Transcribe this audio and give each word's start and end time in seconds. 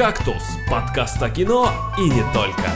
«Кактус»— 0.00 0.42
подкаст 0.70 1.22
о 1.22 1.28
кино 1.28 1.70
и 1.98 2.08
не 2.08 2.22
только. 2.32 2.70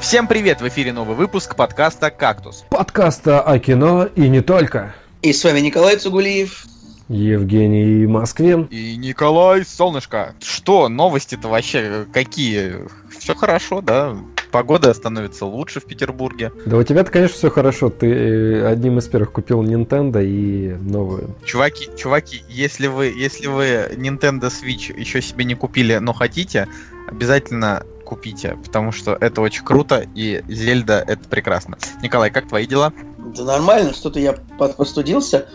Всем 0.00 0.26
привет! 0.26 0.62
В 0.62 0.68
эфире 0.68 0.94
новый 0.94 1.14
выпуск 1.14 1.56
подкаста 1.56 2.10
«Кактус». 2.10 2.64
Подкаста 2.70 3.42
о 3.42 3.58
кино 3.58 4.06
и 4.06 4.30
не 4.30 4.40
только. 4.40 4.94
И 5.20 5.34
с 5.34 5.44
вами 5.44 5.60
Николай 5.60 5.96
Цугулиев. 5.96 6.64
Евгений 7.10 8.06
Москвин. 8.06 8.62
И 8.70 8.96
Николай 8.96 9.66
Солнышко. 9.66 10.34
Что, 10.40 10.88
новости-то 10.88 11.48
вообще 11.48 12.06
какие? 12.14 12.86
Все 13.10 13.34
хорошо, 13.34 13.82
да? 13.82 14.16
Погода 14.52 14.92
становится 14.92 15.46
лучше 15.46 15.80
в 15.80 15.84
Петербурге. 15.84 16.52
Да 16.66 16.76
у 16.76 16.82
тебя-то, 16.82 17.10
конечно, 17.10 17.36
все 17.36 17.50
хорошо. 17.50 17.88
Ты 17.88 18.06
э, 18.06 18.66
одним 18.66 18.98
из 18.98 19.08
первых 19.08 19.32
купил 19.32 19.62
Nintendo 19.62 20.22
и 20.22 20.74
новую. 20.74 21.34
Чуваки, 21.44 21.88
чуваки, 21.96 22.44
если 22.50 22.86
вы, 22.86 23.06
если 23.06 23.46
вы 23.46 23.88
Nintendo 23.96 24.50
Switch 24.50 24.94
еще 24.94 25.22
себе 25.22 25.46
не 25.46 25.54
купили, 25.54 25.96
но 25.96 26.12
хотите, 26.12 26.68
обязательно 27.08 27.84
купите, 28.04 28.58
потому 28.62 28.92
что 28.92 29.16
это 29.18 29.40
очень 29.40 29.64
круто, 29.64 30.06
и 30.14 30.42
Зельда 30.46 31.02
это 31.06 31.26
прекрасно. 31.30 31.78
Николай, 32.02 32.30
как 32.30 32.46
твои 32.46 32.66
дела? 32.66 32.92
Да 33.34 33.44
нормально, 33.44 33.94
что-то 33.94 34.20
я 34.20 34.34
подпостудился. 34.58 35.48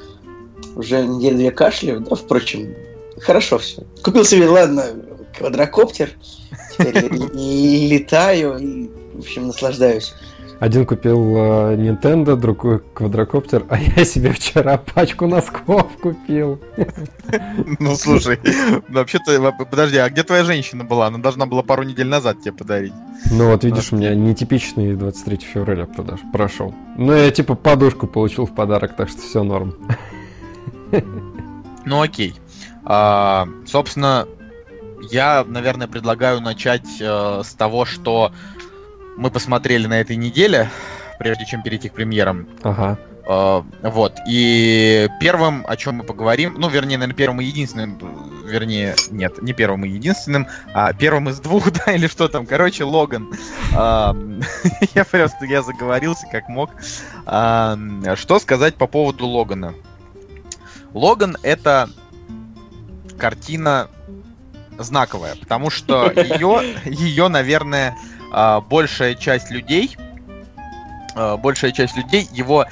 Уже 0.75 1.05
неделю 1.05 1.37
две 1.37 1.51
кашляю, 1.51 1.99
да, 1.99 2.15
впрочем, 2.15 2.73
хорошо 3.19 3.59
все. 3.59 3.83
Купил 4.03 4.25
себе, 4.25 4.47
ладно, 4.47 4.85
квадрокоптер, 5.37 6.09
летаю 6.79 8.57
и, 8.57 8.89
в 9.13 9.19
общем, 9.19 9.47
наслаждаюсь. 9.47 10.13
Один 10.59 10.87
купил 10.87 11.37
э, 11.37 11.75
Nintendo, 11.75 12.35
другой 12.35 12.79
квадрокоптер, 12.79 13.65
а 13.69 13.77
я 13.79 14.03
себе 14.03 14.31
вчера 14.31 14.77
пачку 14.77 15.27
носков 15.27 15.97
купил. 16.01 16.59
Ну 17.79 17.95
слушай, 17.95 18.39
вообще-то, 18.89 19.51
подожди, 19.69 19.97
а 19.97 20.09
где 20.09 20.23
твоя 20.23 20.43
женщина 20.43 20.83
была? 20.83 21.07
Она 21.07 21.19
должна 21.19 21.45
была 21.45 21.61
пару 21.61 21.83
недель 21.83 22.07
назад 22.07 22.41
тебе 22.41 22.53
подарить. 22.53 22.93
Ну 23.31 23.51
вот 23.51 23.63
видишь, 23.63 23.91
у 23.91 23.97
меня 23.97 24.15
нетипичный 24.15 24.95
23 24.95 25.37
февраля 25.37 25.85
продаж 25.85 26.21
прошел. 26.33 26.73
Ну 26.97 27.13
я 27.13 27.29
типа 27.29 27.53
подушку 27.53 28.07
получил 28.07 28.45
в 28.45 28.55
подарок, 28.55 28.95
так 28.95 29.09
что 29.09 29.19
все 29.21 29.43
норм. 29.43 29.75
Ну 31.85 32.01
окей. 32.01 32.33
А, 32.83 33.47
собственно, 33.65 34.27
я, 35.01 35.43
наверное, 35.47 35.87
предлагаю 35.87 36.41
начать 36.41 36.87
э, 36.99 37.41
с 37.43 37.53
того, 37.53 37.85
что 37.85 38.31
мы 39.17 39.31
посмотрели 39.31 39.87
на 39.87 39.99
этой 39.99 40.15
неделе, 40.15 40.69
прежде 41.19 41.45
чем 41.45 41.63
перейти 41.63 41.89
к 41.89 41.93
премьерам. 41.93 42.47
Ага. 42.63 42.97
Uh, 43.27 43.65
вот. 43.81 44.13
И 44.25 45.09
первым, 45.19 45.65
о 45.67 45.75
чем 45.75 45.95
мы 45.95 46.05
поговорим, 46.05 46.55
ну, 46.57 46.69
вернее, 46.69 46.97
наверное, 46.97 47.17
первым 47.17 47.41
и 47.41 47.43
единственным, 47.43 47.99
вернее, 48.45 48.95
нет, 49.11 49.41
не 49.41 49.51
первым 49.51 49.83
и 49.83 49.89
единственным, 49.89 50.47
а 50.73 50.93
первым 50.93 51.27
из 51.27 51.41
двух, 51.41 51.69
да, 51.85 51.91
или 51.91 52.07
что 52.07 52.29
там, 52.29 52.45
короче, 52.45 52.85
Логан. 52.85 53.33
Uh, 53.73 54.45
я 54.95 55.03
просто, 55.03 55.43
я 55.45 55.61
заговорился 55.61 56.25
как 56.31 56.47
мог. 56.47 56.69
Uh, 57.25 58.15
что 58.15 58.39
сказать 58.39 58.75
по 58.75 58.87
поводу 58.87 59.27
Логана? 59.27 59.73
Логан— 60.93 61.35
это 61.43 61.89
картина 63.17 63.89
знаковая, 64.77 65.35
потому 65.35 65.69
что 65.69 66.11
ее, 66.11 66.75
ее, 66.85 67.27
наверное, 67.27 67.97
большая 68.69 69.15
часть 69.15 69.51
людей, 69.51 69.97
большая 71.15 71.71
часть 71.71 71.95
людей 71.95 72.27
его 72.31 72.65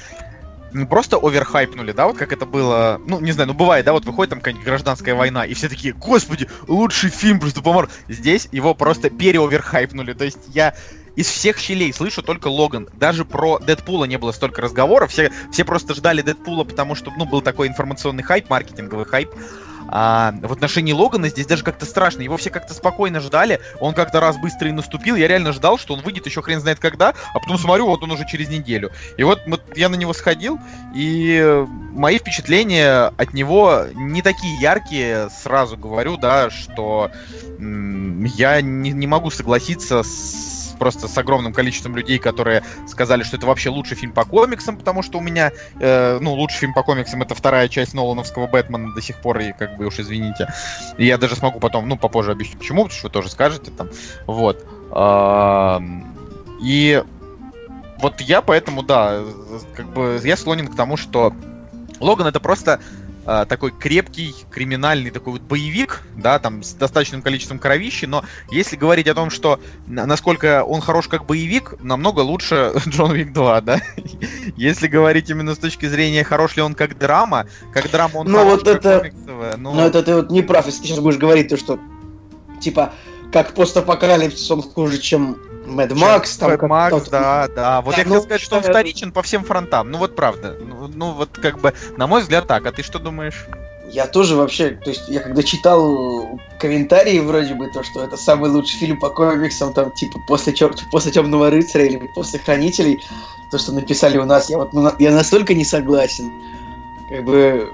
не 0.72 0.84
просто 0.84 1.16
оверхайпнули, 1.16 1.92
да, 1.92 2.06
вот 2.06 2.18
как 2.18 2.32
это 2.32 2.44
было, 2.44 3.00
ну, 3.06 3.20
не 3.20 3.32
знаю, 3.32 3.48
ну, 3.48 3.54
бывает, 3.54 3.86
да, 3.86 3.92
вот 3.92 4.04
выходит 4.04 4.30
там 4.30 4.40
какая-нибудь 4.40 4.66
гражданская 4.66 5.14
война, 5.14 5.46
и 5.46 5.54
все 5.54 5.68
такие, 5.68 5.94
господи, 5.94 6.48
лучший 6.68 7.08
фильм 7.08 7.40
просто 7.40 7.62
помор. 7.62 7.88
Здесь 8.08 8.48
его 8.52 8.74
просто 8.74 9.08
переоверхайпнули, 9.08 10.12
то 10.12 10.24
есть 10.24 10.38
я 10.48 10.74
из 11.14 11.28
всех 11.28 11.56
щелей 11.56 11.94
слышу 11.94 12.22
только 12.22 12.48
Логан. 12.48 12.90
Даже 12.92 13.24
про 13.24 13.58
Дэдпула 13.58 14.04
не 14.04 14.18
было 14.18 14.32
столько 14.32 14.60
разговоров. 14.60 15.10
Все, 15.10 15.32
все 15.50 15.64
просто 15.64 15.94
ждали 15.94 16.20
Дэдпула, 16.20 16.64
потому 16.64 16.94
что, 16.94 17.10
ну, 17.16 17.24
был 17.24 17.40
такой 17.40 17.68
информационный 17.68 18.22
хайп, 18.22 18.50
маркетинговый 18.50 19.06
хайп. 19.06 19.30
А 19.88 20.34
в 20.42 20.52
отношении 20.52 20.92
Логана 20.92 21.28
здесь 21.28 21.46
даже 21.46 21.64
как-то 21.64 21.86
страшно. 21.86 22.22
Его 22.22 22.36
все 22.36 22.50
как-то 22.50 22.74
спокойно 22.74 23.20
ждали. 23.20 23.60
Он 23.80 23.94
как-то 23.94 24.20
раз 24.20 24.36
быстро 24.36 24.68
и 24.68 24.72
наступил. 24.72 25.16
Я 25.16 25.28
реально 25.28 25.52
ждал, 25.52 25.78
что 25.78 25.94
он 25.94 26.00
выйдет 26.00 26.26
еще 26.26 26.42
хрен 26.42 26.60
знает 26.60 26.78
когда. 26.78 27.14
А 27.34 27.38
потом 27.38 27.58
смотрю, 27.58 27.86
вот 27.86 28.02
он 28.02 28.10
уже 28.10 28.26
через 28.26 28.48
неделю. 28.48 28.90
И 29.16 29.22
вот, 29.22 29.40
я 29.74 29.88
на 29.88 29.94
него 29.94 30.12
сходил, 30.12 30.58
и 30.94 31.64
мои 31.92 32.18
впечатления 32.18 33.12
от 33.16 33.32
него 33.32 33.84
не 33.94 34.22
такие 34.22 34.60
яркие, 34.60 35.28
сразу 35.30 35.76
говорю, 35.76 36.16
да, 36.16 36.50
что 36.50 37.10
я 37.58 38.60
не, 38.60 38.90
не 38.90 39.06
могу 39.06 39.30
согласиться 39.30 40.02
с 40.02 40.55
просто 40.76 41.08
с 41.08 41.18
огромным 41.18 41.52
количеством 41.52 41.96
людей, 41.96 42.18
которые 42.18 42.62
сказали, 42.86 43.22
что 43.22 43.36
это 43.36 43.46
вообще 43.46 43.70
лучший 43.70 43.96
фильм 43.96 44.12
по 44.12 44.24
комиксам, 44.24 44.76
потому 44.76 45.02
что 45.02 45.18
у 45.18 45.20
меня, 45.20 45.52
э, 45.80 46.18
ну, 46.20 46.34
лучший 46.34 46.58
фильм 46.58 46.74
по 46.74 46.82
комиксам 46.82 47.22
это 47.22 47.34
вторая 47.34 47.68
часть 47.68 47.94
Нолановского 47.94 48.46
Бэтмена 48.46 48.94
до 48.94 49.02
сих 49.02 49.20
пор, 49.20 49.38
и 49.40 49.52
как 49.52 49.76
бы 49.76 49.86
уж 49.86 49.98
извините. 49.98 50.48
И 50.98 51.06
я 51.06 51.18
даже 51.18 51.36
смогу 51.36 51.60
потом, 51.60 51.88
ну, 51.88 51.96
попозже 51.96 52.32
объяснить 52.32 52.58
почему, 52.58 52.84
потому 52.84 52.98
что 52.98 53.08
вы 53.08 53.12
тоже 53.12 53.30
скажете 53.30 53.70
там. 53.70 53.88
Вот. 54.26 54.64
И 56.62 57.02
вот 57.98 58.20
я 58.20 58.42
поэтому, 58.42 58.82
да, 58.82 59.22
как 59.74 59.86
бы 59.92 60.20
я 60.22 60.36
склонен 60.36 60.68
к 60.68 60.76
тому, 60.76 60.96
что 60.96 61.32
Логан 62.00 62.26
это 62.26 62.40
просто 62.40 62.80
такой 63.26 63.72
крепкий, 63.72 64.34
криминальный 64.50 65.10
такой 65.10 65.34
вот 65.34 65.42
боевик, 65.42 66.02
да, 66.16 66.38
там 66.38 66.62
с 66.62 66.74
достаточным 66.74 67.22
количеством 67.22 67.58
кровищи, 67.58 68.04
но 68.04 68.24
если 68.50 68.76
говорить 68.76 69.08
о 69.08 69.14
том, 69.14 69.30
что 69.30 69.60
насколько 69.86 70.62
он 70.62 70.80
хорош 70.80 71.08
как 71.08 71.26
боевик, 71.26 71.74
намного 71.82 72.20
лучше 72.20 72.72
Джон 72.88 73.12
Вик 73.12 73.32
2, 73.32 73.60
да. 73.62 73.80
если 74.56 74.86
говорить 74.86 75.28
именно 75.28 75.54
с 75.54 75.58
точки 75.58 75.86
зрения, 75.86 76.24
хорош 76.24 76.56
ли 76.56 76.62
он 76.62 76.74
как 76.74 76.98
драма, 76.98 77.46
как 77.72 77.90
драма 77.90 78.18
он 78.18 78.28
ну, 78.28 78.38
хорош 78.38 78.52
вот 78.52 78.68
это, 78.68 79.00
комиксовая, 79.00 79.56
ну... 79.56 79.78
это 79.80 80.02
ты 80.02 80.14
вот 80.14 80.30
не 80.30 80.42
прав, 80.42 80.66
если 80.66 80.82
ты 80.82 80.88
сейчас 80.88 81.00
будешь 81.00 81.18
говорить 81.18 81.48
то, 81.48 81.56
что 81.56 81.80
типа 82.60 82.92
как 83.32 83.54
постапокалипсис 83.54 84.50
он 84.50 84.62
хуже, 84.62 84.98
чем 84.98 85.38
Мэд 85.66 85.92
Макс. 85.94 86.40
Мэд 86.40 86.62
Макс, 86.62 87.08
да, 87.08 87.48
да. 87.54 87.80
Вот 87.82 87.94
да, 87.94 87.98
я 87.98 88.04
хотел 88.04 88.20
ну, 88.20 88.22
сказать, 88.22 88.40
что 88.40 88.56
он 88.56 88.62
вторичен 88.62 89.12
по 89.12 89.22
всем 89.22 89.44
фронтам. 89.44 89.90
Ну 89.90 89.98
вот 89.98 90.14
правда. 90.14 90.56
Ну, 90.60 90.88
ну 90.92 91.12
вот 91.12 91.30
как 91.30 91.58
бы, 91.60 91.74
на 91.96 92.06
мой 92.06 92.22
взгляд, 92.22 92.46
так. 92.46 92.66
А 92.66 92.72
ты 92.72 92.82
что 92.82 92.98
думаешь? 92.98 93.46
Я 93.88 94.06
тоже 94.06 94.34
вообще, 94.34 94.70
то 94.70 94.90
есть 94.90 95.08
я 95.08 95.20
когда 95.20 95.42
читал 95.44 96.40
комментарии 96.58 97.20
вроде 97.20 97.54
бы, 97.54 97.68
то, 97.68 97.84
что 97.84 98.02
это 98.02 98.16
самый 98.16 98.50
лучший 98.50 98.78
фильм 98.78 98.98
по 98.98 99.10
комиксам, 99.10 99.72
там, 99.72 99.92
типа, 99.92 100.18
после, 100.26 100.52
чер... 100.52 100.74
после 100.90 101.12
Темного 101.12 101.50
рыцаря 101.50 101.84
или 101.84 102.10
после 102.14 102.40
Хранителей, 102.40 103.04
то, 103.52 103.58
что 103.58 103.72
написали 103.72 104.18
у 104.18 104.24
нас, 104.24 104.50
я 104.50 104.58
вот 104.58 104.72
ну, 104.72 104.90
я 104.98 105.12
настолько 105.12 105.54
не 105.54 105.64
согласен. 105.64 106.32
Как 107.08 107.24
бы 107.24 107.72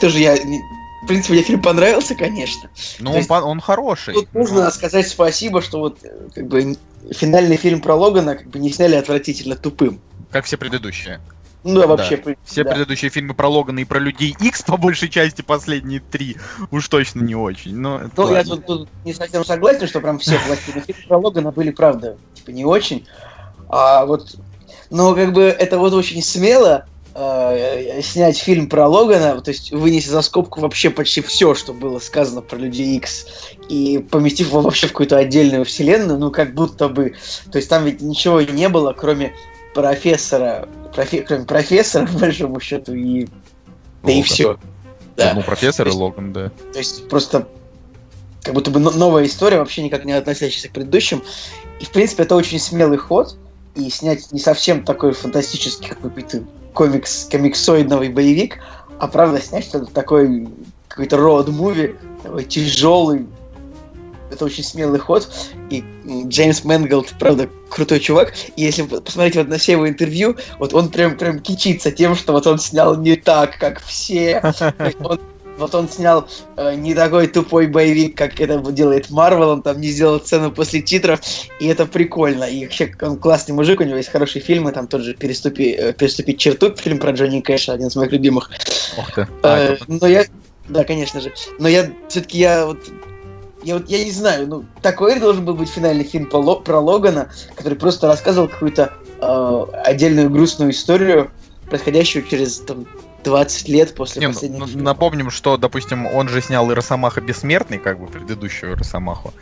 тоже 0.00 0.20
я 0.20 0.36
в 1.02 1.06
принципе, 1.06 1.34
мне 1.34 1.42
фильм 1.42 1.60
понравился, 1.60 2.14
конечно. 2.14 2.70
Ну, 3.00 3.12
он, 3.12 3.42
он 3.42 3.60
хороший. 3.60 4.14
Тут 4.14 4.32
нужно 4.34 4.70
сказать 4.70 5.08
спасибо, 5.08 5.60
что 5.60 5.80
вот 5.80 5.98
как 6.34 6.46
бы 6.46 6.76
финальный 7.10 7.56
фильм 7.56 7.80
про 7.80 7.96
Логана 7.96 8.36
как 8.36 8.46
бы 8.46 8.60
не 8.60 8.70
сняли 8.70 8.94
отвратительно 8.94 9.56
тупым. 9.56 10.00
Как 10.30 10.44
все 10.44 10.56
предыдущие. 10.56 11.20
Ну 11.64 11.80
да, 11.80 11.86
вообще. 11.88 12.16
Да. 12.16 12.34
Все 12.44 12.62
да. 12.62 12.70
предыдущие 12.70 13.10
фильмы 13.10 13.34
про 13.34 13.48
Логана 13.48 13.80
и 13.80 13.84
про 13.84 13.98
Людей 13.98 14.36
X, 14.40 14.62
по 14.62 14.76
большей 14.76 15.08
части, 15.08 15.42
последние 15.42 16.00
три, 16.00 16.36
уж 16.70 16.88
точно 16.88 17.22
не 17.22 17.34
очень. 17.34 17.76
Но 17.76 18.02
ну, 18.16 18.32
я 18.32 18.44
тут, 18.44 18.66
тут 18.66 18.88
не 19.04 19.12
совсем 19.12 19.44
согласен, 19.44 19.88
что 19.88 20.00
прям 20.00 20.20
все 20.20 20.38
плохие 20.46 20.80
фильмы 20.86 21.02
про 21.08 21.18
Логана 21.18 21.50
были, 21.50 21.70
правда, 21.70 22.16
типа 22.34 22.50
не 22.50 22.64
очень. 22.64 23.06
А 23.68 24.06
вот, 24.06 24.36
но 24.90 25.14
как 25.14 25.32
бы 25.32 25.42
это 25.42 25.78
вот 25.78 25.92
очень 25.94 26.22
смело, 26.22 26.86
э, 27.14 28.00
снять 28.02 28.38
фильм 28.38 28.68
про 28.68 28.88
Логана, 28.88 29.40
то 29.40 29.50
есть 29.50 29.70
вынести 29.72 30.08
за 30.08 30.22
скобку 30.22 30.60
вообще 30.60 30.90
почти 30.90 31.20
все, 31.20 31.54
что 31.54 31.72
было 31.72 31.98
сказано 31.98 32.42
про 32.42 32.56
Людей 32.56 32.96
Икс, 32.96 33.26
и 33.68 33.98
поместив 34.10 34.48
его 34.48 34.60
вообще 34.60 34.86
в 34.86 34.90
какую-то 34.90 35.16
отдельную 35.16 35.64
вселенную, 35.64 36.18
ну 36.18 36.30
как 36.30 36.54
будто 36.54 36.88
бы, 36.88 37.14
то 37.50 37.58
есть 37.58 37.68
там 37.68 37.84
ведь 37.84 38.00
ничего 38.00 38.40
не 38.40 38.68
было, 38.68 38.92
кроме 38.92 39.34
профессора, 39.74 40.68
профи, 40.94 41.20
кроме 41.20 41.44
профессора, 41.44 42.06
по 42.12 42.18
большому 42.18 42.60
счету, 42.60 42.94
и 42.94 43.26
да 44.02 44.12
и 44.12 44.22
все. 44.22 44.58
Да. 45.16 45.32
Ну, 45.34 45.42
профессор 45.42 45.88
и 45.88 45.90
Логан, 45.90 46.32
да. 46.32 46.50
То 46.72 46.78
есть 46.78 47.08
просто 47.08 47.46
как 48.42 48.54
будто 48.54 48.70
бы 48.70 48.80
новая 48.80 49.26
история, 49.26 49.58
вообще 49.58 49.82
никак 49.82 50.04
не 50.04 50.12
относящаяся 50.12 50.68
к 50.68 50.72
предыдущим. 50.72 51.22
И, 51.80 51.84
в 51.84 51.90
принципе, 51.90 52.24
это 52.24 52.34
очень 52.34 52.58
смелый 52.58 52.98
ход. 52.98 53.36
И 53.74 53.88
снять 53.88 54.32
не 54.32 54.38
совсем 54.38 54.84
такой 54.84 55.12
фантастический 55.12 55.88
какой-то 55.88 56.42
комикс, 56.74 57.28
комиксоидный 57.30 58.08
боевик, 58.08 58.58
а 58.98 59.08
правда 59.08 59.40
снять 59.40 59.64
что-то 59.64 59.92
такой 59.92 60.48
какой-то 60.88 61.16
роуд-муви, 61.16 61.96
такой 62.22 62.44
тяжелый. 62.44 63.26
Это 64.30 64.44
очень 64.44 64.64
смелый 64.64 64.98
ход. 64.98 65.28
И 65.70 65.84
Джеймс 66.26 66.64
Мэнголд, 66.64 67.14
правда, 67.18 67.48
крутой 67.68 68.00
чувак. 68.00 68.32
И 68.56 68.62
если 68.62 68.82
посмотреть 68.82 69.36
вот 69.36 69.48
на 69.48 69.58
все 69.58 69.72
его 69.72 69.88
интервью, 69.88 70.36
вот 70.58 70.72
он 70.74 70.90
прям, 70.90 71.16
прям 71.16 71.38
кичится 71.38 71.90
тем, 71.90 72.14
что 72.14 72.32
вот 72.32 72.46
он 72.46 72.58
снял 72.58 72.96
не 72.96 73.16
так, 73.16 73.58
как 73.58 73.82
все. 73.82 74.42
Он 75.02 75.18
вот 75.58 75.74
он 75.74 75.88
снял 75.88 76.26
э, 76.56 76.74
не 76.74 76.94
такой 76.94 77.26
тупой 77.26 77.66
боевик, 77.66 78.16
как 78.16 78.40
это 78.40 78.58
делает 78.72 79.10
Марвел, 79.10 79.50
он 79.50 79.62
там 79.62 79.80
не 79.80 79.88
сделал 79.88 80.20
сцену 80.20 80.50
после 80.50 80.80
титров, 80.80 81.20
и 81.60 81.66
это 81.66 81.86
прикольно. 81.86 82.44
И 82.44 82.64
вообще 82.64 82.92
он 83.00 83.18
классный 83.18 83.54
мужик, 83.54 83.80
у 83.80 83.84
него 83.84 83.96
есть 83.96 84.10
хорошие 84.10 84.42
фильмы, 84.42 84.72
там 84.72 84.86
тот 84.86 85.02
же 85.02 85.14
«Переступи, 85.14 85.72
э, 85.72 85.92
«Переступить 85.92 86.38
черту», 86.38 86.74
фильм 86.76 86.98
про 86.98 87.12
Джонни 87.12 87.40
Кэша, 87.40 87.72
один 87.72 87.88
из 87.88 87.96
моих 87.96 88.12
любимых. 88.12 88.50
Ох 88.98 89.12
ты. 89.12 89.22
Э, 89.22 89.26
А, 89.42 89.76
но 89.86 90.06
я, 90.06 90.24
да, 90.68 90.84
конечно 90.84 91.20
же, 91.20 91.32
но 91.58 91.68
я 91.68 91.90
все-таки 92.08 92.38
я 92.38 92.66
вот 92.66 92.78
я 93.62 93.74
вот 93.74 93.88
я 93.88 94.04
не 94.04 94.10
знаю, 94.10 94.48
ну 94.48 94.64
такой 94.80 95.20
должен 95.20 95.44
был 95.44 95.54
быть 95.54 95.68
финальный 95.68 96.04
фильм 96.04 96.26
по 96.26 96.56
про 96.56 96.80
Логана, 96.80 97.30
который 97.54 97.78
просто 97.78 98.06
рассказывал 98.06 98.48
какую-то 98.48 98.92
э, 99.20 99.64
отдельную 99.84 100.30
грустную 100.30 100.72
историю, 100.72 101.30
происходящую 101.68 102.24
через 102.26 102.58
там 102.58 102.86
20 103.22 103.68
лет 103.68 103.94
после 103.94 104.20
Не, 104.20 104.26
ну, 104.28 104.32
последнего 104.32 104.60
ну, 104.60 104.66
фильма. 104.66 104.82
напомним, 104.82 105.30
что, 105.30 105.56
допустим, 105.56 106.06
он 106.06 106.28
же 106.28 106.40
снял 106.40 106.70
и 106.70 106.74
Росомаха 106.74 107.20
Бессмертный, 107.20 107.78
как 107.78 107.98
бы 107.98 108.06
предыдущую 108.06 108.76
Росомаху, 108.76 109.32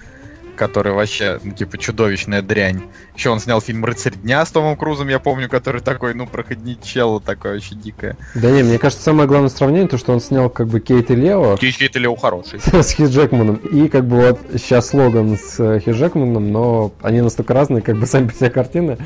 который 0.60 0.92
вообще, 0.92 1.40
ну, 1.42 1.52
типа, 1.52 1.78
чудовищная 1.78 2.42
дрянь. 2.42 2.82
Еще 3.16 3.30
он 3.30 3.40
снял 3.40 3.62
фильм 3.62 3.82
«Рыцарь 3.82 4.14
дня» 4.14 4.44
с 4.44 4.50
Томом 4.50 4.76
Крузом, 4.76 5.08
я 5.08 5.18
помню, 5.18 5.48
который 5.48 5.80
такой, 5.80 6.12
ну, 6.12 6.26
проходничел, 6.26 7.18
такое 7.18 7.56
очень 7.56 7.80
дикое. 7.80 8.18
Да 8.34 8.50
не, 8.50 8.62
мне 8.62 8.78
кажется, 8.78 9.02
самое 9.02 9.26
главное 9.26 9.48
сравнение, 9.48 9.88
то, 9.88 9.96
что 9.96 10.12
он 10.12 10.20
снял 10.20 10.50
как 10.50 10.68
бы 10.68 10.80
Кейт 10.80 11.10
и 11.10 11.14
Лео 11.14 11.56
Птичий 11.56 11.86
это 11.86 11.98
Лео 11.98 12.14
хороший. 12.14 12.60
с 12.82 12.92
Хью 12.92 13.08
Джекманом. 13.08 13.56
И 13.56 13.88
как 13.88 14.04
бы 14.04 14.16
вот 14.16 14.40
сейчас 14.52 14.92
Логан 14.92 15.38
с 15.38 15.58
э, 15.58 15.80
Хью 15.80 15.94
Джекманом, 15.94 16.52
но 16.52 16.92
они 17.00 17.22
настолько 17.22 17.54
разные, 17.54 17.80
как 17.80 17.96
бы 17.96 18.04
сами 18.06 18.28
по 18.28 18.34
себе 18.34 18.50
картины, 18.50 18.98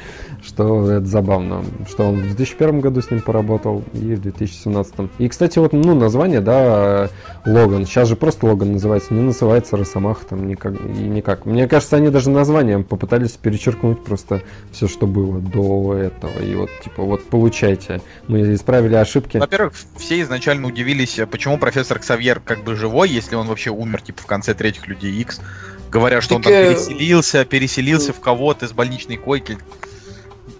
что 0.42 0.90
это 0.90 1.06
забавно. 1.06 1.64
Что 1.88 2.08
он 2.08 2.16
в 2.16 2.26
2001 2.34 2.80
году 2.80 3.00
с 3.00 3.12
ним 3.12 3.20
поработал 3.20 3.84
и 3.92 4.16
в 4.16 4.22
2017. 4.22 4.94
И, 5.18 5.28
кстати, 5.28 5.60
вот, 5.60 5.72
ну, 5.72 5.94
название, 5.94 6.40
да, 6.40 7.08
э, 7.44 7.48
Логан. 7.48 7.86
Сейчас 7.86 8.08
же 8.08 8.16
просто 8.16 8.46
Логан 8.46 8.72
называется, 8.72 9.14
не 9.14 9.20
называется 9.20 9.76
Росомаха 9.76 10.26
там 10.26 10.48
никак, 10.48 10.74
и 10.74 11.02
никак. 11.08 11.43
Мне 11.44 11.68
кажется, 11.68 11.96
они 11.96 12.08
даже 12.08 12.30
названием 12.30 12.84
попытались 12.84 13.32
перечеркнуть 13.32 14.02
просто 14.02 14.42
все, 14.72 14.88
что 14.88 15.06
было 15.06 15.40
до 15.40 15.94
этого. 15.94 16.38
И 16.42 16.54
вот, 16.54 16.70
типа, 16.82 17.02
вот, 17.02 17.24
получайте. 17.28 18.00
Мы 18.28 18.54
исправили 18.54 18.94
ошибки. 18.94 19.36
Во-первых, 19.36 19.74
все 19.96 20.20
изначально 20.22 20.68
удивились, 20.68 21.18
э, 21.18 21.26
почему 21.26 21.58
профессор 21.58 21.98
Ксавьер 21.98 22.40
как 22.40 22.64
бы 22.64 22.76
живой, 22.76 23.10
если 23.10 23.34
он 23.34 23.46
вообще 23.46 23.70
умер, 23.70 24.00
типа, 24.00 24.22
в 24.22 24.26
конце 24.26 24.54
третьих 24.54 24.88
Людей 24.88 25.12
Икс. 25.20 25.40
Говорят, 25.90 26.24
что 26.24 26.36
он 26.36 26.42
Так, 26.42 26.52
там 26.52 26.62
э, 26.62 26.74
переселился, 26.74 27.44
переселился 27.44 28.12
в 28.12 28.20
кого-то 28.20 28.64
из 28.64 28.72
больничной 28.72 29.18
койки. 29.18 29.58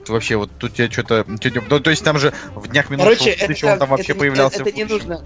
Вообще, 0.07 0.37
вот 0.37 0.51
тут 0.59 0.79
я 0.79 0.91
что-то... 0.91 1.25
Ну, 1.27 1.81
то 1.81 1.91
есть 1.91 2.05
там 2.05 2.19
же 2.19 2.35
в 2.55 2.69
днях 2.69 2.91
минут 2.91 3.05
Короче, 3.05 3.31
это, 3.31 3.47
будущего 3.47 3.71
он 3.71 3.79
там 3.79 3.89
вообще 3.89 4.13
это, 4.13 4.21
появлялся 4.21 4.61
это, 4.61 4.71
в 4.71 4.75
не 4.75 4.85
нужно. 4.85 5.25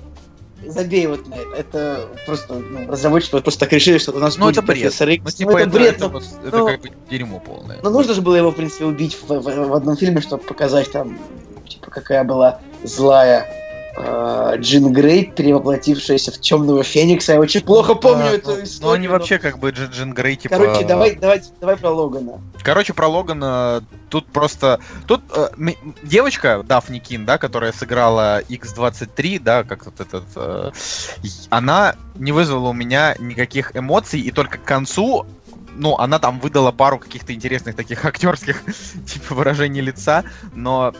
Забей 0.67 1.07
вот 1.07 1.27
на 1.29 1.35
это. 1.35 1.57
Это 1.57 2.09
просто 2.27 2.55
ну, 2.55 2.91
разработчики 2.91 3.33
вот 3.33 3.43
просто 3.45 3.61
так 3.61 3.73
решили, 3.73 3.99
что 3.99 4.13
у 4.13 4.19
нас 4.19 4.37
Ну, 4.37 4.47
будет 4.47 4.59
это 4.59 4.67
бред. 4.67 4.81
профессор 4.83 5.09
Икс. 5.09 5.23
Ну, 5.25 5.31
Ну, 5.31 5.37
типа, 5.37 5.51
это 5.51 5.61
это, 5.61 5.71
бред, 5.71 5.95
это 5.97 6.05
но- 6.07 6.11
вот- 6.11 6.25
это 6.45 6.57
ну, 6.59 6.67
как 6.67 6.81
бы 6.81 6.91
дерьмо 7.11 7.39
полное. 7.41 7.79
Ну, 7.83 7.91
нужно 7.91 8.15
же 8.15 8.23
было 8.23 8.35
его, 8.37 8.51
в 8.51 8.57
принципе, 8.57 8.85
убить 8.85 9.17
в, 9.21 9.29
в- 9.29 9.69
в 9.69 9.75
одном 9.75 9.97
фильме, 9.97 10.21
чтобы 10.21 10.43
показать 10.43 10.91
там, 10.91 11.19
типа, 11.69 11.91
какая 11.91 12.25
была 12.25 12.61
злая 12.83 13.47
э, 13.99 14.55
Джин 14.59 14.93
Грей, 14.93 15.33
перевоплотившаяся 15.35 16.33
в 16.33 16.41
темного 16.41 16.83
Феникса. 16.83 17.33
Я 17.33 17.41
очень 17.41 17.61
плохо 17.61 17.95
помню 17.95 18.25
Да, 18.25 18.33
эту 18.33 18.51
ну, 18.51 18.63
историю. 18.63 18.81
Ну, 18.83 18.91
они 18.93 19.07
но- 19.09 19.13
вообще 19.15 19.39
как 19.39 19.59
бы 19.59 19.71
Джин, 19.71 19.91
Джин 19.91 20.15
Грей, 20.15 20.37
типа... 20.37 20.57
Короче, 20.57 20.87
давай, 20.87 21.17
давай, 21.17 21.43
давай 21.61 21.77
про 21.77 21.91
Логана. 21.91 22.41
Короче, 22.63 22.93
про 22.95 23.09
Логана 23.09 23.83
тут 24.09 24.27
просто... 24.27 24.81
Тут 25.07 25.23
э, 25.35 25.49
девочка, 26.03 26.63
Дафни 26.63 26.99
Кин, 26.99 27.25
да, 27.25 27.39
которая 27.39 27.73
сыграла 27.73 28.41
X-23, 28.41 29.41
да, 29.41 29.65
как 29.65 29.87
вот 29.87 30.01
этот... 30.01 30.25
э, 30.37 30.71
она 31.51 31.97
не 32.15 32.33
вызвала 32.33 32.69
у 32.69 32.73
меня 32.73 33.17
никаких 33.19 33.77
эмоций, 33.77 34.21
и 34.21 34.31
только 34.31 34.59
к 34.59 34.65
концу 34.65 35.27
ну, 35.79 35.97
она 35.97 36.19
там 36.19 36.41
выдала 36.41 36.73
пару 36.73 36.99
каких-то 36.99 37.33
интересных 37.33 37.77
таких 37.77 38.05
актерских 38.05 38.63
типа 39.07 39.35
выражений 39.35 39.81
лица, 39.81 40.25
но 40.55 40.93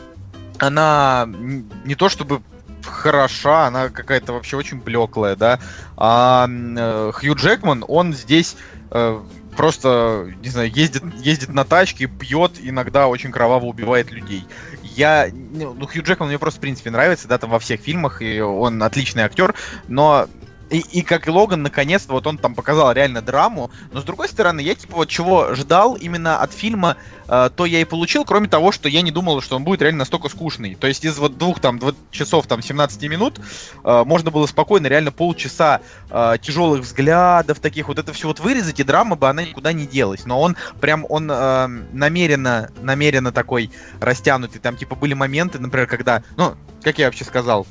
она 0.57 1.27
не 1.27 1.95
то 1.95 2.09
чтобы 2.09 2.41
хороша, 2.85 3.67
она 3.67 3.89
какая-то 3.89 4.33
вообще 4.33 4.57
очень 4.57 4.79
блеклая, 4.79 5.35
да. 5.35 5.59
А 5.97 6.47
э, 6.49 7.11
Хью 7.13 7.35
Джекман, 7.35 7.83
он 7.87 8.13
здесь 8.13 8.55
э, 8.91 9.19
просто, 9.55 10.33
не 10.41 10.49
знаю, 10.49 10.71
ездит, 10.71 11.03
ездит 11.17 11.49
на 11.49 11.65
тачке, 11.65 12.07
пьет, 12.07 12.53
иногда 12.61 13.07
очень 13.07 13.31
кроваво 13.31 13.65
убивает 13.65 14.11
людей. 14.11 14.45
Я, 14.83 15.29
ну, 15.31 15.73
ну, 15.73 15.87
Хью 15.87 16.03
Джекман 16.03 16.29
мне 16.29 16.39
просто, 16.39 16.59
в 16.59 16.61
принципе, 16.61 16.91
нравится, 16.91 17.27
да, 17.27 17.37
там 17.37 17.49
во 17.49 17.59
всех 17.59 17.81
фильмах, 17.81 18.21
и 18.21 18.39
он 18.39 18.81
отличный 18.81 19.23
актер, 19.23 19.53
но 19.87 20.27
и, 20.69 20.79
и 20.79 21.01
как 21.01 21.27
и 21.27 21.31
Логан, 21.31 21.63
наконец-то, 21.63 22.13
вот 22.13 22.27
он 22.27 22.37
там 22.37 22.55
показал 22.55 22.91
реально 22.91 23.21
драму, 23.21 23.71
но 23.91 24.01
с 24.01 24.03
другой 24.03 24.27
стороны, 24.27 24.61
я 24.61 24.75
типа 24.75 24.97
вот 24.97 25.09
чего 25.09 25.53
ждал 25.55 25.95
именно 25.95 26.39
от 26.39 26.53
фильма, 26.53 26.97
э, 27.27 27.49
то 27.55 27.65
я 27.65 27.81
и 27.81 27.85
получил, 27.85 28.25
кроме 28.25 28.47
того, 28.47 28.71
что 28.71 28.87
я 28.87 29.01
не 29.01 29.11
думал, 29.11 29.41
что 29.41 29.55
он 29.55 29.63
будет 29.63 29.81
реально 29.81 29.99
настолько 29.99 30.29
скучный. 30.29 30.75
То 30.75 30.87
есть 30.87 31.03
из 31.05 31.17
вот 31.17 31.37
двух 31.37 31.59
там 31.59 31.77
дв- 31.77 31.95
часов 32.11 32.47
там 32.47 32.61
17 32.61 33.01
минут 33.03 33.39
э, 33.83 34.03
можно 34.05 34.31
было 34.31 34.45
спокойно 34.45 34.87
реально 34.87 35.11
полчаса 35.11 35.81
э, 36.09 36.35
тяжелых 36.41 36.81
взглядов 36.81 37.59
таких 37.59 37.87
вот 37.87 37.99
это 37.99 38.13
все 38.13 38.27
вот 38.27 38.39
вырезать 38.39 38.79
и 38.79 38.83
драма 38.83 39.15
бы 39.15 39.27
она 39.27 39.43
никуда 39.43 39.73
не 39.73 39.87
делась. 39.87 40.25
Но 40.25 40.39
он 40.39 40.55
прям 40.79 41.05
он 41.09 41.29
э, 41.31 41.67
намеренно 41.93 42.69
намеренно 42.81 43.31
такой 43.31 43.71
растянутый. 43.99 44.61
Там 44.61 44.77
типа 44.77 44.95
были 44.95 45.13
моменты, 45.13 45.59
например, 45.59 45.87
когда, 45.87 46.23
ну 46.37 46.55
как 46.83 46.97
я 46.97 47.07
вообще 47.07 47.25
сказал, 47.25 47.67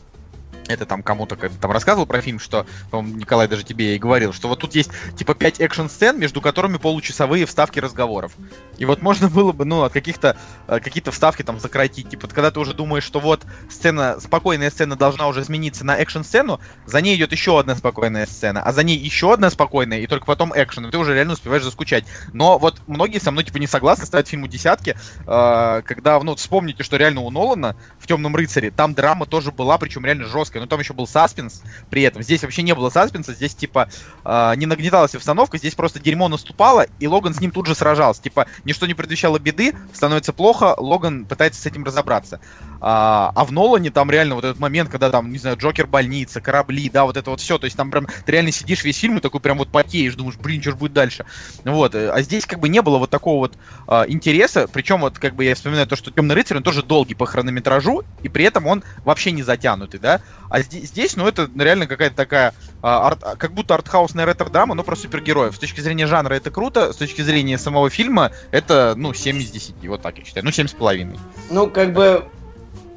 это 0.69 0.87
там 0.87 1.03
кому-то 1.03 1.37
там 1.37 1.71
рассказывал 1.71 2.07
про 2.07 2.21
фильм, 2.21 2.39
что, 2.39 2.67
Николай 2.93 3.49
даже 3.49 3.65
тебе 3.65 3.97
и 3.97 3.99
говорил, 3.99 4.33
что 4.33 4.49
вот 4.49 4.61
тут 4.61 4.75
есть 4.75 4.91
типа 5.17 5.35
5 5.35 5.61
экшн-сцен, 5.61 6.19
между 6.19 6.41
которыми 6.41 6.77
получасовые 6.77 7.47
вставки 7.47 7.79
разговоров. 7.81 8.33
И 8.77 8.85
вот 8.85 9.03
можно 9.03 9.29
было 9.39 9.53
бы, 9.53 9.65
ну, 9.65 9.83
от 9.83 9.93
каких-то 9.93 10.37
э, 10.67 10.81
какие-то 10.81 11.11
вставки 11.11 11.43
там 11.43 11.59
сократить. 11.61 12.11
Типа, 12.11 12.29
когда 12.29 12.51
ты 12.51 12.61
уже 12.61 12.75
думаешь, 12.75 13.05
что 13.05 13.21
вот 13.21 13.45
сцена, 13.69 14.19
спокойная 14.21 14.71
сцена 14.71 14.97
должна 14.97 15.27
уже 15.29 15.43
измениться 15.43 15.85
на 15.85 15.97
экшн-сцену, 15.97 16.61
за 16.87 17.01
ней 17.01 17.17
идет 17.17 17.33
еще 17.33 17.59
одна 17.59 17.75
спокойная 17.75 18.27
сцена, 18.27 18.63
а 18.63 18.73
за 18.73 18.83
ней 18.83 18.97
еще 18.97 19.33
одна 19.33 19.51
спокойная, 19.51 20.01
и 20.01 20.07
только 20.07 20.27
потом 20.27 20.53
экшен, 20.55 20.87
и 20.87 20.91
ты 20.91 20.99
уже 20.99 21.15
реально 21.15 21.33
успеваешь 21.33 21.63
заскучать. 21.63 22.05
Но 22.33 22.59
вот 22.59 22.81
многие 22.87 23.19
со 23.19 23.31
мной 23.31 23.45
типа 23.45 23.59
не 23.59 23.67
согласны, 23.67 24.07
ставят 24.07 24.29
фильму 24.29 24.49
десятки, 24.49 24.97
э, 25.27 25.83
когда, 25.85 26.21
ну, 26.21 26.35
вспомните, 26.35 26.83
что 26.83 26.97
реально 26.97 27.23
у 27.23 27.31
Нолана 27.31 27.77
в 27.99 28.07
Темном 28.07 28.37
рыцаре 28.37 28.71
там 28.71 28.95
драма 28.95 29.27
тоже 29.27 29.53
была, 29.53 29.79
причем 29.79 30.05
реально 30.05 30.27
жесткая, 30.27 30.58
но 30.61 30.67
там 30.67 30.81
еще 30.81 30.95
был 30.95 31.07
саспенс 31.07 31.63
при 31.91 32.03
этом. 32.03 32.23
Здесь 32.23 32.43
вообще 32.43 32.63
не 32.63 32.75
было 32.75 32.91
саспенса, 32.91 33.35
здесь 33.35 33.55
типа 33.55 33.89
э, 34.25 34.53
не 34.57 34.67
нагнеталась 34.67 35.15
обстановка, 35.15 35.59
здесь 35.59 35.75
просто 35.75 36.01
дерьмо 36.01 36.29
наступало, 36.29 36.87
и 36.99 37.07
Логан 37.07 37.35
с 37.35 37.41
ним 37.41 37.51
тут 37.51 37.67
же 37.67 37.75
сражался. 37.75 38.23
Типа, 38.23 38.47
ничто 38.65 38.87
не 38.87 38.95
предвещало 38.95 39.39
беды, 39.39 39.75
становится 39.93 40.33
плохо, 40.33 40.75
Логан 40.79 41.25
пытается 41.25 41.61
с 41.61 41.67
этим 41.67 41.85
разобраться. 41.85 42.41
А, 42.81 43.33
а 43.35 43.45
в 43.45 43.53
Нолане 43.53 43.91
там 43.91 44.11
реально 44.11 44.35
вот 44.37 44.45
этот 44.45 44.59
момент, 44.59 44.91
когда 44.91 45.11
там, 45.11 45.33
не 45.33 45.39
знаю, 45.39 45.57
Джокер 45.57 45.87
больница, 45.87 46.41
корабли, 46.41 46.89
да, 46.91 47.05
вот 47.05 47.17
это 47.17 47.31
вот 47.31 47.41
все. 47.41 47.59
То 47.59 47.65
есть 47.65 47.77
там 47.77 47.91
прям 47.91 48.07
ты 48.07 48.33
реально 48.33 48.53
сидишь 48.53 48.85
весь 48.85 48.99
фильм 48.99 49.19
и 49.19 49.21
такой 49.21 49.41
прям 49.41 49.59
вот 49.59 49.69
потеешь, 49.71 50.15
думаешь, 50.15 50.37
блин, 50.37 50.63
что 50.63 50.73
ж 50.73 50.75
будет 50.77 50.93
дальше. 50.93 51.25
Вот. 51.65 51.95
э, 51.95 52.11
А 52.11 52.23
здесь 52.23 52.47
как 52.47 52.61
бы 52.61 52.69
не 52.69 52.83
было 52.83 52.99
вот 52.99 53.11
такого 53.11 53.39
вот 53.39 53.59
а, 53.87 54.05
интереса. 54.09 54.69
Причем 54.73 55.01
вот 55.01 55.19
как 55.19 55.35
бы 55.35 55.45
я 55.45 55.55
вспоминаю 55.55 55.87
то, 55.87 55.97
что 55.97 56.11
Темный 56.11 56.35
рыцарь, 56.35 56.57
он 56.57 56.63
тоже 56.63 56.83
долгий 56.83 57.15
по 57.15 57.27
хронометражу, 57.27 58.03
и 58.23 58.29
при 58.29 58.45
этом 58.45 58.67
он 58.67 58.83
вообще 59.05 59.31
не 59.33 59.43
затянутый, 59.43 60.01
да. 60.01 60.21
А 60.51 60.63
здесь, 60.63 61.17
ну, 61.17 61.27
это 61.27 61.49
реально 61.59 61.87
какая-то 61.87 62.17
такая, 62.17 62.55
а, 62.83 63.11
арт- 63.11 63.37
как 63.37 63.53
будто 63.53 63.75
артхаусная 63.75 64.25
ретро-драма, 64.25 64.75
но 64.75 64.83
про 64.83 64.97
супергероев. 64.97 65.55
С 65.55 65.59
точки 65.59 65.81
зрения 65.81 66.07
жанра 66.07 66.35
это 66.35 66.51
круто, 66.51 66.93
с 66.93 66.97
точки 66.97 67.23
зрения 67.23 67.59
самого 67.59 67.91
фильма 67.91 68.33
это, 68.51 68.95
ну, 68.97 69.13
7 69.13 69.39
из 69.41 69.51
10, 69.51 69.75
вот 69.89 70.03
так 70.03 70.19
я 70.19 70.25
считаю. 70.25 70.45
Ну, 70.45 70.53
7 70.53 70.69
с 70.69 70.73
половиной. 70.73 71.19
Ну, 71.51 71.69
как 71.69 71.93
бы, 71.93 72.25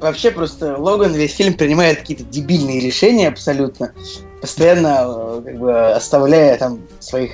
вообще 0.00 0.30
просто 0.30 0.76
Логан 0.76 1.14
весь 1.14 1.34
фильм 1.34 1.54
принимает 1.54 2.00
какие-то 2.00 2.24
дебильные 2.24 2.80
решения 2.80 3.28
абсолютно, 3.28 3.92
постоянно, 4.40 5.04
э, 5.06 5.42
как 5.44 5.58
бы, 5.58 5.92
оставляя 5.92 6.56
там 6.58 6.80
своих, 7.00 7.32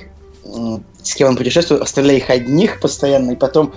с 1.03 1.15
кем 1.15 1.29
он 1.29 1.37
путешествует, 1.37 1.81
оставляя 1.81 2.17
их 2.17 2.29
одних 2.29 2.79
постоянно, 2.79 3.31
и 3.31 3.35
потом 3.35 3.73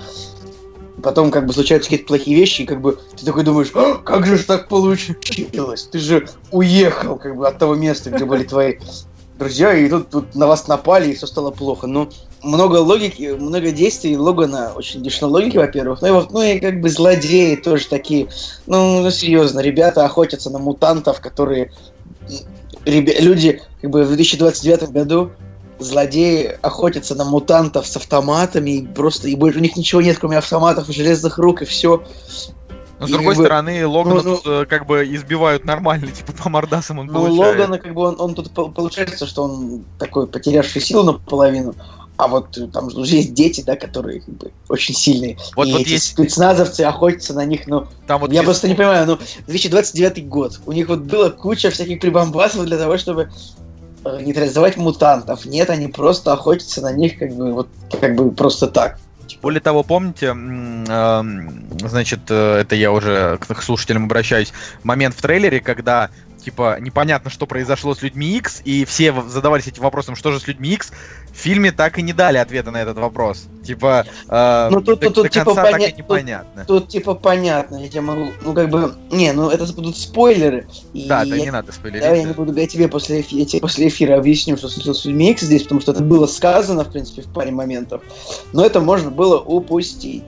потом 1.02 1.30
как 1.30 1.46
бы 1.46 1.52
случаются 1.52 1.88
какие-то 1.88 2.08
плохие 2.08 2.37
вещи, 2.37 2.62
и 2.62 2.66
как 2.66 2.80
бы 2.80 2.99
ты 3.16 3.25
такой 3.25 3.44
думаешь, 3.44 3.70
«А, 3.75 3.99
как 3.99 4.26
же 4.26 4.42
так 4.44 4.68
получилось? 4.68 5.88
Ты 5.90 5.99
же 5.99 6.28
уехал 6.50 7.16
как 7.16 7.37
бы 7.37 7.46
от 7.46 7.58
того 7.58 7.75
места, 7.75 8.11
где 8.11 8.25
были 8.25 8.44
твои 8.44 8.78
друзья, 9.38 9.75
и 9.75 9.88
тут, 9.88 10.11
тут 10.11 10.34
на 10.34 10.46
вас 10.46 10.68
напали, 10.68 11.11
и 11.11 11.14
все 11.14 11.26
стало 11.26 11.50
плохо. 11.50 11.87
Ну, 11.87 12.11
много 12.42 12.76
логики, 12.76 13.34
много 13.38 13.72
действий 13.72 14.16
Логана, 14.16 14.72
очень 14.75 15.02
лишено 15.02 15.30
логики, 15.30 15.56
во-первых. 15.56 16.00
Ну 16.02 16.08
и, 16.08 16.26
ну 16.30 16.42
и 16.42 16.61
как 16.61 16.80
бы 16.80 16.88
злодеи 16.88 17.56
тоже 17.56 17.88
такие. 17.88 18.28
Ну, 18.66 19.02
ну, 19.02 19.11
серьезно, 19.11 19.61
ребята 19.61 20.04
охотятся 20.04 20.50
на 20.50 20.58
мутантов, 20.58 21.20
которые... 21.20 21.72
люди 22.84 23.61
как 23.80 23.90
бы 23.90 24.04
в 24.04 24.08
2029 24.08 24.90
году 24.90 25.32
злодеи 25.83 26.59
охотятся 26.62 27.15
на 27.15 27.25
мутантов 27.25 27.87
с 27.87 27.97
автоматами, 27.97 28.71
и 28.71 28.87
просто 28.87 29.29
и 29.29 29.35
больше 29.37 29.59
у 29.59 29.62
них 29.62 29.77
ничего 29.77 30.01
нет, 30.01 30.19
кроме 30.19 30.39
автоматов 30.39 30.89
и 30.89 30.93
железных 30.93 31.39
рук, 31.39 31.62
и 31.62 31.65
все. 31.65 32.03
Но 33.01 33.07
с 33.07 33.11
И 33.11 33.12
другой 33.15 33.35
вы- 33.35 33.45
стороны, 33.45 33.85
Логана 33.87 34.23
ну, 34.23 34.37
тут 34.37 34.47
э, 34.47 34.65
как 34.67 34.87
бы 34.87 35.05
избивают 35.05 35.65
нормально, 35.65 36.07
типа 36.12 36.33
по 36.33 36.49
мордасам 36.49 37.01
он 37.01 37.07
Ну, 37.07 37.12
получает. 37.15 37.39
Логана, 37.59 37.79
как 37.79 37.95
бы, 37.95 38.03
он, 38.03 38.17
он 38.21 38.35
тут 38.35 38.53
пол- 38.53 38.71
получается, 38.71 39.27
что 39.27 39.43
он 39.45 39.85
такой 39.99 40.27
потерявший 40.29 40.81
силу 40.81 41.03
наполовину, 41.03 41.75
а 42.17 42.29
вот 42.29 42.57
э, 42.59 42.69
там 42.69 42.91
же 42.91 43.01
уже 43.01 43.17
есть 43.17 43.35
дети, 43.35 43.61
да, 43.67 43.75
которые 43.75 44.21
как 44.21 44.35
бы, 44.37 44.53
очень 44.69 44.95
сильные. 44.95 45.37
Вот- 45.57 45.67
и 45.67 45.73
вот 45.73 45.81
эти 45.81 45.91
есть- 45.95 46.11
спецназовцы 46.12 46.83
охотятся 46.83 47.35
на 47.35 47.45
них, 47.45 47.67
ну, 47.67 47.89
Там 48.07 48.21
вот 48.21 48.31
я 48.31 48.35
есть- 48.37 48.45
просто 48.45 48.69
не 48.69 48.75
понимаю, 48.77 49.05
ну, 49.07 49.19
2029 49.49 50.29
год, 50.29 50.61
у 50.67 50.71
них 50.71 50.87
вот 50.89 51.01
была 51.01 51.31
куча 51.31 51.71
всяких 51.71 51.99
прибамбасов 51.99 52.65
для 52.67 52.79
того, 52.79 52.99
чтобы 52.99 53.31
нейтрализовать 54.04 54.76
мутантов. 54.76 55.44
Нет, 55.47 55.71
они 55.71 55.88
просто 55.88 56.32
охотятся 56.32 56.80
на 56.80 56.92
них, 56.92 57.18
как 57.18 57.35
бы, 57.35 57.52
вот, 57.52 57.68
как 58.00 58.14
бы 58.14 58.30
просто 58.32 58.68
так. 58.68 58.99
Более 59.40 59.61
того, 59.61 59.82
помните, 59.82 60.26
эм, 60.26 61.68
значит, 61.78 62.21
э, 62.28 62.61
это 62.61 62.75
я 62.75 62.92
уже 62.92 63.38
к 63.38 63.62
слушателям 63.62 64.04
обращаюсь, 64.04 64.52
момент 64.82 65.14
в 65.14 65.23
трейлере, 65.23 65.61
когда 65.61 66.11
типа 66.44 66.78
непонятно, 66.80 67.30
что 67.30 67.46
произошло 67.46 67.94
с 67.94 68.02
людьми 68.02 68.37
X, 68.37 68.62
и 68.64 68.84
все 68.84 69.14
задавались 69.28 69.66
этим 69.66 69.82
вопросом, 69.82 70.16
что 70.16 70.32
же 70.32 70.40
с 70.40 70.46
людьми 70.46 70.70
X, 70.75 70.92
в 71.32 71.37
фильме 71.37 71.72
так 71.72 71.99
и 71.99 72.02
не 72.02 72.12
дали 72.12 72.37
ответа 72.38 72.70
на 72.70 72.82
этот 72.82 72.99
вопрос. 72.99 73.46
Типа, 73.64 74.04
э, 74.28 74.68
Ну, 74.70 74.80
тут- 74.82 75.00
до, 75.00 75.06
тут- 75.06 75.14
тут, 75.14 75.25
до 75.25 75.28
типа, 75.30 75.44
конца 75.46 75.62
так 75.62 75.72
поня- 75.75 75.87
и 75.87 75.90
тут- 75.90 75.99
непонятно. 75.99 76.64
Тут, 76.66 76.88
типа, 76.88 77.14
понятно, 77.14 77.76
я 77.76 77.88
тебе 77.88 78.00
могу, 78.02 78.32
ну, 78.44 78.52
как 78.54 78.68
бы, 78.68 78.94
не, 79.11 79.32
ну, 79.32 79.49
это 79.49 79.64
будут 79.72 79.96
спойлеры. 79.96 80.66
Да, 80.92 81.25
да, 81.25 81.34
я 81.37 81.44
не 81.44 81.50
надо 81.50 81.72
спойлерить. 81.72 82.02
Давай 82.02 82.18
я 82.20 82.25
не 82.25 82.32
буду, 82.34 82.52
я 82.54 82.66
тебе 82.66 82.88
после, 82.88 83.20
эфи- 83.20 83.37
я 83.37 83.44
тебе 83.46 83.61
после 83.61 83.88
эфира 83.88 84.18
объясню, 84.18 84.56
что 84.56 84.68
случилось 84.68 85.00
с 85.00 85.04
людьми 85.04 85.30
X 85.30 85.42
здесь, 85.42 85.62
потому 85.62 85.80
что 85.80 85.92
это 85.92 86.02
было 86.02 86.26
сказано, 86.26 86.84
в 86.84 86.92
принципе, 86.92 87.22
в 87.22 87.32
паре 87.32 87.50
моментов. 87.50 88.02
Но 88.52 88.64
это 88.64 88.80
можно 88.80 89.11
было 89.11 89.38
упустить. 89.40 90.25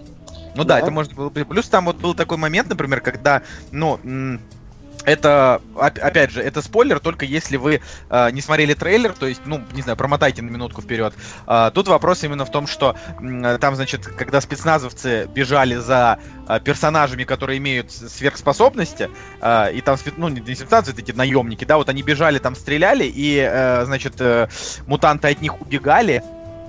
Ну 0.56 0.62
да, 0.64 0.74
Да. 0.74 0.80
это 0.82 0.90
может 0.92 1.12
было. 1.14 1.30
Плюс 1.30 1.68
там 1.68 1.86
вот 1.86 1.96
был 1.96 2.14
такой 2.14 2.38
момент, 2.38 2.68
например, 2.68 3.00
когда, 3.00 3.42
ну, 3.72 3.98
это, 5.04 5.60
оп- 5.74 5.98
опять 6.00 6.30
же, 6.30 6.40
это 6.40 6.62
спойлер, 6.62 7.00
только 7.00 7.24
если 7.24 7.56
вы 7.56 7.80
э, 8.10 8.30
не 8.30 8.40
смотрели 8.40 8.74
трейлер, 8.74 9.12
то 9.12 9.26
есть, 9.26 9.42
ну, 9.44 9.62
не 9.72 9.82
знаю, 9.82 9.96
промотайте 9.96 10.42
на 10.42 10.50
минутку 10.50 10.82
вперед. 10.82 11.14
А, 11.46 11.70
тут 11.70 11.88
вопрос 11.88 12.24
именно 12.24 12.44
в 12.44 12.50
том, 12.50 12.66
что 12.66 12.96
м, 13.20 13.58
там, 13.58 13.74
значит, 13.74 14.06
когда 14.06 14.40
спецназовцы 14.40 15.28
бежали 15.34 15.76
за 15.76 16.18
э, 16.48 16.60
персонажами, 16.60 17.24
которые 17.24 17.58
имеют 17.58 17.90
сверхспособности, 17.92 19.10
э, 19.40 19.72
и 19.74 19.80
там, 19.80 19.96
ну, 20.16 20.28
не 20.28 20.40
не 20.40 20.54
спецназовцы, 20.54 21.00
эти 21.00 21.12
наемники, 21.12 21.64
да, 21.64 21.76
вот 21.76 21.88
они 21.88 22.02
бежали, 22.02 22.38
там 22.38 22.54
стреляли, 22.54 23.04
и, 23.04 23.36
э, 23.38 23.84
значит, 23.84 24.14
э, 24.20 24.48
мутанты 24.86 25.28
от 25.28 25.40
них 25.40 25.60
убегали, 25.60 26.22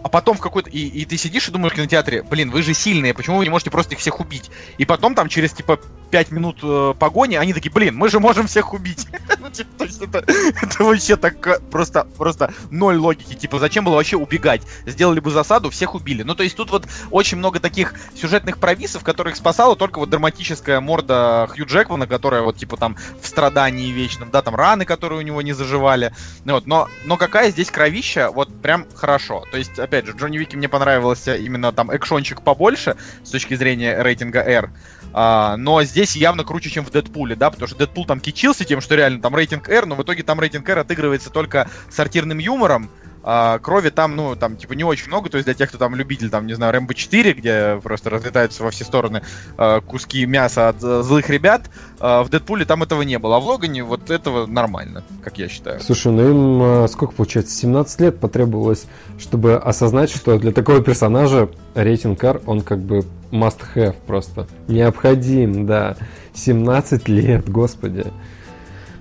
а 0.05 0.07
потом 0.07 0.37
в 0.37 0.39
какой-то... 0.39 0.69
И, 0.69 0.85
и 0.85 1.03
ты 1.05 1.17
сидишь 1.17 1.47
и 1.47 1.51
думаешь 1.51 1.73
в 1.73 1.77
кинотеатре, 1.77 2.21
блин, 2.21 2.51
вы 2.51 2.61
же 2.61 2.75
сильные, 2.75 3.15
почему 3.15 3.37
вы 3.37 3.43
не 3.43 3.49
можете 3.49 3.71
просто 3.71 3.95
их 3.95 3.99
всех 3.99 4.19
убить? 4.19 4.51
И 4.77 4.85
потом 4.85 5.15
там 5.15 5.29
через, 5.29 5.51
типа, 5.51 5.79
5 6.09 6.31
минут 6.31 6.59
э, 6.63 6.93
погони 6.97 7.35
они 7.35 7.53
такие, 7.53 7.71
блин, 7.71 7.95
мы 7.95 8.09
же 8.09 8.19
можем 8.19 8.47
всех 8.47 8.73
убить. 8.73 9.07
Ну, 9.37 9.51
типа, 9.51 9.69
то 9.77 9.83
есть 9.83 10.01
это, 10.01 10.19
это 10.61 10.83
вообще 10.83 11.17
так 11.17 11.45
э, 11.45 11.59
просто, 11.69 12.07
просто 12.17 12.53
ноль 12.71 12.97
логики. 12.97 13.33
Типа, 13.33 13.59
зачем 13.59 13.85
было 13.85 13.95
вообще 13.95 14.17
убегать? 14.17 14.63
Сделали 14.85 15.19
бы 15.19 15.29
засаду, 15.29 15.69
всех 15.69 15.93
убили. 15.93 16.23
Ну, 16.23 16.35
то 16.35 16.43
есть 16.43 16.55
тут 16.55 16.71
вот 16.71 16.87
очень 17.11 17.37
много 17.37 17.59
таких 17.59 17.93
сюжетных 18.15 18.57
провисов, 18.57 19.03
которых 19.03 19.35
спасала 19.35 19.75
только 19.75 19.99
вот 19.99 20.09
драматическая 20.09 20.79
морда 20.79 21.47
Хью 21.51 21.65
Джекмана, 21.65 22.07
которая 22.07 22.41
вот, 22.41 22.57
типа, 22.57 22.77
там 22.77 22.97
в 23.21 23.27
страдании 23.27 23.91
вечном, 23.91 24.31
да, 24.31 24.41
там 24.41 24.55
раны, 24.55 24.85
которые 24.85 25.19
у 25.19 25.21
него 25.21 25.41
не 25.41 25.53
заживали. 25.53 26.13
Ну, 26.43 26.53
вот, 26.53 26.65
но, 26.65 26.87
но 27.05 27.17
какая 27.17 27.51
здесь 27.51 27.69
кровища, 27.69 28.31
вот 28.31 28.49
прям 28.61 28.85
хорошо. 28.95 29.43
То 29.51 29.57
есть, 29.57 29.77
опять 29.77 30.05
же, 30.05 30.13
Джонни 30.13 30.37
Вики 30.37 30.55
мне 30.55 30.69
понравился 30.69 31.35
именно 31.35 31.71
там 31.71 31.95
экшончик 31.95 32.41
побольше 32.41 32.95
с 33.23 33.29
точки 33.29 33.55
зрения 33.55 34.01
рейтинга 34.01 34.39
R. 34.39 34.71
А, 35.17 35.55
но 35.55 35.81
здесь 35.83 36.17
явно 36.17 36.43
круче, 36.43 36.69
чем 36.69 36.83
в 36.83 36.91
Дэдпуле, 36.91 37.37
да, 37.37 37.49
потому 37.49 37.69
что 37.69 37.77
Дэдпул 37.77 38.05
там 38.05 38.19
кичился 38.19 38.65
тем, 38.65 38.81
что 38.81 38.95
реально 38.95 39.21
там 39.21 39.33
рейтинг 39.33 39.69
R, 39.69 39.85
но 39.85 39.95
в 39.95 40.03
итоге 40.03 40.23
там 40.23 40.41
рейтинг 40.41 40.67
R 40.67 40.79
отыгрывается 40.79 41.29
только 41.29 41.69
сортирным 41.89 42.37
юмором, 42.37 42.89
а, 43.27 43.57
крови 43.57 43.89
там, 43.89 44.15
ну, 44.15 44.35
там, 44.35 44.55
типа, 44.55 44.73
не 44.73 44.83
очень 44.83 45.07
много, 45.07 45.29
то 45.31 45.37
есть 45.37 45.45
для 45.45 45.55
тех, 45.55 45.69
кто 45.69 45.79
там 45.79 45.95
любитель, 45.95 46.29
там, 46.29 46.45
не 46.45 46.53
знаю, 46.53 46.71
Рэмбо 46.73 46.93
4, 46.93 47.33
где 47.33 47.79
просто 47.81 48.11
разлетаются 48.11 48.63
во 48.63 48.69
все 48.69 48.85
стороны 48.85 49.23
а, 49.57 49.81
куски 49.81 50.25
мяса 50.27 50.69
от 50.69 50.83
э, 50.83 51.01
злых 51.01 51.29
ребят, 51.31 51.71
а, 51.99 52.23
в 52.23 52.29
Дэдпуле 52.29 52.65
там 52.65 52.83
этого 52.83 53.01
не 53.01 53.17
было, 53.17 53.37
а 53.37 53.39
в 53.39 53.47
Логане 53.47 53.83
вот 53.83 54.11
этого 54.11 54.45
нормально, 54.45 55.03
как 55.23 55.39
я 55.39 55.49
считаю. 55.49 55.79
Слушай, 55.81 56.11
ну 56.11 56.83
им 56.83 56.87
сколько 56.87 57.13
получается? 57.15 57.55
17 57.55 57.99
лет 58.01 58.19
потребовалось, 58.19 58.85
чтобы 59.17 59.55
осознать, 59.55 60.11
что 60.11 60.37
для 60.37 60.51
такого 60.51 60.83
персонажа 60.83 61.49
рейтинг 61.73 62.23
R, 62.23 62.41
он 62.45 62.61
как 62.61 62.79
бы 62.79 63.05
must 63.31 63.59
have 63.73 63.95
просто. 64.05 64.47
Необходим, 64.67 65.65
да. 65.65 65.97
17 66.35 67.07
лет, 67.07 67.49
господи. 67.49 68.05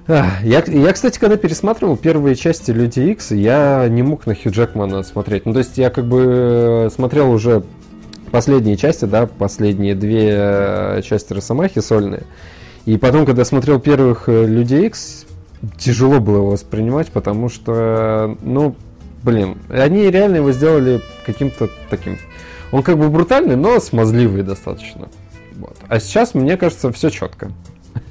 Ах, 0.06 0.42
Я, 0.42 0.62
я, 0.66 0.92
кстати, 0.92 1.18
когда 1.18 1.38
пересматривал 1.38 1.96
первые 1.96 2.36
части 2.36 2.70
Люди 2.70 3.00
Икс, 3.00 3.30
я 3.30 3.88
не 3.88 4.02
мог 4.02 4.26
на 4.26 4.34
Хью 4.34 4.52
Джекмана 4.52 5.02
смотреть. 5.02 5.46
Ну, 5.46 5.54
то 5.54 5.60
есть 5.60 5.78
я 5.78 5.88
как 5.88 6.04
бы 6.04 6.24
э, 6.26 6.90
смотрел 6.94 7.30
уже 7.30 7.62
последние 8.30 8.76
части, 8.76 9.06
да, 9.06 9.26
последние 9.26 9.94
две 9.94 10.28
э, 10.30 11.02
части 11.02 11.32
Росомахи 11.32 11.80
сольные. 11.80 12.24
И 12.84 12.98
потом, 12.98 13.24
когда 13.24 13.46
смотрел 13.46 13.80
первых 13.80 14.28
э, 14.28 14.44
Людей 14.44 14.88
Икс, 14.88 15.24
тяжело 15.78 16.20
было 16.20 16.36
его 16.36 16.50
воспринимать, 16.50 17.08
потому 17.08 17.48
что, 17.48 18.36
ну, 18.42 18.76
блин, 19.22 19.56
они 19.70 20.10
реально 20.10 20.36
его 20.36 20.52
сделали 20.52 21.00
каким-то 21.24 21.70
таким... 21.88 22.18
Он 22.72 22.82
как 22.82 22.98
бы 22.98 23.08
брутальный, 23.08 23.56
но 23.56 23.80
смазливый 23.80 24.42
достаточно. 24.42 25.08
Вот. 25.56 25.76
А 25.88 25.98
сейчас, 25.98 26.34
мне 26.34 26.58
кажется, 26.58 26.92
все 26.92 27.08
четко. 27.08 27.52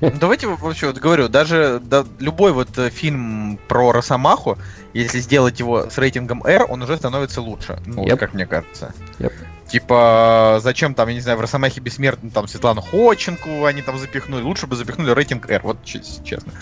Ну, 0.01 0.11
Давайте 0.19 0.47
вообще 0.47 0.87
вот 0.87 0.97
говорю, 0.97 1.27
даже 1.29 1.81
да, 1.83 2.05
любой 2.19 2.51
вот 2.53 2.77
э, 2.77 2.89
фильм 2.89 3.59
про 3.67 3.91
Росомаху, 3.91 4.57
если 4.93 5.19
сделать 5.19 5.59
его 5.59 5.89
с 5.89 5.97
рейтингом 5.97 6.43
R, 6.45 6.65
он 6.69 6.81
уже 6.81 6.97
становится 6.97 7.41
лучше. 7.41 7.79
Ну, 7.85 8.05
Yep. 8.05 8.17
как 8.17 8.33
мне 8.33 8.45
кажется. 8.45 8.93
Yep. 9.19 9.33
Типа, 9.73 10.59
зачем 10.61 10.93
там, 10.93 11.07
я 11.07 11.15
не 11.15 11.19
знаю, 11.19 11.39
в 11.39 11.41
Росомахе 11.41 11.81
Бессмертный 11.81 12.29
там 12.29 12.47
Светлану 12.47 12.79
Ходченкову 12.79 13.65
они 13.65 13.81
там 13.81 13.97
запихнули, 13.97 14.43
лучше 14.43 14.67
бы 14.67 14.75
запихнули 14.75 15.09
рейтинг 15.09 15.49
R, 15.49 15.61
вот 15.63 15.83
че- 15.83 16.03
честно. 16.23 16.53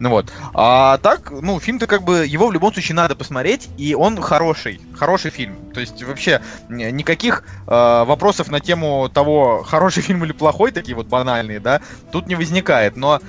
Ну 0.00 0.10
вот. 0.10 0.30
А 0.52 0.98
так, 0.98 1.30
ну, 1.30 1.58
фильм-то 1.60 1.86
как 1.86 2.02
бы, 2.02 2.26
его 2.26 2.48
в 2.48 2.52
любом 2.52 2.70
случае 2.74 2.94
надо 2.96 3.16
посмотреть, 3.16 3.70
и 3.78 3.94
он 3.94 4.20
хороший, 4.20 4.82
хороший 4.94 5.30
фильм. 5.30 5.56
То 5.72 5.80
есть 5.80 6.02
вообще 6.02 6.42
никаких 6.68 7.44
э, 7.66 7.70
вопросов 7.70 8.50
на 8.50 8.60
тему 8.60 9.08
того, 9.08 9.62
хороший 9.62 10.02
фильм 10.02 10.22
или 10.26 10.32
плохой, 10.32 10.70
такие 10.70 10.94
вот 10.94 11.06
банальные, 11.06 11.60
да, 11.60 11.80
тут 12.12 12.26
не 12.26 12.34
возникает. 12.34 12.98
Но 12.98 13.22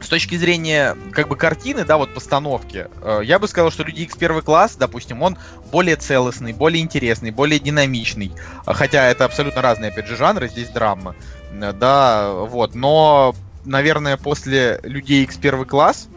с 0.00 0.08
точки 0.08 0.36
зрения 0.36 0.96
как 1.12 1.28
бы 1.28 1.36
картины, 1.36 1.84
да, 1.84 1.96
вот 1.98 2.14
постановки, 2.14 2.88
э, 3.02 3.20
я 3.24 3.38
бы 3.38 3.48
сказал, 3.48 3.70
что 3.70 3.84
Люди 3.84 4.00
Икс 4.02 4.16
первый 4.16 4.42
класс, 4.42 4.76
допустим, 4.76 5.22
он 5.22 5.36
более 5.70 5.96
целостный, 5.96 6.52
более 6.52 6.82
интересный, 6.82 7.30
более 7.30 7.58
динамичный. 7.58 8.32
А 8.64 8.74
Хотя 8.74 9.06
это 9.06 9.24
абсолютно 9.24 9.62
разные, 9.62 9.90
опять 9.90 10.06
же, 10.06 10.16
жанры, 10.16 10.48
здесь 10.48 10.68
драма. 10.68 11.14
Э, 11.52 11.72
Да, 11.72 12.32
вот. 12.32 12.74
Но, 12.74 13.34
наверное, 13.64 14.16
после 14.16 14.80
Людей 14.82 15.24
Икс 15.24 15.36
первый 15.36 15.66
класс 15.66 16.08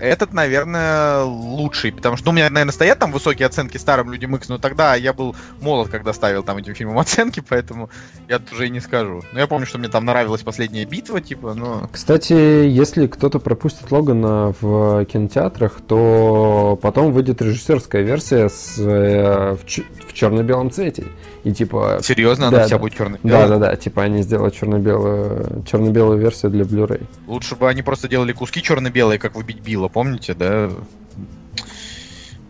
этот, 0.00 0.32
наверное, 0.32 1.22
лучший, 1.22 1.92
потому 1.92 2.16
что 2.16 2.26
ну, 2.26 2.30
у 2.32 2.34
меня, 2.34 2.50
наверное, 2.50 2.72
стоят 2.72 2.98
там 2.98 3.12
высокие 3.12 3.46
оценки 3.46 3.76
старым 3.76 4.12
людям 4.12 4.34
Икс, 4.36 4.48
но 4.48 4.58
тогда 4.58 4.94
я 4.94 5.12
был 5.12 5.34
молод, 5.60 5.88
когда 5.88 6.12
ставил 6.12 6.42
там 6.42 6.56
этим 6.58 6.74
фильмам 6.74 6.98
оценки, 6.98 7.42
поэтому 7.46 7.90
я 8.28 8.38
тут 8.38 8.52
уже 8.52 8.66
и 8.66 8.70
не 8.70 8.80
скажу. 8.80 9.22
Но 9.32 9.40
я 9.40 9.46
помню, 9.46 9.66
что 9.66 9.78
мне 9.78 9.88
там 9.88 10.04
нравилась 10.04 10.42
последняя 10.42 10.84
битва, 10.84 11.20
типа, 11.20 11.54
но... 11.54 11.88
Кстати, 11.92 12.32
если 12.32 13.06
кто-то 13.06 13.38
пропустит 13.38 13.90
Логана 13.90 14.54
в 14.60 15.04
кинотеатрах, 15.06 15.80
то 15.86 16.78
потом 16.82 17.12
выйдет 17.12 17.42
режиссерская 17.42 18.02
версия 18.02 18.48
с, 18.48 18.78
э, 18.78 19.56
в, 19.56 19.66
ч- 19.66 19.86
в 20.06 20.12
черно-белом 20.12 20.70
цвете. 20.70 21.04
И 21.48 21.52
типа... 21.54 22.00
Серьезно, 22.02 22.48
она 22.48 22.58
Да, 22.58 22.66
вся 22.66 22.76
да. 22.76 22.78
будет 22.78 22.94
черной. 22.94 23.18
Да, 23.22 23.48
да, 23.48 23.56
да, 23.56 23.74
типа 23.74 24.02
они 24.02 24.22
сделают 24.22 24.54
черно-белую, 24.54 25.64
черно-белую 25.66 26.18
версию 26.18 26.50
для 26.50 26.64
Blu-ray. 26.64 27.06
Лучше 27.26 27.56
бы 27.56 27.70
они 27.70 27.80
просто 27.80 28.06
делали 28.06 28.32
куски 28.32 28.62
черно-белые, 28.62 29.18
как 29.18 29.34
в 29.34 29.38
Убить 29.38 29.60
Билла, 29.60 29.88
помните, 29.88 30.34
да? 30.34 30.70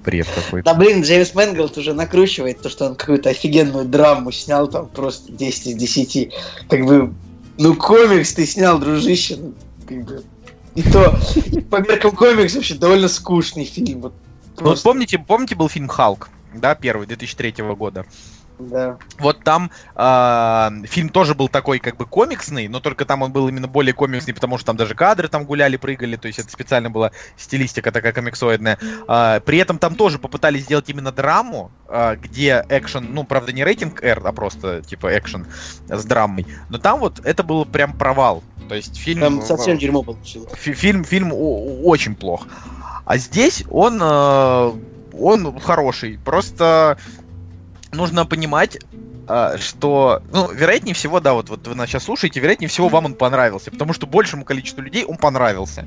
Бред 0.04 0.26
какой-то. 0.34 0.64
Да 0.64 0.76
блин, 0.76 1.02
Джеймс 1.02 1.32
Мэнголд 1.32 1.78
уже 1.78 1.94
накручивает 1.94 2.60
то, 2.60 2.68
что 2.68 2.86
он 2.86 2.96
какую-то 2.96 3.30
офигенную 3.30 3.84
драму 3.84 4.32
снял, 4.32 4.66
там 4.66 4.88
просто 4.88 5.30
10 5.30 5.66
из 5.68 5.74
10. 5.76 6.34
Как 6.68 6.84
бы, 6.84 7.14
ну 7.56 7.76
комикс 7.76 8.34
ты 8.34 8.46
снял, 8.46 8.80
дружище. 8.80 9.36
ну, 9.36 9.54
как 9.86 10.04
бы. 10.06 10.24
И 10.74 10.82
то, 10.82 11.16
по 11.70 11.76
меркам 11.76 12.10
комикс 12.16 12.56
вообще 12.56 12.74
довольно 12.74 13.06
скучный 13.06 13.64
фильм. 13.64 14.00
Вот, 14.00 14.14
Ну, 14.58 14.70
вот 14.70 14.82
помните, 14.82 15.20
помните 15.20 15.54
был 15.54 15.68
фильм 15.68 15.86
Халк, 15.86 16.30
да, 16.52 16.74
первый, 16.74 17.06
2003 17.06 17.54
года? 17.76 18.04
Да. 18.58 18.98
Вот 19.18 19.44
там 19.44 19.70
э, 19.94 20.86
фильм 20.86 21.08
тоже 21.10 21.34
был 21.34 21.48
такой 21.48 21.78
как 21.78 21.96
бы 21.96 22.06
комиксный, 22.06 22.68
но 22.68 22.80
только 22.80 23.04
там 23.04 23.22
он 23.22 23.32
был 23.32 23.48
именно 23.48 23.68
более 23.68 23.92
комиксный, 23.92 24.34
потому 24.34 24.58
что 24.58 24.66
там 24.66 24.76
даже 24.76 24.94
кадры 24.94 25.28
там 25.28 25.44
гуляли, 25.44 25.76
прыгали, 25.76 26.16
то 26.16 26.26
есть 26.26 26.38
это 26.38 26.50
специально 26.50 26.90
была 26.90 27.12
стилистика 27.36 27.92
такая 27.92 28.12
комиксоидная. 28.12 28.78
Э, 29.06 29.40
при 29.44 29.58
этом 29.58 29.78
там 29.78 29.94
тоже 29.94 30.18
попытались 30.18 30.64
сделать 30.64 30.88
именно 30.88 31.12
драму, 31.12 31.70
э, 31.88 32.16
где 32.16 32.64
экшен, 32.68 33.12
ну 33.12 33.24
правда 33.24 33.52
не 33.52 33.64
рейтинг 33.64 34.02
R, 34.02 34.20
а 34.24 34.32
просто 34.32 34.82
типа 34.82 35.16
экшен 35.16 35.46
с 35.88 36.04
драмой. 36.04 36.46
Но 36.68 36.78
там 36.78 37.00
вот 37.00 37.20
это 37.24 37.42
был 37.42 37.64
прям 37.64 37.92
провал. 37.92 38.42
То 38.68 38.74
есть 38.74 38.96
фильм... 38.96 39.20
Там 39.20 39.42
совсем 39.42 39.78
дерьмо 39.78 40.02
получилось. 40.02 40.52
Фильм, 40.54 41.04
фильм 41.04 41.32
очень 41.32 42.14
плох. 42.14 42.46
А 43.04 43.16
здесь 43.16 43.64
он, 43.70 43.98
э, 44.02 44.72
он 45.18 45.58
хороший. 45.60 46.18
Просто 46.18 46.98
нужно 47.92 48.26
понимать, 48.26 48.78
а, 49.26 49.58
что, 49.58 50.22
ну, 50.32 50.50
вероятнее 50.50 50.94
всего, 50.94 51.20
да, 51.20 51.34
вот, 51.34 51.50
вот 51.50 51.66
вы 51.66 51.74
нас 51.74 51.88
сейчас 51.88 52.04
слушаете, 52.04 52.40
вероятнее 52.40 52.68
всего 52.68 52.88
вам 52.88 53.06
он 53.06 53.14
понравился, 53.14 53.70
потому 53.70 53.92
что 53.92 54.06
большему 54.06 54.44
количеству 54.44 54.80
людей 54.80 55.04
он 55.04 55.16
понравился. 55.16 55.86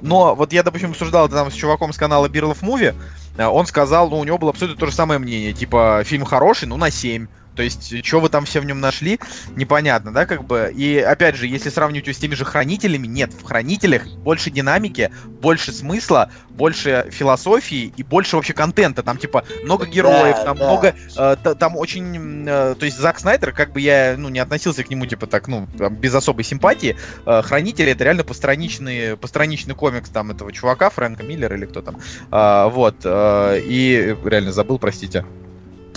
Но 0.00 0.34
вот 0.36 0.52
я, 0.52 0.62
допустим, 0.62 0.90
обсуждал 0.90 1.26
это 1.26 1.34
там 1.34 1.50
с 1.50 1.54
чуваком 1.54 1.92
с 1.92 1.96
канала 1.96 2.28
of 2.28 2.60
Movie, 2.60 2.94
а, 3.36 3.50
он 3.50 3.66
сказал, 3.66 4.10
ну, 4.10 4.18
у 4.18 4.24
него 4.24 4.38
было 4.38 4.50
абсолютно 4.50 4.78
то 4.78 4.86
же 4.86 4.92
самое 4.92 5.18
мнение, 5.18 5.52
типа, 5.52 6.02
фильм 6.04 6.24
хороший, 6.24 6.68
ну, 6.68 6.76
на 6.76 6.90
7. 6.90 7.26
То 7.58 7.64
есть, 7.64 8.06
что 8.06 8.20
вы 8.20 8.28
там 8.28 8.44
все 8.44 8.60
в 8.60 8.66
нем 8.66 8.78
нашли, 8.78 9.18
непонятно, 9.56 10.12
да, 10.12 10.26
как 10.26 10.44
бы. 10.44 10.72
И 10.72 10.96
опять 10.96 11.34
же, 11.34 11.48
если 11.48 11.70
сравнивать 11.70 12.06
его 12.06 12.14
с 12.14 12.18
теми 12.18 12.36
же 12.36 12.44
хранителями, 12.44 13.08
нет, 13.08 13.32
в 13.32 13.42
хранителях 13.42 14.06
больше 14.18 14.52
динамики, 14.52 15.10
больше 15.26 15.72
смысла, 15.72 16.30
больше 16.50 17.08
философии 17.10 17.92
и 17.96 18.04
больше 18.04 18.36
вообще 18.36 18.52
контента. 18.52 19.02
Там, 19.02 19.18
типа, 19.18 19.42
много 19.64 19.86
героев, 19.86 20.36
да, 20.36 20.44
там 20.44 20.56
да. 20.56 20.64
много. 20.64 20.94
Э, 21.16 21.54
там 21.58 21.76
очень. 21.76 22.44
Э, 22.48 22.76
то 22.78 22.84
есть, 22.84 22.96
Зак 22.96 23.18
Снайдер, 23.18 23.50
как 23.50 23.72
бы 23.72 23.80
я 23.80 24.14
ну, 24.16 24.28
не 24.28 24.38
относился 24.38 24.84
к 24.84 24.90
нему, 24.90 25.06
типа, 25.06 25.26
так, 25.26 25.48
ну, 25.48 25.66
там, 25.76 25.96
без 25.96 26.14
особой 26.14 26.44
симпатии. 26.44 26.96
Э, 27.26 27.42
Хранители 27.42 27.90
это 27.90 28.04
реально 28.04 28.22
постраничный, 28.22 29.16
постраничный 29.16 29.74
комикс 29.74 30.10
там 30.10 30.30
этого 30.30 30.52
чувака, 30.52 30.90
Фрэнка 30.90 31.24
Миллера 31.24 31.56
или 31.56 31.66
кто 31.66 31.82
там. 31.82 31.96
Э, 32.30 32.70
вот. 32.70 32.98
Э, 33.02 33.58
и 33.60 34.16
реально 34.24 34.52
забыл, 34.52 34.78
простите. 34.78 35.24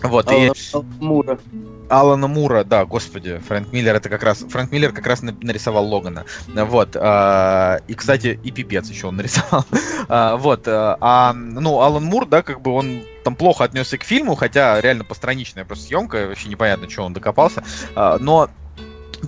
Вот, 0.03 0.27
Алана, 0.27 0.51
и... 0.51 0.77
Мура. 1.00 1.39
Алана 1.89 2.27
Мура, 2.27 2.63
да, 2.63 2.86
господи, 2.86 3.38
Фрэнк 3.48 3.72
Миллер 3.72 3.96
это 3.96 4.10
как 4.10 4.24
раз, 4.24 4.39
Фрэнк 4.39 4.72
Миллер 4.72 4.91
как 4.91 5.05
раз 5.05 5.22
нарисовал 5.22 5.86
Логана, 5.86 6.25
вот, 6.48 6.96
а, 7.00 7.79
и, 7.88 7.93
кстати, 7.93 8.39
и 8.43 8.51
пипец 8.51 8.89
еще 8.89 9.08
он 9.08 9.17
нарисовал, 9.17 9.65
а, 10.10 10.38
вот, 10.38 10.63
а, 10.67 11.34
ну, 11.34 11.81
Алан 11.81 12.03
Мур, 12.03 12.25
да, 12.25 12.41
как 12.41 12.62
бы 12.62 12.72
он 12.72 13.03
там 13.24 13.36
плохо 13.36 13.63
отнесся 13.63 13.98
к 13.98 14.03
фильму, 14.03 14.36
хотя 14.36 14.79
реально 14.81 15.03
постраничная 15.03 15.65
просто 15.65 15.86
съемка, 15.86 16.27
вообще 16.27 16.50
непонятно, 16.50 16.89
что 16.89 17.03
он 17.03 17.13
докопался, 17.13 17.63
а, 17.96 18.17
но 18.20 18.50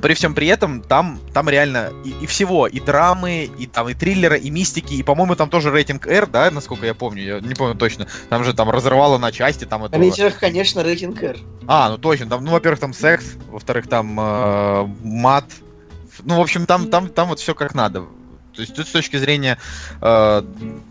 при 0.02 0.14
всем 0.14 0.34
при 0.34 0.48
этом 0.48 0.82
там, 0.82 1.20
там 1.34 1.50
реально 1.50 1.92
и, 2.04 2.14
и 2.22 2.26
всего, 2.26 2.68
и 2.68 2.80
драмы, 2.80 3.50
и 3.58 3.68
там 3.68 3.90
и 3.90 3.94
триллера, 3.94 4.36
и 4.36 4.50
мистики, 4.50 4.94
и, 4.94 5.04
по-моему, 5.04 5.36
там 5.36 5.50
тоже 5.50 5.72
рейтинг 5.72 6.08
R, 6.08 6.28
да, 6.28 6.50
насколько 6.52 6.86
я 6.86 6.94
помню, 6.94 7.24
я 7.24 7.40
не 7.40 7.54
помню 7.54 7.76
точно. 7.76 8.08
Там 8.30 8.44
же 8.44 8.54
там 8.54 8.70
разрывало 8.70 9.18
на 9.18 9.32
части, 9.32 9.66
там 9.66 9.84
это. 9.84 9.98
Рейтинг, 9.98 10.38
конечно, 10.40 10.84
рейтинг 10.84 11.22
R. 11.22 11.38
А, 11.68 11.90
ну 11.90 11.98
точно, 11.98 12.28
там, 12.28 12.44
ну, 12.44 12.52
во-первых, 12.52 12.80
там 12.80 12.94
секс, 12.94 13.34
во-вторых, 13.50 13.88
там 13.88 14.20
э, 14.20 14.88
мат. 15.04 15.46
Ну, 16.24 16.38
в 16.38 16.42
общем, 16.42 16.66
там, 16.66 16.90
там, 16.90 17.10
там 17.10 17.30
вот 17.30 17.40
все 17.40 17.56
как 17.56 17.74
надо. 17.74 18.06
То 18.54 18.62
есть 18.62 18.76
тут 18.76 18.88
с 18.88 18.92
точки 18.92 19.18
зрения 19.18 19.58
э, 20.02 20.44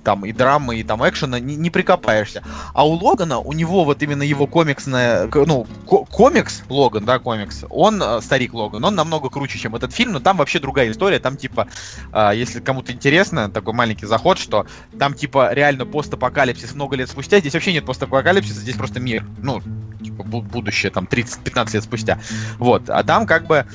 там 0.05 0.25
и 0.25 0.33
драмы, 0.33 0.77
и 0.77 0.83
там 0.83 1.09
экшена 1.09 1.39
не, 1.39 1.57
не 1.57 1.71
прикопаешься. 1.71 2.43
А 2.75 2.87
у 2.87 2.93
Логана, 2.93 3.39
у 3.39 3.53
него 3.53 3.85
вот 3.85 4.03
именно 4.03 4.23
его 4.23 4.47
комиксная, 4.47 5.29
ну, 5.33 5.67
комикс, 5.87 6.63
Логан, 6.69 7.05
да, 7.05 7.19
комикс, 7.19 7.65
он, 7.71 8.03
э, 8.03 8.21
старик 8.21 8.55
Логан, 8.55 8.85
он 8.85 8.95
намного 8.95 9.31
круче, 9.31 9.59
чем 9.59 9.77
этот 9.77 9.93
фильм, 9.93 10.13
но 10.13 10.21
там 10.21 10.37
вообще 10.37 10.59
другая 10.59 10.91
история, 10.91 11.19
там 11.19 11.37
типа, 11.37 11.69
э, 12.13 12.33
если 12.35 12.61
кому-то 12.61 12.93
интересно, 12.93 13.51
такой 13.51 13.75
маленький 13.75 14.07
заход, 14.07 14.39
что 14.39 14.67
там 14.99 15.15
типа 15.15 15.53
реально 15.53 15.87
постапокалипсис 15.87 16.75
много 16.75 16.97
лет 16.97 17.09
спустя, 17.09 17.39
здесь 17.39 17.55
вообще 17.55 17.73
нет 17.73 17.87
постапокалипсиса, 17.87 18.61
здесь 18.61 18.77
просто 18.77 19.01
мир, 19.01 19.25
ну, 19.39 19.63
типа 20.03 20.25
будущее 20.25 20.91
там 20.91 21.05
30-15 21.05 21.75
лет 21.75 21.85
спустя. 21.85 22.19
Вот, 22.59 22.91
а 22.91 23.03
там 23.05 23.27
как 23.27 23.47
бы 23.47 23.67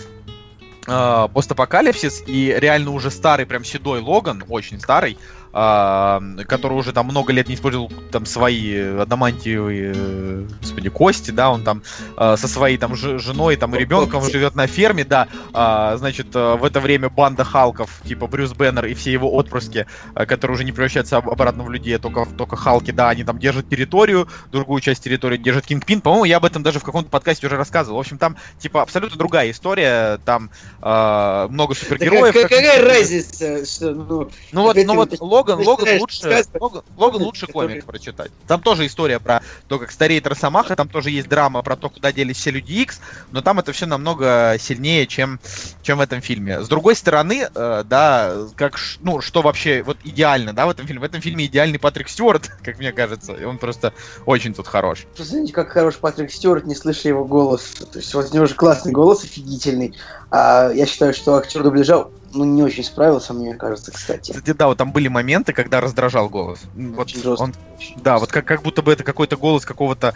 постапокалипсис, 0.87 2.23
и 2.25 2.55
реально 2.57 2.91
уже 2.91 3.11
старый, 3.11 3.45
прям 3.45 3.63
седой 3.63 3.99
Логан, 3.99 4.43
очень 4.47 4.79
старый, 4.79 5.17
а, 5.53 6.21
который 6.47 6.73
уже 6.73 6.93
там 6.93 7.07
много 7.07 7.33
лет 7.33 7.47
не 7.47 7.55
использовал 7.55 7.91
там 8.11 8.25
свои 8.25 8.77
адамантиевые, 8.77 10.47
господи, 10.61 10.89
кости, 10.89 11.31
да, 11.31 11.49
он 11.49 11.63
там 11.63 11.83
а, 12.15 12.37
со 12.37 12.47
своей 12.47 12.77
там 12.77 12.95
женой, 12.95 13.55
там 13.55 13.75
и 13.75 13.79
ребенком 13.79 14.23
живет 14.23 14.55
на 14.55 14.67
ферме, 14.67 15.03
да, 15.03 15.27
а, 15.53 15.97
значит, 15.97 16.33
в 16.33 16.63
это 16.63 16.79
время 16.79 17.09
банда 17.09 17.43
Халков, 17.43 18.01
типа 18.05 18.27
Брюс 18.27 18.53
Беннер 18.53 18.85
и 18.85 18.93
все 18.93 19.11
его 19.11 19.33
отпрыски, 19.33 19.87
которые 20.13 20.55
уже 20.55 20.63
не 20.63 20.71
превращаются 20.71 21.17
обратно 21.17 21.63
в 21.63 21.71
людей, 21.71 21.95
а 21.95 21.99
только, 21.99 22.25
только 22.37 22.55
Халки, 22.55 22.91
да, 22.91 23.09
они 23.09 23.23
там 23.23 23.39
держат 23.39 23.69
территорию, 23.69 24.27
другую 24.51 24.81
часть 24.81 25.03
территории 25.03 25.37
держит 25.37 25.65
Кингпин, 25.65 26.01
по-моему, 26.01 26.25
я 26.25 26.37
об 26.37 26.45
этом 26.45 26.63
даже 26.63 26.79
в 26.79 26.83
каком-то 26.83 27.09
подкасте 27.09 27.47
уже 27.47 27.57
рассказывал, 27.57 27.97
в 27.97 28.01
общем, 28.01 28.17
там, 28.17 28.37
типа, 28.59 28.81
абсолютно 28.81 29.17
другая 29.17 29.51
история, 29.51 30.19
там 30.25 30.49
много 30.81 31.73
супергероев. 31.73 32.33
Да 32.33 32.41
какая 32.43 32.83
разница, 32.83 33.65
что, 33.65 33.91
ну... 33.91 34.29
Ну 34.51 34.61
вот, 34.63 34.77
ну 34.77 34.95
вот, 34.95 35.19
Логан, 35.37 35.65
Логан 35.65 35.99
лучше, 35.99 36.45
Логан, 36.59 36.83
Логан 36.97 37.21
лучше 37.21 37.47
комикс 37.47 37.85
прочитать. 37.85 38.31
Там 38.47 38.61
тоже 38.61 38.85
история 38.85 39.19
про 39.19 39.41
то, 39.67 39.79
как 39.79 39.91
стареет 39.91 40.25
Росомаха, 40.27 40.75
там 40.75 40.89
тоже 40.89 41.11
есть 41.11 41.27
драма 41.27 41.61
про 41.61 41.75
то, 41.75 41.89
куда 41.89 42.11
делись 42.11 42.37
все 42.37 42.51
люди 42.51 42.73
X, 42.73 42.99
но 43.31 43.41
там 43.41 43.59
это 43.59 43.71
все 43.71 43.85
намного 43.85 44.55
сильнее, 44.59 45.05
чем, 45.07 45.39
чем 45.83 45.99
в 45.99 46.01
этом 46.01 46.21
фильме. 46.21 46.61
С 46.61 46.67
другой 46.67 46.95
стороны, 46.95 47.47
э, 47.53 47.83
да, 47.85 48.35
как, 48.55 48.77
ну, 49.01 49.21
что 49.21 49.41
вообще 49.41 49.83
вот 49.83 49.97
идеально, 50.03 50.53
да, 50.53 50.65
в 50.65 50.69
этом 50.69 50.87
фильме? 50.87 51.01
В 51.01 51.03
этом 51.03 51.21
фильме 51.21 51.45
идеальный 51.45 51.79
Патрик 51.79 52.09
Стюарт, 52.09 52.51
как 52.63 52.79
мне 52.79 52.91
кажется, 52.91 53.33
и 53.33 53.43
он 53.43 53.57
просто 53.57 53.93
очень 54.25 54.53
тут 54.53 54.67
хорош. 54.67 55.05
Знаете, 55.17 55.53
как 55.53 55.69
хорош 55.69 55.95
Патрик 55.95 56.31
Стюарт, 56.31 56.65
не 56.65 56.75
слыша 56.75 57.07
его 57.09 57.25
голос. 57.25 57.75
То 57.91 57.99
есть 57.99 58.13
вот 58.13 58.31
у 58.31 58.33
него 58.33 58.45
же 58.45 58.55
классный 58.55 58.91
голос, 58.91 59.23
офигительный. 59.23 59.93
А 60.31 60.71
я 60.71 60.85
считаю, 60.85 61.13
что 61.13 61.35
актер 61.35 61.63
дубляжа 61.63 62.07
ну, 62.33 62.43
не 62.45 62.63
очень 62.63 62.83
справился, 62.83 63.33
мне 63.33 63.55
кажется, 63.55 63.91
кстати. 63.91 64.31
Кстати, 64.31 64.53
да, 64.53 64.67
вот 64.67 64.77
там 64.77 64.91
были 64.91 65.07
моменты, 65.07 65.53
когда 65.53 65.81
раздражал 65.81 66.29
голос. 66.29 66.59
Вот 66.75 67.09
жестко. 67.09 67.43
Он, 67.43 67.53
да, 67.97 68.17
вот 68.17 68.31
как, 68.31 68.45
как 68.45 68.61
будто 68.61 68.81
бы 68.81 68.91
это 68.91 69.03
какой-то 69.03 69.37
голос 69.37 69.65
какого-то 69.65 70.13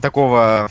такого 0.00 0.70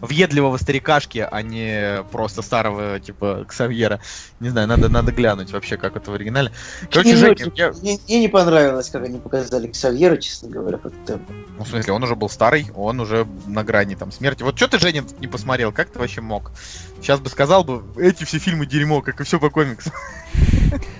въедливого 0.00 0.56
старикашки, 0.56 1.26
а 1.30 1.42
не 1.42 2.02
просто 2.12 2.42
старого, 2.42 3.00
типа, 3.00 3.44
Ксавьера. 3.48 4.00
Не 4.40 4.50
знаю, 4.50 4.68
надо, 4.68 4.88
надо 4.88 5.12
глянуть 5.12 5.52
вообще, 5.52 5.76
как 5.76 5.96
это 5.96 6.10
в 6.10 6.14
оригинале. 6.14 6.52
Короче, 6.90 7.16
Женя, 7.16 7.52
я... 7.54 7.72
мне, 7.72 7.98
мне 8.06 8.20
не 8.20 8.28
понравилось, 8.28 8.90
как 8.90 9.04
они 9.04 9.18
показали 9.18 9.68
Ксавьера, 9.68 10.16
честно 10.16 10.48
говоря, 10.48 10.78
как-то... 10.78 11.20
Ну, 11.58 11.64
в 11.64 11.68
смысле, 11.68 11.92
он 11.92 12.02
уже 12.02 12.14
был 12.14 12.28
старый, 12.28 12.66
он 12.74 13.00
уже 13.00 13.26
на 13.46 13.64
грани 13.64 13.94
там 13.94 14.12
смерти. 14.12 14.42
Вот 14.42 14.56
что 14.56 14.68
ты, 14.68 14.78
Женя, 14.78 15.04
не 15.20 15.26
посмотрел? 15.26 15.72
Как 15.72 15.90
ты 15.90 15.98
вообще 15.98 16.20
мог? 16.20 16.52
Сейчас 17.00 17.20
бы 17.20 17.28
сказал 17.28 17.64
бы, 17.64 17.82
эти 17.96 18.24
все 18.24 18.38
фильмы 18.38 18.66
дерьмо, 18.66 19.02
как 19.02 19.20
и 19.20 19.24
все 19.24 19.38
по 19.38 19.50
комиксу. 19.50 19.90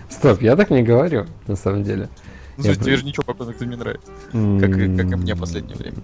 Стоп, 0.08 0.42
я 0.42 0.56
так 0.56 0.70
не 0.70 0.82
говорю, 0.82 1.26
на 1.46 1.56
самом 1.56 1.84
деле. 1.84 2.08
Ну, 2.56 2.64
я... 2.64 2.74
тебе 2.74 2.96
же 2.96 3.04
ничего 3.04 3.22
по 3.22 3.34
комиксу 3.34 3.64
не 3.64 3.76
нравится. 3.76 4.10
Как, 4.32 4.70
как 4.70 5.12
и 5.12 5.16
мне 5.16 5.34
в 5.34 5.38
последнее 5.40 5.76
время. 5.76 5.98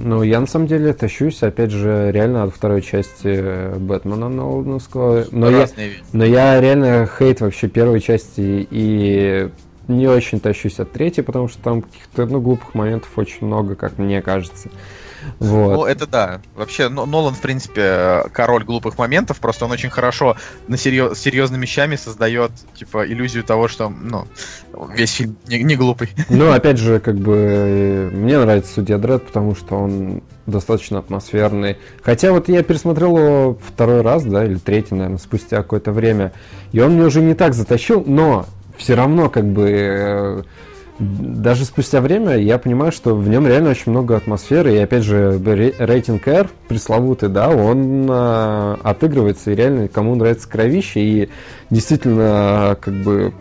Ну, 0.00 0.22
я 0.22 0.38
на 0.38 0.46
самом 0.46 0.68
деле 0.68 0.92
тащусь, 0.92 1.42
опять 1.42 1.72
же, 1.72 2.12
реально 2.12 2.44
от 2.44 2.54
второй 2.54 2.82
части 2.82 3.76
Бэтмена 3.78 4.28
Нолановского. 4.28 5.24
Но 5.32 5.50
я, 5.50 5.68
но 6.12 6.24
я 6.24 6.60
реально 6.60 7.08
хейт 7.18 7.40
вообще 7.40 7.68
первой 7.68 8.00
части 8.00 8.66
и 8.70 9.48
не 9.88 10.06
очень 10.06 10.38
тащусь 10.38 10.78
от 10.78 10.92
третьей, 10.92 11.24
потому 11.24 11.48
что 11.48 11.60
там 11.62 11.82
каких-то 11.82 12.26
ну, 12.26 12.40
глупых 12.40 12.74
моментов 12.74 13.10
очень 13.16 13.46
много, 13.46 13.74
как 13.74 13.98
мне 13.98 14.22
кажется. 14.22 14.68
Вот. 15.38 15.72
Ну, 15.74 15.84
это 15.84 16.06
да. 16.06 16.40
Вообще, 16.54 16.88
Нолан, 16.88 17.34
в 17.34 17.40
принципе, 17.40 18.24
король 18.32 18.64
глупых 18.64 18.98
моментов, 18.98 19.38
просто 19.40 19.64
он 19.64 19.72
очень 19.72 19.90
хорошо 19.90 20.36
на 20.66 20.76
серьез, 20.76 21.18
серьезными 21.18 21.62
вещами 21.62 21.96
создает, 21.96 22.50
типа, 22.74 23.06
иллюзию 23.06 23.44
того, 23.44 23.68
что, 23.68 23.88
ну, 23.88 24.26
весь 24.94 25.12
фильм 25.12 25.36
не, 25.46 25.62
не 25.62 25.76
глупый. 25.76 26.10
Ну, 26.28 26.52
опять 26.52 26.78
же, 26.78 27.00
как 27.00 27.16
бы, 27.16 28.10
мне 28.12 28.38
нравится 28.38 28.74
Судья 28.74 28.98
Дред, 28.98 29.26
потому 29.26 29.54
что 29.54 29.76
он 29.76 30.22
достаточно 30.46 30.98
атмосферный. 30.98 31.76
Хотя 32.02 32.32
вот 32.32 32.48
я 32.48 32.62
пересмотрел 32.62 33.16
его 33.16 33.58
второй 33.66 34.00
раз, 34.02 34.24
да, 34.24 34.44
или 34.44 34.56
третий, 34.56 34.94
наверное, 34.94 35.18
спустя 35.18 35.58
какое-то 35.58 35.92
время, 35.92 36.32
и 36.72 36.80
он 36.80 36.92
мне 36.94 37.04
уже 37.04 37.20
не 37.20 37.34
так 37.34 37.54
затащил, 37.54 38.02
но 38.06 38.46
все 38.76 38.94
равно, 38.94 39.28
как 39.28 39.44
бы, 39.44 39.68
э, 39.70 40.42
даже 40.98 41.64
спустя 41.64 42.00
время 42.00 42.36
я 42.36 42.58
понимаю, 42.58 42.90
что 42.90 43.14
в 43.14 43.28
нем 43.28 43.46
реально 43.46 43.70
очень 43.70 43.92
много 43.92 44.16
атмосферы, 44.16 44.74
и 44.74 44.78
опять 44.78 45.04
же 45.04 45.40
рейтинг 45.78 46.26
R 46.26 46.48
пресловутый, 46.66 47.28
да, 47.28 47.48
он 47.50 48.06
э, 48.10 48.76
отыгрывается, 48.82 49.52
и 49.52 49.54
реально 49.54 49.88
кому 49.88 50.16
нравится 50.16 50.48
кровище, 50.48 51.00
и 51.00 51.28
действительно 51.70 52.76
как 52.80 52.94
бы 52.94 53.32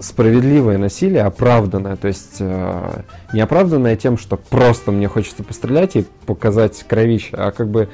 справедливое 0.00 0.78
насилие, 0.78 1.22
оправданное, 1.22 1.96
то 1.96 2.08
есть 2.08 2.36
э, 2.40 3.02
не 3.32 3.40
оправданное 3.40 3.96
тем, 3.96 4.18
что 4.18 4.36
просто 4.36 4.90
мне 4.90 5.06
хочется 5.06 5.44
пострелять 5.44 5.94
и 5.94 6.04
показать 6.26 6.84
кровище, 6.88 7.30
а 7.36 7.52
как 7.52 7.68
бы 7.68 7.88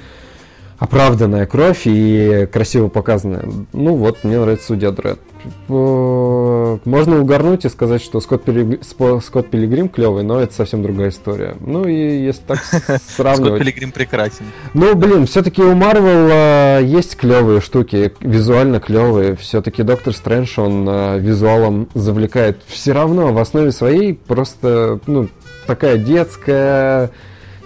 оправданная 0.79 1.47
кровь 1.47 1.83
и 1.85 2.49
красиво 2.51 2.89
показанная. 2.89 3.45
Ну 3.73 3.97
вот, 3.97 4.25
мне 4.25 4.39
нравится 4.39 4.67
Судья 4.69 4.91
Дред. 4.91 5.19
Э, 5.69 6.79
можно 6.85 7.21
угорнуть 7.21 7.65
и 7.65 7.69
сказать, 7.69 8.03
что 8.03 8.21
Скотт, 8.21 8.45
Пилигрим, 8.45 9.21
Скотт 9.21 9.51
Пилигрим 9.51 9.89
клевый, 9.89 10.23
но 10.23 10.41
это 10.41 10.55
совсем 10.55 10.83
другая 10.83 11.11
история. 11.11 11.57
Ну 11.61 11.87
и 11.87 11.95
если 12.25 12.43
так 12.43 12.59
сравнивать... 13.17 13.49
Скотт 13.49 13.59
Пилигрим 13.59 13.93
прекрасен. 13.93 14.45
Ну, 14.73 14.95
блин, 14.95 15.27
все-таки 15.27 15.63
у 15.63 15.75
Марвел 15.75 16.29
э, 16.31 16.81
есть 16.85 17.17
клевые 17.17 17.61
штуки, 17.61 18.13
визуально 18.21 18.81
клевые. 18.81 19.37
Все-таки 19.37 19.83
Доктор 19.83 20.15
Стрэндж, 20.15 20.59
он 20.59 20.89
э, 20.89 21.19
визуалом 21.19 21.89
завлекает. 21.95 22.63
Все 22.67 22.93
равно 22.93 23.33
в 23.33 23.39
основе 23.39 23.73
своей 23.73 24.15
просто, 24.15 25.01
ну, 25.07 25.29
такая 25.67 25.99
детская... 25.99 27.11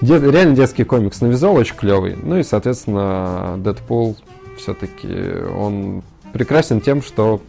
Дет, 0.00 0.22
реально 0.22 0.54
детский 0.54 0.84
комикс, 0.84 1.20
но 1.20 1.26
визуал 1.26 1.56
очень 1.56 1.74
клевый. 1.74 2.16
Ну 2.22 2.38
и, 2.38 2.44
соответственно, 2.44 3.56
Дэдпул 3.58 4.16
все-таки 4.56 5.08
он 5.56 6.04
прекрасен 6.32 6.80
тем, 6.80 7.02
что 7.02 7.40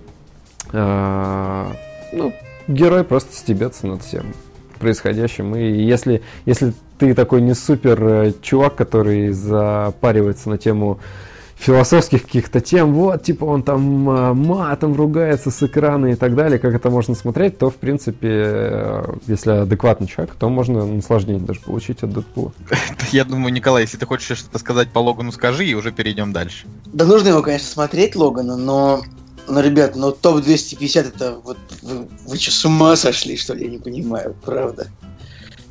э, 0.72 1.72
ну, 2.14 2.34
герой 2.68 3.04
просто 3.04 3.36
стебется 3.36 3.88
над 3.88 4.04
всем 4.04 4.34
происходящим. 4.80 5.56
И 5.56 5.84
если, 5.84 6.22
если 6.46 6.74
ты 6.98 7.14
такой 7.14 7.42
не 7.42 7.54
супер 7.54 8.04
э, 8.04 8.34
чувак, 8.42 8.76
который 8.76 9.30
запаривается 9.30 10.50
на 10.50 10.58
тему 10.58 11.00
философских 11.58 12.24
каких-то 12.24 12.62
тем, 12.62 12.94
вот, 12.94 13.24
типа, 13.24 13.44
он 13.44 13.64
там 13.64 14.10
э, 14.10 14.34
матом 14.34 14.96
ругается 14.96 15.52
с 15.52 15.62
экрана 15.62 16.08
и 16.08 16.16
так 16.16 16.34
далее, 16.34 16.58
как 16.58 16.74
это 16.74 16.90
можно 16.90 17.16
смотреть, 17.16 17.58
то, 17.58 17.70
в 17.70 17.76
принципе, 17.76 18.30
э, 18.32 19.14
если 19.28 19.52
адекватный 19.52 20.08
человек, 20.08 20.36
то 20.36 20.50
можно 20.50 20.86
наслаждение 20.86 21.42
даже 21.42 21.60
получить 21.60 22.02
от 22.02 22.14
Дэдпула. 22.14 22.54
Я 23.12 23.26
думаю, 23.26 23.54
Николай, 23.54 23.84
если 23.84 23.98
ты 23.98 24.06
хочешь 24.06 24.38
что-то 24.38 24.58
сказать 24.58 24.90
по 24.90 25.00
Логану, 25.00 25.34
скажи, 25.34 25.66
и 25.66 25.74
уже 25.74 25.92
перейдем 25.92 26.32
дальше. 26.32 26.66
Да 26.86 27.06
нужно 27.06 27.30
его, 27.30 27.42
конечно, 27.42 27.68
смотреть, 27.68 28.16
Логана, 28.16 28.56
но 28.56 29.02
ну, 29.50 29.62
ребят, 29.62 29.96
ну 29.96 30.12
топ-250 30.12 31.08
это 31.08 31.40
вот 31.44 31.58
вы, 31.82 32.08
вы 32.28 32.38
что, 32.38 32.52
с 32.52 32.66
ума 32.66 32.96
сошли, 32.96 33.38
что 33.38 33.54
ли? 33.54 33.66
Я 33.66 33.72
не 33.72 33.78
понимаю, 33.78 34.36
правда. 34.44 34.88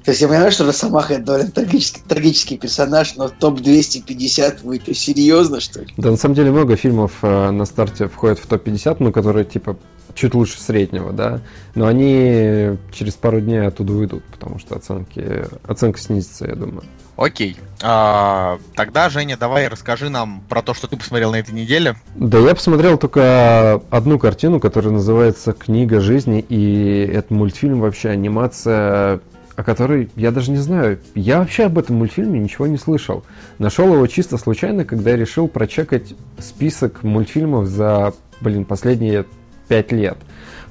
То 0.04 0.12
есть 0.12 0.22
я 0.22 0.28
понимаю, 0.28 0.50
что 0.50 0.64
Росомаха 0.64 1.14
это 1.14 1.24
довольно 1.24 1.50
трагический, 1.50 2.02
трагический 2.08 2.56
персонаж, 2.56 3.16
но 3.16 3.28
топ-250, 3.28 4.60
вы 4.62 4.80
что, 4.80 4.94
серьезно, 4.94 5.60
что 5.60 5.80
ли? 5.80 5.88
Да, 5.98 6.10
на 6.10 6.16
самом 6.16 6.34
деле 6.34 6.50
много 6.50 6.76
фильмов 6.76 7.12
э, 7.20 7.50
на 7.50 7.66
старте 7.66 8.08
входят 8.08 8.38
в 8.38 8.46
топ-50, 8.46 8.96
ну, 9.00 9.12
которые, 9.12 9.44
типа, 9.44 9.76
чуть 10.14 10.34
лучше 10.34 10.60
среднего, 10.60 11.12
да, 11.12 11.42
но 11.74 11.86
они 11.86 12.78
через 12.90 13.14
пару 13.14 13.40
дней 13.42 13.66
оттуда 13.66 13.92
уйдут, 13.92 14.24
потому 14.24 14.58
что 14.58 14.76
оценки, 14.76 15.46
оценка 15.64 16.00
снизится, 16.00 16.46
я 16.46 16.54
думаю. 16.54 16.84
Окей. 17.18 17.56
А, 17.82 18.60
тогда, 18.76 19.08
Женя, 19.08 19.36
давай 19.36 19.66
расскажи 19.66 20.08
нам 20.08 20.40
про 20.48 20.62
то, 20.62 20.72
что 20.72 20.86
ты 20.86 20.96
посмотрел 20.96 21.32
на 21.32 21.40
этой 21.40 21.52
неделе. 21.52 21.96
Да, 22.14 22.38
я 22.38 22.54
посмотрел 22.54 22.96
только 22.96 23.82
одну 23.90 24.20
картину, 24.20 24.60
которая 24.60 24.92
называется 24.92 25.52
«Книга 25.52 25.98
жизни», 25.98 26.38
и 26.48 27.10
это 27.12 27.34
мультфильм 27.34 27.80
вообще, 27.80 28.10
анимация 28.10 29.20
о 29.56 29.64
которой 29.64 30.08
я 30.14 30.30
даже 30.30 30.52
не 30.52 30.58
знаю. 30.58 31.00
Я 31.16 31.40
вообще 31.40 31.64
об 31.64 31.78
этом 31.78 31.96
мультфильме 31.96 32.38
ничего 32.38 32.68
не 32.68 32.76
слышал. 32.76 33.24
Нашел 33.58 33.92
его 33.92 34.06
чисто 34.06 34.38
случайно, 34.38 34.84
когда 34.84 35.16
решил 35.16 35.48
прочекать 35.48 36.14
список 36.38 37.02
мультфильмов 37.02 37.66
за, 37.66 38.14
блин, 38.40 38.64
последние 38.64 39.24
пять 39.66 39.90
лет. 39.90 40.16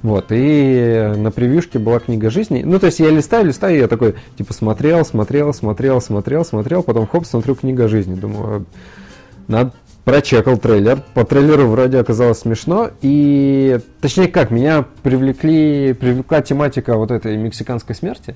Вот, 0.04 0.28
и 0.30 1.14
на 1.16 1.32
превьюшке 1.32 1.80
была 1.80 2.00
книга 2.00 2.30
жизни. 2.30 2.62
Ну, 2.64 2.80
то 2.80 2.86
есть 2.86 3.00
я 3.00 3.10
листаю, 3.10 3.46
листаю, 3.46 3.78
я 3.78 3.88
такой, 3.88 4.16
типа, 4.38 4.54
смотрел, 4.54 5.04
смотрел, 5.04 5.54
смотрел, 5.54 6.02
смотрел, 6.02 6.46
смотрел, 6.46 6.84
потом 6.84 7.08
хоп, 7.08 7.26
смотрю 7.26 7.56
книга 7.56 7.88
жизни. 7.88 8.16
Думаю, 8.16 8.66
надо 9.48 9.74
прочекал 10.08 10.58
трейлер. 10.58 11.04
По 11.14 11.26
трейлеру 11.26 11.68
вроде 11.68 12.00
оказалось 12.00 12.40
смешно. 12.40 12.92
И 13.02 13.80
точнее 14.00 14.30
как, 14.30 14.52
меня 14.52 14.86
привлекли, 15.04 15.94
привлекла 15.94 16.42
тематика 16.42 16.96
вот 16.96 17.12
этой 17.12 17.36
мексиканской 17.36 17.94
смерти. 17.94 18.36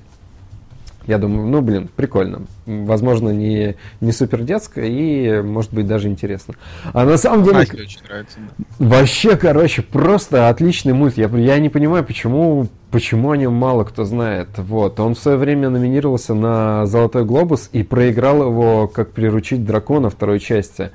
Я 1.06 1.18
думаю, 1.18 1.48
ну, 1.48 1.60
блин, 1.62 1.88
прикольно. 1.94 2.42
Возможно, 2.66 3.30
не, 3.30 3.76
не 4.00 4.12
супер 4.12 4.42
детское 4.42 4.86
и, 4.86 5.42
может 5.42 5.72
быть, 5.72 5.86
даже 5.86 6.08
интересно. 6.08 6.54
А 6.92 7.04
на 7.04 7.16
самом 7.16 7.44
деле... 7.44 7.58
Насте 7.58 7.82
очень 7.82 8.02
нравится. 8.04 8.38
Да. 8.58 8.64
Вообще, 8.86 9.36
короче, 9.36 9.82
просто 9.82 10.48
отличный 10.48 10.92
мульт. 10.92 11.16
Я, 11.16 11.28
я 11.28 11.58
не 11.58 11.68
понимаю, 11.68 12.04
почему, 12.04 12.68
почему 12.90 13.30
о 13.30 13.36
нем 13.36 13.52
мало 13.52 13.84
кто 13.84 14.04
знает. 14.04 14.48
Вот. 14.56 15.00
Он 15.00 15.14
в 15.14 15.18
свое 15.18 15.36
время 15.36 15.70
номинировался 15.70 16.34
на 16.34 16.86
«Золотой 16.86 17.24
глобус» 17.24 17.68
и 17.72 17.82
проиграл 17.82 18.44
его 18.44 18.86
«Как 18.86 19.10
приручить 19.10 19.64
дракона» 19.64 20.08
второй 20.08 20.38
части. 20.38 20.92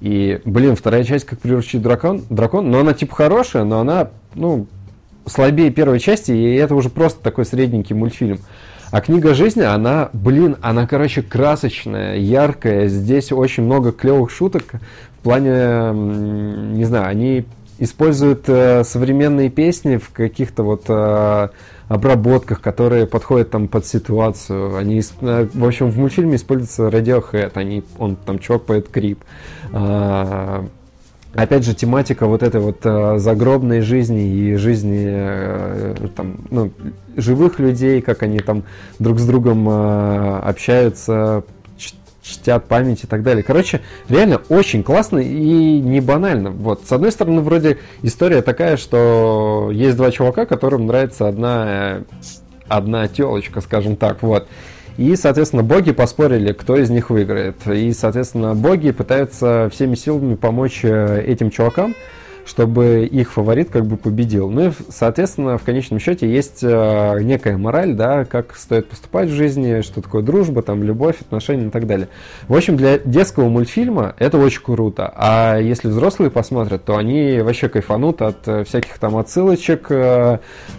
И, 0.00 0.40
блин, 0.44 0.76
вторая 0.76 1.02
часть 1.02 1.26
«Как 1.26 1.40
приручить 1.40 1.82
дракон», 1.82 2.22
дракон, 2.30 2.70
но 2.70 2.78
она 2.78 2.94
типа 2.94 3.16
хорошая, 3.16 3.64
но 3.64 3.80
она, 3.80 4.10
ну, 4.34 4.68
слабее 5.26 5.70
первой 5.70 5.98
части, 5.98 6.30
и 6.30 6.54
это 6.54 6.74
уже 6.74 6.88
просто 6.88 7.22
такой 7.22 7.44
средненький 7.44 7.96
мультфильм. 7.96 8.38
А 8.90 9.00
книга 9.02 9.34
жизни, 9.34 9.62
она, 9.62 10.08
блин, 10.14 10.56
она, 10.62 10.86
короче, 10.86 11.22
красочная, 11.22 12.16
яркая. 12.16 12.88
Здесь 12.88 13.32
очень 13.32 13.64
много 13.64 13.92
клевых 13.92 14.30
шуток. 14.30 14.64
В 15.18 15.22
плане, 15.22 15.92
не 16.74 16.84
знаю, 16.84 17.06
они 17.06 17.44
используют 17.78 18.48
э, 18.48 18.84
современные 18.84 19.50
песни 19.50 19.98
в 19.98 20.10
каких-то 20.10 20.62
вот 20.62 20.84
э, 20.88 21.48
обработках, 21.88 22.60
которые 22.60 23.06
подходят 23.06 23.50
там 23.50 23.68
под 23.68 23.86
ситуацию. 23.86 24.76
Они, 24.76 25.02
э, 25.20 25.48
в 25.52 25.64
общем, 25.64 25.90
в 25.90 25.98
мультфильме 25.98 26.36
используется 26.36 26.88
Radiohead, 26.88 27.52
они, 27.54 27.84
он 27.98 28.16
там 28.16 28.38
чувак 28.38 28.62
поет 28.64 28.88
крип. 28.88 29.22
Э, 29.72 30.64
опять 31.34 31.64
же, 31.64 31.74
тематика 31.74 32.26
вот 32.26 32.42
этой 32.42 32.60
вот 32.60 32.78
э, 32.84 33.18
загробной 33.18 33.80
жизни 33.80 34.26
и 34.28 34.54
жизни 34.56 35.04
э, 35.06 35.94
там, 36.16 36.40
ну, 36.50 36.72
живых 37.16 37.58
людей, 37.58 38.00
как 38.00 38.22
они 38.22 38.40
там 38.40 38.64
друг 38.98 39.18
с 39.18 39.26
другом 39.26 39.68
э, 39.68 40.38
общаются, 40.40 41.44
чтят 42.22 42.66
память 42.66 43.04
и 43.04 43.06
так 43.06 43.22
далее. 43.22 43.42
Короче, 43.42 43.80
реально 44.08 44.40
очень 44.48 44.82
классно 44.82 45.18
и 45.18 45.80
не 45.80 46.00
банально. 46.00 46.50
Вот, 46.50 46.86
с 46.86 46.92
одной 46.92 47.12
стороны, 47.12 47.40
вроде 47.40 47.78
история 48.02 48.42
такая, 48.42 48.76
что 48.76 49.70
есть 49.72 49.96
два 49.96 50.10
чувака, 50.10 50.44
которым 50.46 50.86
нравится 50.86 51.28
одна, 51.28 52.02
одна 52.68 53.08
телочка, 53.08 53.60
скажем 53.60 53.96
так, 53.96 54.22
вот. 54.22 54.46
И, 54.98 55.14
соответственно, 55.14 55.62
боги 55.62 55.92
поспорили, 55.92 56.52
кто 56.52 56.76
из 56.76 56.90
них 56.90 57.08
выиграет. 57.10 57.64
И, 57.68 57.92
соответственно, 57.92 58.56
боги 58.56 58.90
пытаются 58.90 59.70
всеми 59.72 59.94
силами 59.94 60.34
помочь 60.34 60.80
э, 60.82 61.22
этим 61.24 61.50
чувакам, 61.50 61.94
чтобы 62.44 63.08
их 63.08 63.30
фаворит 63.30 63.70
как 63.70 63.86
бы 63.86 63.96
победил. 63.96 64.50
Ну 64.50 64.70
и, 64.70 64.72
соответственно, 64.88 65.56
в 65.56 65.62
конечном 65.62 66.00
счете 66.00 66.28
есть 66.28 66.64
э, 66.64 67.18
некая 67.20 67.56
мораль, 67.56 67.94
да, 67.94 68.24
как 68.24 68.56
стоит 68.56 68.88
поступать 68.88 69.28
в 69.28 69.34
жизни, 69.34 69.82
что 69.82 70.02
такое 70.02 70.22
дружба, 70.22 70.62
там, 70.62 70.82
любовь, 70.82 71.20
отношения 71.20 71.68
и 71.68 71.70
так 71.70 71.86
далее. 71.86 72.08
В 72.48 72.56
общем, 72.56 72.76
для 72.76 72.98
детского 72.98 73.48
мультфильма 73.48 74.16
это 74.18 74.36
очень 74.38 74.62
круто. 74.62 75.12
А 75.14 75.58
если 75.58 75.86
взрослые 75.86 76.32
посмотрят, 76.32 76.84
то 76.84 76.96
они 76.96 77.40
вообще 77.40 77.68
кайфанут 77.68 78.20
от 78.20 78.48
э, 78.48 78.64
всяких 78.64 78.98
там 78.98 79.16
отсылочек, 79.16 79.92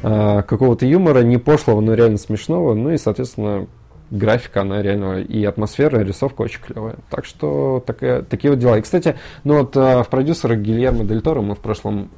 какого-то 0.01 0.86
юмора, 0.86 1.21
не 1.21 1.38
пошлого, 1.38 1.79
но 1.79 1.93
реально 1.93 2.17
смешного. 2.17 2.73
Ну 2.73 2.91
и, 2.91 2.97
соответственно, 2.97 3.67
графика, 4.11 4.61
она 4.61 4.81
реально 4.81 5.21
и 5.21 5.43
атмосфера, 5.43 6.01
и 6.01 6.03
рисовка 6.03 6.41
очень 6.41 6.61
клевая. 6.61 6.95
Так 7.09 7.25
что 7.25 7.83
такая, 7.85 8.21
такие 8.21 8.51
вот 8.51 8.59
дела. 8.59 8.77
И, 8.77 8.81
кстати, 8.81 9.15
ну 9.43 9.59
вот 9.59 9.75
э, 9.75 10.03
в 10.03 10.07
продюсерах 10.09 10.59
Гильермо 10.59 11.03
Дель 11.03 11.21
Торо 11.21 11.41
мы 11.41 11.55
в 11.55 11.59
прошлом 11.59 12.09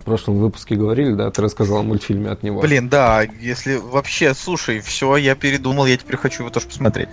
в 0.00 0.04
прошлом 0.04 0.38
выпуске 0.38 0.74
говорили, 0.74 1.12
да, 1.12 1.30
ты 1.30 1.42
рассказал 1.42 1.78
о 1.78 1.82
мультфильме 1.82 2.30
от 2.30 2.42
него. 2.42 2.62
Блин, 2.62 2.88
да, 2.88 3.24
если 3.40 3.76
вообще, 3.76 4.32
слушай, 4.32 4.80
все, 4.80 5.16
я 5.16 5.34
передумал, 5.34 5.84
я 5.84 5.98
теперь 5.98 6.16
хочу 6.16 6.44
его 6.44 6.50
тоже 6.50 6.66
посмотреть. 6.66 7.10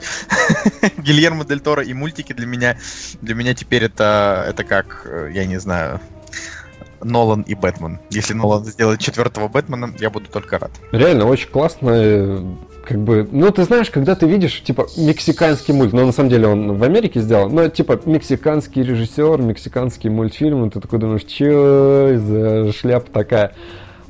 Гильермо 0.97 1.43
Дель 1.43 1.59
Торо 1.59 1.83
и 1.83 1.91
мультики 1.93 2.31
для 2.31 2.45
меня, 2.45 2.77
для 3.21 3.35
меня 3.35 3.53
теперь 3.53 3.83
это, 3.83 4.45
это 4.47 4.63
как, 4.63 5.01
э, 5.05 5.29
я 5.33 5.45
не 5.45 5.59
знаю, 5.59 5.99
Нолан 7.05 7.41
и 7.41 7.55
Бэтмен. 7.55 7.99
Если 8.09 8.33
Нолан 8.33 8.65
сделает 8.65 8.99
четвертого 8.99 9.47
Бэтмена, 9.47 9.93
я 9.99 10.09
буду 10.09 10.25
только 10.29 10.59
рад. 10.59 10.71
Реально, 10.91 11.25
очень 11.25 11.49
классно 11.49 12.57
как 12.85 12.99
бы, 12.99 13.27
ну, 13.31 13.51
ты 13.51 13.63
знаешь, 13.63 13.89
когда 13.89 14.15
ты 14.15 14.27
видишь, 14.27 14.61
типа, 14.61 14.85
мексиканский 14.95 15.73
мульт, 15.73 15.91
но 15.91 16.05
на 16.05 16.11
самом 16.11 16.29
деле 16.29 16.47
он 16.47 16.77
в 16.77 16.83
Америке 16.83 17.19
сделан, 17.19 17.53
но, 17.53 17.67
типа, 17.67 17.99
мексиканский 18.05 18.83
режиссер, 18.83 19.41
мексиканский 19.41 20.09
мультфильм, 20.09 20.65
и 20.65 20.69
ты 20.69 20.79
такой 20.79 20.99
думаешь, 20.99 21.25
что 21.27 22.17
за 22.19 22.71
шляпа 22.73 23.09
такая? 23.11 23.55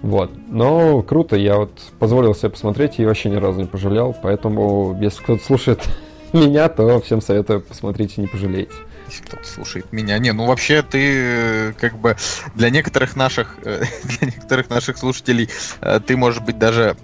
Вот. 0.01 0.31
Но 0.49 1.01
круто, 1.01 1.35
я 1.35 1.55
вот 1.55 1.71
позволил 1.99 2.35
себе 2.35 2.49
посмотреть 2.49 2.99
и 2.99 3.05
вообще 3.05 3.29
ни 3.29 3.37
разу 3.37 3.61
не 3.61 3.67
пожалел, 3.67 4.15
поэтому, 4.21 4.97
если 5.01 5.23
кто-то 5.23 5.43
слушает 5.43 5.87
меня, 6.33 6.69
то 6.69 6.99
всем 7.01 7.21
советую 7.21 7.61
посмотреть 7.61 8.17
и 8.17 8.21
не 8.21 8.27
пожалеете. 8.27 8.73
Если 9.07 9.23
кто-то 9.23 9.45
слушает 9.47 9.91
меня. 9.91 10.17
Не, 10.19 10.31
ну 10.33 10.45
вообще 10.45 10.81
ты 10.81 11.13
э, 11.15 11.73
как 11.79 11.97
бы 11.97 12.15
для 12.55 12.69
некоторых 12.69 13.15
наших 13.15 13.57
э, 13.63 13.83
для 14.03 14.27
некоторых 14.27 14.69
наших 14.69 14.97
слушателей 14.97 15.49
э, 15.81 15.99
ты 16.05 16.17
можешь 16.17 16.41
быть 16.41 16.57
даже 16.57 16.95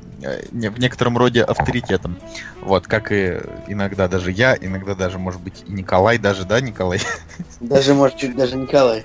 в 0.51 0.79
некотором 0.79 1.17
роде 1.17 1.41
авторитетом. 1.43 2.19
Вот, 2.61 2.85
как 2.85 3.11
и 3.11 3.41
иногда 3.67 4.07
даже 4.07 4.31
я, 4.31 4.55
иногда 4.55 4.93
даже, 4.93 5.17
может 5.17 5.41
быть, 5.41 5.63
и 5.67 5.71
Николай 5.71 6.19
даже, 6.19 6.45
да, 6.45 6.61
Николай? 6.61 6.99
Даже, 7.59 7.95
может, 7.95 8.17
чуть 8.17 8.35
даже 8.35 8.55
Николай. 8.55 9.03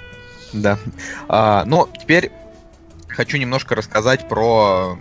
Да. 0.53 0.79
А, 1.29 1.65
но 1.65 1.89
теперь 1.99 2.33
хочу 3.09 3.39
немножко 3.39 3.75
рассказать 3.75 4.29
про, 4.29 4.99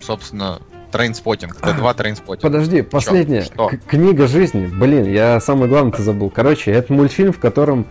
собственно, 0.00 0.60
Trainspotting, 0.92 1.56
T2 1.60 1.94
Trainspotting. 1.94 2.42
Подожди, 2.42 2.82
последняя. 2.82 3.44
Книга 3.88 4.26
жизни. 4.26 4.66
Блин, 4.66 5.10
я 5.10 5.40
самое 5.40 5.68
главное-то 5.68 6.02
забыл. 6.02 6.30
Короче, 6.30 6.70
это 6.70 6.92
мультфильм, 6.92 7.32
в 7.32 7.40
котором 7.40 7.86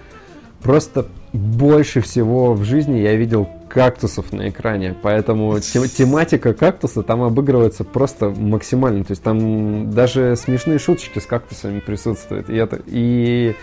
просто 0.61 1.07
больше 1.33 2.01
всего 2.01 2.53
в 2.53 2.63
жизни 2.63 2.99
я 2.99 3.15
видел 3.15 3.49
кактусов 3.69 4.33
на 4.33 4.49
экране, 4.49 4.95
поэтому 5.01 5.57
тем, 5.59 5.83
тематика 5.83 6.53
кактуса 6.53 7.03
там 7.03 7.23
обыгрывается 7.23 7.85
просто 7.85 8.29
максимально, 8.29 9.05
то 9.05 9.11
есть 9.11 9.23
там 9.23 9.91
даже 9.91 10.35
смешные 10.35 10.77
шуточки 10.77 11.19
с 11.19 11.25
кактусами 11.25 11.79
присутствуют, 11.79 12.49
и 12.49 12.55
это 12.55 12.81
и 12.85 13.55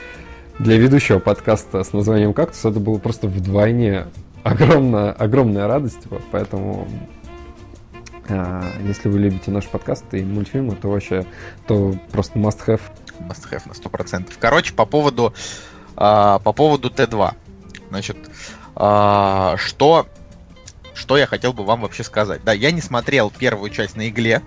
для 0.59 0.79
ведущего 0.79 1.19
подкаста 1.19 1.85
с 1.85 1.93
названием 1.93 2.33
«Кактус» 2.33 2.65
это 2.65 2.81
было 2.81 2.99
просто 2.99 3.29
вдвойне 3.29 4.07
огромная, 4.43 5.13
огромная 5.13 5.69
радость, 5.69 6.05
поэтому 6.33 6.89
если 8.29 9.09
вы 9.09 9.19
любите 9.19 9.51
наш 9.51 9.67
подкаст 9.67 10.05
и 10.13 10.23
мультфильмы, 10.23 10.77
то 10.77 10.89
вообще, 10.89 11.27
то 11.67 11.95
просто 12.13 12.39
must 12.39 12.65
have. 12.67 12.81
Must 13.21 13.51
have 13.51 13.63
на 13.67 13.73
100%. 13.73 14.35
Короче, 14.39 14.75
по 14.75 14.87
поводу, 14.87 15.35
а, 15.97 16.39
по 16.39 16.53
поводу 16.53 16.91
Т2. 16.91 17.35
Значит, 17.91 18.17
а, 18.77 19.57
что, 19.57 20.07
что 20.95 21.17
я 21.17 21.27
хотел 21.27 21.53
бы 21.53 21.65
вам 21.65 21.81
вообще 21.81 22.05
сказать. 22.05 22.45
Да, 22.45 22.53
я 22.53 22.71
не 22.71 22.81
смотрел 22.81 23.31
первую 23.31 23.71
часть 23.71 23.97
на 23.97 24.09
игле, 24.09 24.43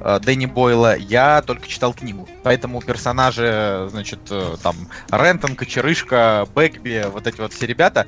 а, 0.00 0.18
Дэнни 0.18 0.46
Бойла, 0.46 0.96
я 0.96 1.40
только 1.42 1.66
читал 1.66 1.94
книгу. 1.94 2.28
Поэтому 2.42 2.82
персонажи, 2.82 3.88
значит, 3.90 4.20
э, 4.30 4.56
там, 4.62 4.76
Рентон, 5.10 5.56
Кочерышка, 5.56 6.46
Бэкби, 6.54 7.06
вот 7.10 7.26
эти 7.26 7.40
вот 7.40 7.52
все 7.52 7.66
ребята, 7.66 8.06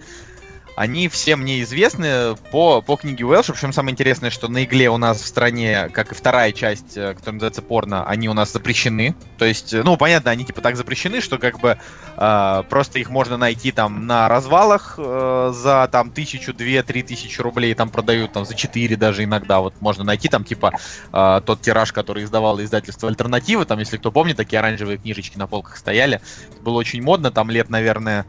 они 0.77 1.09
все 1.09 1.37
мне 1.37 1.62
известны 1.62 2.37
по, 2.51 2.83
по 2.83 2.97
книге 2.97 3.25
Уэлша. 3.25 3.55
Причем 3.55 3.73
самое 3.73 3.93
интересное, 3.93 4.31
что 4.31 4.49
на 4.49 4.65
игле 4.65 4.91
у 4.91 4.99
нас 4.99 5.21
в 5.21 5.27
стране, 5.27 5.89
как 5.93 6.12
и 6.12 6.15
вторая 6.15 6.53
часть, 6.53 6.97
э, 6.97 7.15
которая 7.15 7.35
называется 7.35 7.62
порно, 7.62 8.07
они 8.07 8.29
у 8.29 8.35
нас 8.35 8.53
запрещены. 8.53 9.15
То 9.39 9.47
есть, 9.47 9.73
э, 9.73 9.83
ну, 9.83 9.97
понятно, 9.97 10.31
они 10.31 10.45
типа 10.45 10.61
так 10.61 10.77
запрещены, 10.77 11.23
что 11.23 11.39
как 11.39 11.61
бы 11.61 11.79
э, 12.17 12.62
просто 12.69 12.99
их 12.99 13.09
можно 13.09 13.39
найти 13.39 13.73
там 13.73 14.07
на 14.07 14.29
развалах 14.29 14.97
э, 14.99 15.53
за 15.55 15.89
там 15.91 16.11
тысячу, 16.11 16.53
две, 16.53 16.83
три 16.83 17.03
тысячи 17.03 17.41
рублей, 17.41 17.73
там 17.75 17.89
продают 17.89 18.35
там 18.35 18.45
за 18.45 18.55
четыре 18.55 18.97
даже 18.97 19.25
иногда. 19.25 19.61
Вот 19.61 19.81
можно 19.81 20.05
найти 20.05 20.29
там 20.29 20.45
типа 20.45 20.73
э, 21.11 21.41
тот 21.47 21.62
тираж, 21.62 21.93
который 21.93 22.25
издавало 22.25 22.62
издательство 22.62 23.09
Альтернативы. 23.09 23.65
Там, 23.65 23.79
если 23.79 23.97
кто 23.97 24.12
помнит, 24.12 24.37
такие 24.37 24.59
оранжевые 24.59 24.99
книжечки 24.99 25.39
на 25.39 25.47
полках 25.47 25.79
стояли. 25.79 26.21
было 26.61 26.75
очень 26.75 27.03
модно, 27.03 27.31
там 27.31 27.51
лет, 27.51 27.71
наверное, 27.71 28.27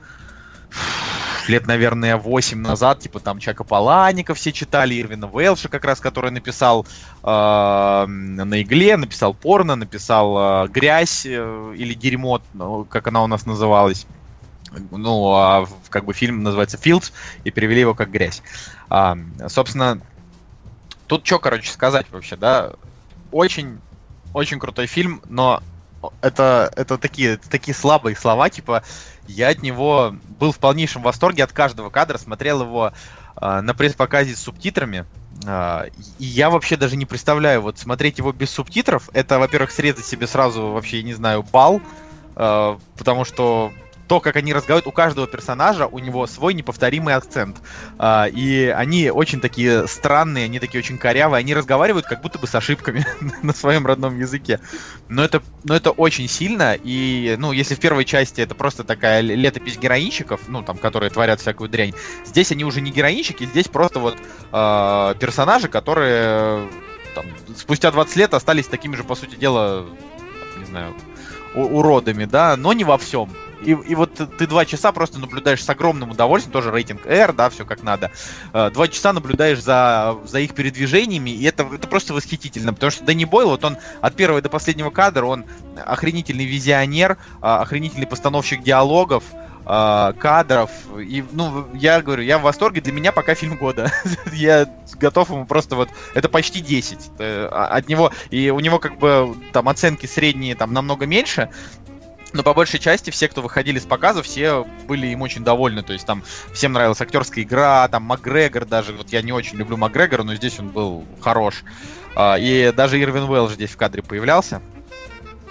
лет, 1.49 1.67
наверное, 1.67 2.17
8 2.17 2.59
назад, 2.59 2.99
типа 2.99 3.19
там 3.19 3.39
Чака 3.39 3.63
Паланика 3.63 4.33
все 4.33 4.51
читали, 4.51 4.99
Ирвина 4.99 5.27
Вэлша 5.27 5.69
как 5.69 5.85
раз, 5.85 5.99
который 5.99 6.31
написал 6.31 6.85
э, 7.23 7.27
на 7.27 8.61
игле, 8.61 8.97
написал 8.97 9.33
порно, 9.33 9.75
написал 9.75 10.65
э, 10.65 10.67
грязь 10.69 11.25
э, 11.25 11.73
или 11.77 11.93
дерьмо, 11.93 12.41
ну, 12.53 12.85
как 12.85 13.07
она 13.07 13.23
у 13.23 13.27
нас 13.27 13.45
называлась. 13.45 14.07
Ну, 14.91 15.33
а 15.33 15.65
как 15.89 16.05
бы 16.05 16.13
фильм 16.13 16.43
называется 16.43 16.77
Fields, 16.77 17.11
и 17.43 17.51
перевели 17.51 17.81
его 17.81 17.93
как 17.93 18.11
грязь. 18.11 18.43
А, 18.89 19.17
собственно, 19.47 20.01
тут 21.07 21.25
что, 21.25 21.39
короче, 21.39 21.71
сказать 21.71 22.05
вообще, 22.11 22.35
да? 22.35 22.73
Очень, 23.31 23.79
очень 24.33 24.59
крутой 24.59 24.87
фильм, 24.87 25.21
но 25.29 25.61
это, 26.21 26.71
это 26.75 26.97
такие, 26.97 27.37
такие 27.37 27.75
слабые 27.75 28.15
слова, 28.15 28.49
типа, 28.49 28.83
я 29.27 29.49
от 29.49 29.61
него 29.61 30.15
был 30.39 30.51
в 30.51 30.59
полнейшем 30.59 31.01
восторге 31.01 31.43
от 31.43 31.51
каждого 31.51 31.89
кадра, 31.89 32.17
смотрел 32.17 32.61
его 32.61 32.93
э, 33.41 33.61
на 33.61 33.73
пресс-показе 33.73 34.35
с 34.35 34.39
субтитрами, 34.39 35.05
э, 35.45 35.89
и 36.19 36.25
я 36.25 36.49
вообще 36.49 36.77
даже 36.77 36.95
не 36.95 37.05
представляю, 37.05 37.61
вот 37.61 37.77
смотреть 37.77 38.17
его 38.19 38.31
без 38.31 38.49
субтитров, 38.49 39.09
это, 39.13 39.39
во-первых, 39.39 39.71
срезать 39.71 40.05
себе 40.05 40.27
сразу 40.27 40.67
вообще, 40.67 41.03
не 41.03 41.13
знаю, 41.13 41.43
бал, 41.43 41.81
э, 42.35 42.77
потому 42.97 43.25
что 43.25 43.71
то, 44.07 44.19
как 44.19 44.35
они 44.35 44.53
разговаривают, 44.53 44.87
у 44.87 44.91
каждого 44.91 45.27
персонажа 45.27 45.87
у 45.87 45.99
него 45.99 46.25
свой 46.27 46.53
неповторимый 46.53 47.13
акцент. 47.13 47.57
А, 47.97 48.25
и 48.25 48.65
они 48.67 49.09
очень 49.09 49.39
такие 49.39 49.87
странные, 49.87 50.45
они 50.45 50.59
такие 50.59 50.79
очень 50.79 50.97
корявые, 50.97 51.39
они 51.39 51.53
разговаривают 51.53 52.05
как 52.05 52.21
будто 52.21 52.39
бы 52.39 52.47
с 52.47 52.55
ошибками 52.55 53.05
на 53.43 53.53
своем 53.53 53.85
родном 53.85 54.17
языке. 54.17 54.59
Но 55.09 55.23
это, 55.23 55.41
но 55.63 55.75
это 55.75 55.91
очень 55.91 56.27
сильно, 56.27 56.75
и, 56.81 57.35
ну, 57.37 57.51
если 57.51 57.75
в 57.75 57.79
первой 57.79 58.05
части 58.05 58.41
это 58.41 58.55
просто 58.55 58.83
такая 58.83 59.21
летопись 59.21 59.77
героинчиков, 59.77 60.41
ну, 60.47 60.63
там, 60.63 60.77
которые 60.77 61.09
творят 61.09 61.41
всякую 61.41 61.69
дрянь, 61.69 61.93
здесь 62.25 62.51
они 62.51 62.63
уже 62.63 62.81
не 62.81 62.91
героинчики, 62.91 63.45
здесь 63.45 63.67
просто 63.67 63.99
вот 63.99 64.15
э, 64.17 65.15
персонажи, 65.19 65.67
которые 65.67 66.67
там, 67.13 67.25
спустя 67.55 67.91
20 67.91 68.15
лет 68.15 68.33
остались 68.33 68.67
такими 68.67 68.95
же, 68.95 69.03
по 69.03 69.15
сути 69.15 69.35
дела, 69.35 69.85
не 70.59 70.65
знаю, 70.65 70.93
уродами, 71.55 72.25
да, 72.25 72.55
но 72.55 72.73
не 72.73 72.83
во 72.83 72.97
всем. 72.97 73.29
И, 73.61 73.71
и 73.71 73.95
вот 73.95 74.13
ты 74.37 74.47
два 74.47 74.65
часа 74.65 74.91
просто 74.91 75.19
наблюдаешь 75.19 75.63
с 75.63 75.69
огромным 75.69 76.11
удовольствием, 76.11 76.53
тоже 76.53 76.71
рейтинг 76.71 77.05
R, 77.05 77.33
да, 77.33 77.49
все 77.49 77.65
как 77.65 77.83
надо. 77.83 78.11
Э, 78.53 78.69
два 78.71 78.87
часа 78.87 79.13
наблюдаешь 79.13 79.61
за, 79.61 80.17
за 80.25 80.39
их 80.39 80.53
передвижениями, 80.53 81.31
и 81.31 81.43
это, 81.43 81.67
это 81.73 81.87
просто 81.87 82.13
восхитительно, 82.13 82.73
потому 82.73 82.91
что 82.91 83.03
Дэнни 83.03 83.25
Бойл, 83.25 83.49
вот 83.49 83.63
он 83.63 83.77
от 84.01 84.15
первого 84.15 84.41
до 84.41 84.49
последнего 84.49 84.89
кадра, 84.89 85.25
он 85.25 85.45
охренительный 85.75 86.45
визионер, 86.45 87.17
а, 87.41 87.61
охренительный 87.61 88.07
постановщик 88.07 88.63
диалогов, 88.63 89.23
а, 89.69 90.13
кадров. 90.13 90.71
И, 90.97 91.25
ну, 91.33 91.67
я 91.73 92.01
говорю, 92.01 92.23
я 92.23 92.39
в 92.39 92.43
восторге. 92.43 92.79
Для 92.79 92.93
меня 92.93 93.11
пока 93.11 93.35
фильм 93.35 93.57
года. 93.57 93.91
я 94.31 94.65
готов 94.93 95.29
ему 95.29 95.45
просто 95.45 95.75
вот... 95.75 95.89
Это 96.13 96.29
почти 96.29 96.61
10 96.61 96.97
э, 97.19 97.47
от 97.47 97.89
него. 97.89 98.13
И 98.29 98.49
у 98.49 98.61
него 98.61 98.79
как 98.79 98.97
бы 98.97 99.35
там 99.51 99.67
оценки 99.67 100.05
средние 100.05 100.55
там 100.55 100.71
намного 100.71 101.05
меньше. 101.05 101.49
Но 102.37 102.43
по 102.43 102.53
большей 102.53 102.79
части 102.79 103.09
все, 103.09 103.27
кто 103.27 103.41
выходили 103.41 103.79
с 103.79 103.85
показа, 103.85 104.21
все 104.21 104.63
были 104.87 105.07
им 105.07 105.23
очень 105.23 105.43
довольны. 105.43 105.81
То 105.81 105.93
есть 105.93 106.05
там 106.05 106.21
всем 106.53 106.71
нравилась 106.71 107.01
актерская 107.01 107.43
игра, 107.43 107.87
там 107.87 108.03
Макгрегор 108.03 108.63
даже. 108.65 108.93
Вот 108.93 109.09
я 109.09 109.23
не 109.23 109.31
очень 109.31 109.57
люблю 109.57 109.75
Макгрегора, 109.75 110.21
но 110.21 110.35
здесь 110.35 110.59
он 110.59 110.69
был 110.69 111.03
хорош. 111.19 111.63
А, 112.15 112.35
и 112.37 112.71
даже 112.71 113.01
Ирвин 113.01 113.23
Уэлш 113.23 113.49
здесь 113.49 113.71
в 113.71 113.77
кадре 113.77 114.03
появлялся. 114.03 114.61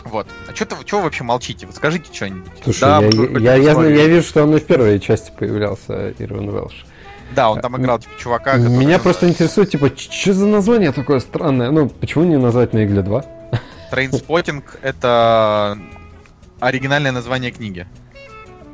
Вот. 0.05 0.29
А 0.47 0.55
что 0.55 0.77
вы 0.99 1.03
вообще 1.03 1.25
молчите? 1.25 1.67
Вот 1.67 1.75
скажите 1.75 2.15
что-нибудь. 2.15 2.53
Слушай, 2.63 2.81
да, 2.83 3.01
я, 3.01 3.57
я, 3.57 3.73
я, 3.73 3.73
я, 3.73 3.89
я 3.89 4.07
вижу, 4.07 4.29
что 4.29 4.45
он 4.45 4.55
и 4.55 4.61
в 4.61 4.65
первой 4.65 5.01
части 5.01 5.33
появлялся, 5.37 6.15
Ирвин 6.21 6.51
Уэлш. 6.51 6.87
Да, 7.35 7.51
он 7.51 7.61
там 7.61 7.77
играл, 7.79 7.99
типа, 7.99 8.15
чувака. 8.17 8.59
Меня 8.59 9.01
просто 9.01 9.29
интересует, 9.29 9.71
типа, 9.71 9.91
что 9.97 10.33
за 10.33 10.47
название 10.47 10.93
такое 10.93 11.19
странное? 11.19 11.73
Ну, 11.73 11.89
почему 11.89 12.23
не 12.23 12.37
назвать 12.37 12.73
на 12.75 12.85
Игле 12.85 13.03
2? 13.03 13.25
Trainspotting — 13.91 14.83
это 14.83 15.77
оригинальное 16.61 17.13
название 17.13 17.51
книги. 17.51 17.87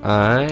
А 0.03 0.47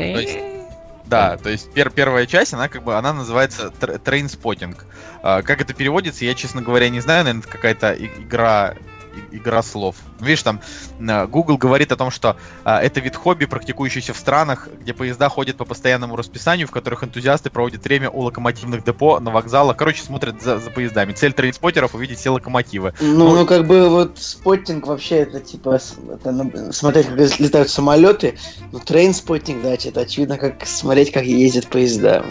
да, 1.07 1.37
то 1.37 1.51
есть 1.51 1.73
пер 1.73 1.91
первая 1.91 2.25
часть, 2.27 2.55
она 2.55 2.69
как 2.69 2.85
бы, 2.85 2.95
она 2.97 3.13
называется 3.13 3.71
Trainspotting. 3.71 4.87
Как 5.23 5.61
это 5.61 5.75
переводится, 5.75 6.25
я, 6.25 6.35
честно 6.35 6.63
говоря, 6.63 6.89
не 6.89 7.01
знаю, 7.01 7.25
наверное, 7.25 7.43
это 7.43 7.51
какая-то 7.51 7.95
игра 7.95 8.75
игра 9.33 9.63
слов. 9.63 9.97
Видишь, 10.21 10.43
там 10.43 10.61
Google 10.99 11.57
говорит 11.57 11.93
о 11.93 11.97
том, 11.97 12.11
что 12.11 12.37
а, 12.65 12.81
это 12.81 13.01
вид 13.01 13.17
хобби, 13.17 13.45
практикующийся 13.45 14.13
в 14.13 14.17
странах, 14.17 14.69
где 14.81 14.93
поезда 14.95 15.29
ходят 15.29 15.57
по 15.57 15.65
постоянному 15.65 16.17
расписанию, 16.17 16.67
в 16.67 16.71
которых 16.71 17.05
энтузиасты 17.05 17.51
проводят 17.51 17.85
время 17.85 18.11
у 18.11 18.21
локомотивных 18.23 18.85
депо, 18.85 19.21
на 19.21 19.31
вокзалах. 19.31 19.77
Короче, 19.77 20.03
смотрят 20.03 20.43
за, 20.43 20.59
за 20.59 20.71
поездами. 20.71 21.13
Цель 21.13 21.33
трейнспоттеров 21.33 21.95
увидеть 21.95 22.19
все 22.19 22.31
локомотивы. 22.31 22.95
Ну, 23.01 23.31
ну, 23.31 23.37
ну, 23.37 23.47
как 23.47 23.67
бы 23.67 23.89
вот 23.89 24.19
spotting 24.19 24.87
вообще 24.87 25.17
это 25.17 25.41
типа 25.41 25.79
это, 26.13 26.33
ну, 26.33 26.73
смотреть, 26.73 27.07
как 27.07 27.19
летают 27.41 27.71
самолеты. 27.71 28.39
Ну, 28.73 28.79
trainspotting, 28.79 29.63
да, 29.63 29.75
это 29.75 30.01
очевидно, 30.01 30.39
как 30.39 30.67
смотреть, 30.67 31.13
как 31.13 31.25
ездят 31.25 31.67
поезда. 31.67 32.25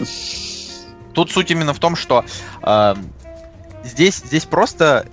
Тут 1.12 1.30
суть 1.30 1.50
именно 1.50 1.74
в 1.74 1.78
том, 1.78 1.96
что 1.96 2.24
э, 2.62 2.94
здесь, 3.84 4.16
здесь 4.16 4.44
просто 4.44 5.06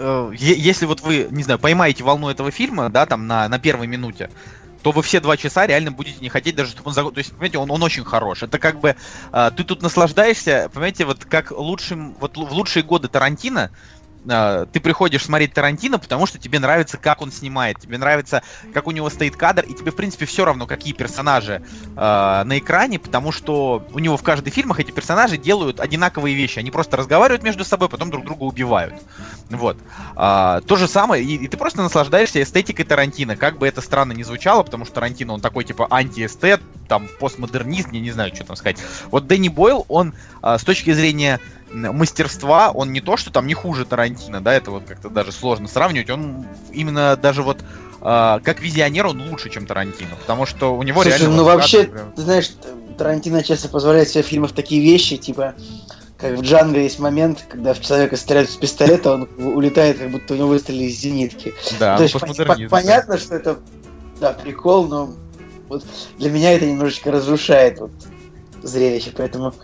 э, 0.00 0.32
если 0.34 0.86
вот 0.86 1.02
вы, 1.02 1.28
не 1.30 1.42
знаю, 1.42 1.58
поймаете 1.58 2.02
волну 2.02 2.28
этого 2.28 2.50
фильма, 2.50 2.88
да, 2.88 3.06
там 3.06 3.26
на, 3.26 3.48
на 3.48 3.58
первой 3.58 3.86
минуте, 3.86 4.30
то 4.82 4.92
вы 4.92 5.02
все 5.02 5.20
два 5.20 5.36
часа 5.36 5.66
реально 5.66 5.92
будете 5.92 6.20
не 6.20 6.28
хотеть 6.28 6.56
даже, 6.56 6.70
чтобы 6.70 6.88
он 6.88 6.94
загон... 6.94 7.12
То 7.12 7.18
есть, 7.18 7.30
понимаете, 7.32 7.58
он, 7.58 7.70
он 7.70 7.82
очень 7.82 8.04
хорош. 8.04 8.42
Это 8.42 8.58
как 8.58 8.80
бы 8.80 8.96
э, 9.32 9.50
ты 9.56 9.64
тут 9.64 9.82
наслаждаешься, 9.82 10.70
понимаете, 10.72 11.04
вот 11.04 11.24
как 11.24 11.50
лучшим, 11.50 12.16
вот 12.18 12.36
в 12.36 12.52
лучшие 12.52 12.82
годы 12.82 13.08
Тарантино, 13.08 13.70
ты 14.24 14.80
приходишь 14.80 15.24
смотреть 15.24 15.54
Тарантино, 15.54 15.98
потому 15.98 16.26
что 16.26 16.38
тебе 16.38 16.58
нравится, 16.58 16.98
как 16.98 17.22
он 17.22 17.32
снимает, 17.32 17.80
тебе 17.80 17.98
нравится, 17.98 18.42
как 18.74 18.86
у 18.86 18.90
него 18.90 19.08
стоит 19.08 19.36
кадр, 19.36 19.64
и 19.64 19.74
тебе, 19.74 19.90
в 19.90 19.96
принципе, 19.96 20.26
все 20.26 20.44
равно, 20.44 20.66
какие 20.66 20.92
персонажи 20.92 21.62
э, 21.96 22.42
на 22.44 22.58
экране, 22.58 22.98
потому 22.98 23.32
что 23.32 23.86
у 23.92 23.98
него 23.98 24.16
в 24.16 24.22
каждых 24.22 24.52
фильмах 24.52 24.80
эти 24.80 24.90
персонажи 24.90 25.36
делают 25.38 25.80
одинаковые 25.80 26.34
вещи. 26.34 26.58
Они 26.58 26.70
просто 26.70 26.96
разговаривают 26.96 27.42
между 27.42 27.64
собой, 27.64 27.88
потом 27.88 28.10
друг 28.10 28.24
друга 28.24 28.42
убивают. 28.42 28.94
Вот. 29.48 29.78
А, 30.16 30.60
то 30.62 30.76
же 30.76 30.86
самое, 30.86 31.24
и, 31.24 31.36
и 31.36 31.48
ты 31.48 31.56
просто 31.56 31.82
наслаждаешься 31.82 32.42
эстетикой 32.42 32.84
Тарантино, 32.84 33.36
как 33.36 33.58
бы 33.58 33.66
это 33.66 33.80
странно 33.80 34.12
не 34.12 34.22
звучало, 34.22 34.62
потому 34.62 34.84
что 34.84 34.94
Тарантино, 34.94 35.32
он 35.32 35.40
такой, 35.40 35.64
типа, 35.64 35.86
антиэстет, 35.90 36.60
там, 36.88 37.08
постмодернист, 37.18 37.88
я 37.92 38.00
не 38.00 38.10
знаю, 38.10 38.34
что 38.34 38.44
там 38.44 38.56
сказать. 38.56 38.78
Вот 39.10 39.26
Дэнни 39.26 39.48
Бойл, 39.48 39.86
он 39.88 40.14
а, 40.42 40.58
с 40.58 40.64
точки 40.64 40.92
зрения 40.92 41.40
мастерства, 41.72 42.70
он 42.70 42.92
не 42.92 43.00
то, 43.00 43.16
что 43.16 43.30
там 43.30 43.46
не 43.46 43.54
хуже 43.54 43.84
Тарантино, 43.84 44.40
да, 44.40 44.52
это 44.54 44.70
вот 44.70 44.84
как-то 44.84 45.08
даже 45.08 45.32
сложно 45.32 45.68
сравнивать, 45.68 46.10
он 46.10 46.46
именно 46.72 47.16
даже 47.16 47.42
вот 47.42 47.60
э, 47.60 48.38
как 48.42 48.60
визионер 48.60 49.06
он 49.06 49.28
лучше, 49.28 49.50
чем 49.50 49.66
Тарантино, 49.66 50.16
потому 50.20 50.46
что 50.46 50.76
у 50.76 50.82
него 50.82 51.02
Слушай, 51.02 51.18
реально... 51.18 51.36
ну 51.36 51.44
вообще, 51.44 51.84
прям- 51.84 52.12
ты 52.12 52.22
знаешь, 52.22 52.50
Тарантино 52.98 53.42
часто 53.42 53.68
позволяет 53.68 54.08
себе 54.08 54.22
в 54.22 54.26
фильмах 54.26 54.52
такие 54.52 54.82
вещи, 54.82 55.16
типа, 55.16 55.54
как 56.18 56.36
в 56.36 56.42
Джанго 56.42 56.80
есть 56.80 56.98
момент, 56.98 57.46
когда 57.48 57.72
в 57.72 57.80
человека 57.80 58.16
стреляют 58.16 58.50
с 58.50 58.56
пистолета, 58.56 59.14
он 59.14 59.28
улетает, 59.38 59.98
как 59.98 60.10
будто 60.10 60.34
у 60.34 60.36
него 60.36 60.48
выстрелили 60.48 60.84
из 60.84 60.98
зенитки. 60.98 61.54
Да, 61.78 61.94
То 61.94 61.98
ну, 61.98 62.02
есть 62.02 62.14
пон- 62.14 62.20
постмодернизм, 62.26 62.64
пон- 62.64 62.68
понятно, 62.68 63.18
что 63.18 63.34
это 63.34 63.58
да, 64.20 64.32
прикол, 64.32 64.86
но 64.86 65.14
вот 65.68 65.84
для 66.18 66.30
меня 66.30 66.52
это 66.52 66.66
немножечко 66.66 67.10
разрушает 67.10 67.80
вот, 67.80 67.92
зрелище, 68.62 69.12
поэтому 69.16 69.54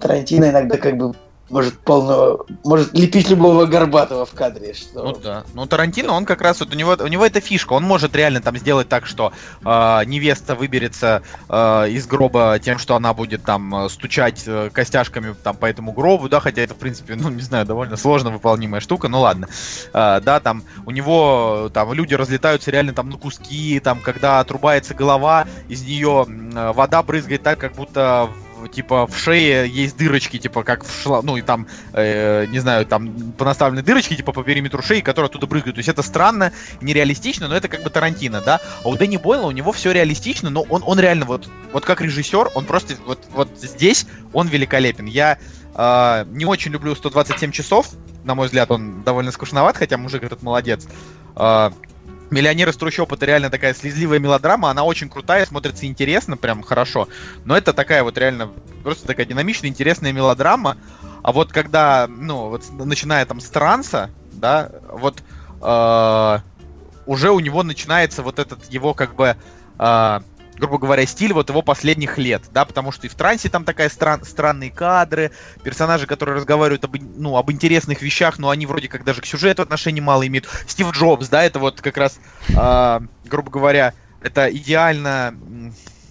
Тарантино 0.00 0.50
иногда 0.50 0.78
как 0.78 0.96
бы 0.96 1.14
может 1.50 1.78
полного, 1.78 2.46
может 2.64 2.94
лепить 2.94 3.28
любого 3.28 3.66
горбатого 3.66 4.24
в 4.24 4.32
кадре, 4.32 4.72
что 4.72 5.02
Ну 5.02 5.16
да. 5.16 5.44
Ну 5.54 5.66
Тарантино, 5.66 6.12
он 6.12 6.24
как 6.24 6.40
раз 6.40 6.60
вот 6.60 6.72
у 6.72 6.76
него 6.76 6.96
у 6.98 7.06
него 7.06 7.26
эта 7.26 7.40
фишка. 7.40 7.72
Он 7.72 7.82
может 7.82 8.14
реально 8.14 8.40
там 8.40 8.56
сделать 8.56 8.88
так, 8.88 9.06
что 9.06 9.32
э, 9.64 10.04
невеста 10.06 10.54
выберется 10.54 11.22
э, 11.48 11.88
из 11.90 12.06
гроба 12.06 12.58
тем, 12.62 12.78
что 12.78 12.94
она 12.94 13.12
будет 13.14 13.42
там 13.42 13.86
э, 13.86 13.88
стучать 13.88 14.44
э, 14.46 14.70
костяшками 14.72 15.34
там 15.42 15.56
по 15.56 15.66
этому 15.66 15.92
гробу, 15.92 16.28
да, 16.28 16.40
хотя 16.40 16.62
это 16.62 16.74
в 16.74 16.78
принципе, 16.78 17.16
ну 17.16 17.28
не 17.30 17.42
знаю, 17.42 17.66
довольно 17.66 17.96
сложно 17.96 18.30
выполнимая 18.30 18.80
штука, 18.80 19.08
ну 19.08 19.20
ладно. 19.20 19.48
Э, 19.92 20.20
да, 20.22 20.40
там 20.40 20.62
у 20.86 20.90
него 20.90 21.66
э, 21.66 21.70
там 21.70 21.92
люди 21.92 22.14
разлетаются 22.14 22.70
реально 22.70 22.92
там 22.92 23.10
на 23.10 23.18
куски, 23.18 23.80
там 23.80 24.00
когда 24.00 24.40
отрубается 24.40 24.94
голова, 24.94 25.46
из 25.68 25.82
нее 25.82 26.24
м, 26.28 26.72
вода 26.72 27.02
брызгает 27.02 27.42
так, 27.42 27.58
как 27.58 27.74
будто 27.74 28.30
типа 28.70 29.06
в 29.06 29.16
шее 29.16 29.68
есть 29.68 29.96
дырочки, 29.96 30.38
типа 30.38 30.62
как 30.62 30.84
в 30.84 31.02
шла, 31.02 31.22
ну 31.22 31.36
и 31.36 31.42
там 31.42 31.66
э, 31.92 32.46
не 32.46 32.58
знаю, 32.58 32.86
там 32.86 33.32
понаставлены 33.32 33.82
дырочки, 33.82 34.14
типа 34.14 34.32
по 34.32 34.42
периметру 34.42 34.82
шеи, 34.82 35.00
которые 35.00 35.26
оттуда 35.28 35.46
брызгают. 35.46 35.76
То 35.76 35.80
есть 35.80 35.88
это 35.88 36.02
странно, 36.02 36.52
нереалистично, 36.80 37.48
но 37.48 37.56
это 37.56 37.68
как 37.68 37.82
бы 37.82 37.90
Тарантино, 37.90 38.40
да. 38.40 38.60
А 38.84 38.88
у 38.88 38.96
Дэнни 38.96 39.16
Бойла 39.16 39.46
у 39.46 39.50
него 39.50 39.72
все 39.72 39.92
реалистично, 39.92 40.50
но 40.50 40.62
он, 40.62 40.82
он 40.86 40.98
реально 40.98 41.26
вот, 41.26 41.48
вот 41.72 41.84
как 41.84 42.00
режиссер, 42.00 42.50
он 42.54 42.64
просто 42.64 42.94
вот, 43.06 43.24
вот 43.32 43.48
здесь 43.56 44.06
он 44.32 44.48
великолепен. 44.48 45.06
Я 45.06 45.38
э, 45.74 46.24
не 46.28 46.46
очень 46.46 46.72
люблю 46.72 46.94
127 46.94 47.50
часов, 47.50 47.90
на 48.24 48.34
мой 48.34 48.46
взгляд, 48.46 48.70
он 48.70 49.02
довольно 49.02 49.32
скучноват, 49.32 49.76
хотя 49.76 49.96
мужик 49.96 50.22
этот 50.22 50.42
молодец. 50.42 50.86
Э, 51.36 51.70
Миллионер 52.30 52.68
из 52.68 52.76
трущоб 52.76 53.12
это 53.12 53.26
реально 53.26 53.50
такая 53.50 53.74
слезливая 53.74 54.20
мелодрама, 54.20 54.70
она 54.70 54.84
очень 54.84 55.08
крутая, 55.08 55.44
смотрится 55.46 55.86
интересно, 55.86 56.36
прям 56.36 56.62
хорошо. 56.62 57.08
Но 57.44 57.56
это 57.56 57.72
такая 57.72 58.04
вот 58.04 58.16
реально 58.18 58.50
просто 58.84 59.06
такая 59.06 59.26
динамичная, 59.26 59.68
интересная 59.68 60.12
мелодрама. 60.12 60.76
А 61.22 61.32
вот 61.32 61.52
когда, 61.52 62.06
ну, 62.08 62.48
вот 62.48 62.64
начиная 62.70 63.26
там 63.26 63.40
с 63.40 63.50
транса, 63.50 64.10
да, 64.32 64.70
вот 64.88 65.22
э, 65.60 66.38
уже 67.06 67.30
у 67.30 67.40
него 67.40 67.62
начинается 67.62 68.22
вот 68.22 68.38
этот 68.38 68.64
его 68.70 68.94
как 68.94 69.16
бы, 69.16 69.36
э, 69.78 70.20
грубо 70.60 70.78
говоря, 70.78 71.04
стиль 71.06 71.32
вот 71.32 71.48
его 71.48 71.62
последних 71.62 72.18
лет, 72.18 72.42
да, 72.52 72.64
потому 72.64 72.92
что 72.92 73.06
и 73.06 73.10
в 73.10 73.14
трансе 73.14 73.48
там 73.48 73.64
такая 73.64 73.88
стран, 73.88 74.22
странные 74.24 74.70
кадры, 74.70 75.32
персонажи, 75.64 76.06
которые 76.06 76.36
разговаривают 76.36 76.84
об, 76.84 76.96
ну, 77.16 77.36
об 77.36 77.50
интересных 77.50 78.02
вещах, 78.02 78.38
но 78.38 78.50
они 78.50 78.66
вроде 78.66 78.86
как 78.88 79.02
даже 79.02 79.22
к 79.22 79.26
сюжету 79.26 79.62
отношения 79.62 80.02
мало 80.02 80.26
имеют. 80.26 80.48
Стив 80.68 80.92
Джобс, 80.92 81.28
да, 81.28 81.42
это 81.42 81.58
вот 81.58 81.80
как 81.80 81.96
раз, 81.96 82.20
э, 82.50 83.00
грубо 83.24 83.50
говоря, 83.50 83.94
это 84.22 84.54
идеально, 84.54 85.34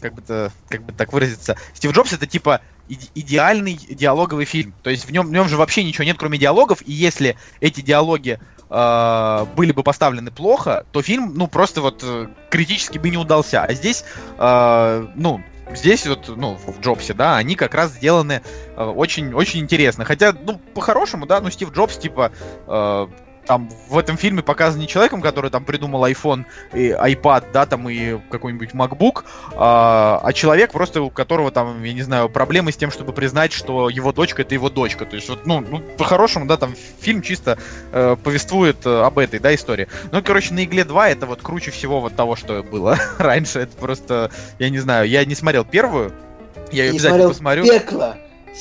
как 0.01 0.15
бы, 0.15 0.51
как 0.67 0.83
бы 0.83 0.93
так 0.93 1.13
выразиться, 1.13 1.55
Стив 1.73 1.91
Джобс 1.91 2.11
это 2.13 2.25
типа 2.25 2.61
иде- 2.89 3.09
идеальный 3.13 3.75
диалоговый 3.75 4.45
фильм. 4.45 4.73
То 4.81 4.89
есть 4.89 5.05
в 5.05 5.11
нем, 5.11 5.27
в 5.27 5.31
нем 5.31 5.47
же 5.47 5.57
вообще 5.57 5.83
ничего 5.83 6.03
нет, 6.03 6.17
кроме 6.17 6.39
диалогов, 6.39 6.81
и 6.85 6.91
если 6.91 7.37
эти 7.61 7.81
диалоги 7.81 8.39
э, 8.69 9.45
были 9.55 9.71
бы 9.71 9.83
поставлены 9.83 10.31
плохо, 10.31 10.85
то 10.91 11.01
фильм, 11.01 11.33
ну, 11.35 11.47
просто 11.47 11.81
вот 11.81 12.03
э, 12.03 12.27
критически 12.49 12.97
бы 12.97 13.09
не 13.09 13.17
удался. 13.17 13.63
А 13.63 13.73
здесь, 13.73 14.03
э, 14.37 15.07
ну, 15.15 15.41
здесь 15.71 16.07
вот, 16.07 16.29
ну, 16.35 16.55
в 16.55 16.79
Джобсе, 16.81 17.13
да, 17.13 17.37
они 17.37 17.55
как 17.55 17.73
раз 17.75 17.91
сделаны 17.91 18.41
э, 18.75 18.83
очень, 18.83 19.33
очень 19.33 19.59
интересно. 19.59 20.05
Хотя, 20.05 20.33
ну, 20.33 20.59
по-хорошему, 20.73 21.25
да, 21.25 21.39
ну, 21.41 21.49
Стив 21.49 21.71
Джобс, 21.71 21.97
типа, 21.97 22.31
э, 22.67 23.07
там 23.49 23.67
в 23.87 23.97
этом 23.97 24.15
фильме 24.15 24.43
показан 24.43 24.79
не 24.79 24.87
человеком, 24.87 25.23
который 25.23 25.49
там 25.49 25.65
придумал 25.65 26.05
iPhone 26.05 26.45
и 26.71 26.89
iPad, 26.91 27.45
да, 27.51 27.65
там 27.65 27.89
и 27.89 28.19
какой-нибудь 28.29 28.73
MacBook, 28.73 29.23
а, 29.55 30.21
а 30.23 30.33
человек 30.33 30.71
просто 30.71 31.01
у 31.01 31.09
которого 31.09 31.49
там, 31.49 31.83
я 31.83 31.93
не 31.93 32.03
знаю, 32.03 32.29
проблемы 32.29 32.71
с 32.71 32.77
тем, 32.77 32.91
чтобы 32.91 33.11
признать, 33.11 33.51
что 33.51 33.89
его 33.89 34.13
дочка 34.13 34.43
это 34.43 34.53
его 34.53 34.69
дочка. 34.69 35.07
То 35.07 35.15
есть 35.15 35.29
вот, 35.29 35.47
ну, 35.47 35.61
ну 35.61 35.79
по-хорошему, 35.97 36.45
да, 36.45 36.57
там 36.57 36.75
фильм 36.99 37.23
чисто 37.23 37.57
э, 37.91 38.15
повествует 38.23 38.85
э, 38.85 39.01
об 39.01 39.17
этой, 39.17 39.39
да, 39.39 39.55
истории. 39.55 39.87
Ну, 40.11 40.21
короче, 40.21 40.53
на 40.53 40.63
Игле 40.63 40.83
2 40.83 41.09
это 41.09 41.25
вот 41.25 41.41
круче 41.41 41.71
всего 41.71 42.01
вот 42.01 42.15
того, 42.15 42.35
что 42.35 42.61
было 42.61 42.99
раньше. 43.17 43.61
Это 43.61 43.75
просто, 43.77 44.29
я 44.59 44.69
не 44.69 44.77
знаю, 44.77 45.09
я 45.09 45.25
не 45.25 45.33
смотрел 45.33 45.65
первую, 45.65 46.13
я 46.71 46.83
ее 46.83 46.91
не 46.91 46.97
обязательно 46.99 47.33
смотрел 47.33 47.65
посмотрю. 47.65 47.79
пекло, 47.79 48.15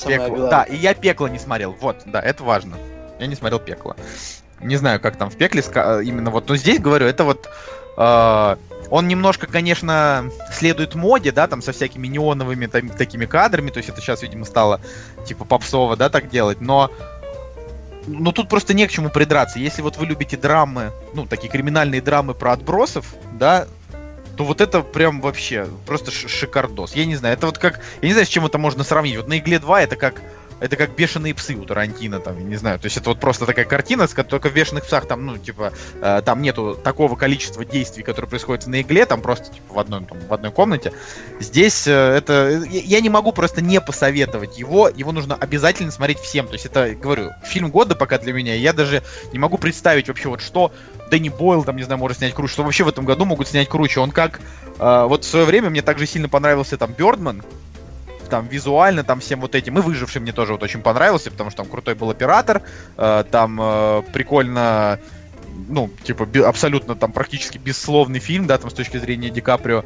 Пекло. 0.06 0.48
Да, 0.48 0.62
и 0.62 0.76
я 0.76 0.94
пекло 0.94 1.28
не 1.28 1.38
смотрел. 1.38 1.76
Вот, 1.78 2.04
да, 2.06 2.22
это 2.22 2.42
важно. 2.42 2.78
Я 3.18 3.26
не 3.26 3.34
смотрел 3.34 3.58
пекло. 3.58 3.94
Не 4.60 4.76
знаю, 4.76 5.00
как 5.00 5.16
там 5.16 5.30
в 5.30 5.36
пекле 5.36 5.62
ска- 5.62 6.02
именно 6.02 6.30
вот. 6.30 6.48
Но 6.48 6.56
здесь 6.56 6.80
говорю, 6.80 7.06
это 7.06 7.24
вот. 7.24 7.48
э, 7.96 8.56
он 8.90 9.06
немножко, 9.06 9.46
конечно, 9.46 10.30
следует 10.52 10.94
моде, 10.94 11.30
да, 11.30 11.46
там 11.46 11.60
со 11.60 11.72
всякими 11.72 12.06
неоновыми 12.06 12.66
там, 12.66 12.88
такими 12.88 13.26
кадрами, 13.26 13.70
то 13.70 13.78
есть 13.78 13.90
это 13.90 14.00
сейчас, 14.00 14.22
видимо, 14.22 14.44
стало 14.44 14.80
типа 15.26 15.44
попсово, 15.44 15.96
да, 15.96 16.08
так 16.08 16.30
делать, 16.30 16.60
но 16.60 16.90
ну 18.08 18.32
тут 18.32 18.48
просто 18.48 18.74
не 18.74 18.86
к 18.86 18.90
чему 18.90 19.10
придраться. 19.10 19.58
Если 19.58 19.82
вот 19.82 19.96
вы 19.96 20.06
любите 20.06 20.36
драмы, 20.36 20.92
ну, 21.14 21.26
такие 21.26 21.50
криминальные 21.50 22.00
драмы 22.00 22.34
про 22.34 22.52
отбросов, 22.52 23.14
да, 23.32 23.66
то 24.36 24.44
вот 24.44 24.60
это 24.60 24.82
прям 24.82 25.20
вообще 25.20 25.66
просто 25.84 26.10
шикардос. 26.10 26.94
Я 26.94 27.06
не 27.06 27.16
знаю, 27.16 27.34
это 27.34 27.46
вот 27.46 27.58
как... 27.58 27.80
Я 28.00 28.08
не 28.08 28.12
знаю, 28.12 28.26
с 28.26 28.30
чем 28.30 28.46
это 28.46 28.56
можно 28.56 28.84
сравнить. 28.84 29.16
Вот 29.16 29.28
на 29.28 29.38
Игле 29.38 29.58
2 29.58 29.82
это 29.82 29.96
как... 29.96 30.22
Это 30.60 30.76
как 30.76 30.94
бешеные 30.96 31.34
псы 31.34 31.54
у 31.54 31.64
Тарантино, 31.64 32.20
там, 32.20 32.36
я 32.38 32.44
не 32.44 32.56
знаю. 32.56 32.78
То 32.78 32.86
есть 32.86 32.96
это 32.96 33.10
вот 33.10 33.20
просто 33.20 33.46
такая 33.46 33.64
картина, 33.64 34.06
с 34.06 34.14
ко- 34.14 34.24
только 34.24 34.50
в 34.50 34.54
бешеных 34.54 34.84
псах 34.84 35.06
там, 35.06 35.24
ну, 35.24 35.38
типа, 35.38 35.72
э, 36.00 36.22
там 36.24 36.42
нету 36.42 36.78
такого 36.82 37.16
количества 37.16 37.64
действий, 37.64 38.02
которые 38.02 38.28
происходят 38.28 38.66
на 38.66 38.80
игле, 38.80 39.06
там 39.06 39.20
просто, 39.20 39.54
типа, 39.54 39.74
в, 39.74 39.78
одной, 39.78 40.04
там, 40.04 40.18
в 40.18 40.34
одной 40.34 40.50
комнате. 40.50 40.92
Здесь 41.40 41.86
э, 41.86 41.92
это... 41.92 42.62
Я 42.68 42.98
я 42.98 43.00
не 43.00 43.10
могу 43.10 43.30
просто 43.30 43.62
не 43.62 43.80
посоветовать 43.80 44.58
его. 44.58 44.88
Его 44.88 45.12
нужно 45.12 45.36
обязательно 45.36 45.92
смотреть 45.92 46.18
всем. 46.18 46.48
То 46.48 46.54
есть 46.54 46.66
это, 46.66 46.96
говорю, 46.96 47.30
фильм 47.44 47.70
года 47.70 47.94
пока 47.94 48.18
для 48.18 48.32
меня. 48.32 48.54
Я 48.54 48.72
даже 48.72 49.04
не 49.32 49.38
могу 49.38 49.56
представить 49.56 50.08
вообще 50.08 50.28
вот 50.28 50.40
что 50.40 50.72
Дэнни 51.10 51.28
Бойл, 51.28 51.62
там, 51.62 51.76
не 51.76 51.84
знаю, 51.84 51.98
может 51.98 52.18
снять 52.18 52.34
круче, 52.34 52.54
что 52.54 52.64
вообще 52.64 52.82
в 52.82 52.88
этом 52.88 53.04
году 53.04 53.24
могут 53.24 53.46
снять 53.46 53.68
круче. 53.68 54.00
Он 54.00 54.10
как... 54.10 54.40
э, 54.80 55.04
вот 55.08 55.24
в 55.24 55.28
свое 55.28 55.46
время 55.46 55.70
мне 55.70 55.82
также 55.82 56.06
сильно 56.06 56.28
понравился 56.28 56.76
там 56.76 56.92
Бёрдман, 56.92 57.44
там 58.28 58.46
визуально, 58.46 59.04
там 59.04 59.20
всем 59.20 59.40
вот 59.40 59.54
этим, 59.54 59.78
и 59.78 59.82
выживший 59.82 60.20
мне 60.20 60.32
тоже 60.32 60.52
вот 60.52 60.62
очень 60.62 60.80
понравился, 60.80 61.30
потому 61.30 61.50
что 61.50 61.62
там 61.62 61.70
крутой 61.70 61.94
был 61.94 62.10
оператор, 62.10 62.62
э, 62.96 63.24
там 63.30 63.58
э, 63.60 64.02
прикольно, 64.12 65.00
ну, 65.68 65.90
типа, 66.04 66.28
абсолютно 66.46 66.94
там 66.94 67.12
практически 67.12 67.58
бессловный 67.58 68.20
фильм, 68.20 68.46
да, 68.46 68.58
там 68.58 68.70
с 68.70 68.74
точки 68.74 68.98
зрения 68.98 69.30
Ди 69.30 69.40
Каприо. 69.40 69.84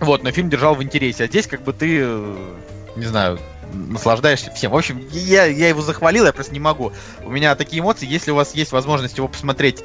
Вот, 0.00 0.22
но 0.22 0.30
фильм 0.30 0.48
держал 0.48 0.74
в 0.74 0.82
интересе, 0.82 1.24
а 1.24 1.26
здесь 1.26 1.46
как 1.46 1.62
бы 1.62 1.72
ты, 1.72 2.00
э, 2.02 2.54
не 2.96 3.04
знаю, 3.06 3.38
наслаждаешься 3.72 4.50
всем. 4.50 4.72
В 4.72 4.76
общем, 4.76 5.06
я, 5.10 5.44
я 5.44 5.68
его 5.68 5.82
захвалил, 5.82 6.26
я 6.26 6.32
просто 6.32 6.52
не 6.52 6.60
могу. 6.60 6.92
У 7.24 7.30
меня 7.30 7.54
такие 7.54 7.80
эмоции, 7.80 8.06
если 8.06 8.30
у 8.30 8.34
вас 8.34 8.54
есть 8.54 8.72
возможность 8.72 9.16
его 9.16 9.28
посмотреть 9.28 9.84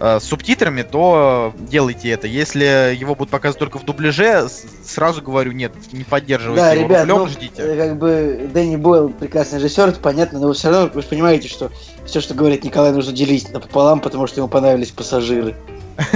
с 0.00 0.24
субтитрами, 0.24 0.82
то 0.82 1.52
делайте 1.58 2.08
это. 2.10 2.26
Если 2.26 2.96
его 2.96 3.14
будут 3.14 3.30
показывать 3.30 3.58
только 3.58 3.78
в 3.78 3.84
дубляже, 3.84 4.48
сразу 4.84 5.20
говорю, 5.20 5.52
нет, 5.52 5.72
не 5.92 6.04
поддерживайте 6.04 6.62
Да, 6.62 6.72
его 6.72 6.84
ребят, 6.86 7.00
рублем, 7.02 7.18
ну, 7.18 7.26
ждите. 7.28 7.52
э, 7.62 7.76
как 7.88 7.98
бы 7.98 8.50
Дэнни 8.52 8.76
Бойл 8.76 9.10
прекрасный 9.10 9.58
режиссер, 9.58 9.88
это 9.88 10.00
понятно, 10.00 10.38
но 10.38 10.52
все 10.54 10.70
равно 10.70 10.90
вы 10.94 11.02
же 11.02 11.08
понимаете, 11.08 11.48
что 11.48 11.70
все, 12.06 12.20
что 12.20 12.32
говорит 12.34 12.64
Николай, 12.64 12.92
нужно 12.92 13.12
делить 13.12 13.52
напополам, 13.52 14.00
потому 14.00 14.26
что 14.26 14.40
ему 14.40 14.48
понравились 14.48 14.90
пассажиры. 14.90 15.54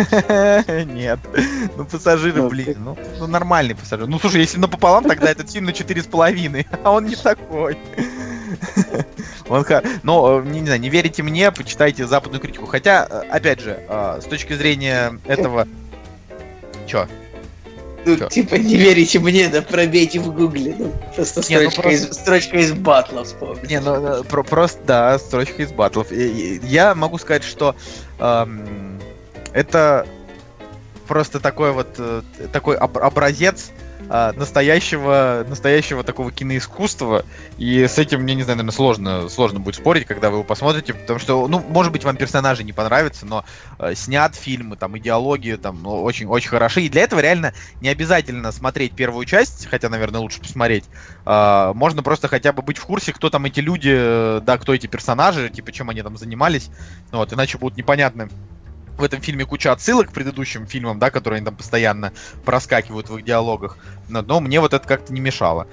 Нет. 0.87 1.19
Ну, 1.77 1.85
пассажиры, 1.85 2.41
Ну, 2.43 2.49
блин, 2.49 2.77
ну, 2.83 2.97
ну, 3.19 3.27
нормальный 3.27 3.75
пассажир. 3.75 4.07
Ну, 4.07 4.19
слушай, 4.19 4.41
если 4.41 4.59
напополам, 4.59 5.05
тогда 5.05 5.31
этот 5.31 5.51
фильм 5.51 5.67
на 5.67 5.71
4,5, 5.71 6.67
а 6.85 6.91
он 6.91 7.05
не 7.05 7.17
такой. 7.17 7.77
Он, 9.49 9.65
но, 10.03 10.43
не, 10.43 10.61
не 10.61 10.67
знаю, 10.67 10.81
не 10.81 10.89
верите 10.89 11.23
мне, 11.23 11.51
почитайте 11.53 12.07
западную 12.07 12.41
критику. 12.41 12.67
Хотя, 12.67 13.05
опять 13.05 13.61
же, 13.61 13.81
с 13.89 14.25
точки 14.25 14.55
зрения 14.55 15.19
этого... 15.27 15.69
Чё? 16.87 17.07
Ну, 18.07 18.17
Чё? 18.17 18.29
типа, 18.29 18.57
не 18.57 18.77
верите 18.77 19.19
мне, 19.19 19.49
да 19.49 19.63
пробейте 19.63 20.21
в 20.21 20.33
гугле. 20.35 20.75
Ну, 20.79 20.93
просто 21.15 21.41
не, 21.41 21.45
строчка, 21.45 21.77
ну, 21.77 21.83
просто... 21.83 22.09
Из, 22.11 22.17
строчка 22.17 22.59
из 22.59 22.73
батлов 22.73 23.27
вспомните. 23.27 23.67
Не, 23.67 23.81
ну, 23.81 24.25
про, 24.25 24.43
просто, 24.43 24.81
да, 24.87 25.19
строчка 25.19 25.63
из 25.63 25.73
батлов. 25.73 26.13
И, 26.13 26.57
и, 26.57 26.67
я 26.67 26.95
могу 26.95 27.19
сказать, 27.19 27.45
что 27.45 27.75
эм, 28.19 29.01
это 29.53 30.07
просто 31.09 31.41
такой 31.41 31.73
вот, 31.73 31.89
э, 31.99 32.23
такой 32.53 32.77
об, 32.77 32.99
образец 32.99 33.71
настоящего, 34.09 35.45
настоящего 35.49 36.03
такого 36.03 36.31
киноискусства. 36.31 37.25
И 37.59 37.87
с 37.87 37.99
этим, 37.99 38.23
мне 38.23 38.35
не 38.35 38.43
знаю, 38.43 38.59
наверное, 38.59 38.77
сложно, 38.77 39.29
сложно 39.29 39.61
будет 39.61 39.77
спорить, 39.77 40.07
когда 40.07 40.31
вы 40.31 40.37
его 40.37 40.45
посмотрите, 40.45 40.95
потому 40.95 41.19
что, 41.19 41.47
ну, 41.49 41.61
может 41.61 41.93
быть, 41.93 42.05
вам 42.05 42.17
персонажи 42.17 42.65
не 42.65 42.73
понравятся, 42.73 43.27
но 43.27 43.45
э, 43.79 43.95
снят 43.95 44.35
фильмы, 44.35 44.77
там, 44.77 44.97
идеология, 44.99 45.57
там, 45.57 45.83
ну, 45.83 46.03
очень, 46.03 46.27
очень 46.27 46.49
хороши. 46.49 46.83
И 46.83 46.89
для 46.89 47.03
этого 47.03 47.21
реально 47.21 47.55
не 47.81 47.89
обязательно 47.89 48.53
смотреть 48.53 48.95
первую 48.95 49.25
часть, 49.25 49.67
хотя, 49.67 49.89
наверное, 49.89 50.21
лучше 50.21 50.41
посмотреть. 50.41 50.85
Э, 51.27 51.73
можно 51.75 52.03
просто 52.03 52.29
хотя 52.29 52.53
бы 52.53 52.63
быть 52.63 52.79
в 52.79 52.85
курсе, 52.85 53.13
кто 53.13 53.31
там 53.31 53.45
эти 53.45 53.61
люди, 53.61 53.93
э, 53.93 54.41
да, 54.45 54.59
кто 54.59 54.75
эти 54.75 54.87
персонажи, 54.87 55.49
типа, 55.49 55.73
чем 55.73 55.91
они 55.91 56.03
там 56.03 56.17
занимались. 56.17 56.71
Вот, 57.13 57.33
иначе 57.33 57.59
будут 57.59 57.77
непонятны 57.77 58.29
в 58.97 59.03
этом 59.03 59.21
фильме 59.21 59.45
куча 59.45 59.73
отсылок 59.73 60.11
к 60.11 60.13
предыдущим 60.13 60.67
фильмам, 60.67 60.99
да, 60.99 61.11
которые 61.11 61.39
они 61.39 61.47
там 61.47 61.57
постоянно 61.57 62.13
проскакивают 62.45 63.09
в 63.09 63.19
их 63.19 63.25
диалогах. 63.25 63.77
Но, 64.09 64.23
но 64.23 64.41
мне 64.41 64.61
вот 64.61 64.73
это 64.73 64.87
как-то 64.87 65.13
не 65.13 65.21
мешало. 65.21 65.67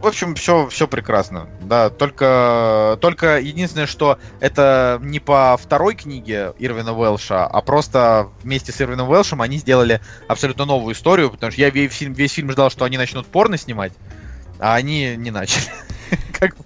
В 0.00 0.06
общем, 0.06 0.34
все, 0.34 0.68
все 0.68 0.86
прекрасно. 0.86 1.48
Да, 1.62 1.88
только, 1.88 2.98
только 3.00 3.40
единственное, 3.40 3.86
что 3.86 4.18
это 4.40 4.98
не 5.02 5.18
по 5.18 5.56
второй 5.56 5.94
книге 5.94 6.52
Ирвина 6.58 6.92
Уэлша, 6.92 7.46
а 7.46 7.60
просто 7.62 8.28
вместе 8.42 8.70
с 8.70 8.82
Ирвином 8.82 9.08
Уэлшем 9.08 9.40
они 9.40 9.56
сделали 9.56 10.02
абсолютно 10.28 10.66
новую 10.66 10.94
историю, 10.94 11.30
потому 11.30 11.52
что 11.52 11.60
я 11.62 11.70
весь 11.70 11.92
фильм, 11.92 12.12
весь 12.12 12.32
фильм 12.32 12.50
ждал, 12.50 12.68
что 12.68 12.84
они 12.84 12.98
начнут 12.98 13.26
порно 13.26 13.56
снимать, 13.56 13.94
а 14.64 14.76
они 14.76 15.14
не 15.18 15.30
начали. 15.30 15.66
Как 16.40 16.56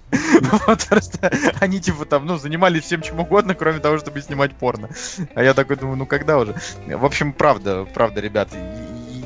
вот 0.65 0.85
просто 0.87 1.31
они 1.59 1.81
типа 1.81 2.05
там, 2.05 2.25
ну, 2.25 2.37
занимались 2.37 2.83
всем 2.83 3.01
чем 3.01 3.19
угодно, 3.19 3.55
кроме 3.55 3.79
того, 3.79 3.97
чтобы 3.97 4.21
снимать 4.21 4.53
порно. 4.53 4.89
А 5.35 5.43
я 5.43 5.53
такой 5.53 5.75
думаю, 5.75 5.97
ну 5.97 6.05
когда 6.05 6.37
уже? 6.37 6.55
В 6.87 7.03
общем, 7.03 7.33
правда, 7.33 7.85
правда, 7.93 8.21
ребят, 8.21 8.47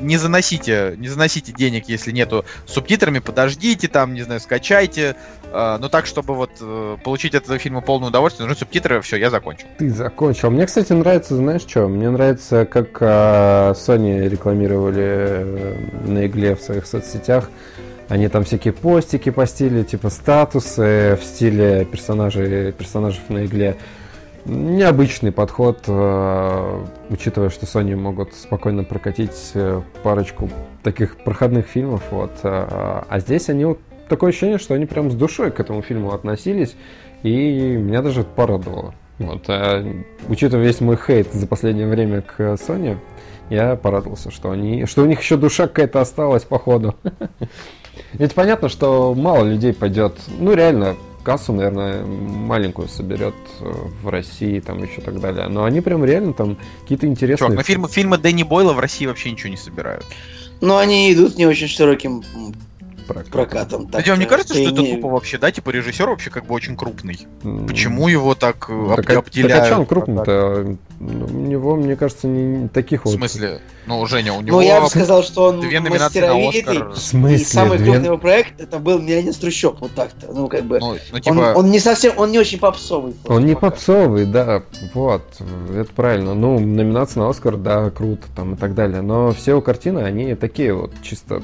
не 0.00 0.16
заносите, 0.16 0.96
не 0.98 1.06
заносите 1.06 1.52
денег, 1.52 1.88
если 1.88 2.10
нету 2.10 2.44
субтитрами, 2.66 3.20
подождите 3.20 3.86
там, 3.86 4.12
не 4.12 4.22
знаю, 4.22 4.40
скачайте. 4.40 5.14
Э, 5.52 5.76
но 5.78 5.88
так, 5.88 6.06
чтобы 6.06 6.34
вот 6.34 6.50
э, 6.60 6.96
получить 7.04 7.36
от 7.36 7.44
этого 7.44 7.60
фильма 7.60 7.80
полное 7.80 8.08
удовольствие, 8.08 8.48
нужны 8.48 8.58
субтитры, 8.58 9.00
все, 9.02 9.18
я 9.18 9.30
закончил. 9.30 9.68
Ты 9.78 9.88
закончил. 9.88 10.50
Мне, 10.50 10.66
кстати, 10.66 10.92
нравится, 10.92 11.36
знаешь 11.36 11.62
что? 11.62 11.86
Мне 11.86 12.10
нравится, 12.10 12.66
как 12.66 13.00
э, 13.00 13.72
Sony 13.76 14.28
рекламировали 14.28 15.04
э, 15.04 16.08
на 16.08 16.26
игле 16.26 16.56
в 16.56 16.60
своих 16.60 16.86
соцсетях 16.86 17.48
они 18.08 18.28
там 18.28 18.44
всякие 18.44 18.72
постики 18.72 19.30
постили, 19.30 19.82
типа 19.82 20.10
статусы 20.10 21.18
в 21.20 21.24
стиле 21.24 21.84
персонажей, 21.84 22.72
персонажей 22.72 23.20
на 23.28 23.44
игле. 23.46 23.76
Необычный 24.44 25.32
подход, 25.32 25.84
э, 25.86 26.84
учитывая, 27.08 27.48
что 27.48 27.64
Sony 27.64 27.96
могут 27.96 28.34
спокойно 28.34 28.84
прокатить 28.84 29.52
э, 29.54 29.80
парочку 30.02 30.50
таких 30.82 31.16
проходных 31.24 31.66
фильмов. 31.66 32.02
Вот. 32.10 32.32
Э, 32.42 33.02
а 33.08 33.18
здесь 33.20 33.48
они 33.48 33.64
вот 33.64 33.80
такое 34.08 34.30
ощущение, 34.30 34.58
что 34.58 34.74
они 34.74 34.84
прям 34.84 35.10
с 35.10 35.14
душой 35.14 35.50
к 35.50 35.60
этому 35.60 35.80
фильму 35.80 36.12
относились, 36.12 36.76
и 37.22 37.30
меня 37.30 38.02
даже 38.02 38.20
это 38.20 38.30
порадовало. 38.30 38.94
Вот, 39.18 39.44
а, 39.48 39.82
учитывая 40.28 40.64
весь 40.64 40.80
мой 40.80 40.96
хейт 40.96 41.32
за 41.32 41.46
последнее 41.46 41.86
время 41.86 42.20
к 42.20 42.40
Sony, 42.40 42.98
я 43.48 43.76
порадовался, 43.76 44.30
что 44.30 44.50
они, 44.50 44.86
что 44.86 45.02
у 45.02 45.06
них 45.06 45.20
еще 45.20 45.36
душа 45.36 45.68
какая-то 45.68 46.00
осталась, 46.00 46.44
походу. 46.44 46.96
Ведь 48.14 48.34
понятно, 48.34 48.68
что 48.68 49.14
мало 49.14 49.44
людей 49.44 49.72
пойдет, 49.72 50.14
ну 50.38 50.54
реально, 50.54 50.96
кассу, 51.24 51.52
наверное, 51.52 52.04
маленькую 52.04 52.88
соберет 52.88 53.34
э, 53.60 53.72
в 54.02 54.08
России, 54.08 54.60
там 54.60 54.82
еще 54.82 55.00
так 55.00 55.20
далее. 55.20 55.48
Но 55.48 55.64
они 55.64 55.80
прям 55.80 56.04
реально 56.04 56.32
там 56.34 56.56
какие-то 56.82 57.06
интересные... 57.06 57.48
Чувак, 57.48 57.56
но 57.56 57.62
фильмы, 57.62 57.88
фильмы 57.88 58.18
Дэнни 58.18 58.42
Бойла 58.42 58.72
в 58.72 58.78
России 58.78 59.06
вообще 59.06 59.30
ничего 59.30 59.50
не 59.50 59.56
собирают. 59.56 60.04
Но 60.60 60.78
они 60.78 61.12
идут 61.12 61.36
не 61.36 61.46
очень 61.46 61.68
широким 61.68 62.22
прокатом. 63.06 63.32
прокатом 63.32 63.88
так, 63.88 64.06
вам 64.06 64.18
не 64.18 64.26
кажется, 64.26 64.54
что 64.54 64.62
это 64.62 64.82
не... 64.82 64.96
тупо 64.96 65.08
вообще, 65.08 65.38
да? 65.38 65.50
Типа 65.50 65.70
режиссер 65.70 66.08
вообще 66.08 66.30
как 66.30 66.46
бы 66.46 66.54
очень 66.54 66.76
крупный. 66.76 67.26
Mm. 67.42 67.66
Почему 67.66 68.08
его 68.08 68.34
так, 68.34 68.66
э, 68.68 68.92
так 68.96 69.10
об- 69.10 69.18
обделяют? 69.18 69.52
Так 69.52 69.62
а 69.62 69.66
что 69.66 69.78
он 69.80 69.86
крупный-то? 69.86 70.76
Ну, 71.00 71.26
у 71.26 71.46
него, 71.46 71.76
мне 71.76 71.96
кажется, 71.96 72.26
не 72.28 72.68
таких 72.68 73.04
вот... 73.04 73.14
В 73.14 73.16
смысле? 73.16 73.60
Ну, 73.86 74.06
Женя, 74.06 74.32
у 74.32 74.40
него... 74.40 74.58
Ну, 74.58 74.66
я 74.66 74.80
бы 74.80 74.88
сказал, 74.88 75.22
что 75.22 75.44
он 75.44 75.60
две 75.60 75.80
мастеровитый. 75.80 76.84
В 76.84 76.96
смысле? 76.96 77.36
И 77.36 77.44
самый 77.44 77.78
две... 77.78 77.90
крупный 77.90 78.06
его 78.06 78.18
проект, 78.18 78.60
это 78.60 78.78
был 78.78 78.98
«Миллионер 79.00 79.32
с 79.32 79.36
трущоб», 79.36 79.80
вот 79.80 79.92
так-то. 79.92 80.32
Ну, 80.32 80.48
как 80.48 80.64
бы... 80.64 80.78
Ну, 80.78 80.96
ну, 81.12 81.18
типа... 81.18 81.32
он, 81.32 81.56
он 81.56 81.70
не 81.70 81.80
совсем, 81.80 82.14
он 82.16 82.30
не 82.30 82.38
очень 82.38 82.58
попсовый. 82.58 83.14
Он 83.26 83.44
не 83.44 83.54
пока. 83.54 83.70
попсовый, 83.70 84.24
да, 84.24 84.62
вот, 84.94 85.24
это 85.74 85.92
правильно. 85.94 86.34
Ну, 86.34 86.58
номинация 86.58 87.22
на 87.22 87.28
Оскар, 87.28 87.56
да, 87.56 87.90
круто, 87.90 88.26
там, 88.34 88.54
и 88.54 88.56
так 88.56 88.74
далее. 88.74 89.02
Но 89.02 89.32
все 89.32 89.52
его 89.52 89.60
картины, 89.60 90.00
они 90.00 90.34
такие 90.34 90.72
вот, 90.72 90.92
чисто 91.02 91.42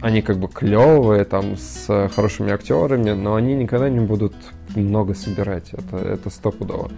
они 0.00 0.22
как 0.22 0.38
бы 0.38 0.48
клевые, 0.48 1.24
там, 1.24 1.56
с 1.56 2.08
хорошими 2.14 2.52
актерами, 2.52 3.10
но 3.10 3.34
они 3.34 3.54
никогда 3.54 3.88
не 3.88 4.00
будут 4.00 4.34
много 4.74 5.14
собирать. 5.14 5.70
Это, 5.72 5.96
это 5.96 6.30
стопудово. 6.30 6.90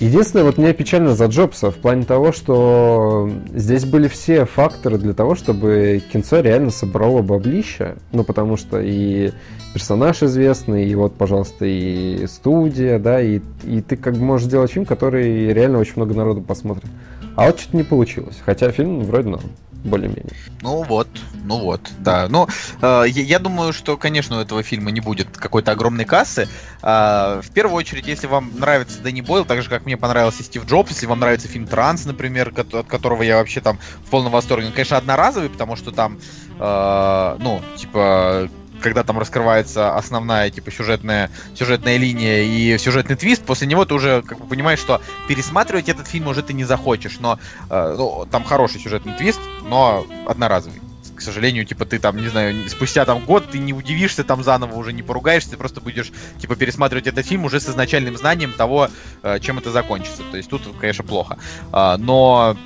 Единственное, 0.00 0.44
вот 0.44 0.58
мне 0.58 0.72
печально 0.74 1.16
за 1.16 1.26
Джобса 1.26 1.72
в 1.72 1.76
плане 1.76 2.04
того, 2.04 2.30
что 2.30 3.28
здесь 3.52 3.84
были 3.84 4.06
все 4.06 4.44
факторы 4.44 4.96
для 4.96 5.12
того, 5.12 5.34
чтобы 5.34 6.00
кинцо 6.12 6.38
реально 6.38 6.70
собрало 6.70 7.20
баблища. 7.20 7.96
Ну, 8.12 8.22
потому 8.22 8.56
что 8.56 8.80
и 8.80 9.32
персонаж 9.74 10.22
известный, 10.22 10.88
и 10.88 10.94
вот, 10.94 11.14
пожалуйста, 11.14 11.64
и 11.66 12.28
студия, 12.28 13.00
да, 13.00 13.20
и, 13.20 13.40
и 13.64 13.80
ты 13.80 13.96
как 13.96 14.14
бы 14.14 14.20
можешь 14.20 14.46
сделать 14.46 14.70
фильм, 14.70 14.86
который 14.86 15.52
реально 15.52 15.78
очень 15.80 15.94
много 15.96 16.14
народу 16.14 16.42
посмотрит. 16.42 16.90
А 17.34 17.46
вот 17.46 17.58
что-то 17.58 17.76
не 17.76 17.82
получилось. 17.82 18.40
Хотя 18.44 18.70
фильм 18.70 19.00
вроде 19.00 19.30
норм 19.30 19.50
более-менее. 19.84 20.34
Ну 20.60 20.82
вот, 20.82 21.08
ну 21.44 21.58
вот, 21.58 21.80
да. 21.98 22.28
Ну, 22.28 22.48
э, 22.82 23.04
я, 23.08 23.38
думаю, 23.38 23.72
что, 23.72 23.96
конечно, 23.96 24.38
у 24.38 24.40
этого 24.40 24.62
фильма 24.62 24.90
не 24.90 25.00
будет 25.00 25.36
какой-то 25.36 25.72
огромной 25.72 26.04
кассы. 26.04 26.48
Э, 26.82 27.40
в 27.42 27.50
первую 27.52 27.76
очередь, 27.76 28.06
если 28.06 28.26
вам 28.26 28.50
нравится 28.58 29.00
Дэнни 29.00 29.20
Бойл, 29.20 29.44
так 29.44 29.62
же, 29.62 29.68
как 29.68 29.86
мне 29.86 29.96
понравился 29.96 30.42
Стив 30.42 30.66
Джобс, 30.66 30.90
если 30.90 31.06
вам 31.06 31.20
нравится 31.20 31.48
фильм 31.48 31.66
«Транс», 31.66 32.04
например, 32.04 32.52
от 32.56 32.86
которого 32.86 33.22
я 33.22 33.36
вообще 33.36 33.60
там 33.60 33.78
в 34.04 34.10
полном 34.10 34.32
восторге, 34.32 34.66
он, 34.66 34.72
конечно, 34.72 34.96
одноразовый, 34.96 35.48
потому 35.48 35.76
что 35.76 35.92
там, 35.92 36.18
э, 36.58 37.36
ну, 37.40 37.62
типа, 37.76 38.48
когда 38.80 39.02
там 39.02 39.18
раскрывается 39.18 39.96
основная, 39.96 40.50
типа, 40.50 40.70
сюжетная, 40.70 41.30
сюжетная 41.54 41.96
линия 41.96 42.42
и 42.42 42.78
сюжетный 42.78 43.16
твист, 43.16 43.44
после 43.44 43.66
него 43.66 43.84
ты 43.84 43.94
уже, 43.94 44.22
как 44.22 44.38
бы, 44.38 44.46
понимаешь, 44.46 44.78
что 44.78 45.00
пересматривать 45.26 45.88
этот 45.88 46.06
фильм 46.06 46.28
уже 46.28 46.42
ты 46.42 46.52
не 46.52 46.64
захочешь, 46.64 47.18
но 47.20 47.38
э, 47.70 47.94
ну, 47.96 48.26
там 48.30 48.44
хороший 48.44 48.80
сюжетный 48.80 49.14
твист, 49.14 49.40
но 49.68 50.06
одноразовый. 50.26 50.80
К 51.16 51.20
сожалению, 51.20 51.64
типа, 51.64 51.84
ты 51.84 51.98
там, 51.98 52.16
не 52.16 52.28
знаю, 52.28 52.68
спустя 52.68 53.04
там 53.04 53.24
год 53.24 53.50
ты 53.50 53.58
не 53.58 53.72
удивишься 53.72 54.22
там 54.22 54.44
заново, 54.44 54.76
уже 54.76 54.92
не 54.92 55.02
поругаешься, 55.02 55.50
ты 55.50 55.56
просто 55.56 55.80
будешь, 55.80 56.12
типа, 56.38 56.54
пересматривать 56.54 57.08
этот 57.08 57.26
фильм 57.26 57.44
уже 57.44 57.58
с 57.58 57.68
изначальным 57.68 58.16
знанием 58.16 58.52
того, 58.52 58.88
э, 59.22 59.40
чем 59.40 59.58
это 59.58 59.72
закончится. 59.72 60.22
То 60.30 60.36
есть 60.36 60.48
тут, 60.48 60.62
конечно, 60.80 61.04
плохо. 61.04 61.38
Э, 61.72 61.96
но 61.98 62.56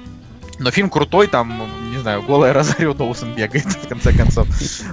но 0.58 0.70
фильм 0.70 0.90
крутой, 0.90 1.26
там, 1.26 1.68
знаю, 2.02 2.22
голая 2.22 2.52
Розарио 2.52 2.94
Доусон 2.94 3.34
бегает, 3.34 3.64
в 3.64 3.88
конце 3.88 4.12
концов. 4.12 4.46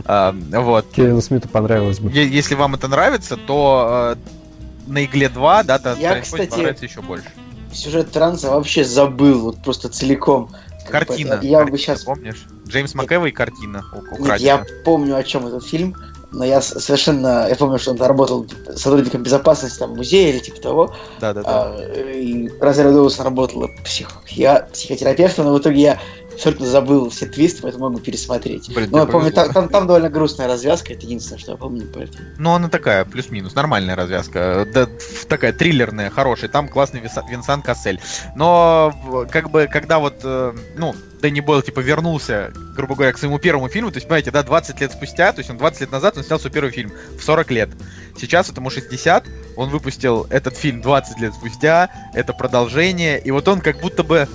А, 0.05 0.33
вот. 0.51 0.87
Кевину 0.91 1.21
Смиту 1.21 1.47
понравилось 1.47 1.99
бы. 1.99 2.11
Если 2.11 2.55
вам 2.55 2.75
это 2.75 2.87
нравится, 2.87 3.37
то 3.37 4.15
э, 4.15 4.89
на 4.89 5.05
Игле 5.05 5.29
2, 5.29 5.63
да, 5.63 5.79
то 5.79 5.95
Я, 5.99 6.21
кстати, 6.21 6.49
понравится 6.49 6.85
еще 6.85 7.01
больше. 7.01 7.27
Сюжет 7.73 8.11
Транса 8.11 8.49
вообще 8.49 8.83
забыл, 8.83 9.41
вот 9.41 9.61
просто 9.61 9.89
целиком. 9.89 10.49
Картина. 10.89 11.39
Я 11.43 11.65
бы 11.65 11.77
сейчас... 11.77 12.03
Помнишь? 12.03 12.47
Джеймс 12.67 12.95
МакЭвой 12.95 13.31
картина 13.31 13.83
Нет, 14.19 14.39
я 14.39 14.65
помню, 14.83 15.15
о 15.15 15.23
чем 15.23 15.45
этот 15.45 15.65
фильм 15.65 15.95
но 16.31 16.45
я 16.45 16.61
совершенно, 16.61 17.47
я 17.49 17.55
помню, 17.55 17.79
что 17.79 17.91
он 17.91 18.01
работал 18.01 18.45
типа, 18.45 18.73
сотрудником 18.77 19.23
безопасности 19.23 19.79
там, 19.79 19.95
музея 19.95 20.29
или 20.29 20.39
типа 20.39 20.61
того. 20.61 20.95
Да, 21.19 21.33
да, 21.33 21.41
да. 21.41 21.73
А, 21.75 22.11
и 22.13 22.49
Розарио 22.59 22.91
Доусон 22.91 23.25
работала 23.25 23.69
псих, 23.83 24.09
я, 24.27 24.67
психотерапевтом, 24.71 25.45
но 25.45 25.55
в 25.55 25.59
итоге 25.59 25.81
я 25.81 25.99
абсолютно 26.39 26.67
забыл 26.67 27.09
все 27.09 27.25
твисты, 27.25 27.61
поэтому 27.61 27.89
могу 27.89 27.99
пересмотреть. 27.99 28.73
Блин, 28.73 28.89
Но 28.91 28.99
я 28.99 29.05
помню, 29.05 29.31
там, 29.31 29.51
там, 29.51 29.67
там 29.67 29.87
довольно 29.87 30.09
грустная 30.09 30.47
развязка, 30.47 30.93
это 30.93 31.05
единственное, 31.05 31.37
что 31.37 31.51
я 31.51 31.57
помню, 31.57 31.85
поэтому. 31.93 32.23
Ну, 32.37 32.51
она 32.51 32.69
такая, 32.69 33.03
плюс-минус, 33.03 33.55
нормальная 33.55 33.95
развязка. 33.95 34.65
Да, 34.73 34.87
такая 35.27 35.51
триллерная, 35.51 36.09
хорошая. 36.09 36.49
Там 36.49 36.69
классный 36.69 37.01
Винсан 37.01 37.61
Кассель. 37.61 37.99
Но, 38.35 39.27
как 39.29 39.51
бы, 39.51 39.67
когда 39.69 39.99
вот, 39.99 40.21
э, 40.23 40.53
ну, 40.77 40.95
Дэнни 41.21 41.41
Бойл, 41.41 41.61
типа, 41.61 41.81
вернулся, 41.81 42.53
грубо 42.73 42.95
говоря, 42.95 43.11
к 43.11 43.17
своему 43.17 43.37
первому 43.37 43.67
фильму, 43.67 43.91
то 43.91 43.97
есть, 43.97 44.07
понимаете, 44.07 44.31
да, 44.31 44.41
20 44.41 44.79
лет 44.79 44.93
спустя, 44.93 45.33
то 45.33 45.39
есть 45.39 45.49
он 45.49 45.57
20 45.57 45.81
лет 45.81 45.91
назад 45.91 46.17
он 46.17 46.23
снял 46.23 46.39
свой 46.39 46.53
первый 46.53 46.71
фильм 46.71 46.93
в 47.17 47.21
40 47.21 47.51
лет. 47.51 47.69
Сейчас 48.17 48.47
вот 48.47 48.57
ему 48.57 48.69
60, 48.69 49.25
он 49.57 49.69
выпустил 49.69 50.25
этот 50.29 50.55
фильм 50.55 50.81
20 50.81 51.19
лет 51.19 51.33
спустя, 51.33 51.89
это 52.13 52.31
продолжение, 52.31 53.19
и 53.19 53.31
вот 53.31 53.45
он 53.49 53.59
как 53.59 53.81
будто 53.81 54.03
бы 54.03 54.29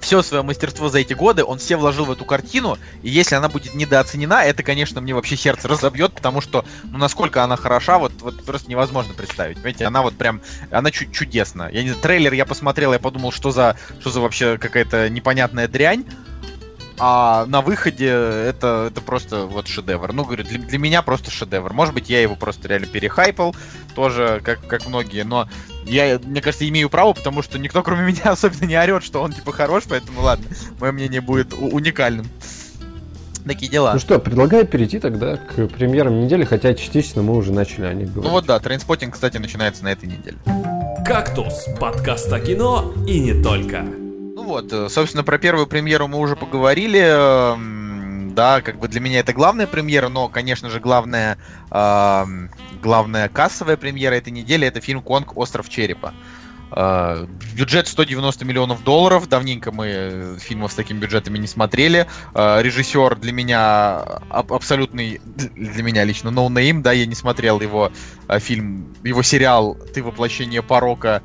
все 0.00 0.22
свое 0.22 0.42
мастерство 0.42 0.88
за 0.88 0.98
эти 0.98 1.12
годы 1.14 1.44
он 1.44 1.58
все 1.58 1.76
вложил 1.76 2.04
в 2.04 2.10
эту 2.10 2.24
картину, 2.24 2.78
и 3.02 3.10
если 3.10 3.34
она 3.34 3.48
будет 3.48 3.74
недооценена, 3.74 4.44
это, 4.44 4.62
конечно, 4.62 5.00
мне 5.00 5.14
вообще 5.14 5.36
сердце 5.36 5.68
разобьет, 5.68 6.12
потому 6.12 6.40
что, 6.40 6.64
ну, 6.84 6.98
насколько 6.98 7.42
она 7.42 7.56
хороша, 7.56 7.98
вот, 7.98 8.12
вот 8.20 8.44
просто 8.44 8.70
невозможно 8.70 9.14
представить, 9.14 9.56
понимаете, 9.56 9.86
она 9.86 10.02
вот 10.02 10.14
прям, 10.16 10.40
она 10.70 10.90
чу- 10.90 11.10
чудесна. 11.10 11.68
Я 11.70 11.82
не 11.82 11.88
знаю, 11.88 12.02
трейлер 12.02 12.32
я 12.32 12.44
посмотрел, 12.44 12.92
я 12.92 12.98
подумал, 12.98 13.32
что 13.32 13.50
за, 13.50 13.76
что 14.00 14.10
за 14.10 14.20
вообще 14.20 14.58
какая-то 14.58 15.08
непонятная 15.08 15.68
дрянь, 15.68 16.04
а 16.98 17.44
на 17.46 17.60
выходе 17.60 18.08
это, 18.08 18.88
это 18.90 19.00
просто 19.00 19.46
вот 19.46 19.68
шедевр. 19.68 20.12
Ну, 20.12 20.24
говорю, 20.24 20.44
для, 20.44 20.58
для 20.58 20.78
меня 20.78 21.02
просто 21.02 21.30
шедевр. 21.30 21.72
Может 21.72 21.94
быть, 21.94 22.08
я 22.08 22.20
его 22.20 22.36
просто 22.36 22.68
реально 22.68 22.86
перехайпал, 22.86 23.54
тоже, 23.94 24.40
как, 24.44 24.66
как 24.66 24.86
многие, 24.86 25.24
но 25.24 25.48
я, 25.84 26.18
мне 26.22 26.40
кажется, 26.40 26.68
имею 26.68 26.88
право, 26.88 27.12
потому 27.12 27.42
что 27.42 27.58
никто, 27.58 27.82
кроме 27.82 28.06
меня, 28.06 28.22
особенно 28.24 28.64
не 28.64 28.78
орет, 28.78 29.04
что 29.04 29.22
он, 29.22 29.32
типа, 29.32 29.52
хорош, 29.52 29.84
поэтому 29.88 30.22
ладно, 30.22 30.46
мое 30.80 30.92
мнение 30.92 31.20
будет 31.20 31.52
у- 31.52 31.68
уникальным. 31.68 32.26
Такие 33.46 33.70
дела. 33.70 33.92
Ну 33.92 34.00
что, 34.00 34.18
предлагаю 34.18 34.66
перейти 34.66 34.98
тогда 34.98 35.36
к 35.36 35.68
премьерам 35.68 36.20
недели, 36.20 36.44
хотя 36.44 36.74
частично 36.74 37.22
мы 37.22 37.36
уже 37.36 37.52
начали 37.52 37.84
о 37.84 37.94
них 37.94 38.08
говорить. 38.12 38.24
Ну 38.24 38.30
вот 38.30 38.46
да, 38.46 38.58
Trainspotting, 38.58 39.14
кстати, 39.14 39.36
начинается 39.36 39.84
на 39.84 39.92
этой 39.92 40.06
неделе. 40.06 40.36
«Кактус»— 41.06 41.66
подкаст 41.80 42.32
о 42.32 42.40
кино 42.40 42.92
и 43.06 43.20
не 43.20 43.40
только. 43.40 43.84
Вот, 44.46 44.72
э, 44.72 44.88
собственно, 44.88 45.24
про 45.24 45.38
первую 45.38 45.66
премьеру 45.66 46.06
мы 46.06 46.18
уже 46.18 46.36
поговорили. 46.36 47.00
эм, 47.00 48.32
Да, 48.36 48.60
как 48.60 48.78
бы 48.78 48.86
для 48.86 49.00
меня 49.00 49.20
это 49.20 49.32
главная 49.32 49.66
премьера, 49.66 50.08
но, 50.08 50.28
конечно 50.28 50.68
же, 50.70 50.78
главная, 50.78 51.38
эм, 51.70 52.50
главная 52.82 53.28
кассовая 53.28 53.76
премьера 53.78 54.14
этой 54.14 54.30
недели 54.30 54.66
это 54.66 54.80
фильм 54.80 55.00
Конг 55.02 55.36
Остров 55.36 55.68
Черепа. 55.68 56.12
Э, 56.70 57.26
Бюджет 57.56 57.88
190 57.88 58.44
миллионов 58.44 58.84
долларов. 58.84 59.28
Давненько 59.28 59.72
мы 59.72 59.86
э, 59.88 60.36
фильмов 60.38 60.70
с 60.72 60.74
такими 60.76 60.98
бюджетами 60.98 61.38
не 61.38 61.46
смотрели. 61.48 62.06
Э, 62.34 62.62
Режиссер 62.62 63.16
для 63.16 63.32
меня 63.32 64.00
аб- 64.28 64.52
абсолютный, 64.52 65.20
для 65.24 65.82
меня 65.82 66.04
лично 66.04 66.30
no 66.30 66.45
name, 66.45 66.82
да, 66.82 66.92
я 66.92 67.06
не 67.06 67.14
смотрел 67.14 67.60
его 67.60 67.90
э, 68.28 68.38
фильм, 68.38 68.94
его 69.02 69.22
сериал 69.22 69.76
«Ты 69.94 70.02
воплощение 70.04 70.62
порока». 70.62 71.22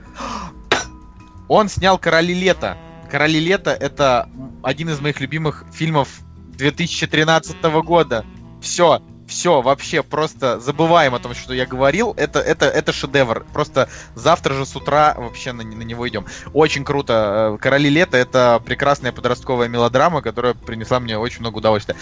Он 1.49 1.67
снял 1.69 1.97
«Короли 1.99 2.33
лета». 2.33 2.77
«Короли 3.11 3.41
лета»— 3.41 3.71
это 3.79 4.29
один 4.63 4.89
из 4.89 5.01
моих 5.01 5.19
любимых 5.19 5.65
фильмов 5.73 6.21
2013 6.57 7.61
года. 7.83 8.23
Все, 8.61 9.01
все, 9.27 9.61
вообще 9.61 10.01
просто 10.01 10.61
забываем 10.61 11.13
о 11.13 11.19
том, 11.19 11.33
что 11.35 11.53
я 11.53 11.65
говорил. 11.65 12.13
Это, 12.15 12.39
это, 12.39 12.67
это 12.67 12.93
шедевр. 12.93 13.45
Просто 13.51 13.89
завтра 14.15 14.53
же 14.53 14.65
с 14.65 14.77
утра 14.77 15.13
вообще 15.17 15.51
на, 15.51 15.63
на 15.63 15.83
него 15.83 16.07
идем. 16.07 16.25
Очень 16.53 16.85
круто. 16.85 17.55
Э, 17.55 17.57
«Короли 17.61 17.89
лета»— 17.89 18.15
это 18.19 18.61
прекрасная 18.63 19.11
подростковая 19.11 19.67
мелодрама, 19.67 20.21
которая 20.21 20.53
принесла 20.53 21.01
мне 21.01 21.17
очень 21.17 21.41
много 21.41 21.57
удовольствия. 21.57 21.97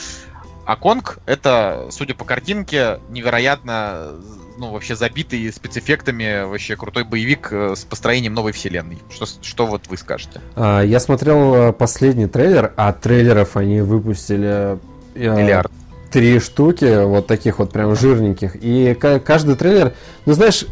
А 0.65 0.75
Конг— 0.75 1.17
это, 1.25 1.87
судя 1.89 2.13
по 2.13 2.23
картинке, 2.23 2.99
невероятно, 3.09 4.11
ну, 4.59 4.71
вообще 4.71 4.95
забитый 4.95 5.51
спецэффектами, 5.51 6.43
вообще 6.45 6.75
крутой 6.75 7.05
боевик 7.05 7.47
э, 7.51 7.75
с 7.75 7.85
построением 7.85 8.33
новой 8.33 8.51
вселенной. 8.51 8.99
Что, 9.09 9.25
что 9.41 9.65
вот 9.65 9.87
вы 9.87 9.95
скажете? 9.97 10.41
А, 10.55 10.81
Я 10.81 10.99
смотрел 10.99 11.55
э, 11.55 11.73
последний 11.73 12.27
трейлер, 12.27 12.73
а 12.75 12.91
трейлеров 12.93 13.55
они 13.55 13.79
выпустили 13.81 14.77
э, 15.15 15.35
Миллиард. 15.37 15.71
три 16.11 16.39
штуки, 16.39 17.05
вот 17.05 17.25
таких 17.27 17.59
вот 17.59 17.71
прям 17.71 17.95
жирненьких. 17.95 18.55
И 18.57 18.93
ка- 18.95 19.19
каждый 19.19 19.55
трейлер, 19.55 19.93
ну 20.25 20.33
знаешь, 20.33 20.65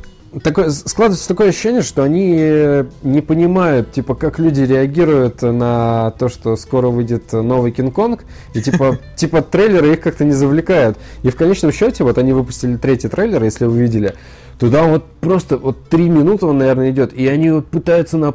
такое, 0.44 0.70
складывается 0.70 1.28
такое 1.28 1.50
ощущение, 1.50 1.82
что 1.82 2.04
они 2.04 2.36
э, 2.40 2.86
не 3.04 3.22
понимают, 3.22 3.92
типа, 3.92 4.16
как 4.16 4.40
люди 4.40 4.62
реагируют 4.62 5.42
на 5.42 6.12
то, 6.12 6.30
что 6.30 6.56
скоро 6.56 6.88
выйдет 6.88 7.34
новый 7.34 7.72
Кинг-Конг, 7.72 8.24
и 8.54 8.62
типа, 8.62 9.00
типа 9.16 9.42
трейлеры 9.42 9.94
их 9.94 10.02
как-то 10.02 10.26
не 10.26 10.34
завлекают. 10.34 10.98
И 11.24 11.30
в 11.30 11.36
конечном 11.36 11.72
счете, 11.72 12.04
вот 12.04 12.18
они 12.18 12.34
выпустили 12.34 12.78
третий 12.78 13.08
трейлер, 13.08 13.44
если 13.44 13.66
вы 13.66 13.80
видели, 13.80 14.16
Туда 14.60 14.84
вот 14.86 15.06
просто 15.22 15.58
вот 15.58 15.84
три 15.88 16.10
минуты 16.10 16.48
он, 16.48 16.58
наверное, 16.58 16.90
идет, 16.90 17.14
и 17.14 17.28
они 17.28 17.52
вот 17.52 17.68
пытаются 17.68 18.18
на, 18.18 18.34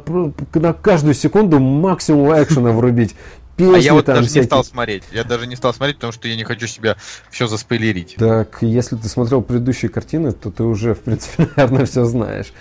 на 0.53 0.73
каждую 0.73 1.15
секунду 1.15 1.59
максимум 1.59 2.31
экшена 2.31 2.71
врубить. 2.71 3.13
Песни 3.71 3.75
А 3.75 3.79
я 3.79 3.93
вот 3.93 4.05
даже 4.05 4.21
всякие. 4.23 4.41
не 4.41 4.45
стал 4.47 4.63
смотреть. 4.63 5.03
Я 5.11 5.23
даже 5.23 5.47
не 5.47 5.55
стал 5.55 5.73
смотреть, 5.73 5.97
потому 5.97 6.13
что 6.13 6.27
я 6.27 6.35
не 6.35 6.43
хочу 6.43 6.67
себе 6.67 6.95
все 7.31 7.47
заспойлерить. 7.47 8.15
Так, 8.17 8.57
если 8.61 8.95
ты 8.95 9.07
смотрел 9.07 9.41
предыдущие 9.41 9.89
картины, 9.89 10.31
то 10.31 10.51
ты 10.51 10.63
уже, 10.63 10.93
в 10.95 10.99
принципе, 11.01 11.47
наверное, 11.55 11.85
все 11.85 12.05
знаешь. 12.05 12.53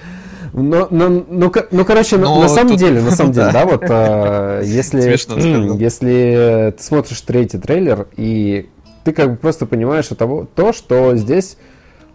Но, 0.55 0.87
но, 0.91 1.09
ну, 1.09 1.51
ко- 1.51 1.67
ну, 1.71 1.85
короче, 1.85 2.17
на- 2.19 2.25
Но 2.25 2.41
на, 2.43 2.49
самом 2.49 2.71
тут- 2.73 2.79
деле, 2.79 3.01
на 3.01 3.11
самом 3.17 3.33
деле, 3.33 3.51
да. 3.53 3.65
вот 3.65 3.83
а, 3.89 4.61
если, 4.63 5.01
Смешно 5.17 5.37
если 5.79 6.75
ты 6.77 6.83
смотришь 6.83 7.21
третий 7.23 7.59
трейлер, 7.59 8.07
и 8.17 8.69
ты 9.05 9.13
как 9.13 9.31
бы 9.31 9.37
просто 9.37 9.65
понимаешь 9.67 10.07
того, 10.09 10.47
то, 10.55 10.73
что 10.73 11.17
здесь 11.17 11.57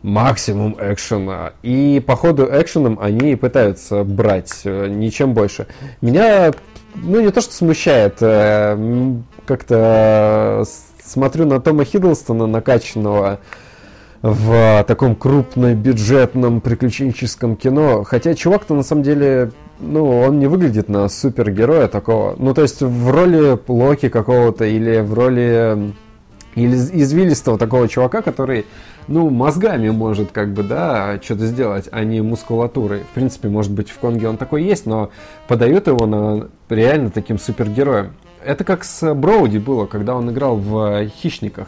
максимум 0.03 0.77
экшена. 0.79 1.53
И 1.63 2.01
по 2.05 2.15
ходу 2.15 2.47
экшеном 2.49 2.99
они 3.01 3.35
пытаются 3.35 4.03
брать, 4.03 4.61
э, 4.63 4.87
ничем 4.87 5.33
больше. 5.33 5.65
Меня, 6.01 6.51
ну, 6.95 7.19
не 7.21 7.31
то 7.31 7.41
что 7.41 7.53
смущает, 7.53 8.17
э, 8.21 9.15
как-то 9.45 10.63
э, 10.63 10.65
смотрю 11.03 11.45
на 11.45 11.59
Тома 11.59 11.85
Хиддлстона, 11.85 12.47
накачанного 12.47 13.39
в 14.21 14.83
таком 14.87 15.15
крупнобюджетном 15.15 16.61
приключенческом 16.61 17.55
кино. 17.55 18.03
Хотя 18.03 18.33
чувак-то 18.33 18.73
на 18.73 18.83
самом 18.83 19.03
деле, 19.03 19.51
ну, 19.79 20.21
он 20.21 20.39
не 20.39 20.47
выглядит 20.47 20.89
на 20.89 21.07
супергероя 21.07 21.87
такого. 21.87 22.35
Ну, 22.37 22.53
то 22.53 22.63
есть 22.63 22.81
в 22.81 23.11
роли 23.11 23.57
Локи 23.67 24.09
какого-то 24.09 24.65
или 24.65 24.99
в 24.99 25.13
роли 25.13 25.93
или 26.55 26.73
из- 26.75 26.91
извилистого 26.91 27.57
такого 27.59 27.87
чувака, 27.87 28.23
который, 28.23 28.65
ну, 29.07 29.29
мозгами 29.29 29.89
может, 29.89 30.31
как 30.31 30.53
бы, 30.53 30.63
да, 30.63 31.19
что-то 31.21 31.45
сделать, 31.45 31.87
а 31.91 32.03
не 32.03 32.21
мускулатурой. 32.21 33.01
В 33.01 33.13
принципе, 33.13 33.49
может 33.49 33.71
быть, 33.71 33.89
в 33.89 33.97
Конге 33.99 34.27
он 34.27 34.37
такой 34.37 34.63
есть, 34.63 34.85
но 34.85 35.09
подают 35.47 35.87
его 35.87 36.05
на 36.05 36.47
реально 36.69 37.09
таким 37.09 37.39
супергероем. 37.39 38.13
Это 38.43 38.63
как 38.63 38.83
с 38.83 39.13
Броуди 39.13 39.57
было, 39.57 39.85
когда 39.85 40.15
он 40.15 40.29
играл 40.31 40.57
в 40.57 41.07
«Хищниках». 41.07 41.67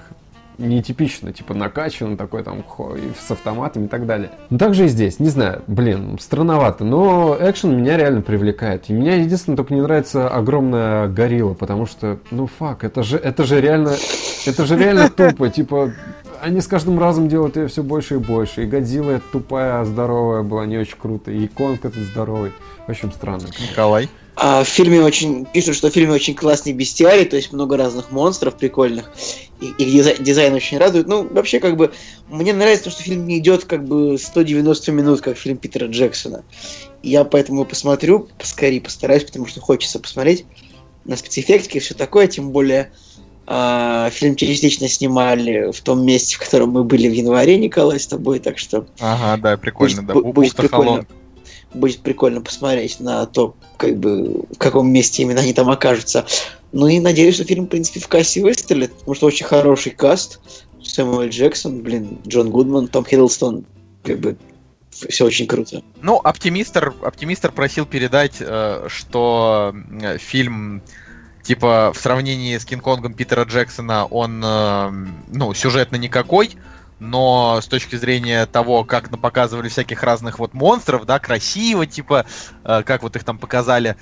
Нетипично, 0.58 1.32
типа 1.32 1.54
накачан 1.54 2.18
такой 2.18 2.44
там 2.44 2.66
с 3.18 3.32
автоматом 3.32 3.86
и 3.86 3.88
так 3.88 4.06
далее. 4.06 4.30
Ну 4.50 4.58
так 4.58 4.74
же 4.74 4.86
и 4.86 4.88
здесь, 4.90 5.18
не 5.18 5.30
знаю, 5.30 5.62
блин, 5.68 6.20
странновато, 6.20 6.84
но 6.84 7.38
экшен 7.40 7.78
меня 7.78 7.96
реально 7.96 8.22
привлекает. 8.22 8.90
И 8.90 8.94
меня 8.94 9.16
единственное 9.16 9.56
только 9.56 9.74
не 9.74 9.80
нравится 9.80 10.28
огромная 10.28 11.08
горилла, 11.08 11.54
потому 11.54 11.86
что, 11.86 12.20
ну 12.30 12.46
фак, 12.48 12.84
это 12.84 13.04
же, 13.04 13.16
это 13.16 13.46
же 13.46 13.62
реально, 13.62 13.96
это 14.46 14.66
же 14.66 14.78
реально 14.78 15.10
тупо, 15.10 15.50
типа, 15.50 15.94
они 16.42 16.62
с 16.62 16.68
каждым 16.68 17.00
разом 17.00 17.28
делают 17.28 17.56
ее 17.56 17.68
все 17.68 17.84
больше 17.84 18.16
и 18.16 18.18
больше. 18.18 18.64
И 18.64 18.66
Годзилла 18.66 19.22
тупая, 19.32 19.84
здоровая 19.86 20.44
была, 20.44 20.66
не 20.66 20.78
очень 20.78 20.98
круто. 20.98 21.32
И 21.32 21.48
Конг 21.48 21.86
этот 21.86 22.02
здоровый. 22.04 22.52
В 22.88 22.92
общем, 22.92 23.12
странно. 23.12 23.48
Николай. 23.70 24.10
А 24.36 24.64
в 24.64 24.68
фильме 24.68 25.02
очень 25.02 25.46
пишут, 25.46 25.76
что 25.76 25.90
в 25.90 25.94
фильме 25.94 26.14
очень 26.14 26.34
классный 26.34 26.72
бестиарий, 26.72 27.26
то 27.26 27.36
есть 27.36 27.52
много 27.52 27.76
разных 27.76 28.12
монстров 28.12 28.56
прикольных, 28.56 29.12
и, 29.60 29.68
и 29.78 29.86
дизай- 29.86 30.22
дизайн 30.24 30.54
очень 30.54 30.78
радует. 30.78 31.08
Ну, 31.08 31.28
вообще, 31.30 31.60
как 31.60 31.76
бы, 31.76 31.92
мне 32.30 32.54
нравится 32.54 32.86
то, 32.86 32.90
что 32.90 33.04
фильм 33.04 33.28
не 33.28 33.40
идет 33.40 33.66
как 33.66 33.84
бы 33.84 34.18
190 34.18 34.92
минут, 34.94 35.20
как 35.20 35.38
фильм 35.38 35.58
Питера 35.58 35.88
Джексона. 35.88 36.46
Я 37.04 37.26
поэтому 37.26 37.66
посмотрю, 37.66 38.30
поскорее 38.38 38.80
постараюсь, 38.80 39.26
потому 39.26 39.46
что 39.46 39.60
хочется 39.60 40.00
посмотреть 40.00 40.46
на 41.04 41.18
спецэффектики 41.18 41.78
и 41.78 41.82
все 41.82 41.94
такое, 41.94 42.28
тем 42.28 42.52
более 42.52 42.92
а, 43.52 44.12
фильм 44.12 44.36
частично 44.36 44.88
снимали 44.88 45.72
в 45.72 45.82
том 45.82 46.06
месте, 46.06 46.36
в 46.36 46.40
котором 46.40 46.70
мы 46.70 46.84
были 46.84 47.08
в 47.10 47.14
январе, 47.14 47.58
Николай, 47.58 48.00
с 48.00 48.06
тобой, 48.06 48.38
так 48.38 48.60
что 48.60 48.86
Ага, 49.00 49.42
да, 49.42 49.58
прикольно, 49.58 50.04
Будет- 50.04 50.08
да. 50.08 50.14
бу- 50.14 50.22
Бу- 50.24 50.34
будет 50.34 50.56
прикольно. 50.56 51.06
будет 51.74 52.00
прикольно 52.02 52.42
посмотреть 52.42 53.00
на 53.00 53.26
то, 53.26 53.56
как 53.78 53.98
бы, 53.98 54.44
в 54.54 54.58
каком 54.60 54.92
месте 54.92 55.24
именно 55.24 55.42
они 55.42 55.54
там 55.54 55.68
окажутся. 55.72 56.28
Ну 56.72 56.88
и 56.88 57.00
надеюсь, 57.00 57.36
что 57.36 57.44
фильм, 57.44 57.66
в 57.66 57.70
принципе, 57.70 58.00
в 58.00 58.08
кассе 58.08 58.44
выстрелит, 58.44 58.94
потому 58.94 59.16
что 59.16 59.26
очень 59.26 59.48
хороший 59.48 59.94
каст. 59.94 60.40
Сэмюэл 60.84 61.30
Джексон, 61.30 61.82
блин, 61.82 62.20
Джон 62.28 62.52
Гудман, 62.52 62.88
Том 62.88 63.04
Хиддлстон, 63.04 63.66
как 64.04 64.20
бы, 64.20 64.38
все 64.92 65.26
очень 65.26 65.48
круто. 65.48 65.82
Ну, 66.04 66.18
оптимистр, 66.24 66.94
оптимистр 67.02 67.52
просил 67.52 67.88
передать, 67.88 68.36
э, 68.42 68.86
что 68.90 69.74
э, 70.04 70.20
фильм 70.20 70.84
типа, 71.50 71.92
в 71.96 71.98
сравнении 71.98 72.56
с 72.56 72.64
Кинг-Конгом 72.64 73.16
Питера 73.16 73.44
Джексона 73.44 74.06
он, 74.06 74.40
э, 74.46 74.92
ну, 75.30 75.52
сюжетно 75.56 75.96
никакой, 75.96 76.56
но 77.00 77.60
с 77.60 77.66
точки 77.66 77.96
зрения 77.96 78.46
того, 78.46 78.84
как 78.84 79.10
показывали 79.20 79.68
всяких 79.68 80.04
разных 80.04 80.38
вот 80.38 80.54
монстров, 80.54 81.08
да, 81.08 81.18
красиво, 81.18 81.88
типа, 81.88 82.28
э, 82.64 82.84
как 82.84 83.02
вот 83.02 83.16
их 83.16 83.24
там 83.24 83.40
показали, 83.40 83.96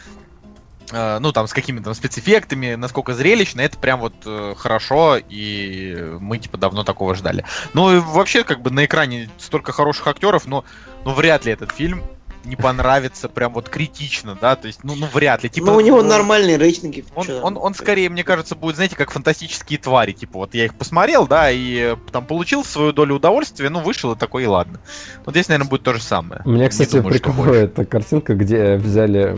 э, 0.92 1.20
ну, 1.20 1.32
там, 1.32 1.48
с 1.48 1.54
какими-то 1.54 1.86
там 1.86 1.94
спецэффектами, 1.94 2.76
насколько 2.76 3.14
зрелищно, 3.14 3.62
это 3.62 3.78
прям 3.78 4.02
вот 4.02 4.28
хорошо, 4.58 5.16
и 5.18 6.18
мы, 6.20 6.40
типа, 6.40 6.58
давно 6.58 6.84
такого 6.84 7.16
ждали. 7.16 7.46
Ну, 7.74 7.96
и 7.96 8.00
вообще, 8.00 8.44
как 8.44 8.62
бы, 8.62 8.72
на 8.72 8.84
экране 8.84 9.30
столько 9.38 9.72
хороших 9.72 10.06
актеров, 10.08 10.48
но, 10.48 10.66
ну, 11.06 11.14
вряд 11.14 11.46
ли 11.46 11.54
этот 11.54 11.72
фильм 11.72 12.04
не 12.48 12.56
понравится 12.56 13.30
прям 13.30 13.54
вот 13.54 13.70
критично, 13.70 14.38
да, 14.40 14.56
то 14.56 14.68
есть, 14.68 14.80
ну, 14.84 14.96
ну 14.96 15.08
вряд 15.14 15.44
ли. 15.44 15.50
Типа, 15.50 15.68
ну, 15.68 15.76
у 15.76 15.82
него 15.82 16.02
ну, 16.02 16.10
нормальные 16.10 16.58
рейтинги. 16.58 17.06
Он, 17.16 17.28
он, 17.44 17.58
он 17.58 17.74
скорее, 17.74 18.10
мне 18.10 18.24
кажется, 18.24 18.56
будет, 18.56 18.76
знаете, 18.76 18.96
как 18.96 19.12
фантастические 19.12 19.80
твари. 19.80 20.14
Типа, 20.14 20.40
вот 20.40 20.54
я 20.54 20.66
их 20.66 20.76
посмотрел, 20.76 21.28
да, 21.28 21.52
и 21.52 21.96
там 22.12 22.26
получил 22.26 22.64
свою 22.64 22.94
долю 22.94 23.16
удовольствия, 23.16 23.70
ну, 23.70 23.82
вышел 23.82 24.14
и 24.14 24.18
такой, 24.18 24.44
и 24.44 24.48
ладно. 24.48 24.80
Вот 25.26 25.36
здесь, 25.36 25.48
наверное, 25.50 25.70
будет 25.70 25.84
то 25.84 25.94
же 25.94 26.02
самое. 26.02 26.42
У 26.46 26.50
меня, 26.50 26.70
кстати, 26.70 27.02
прикольная 27.02 27.66
эта 27.66 27.86
картинка, 27.86 28.34
где 28.34 28.76
взяли, 28.76 29.34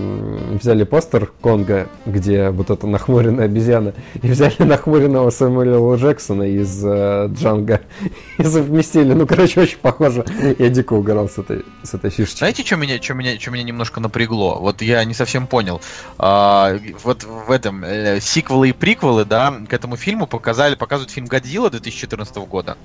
взяли 0.56 0.84
постер 0.84 1.28
Конга, 1.42 1.90
где 2.06 2.50
вот 2.50 2.70
эта 2.70 2.88
нахмуренная 2.88 3.46
обезьяна, 3.46 3.94
и 4.22 4.28
взяли 4.28 4.56
нахмуренного 4.60 5.30
Сэмюэла 5.30 5.96
Джексона 5.96 6.44
из 6.44 6.84
э, 6.86 7.28
Джанга 7.34 7.82
и 8.38 8.44
совместили. 8.44 9.14
Ну, 9.14 9.26
короче, 9.26 9.62
очень 9.62 9.78
похоже. 9.80 10.26
Я 10.58 10.70
дико 10.70 10.94
угорал 10.94 11.28
с 11.30 11.38
этой, 11.38 11.66
с 11.84 11.94
этой 11.94 12.10
фишечкой. 12.10 12.38
Знаете, 12.40 12.64
что 12.64 12.76
меня, 12.76 12.99
что 13.02 13.14
меня, 13.14 13.40
что 13.40 13.52
меня 13.52 13.64
немножко 13.64 14.00
напрягло? 14.00 14.60
Вот 14.60 14.82
я 14.82 15.04
не 15.04 15.14
совсем 15.14 15.48
понял. 15.48 15.82
А, 16.18 16.78
вот 17.04 17.24
в 17.24 17.52
этом 17.52 17.84
э, 17.84 18.20
сиквелы 18.20 18.70
и 18.70 18.74
приквелы, 18.74 19.26
да, 19.26 19.54
к 19.68 19.74
этому 19.74 19.98
фильму 19.98 20.28
показали, 20.28 20.76
показывают 20.76 21.12
фильм 21.12 21.28
Годзилла 21.28 21.70
2014 21.70 22.36
года. 22.38 22.78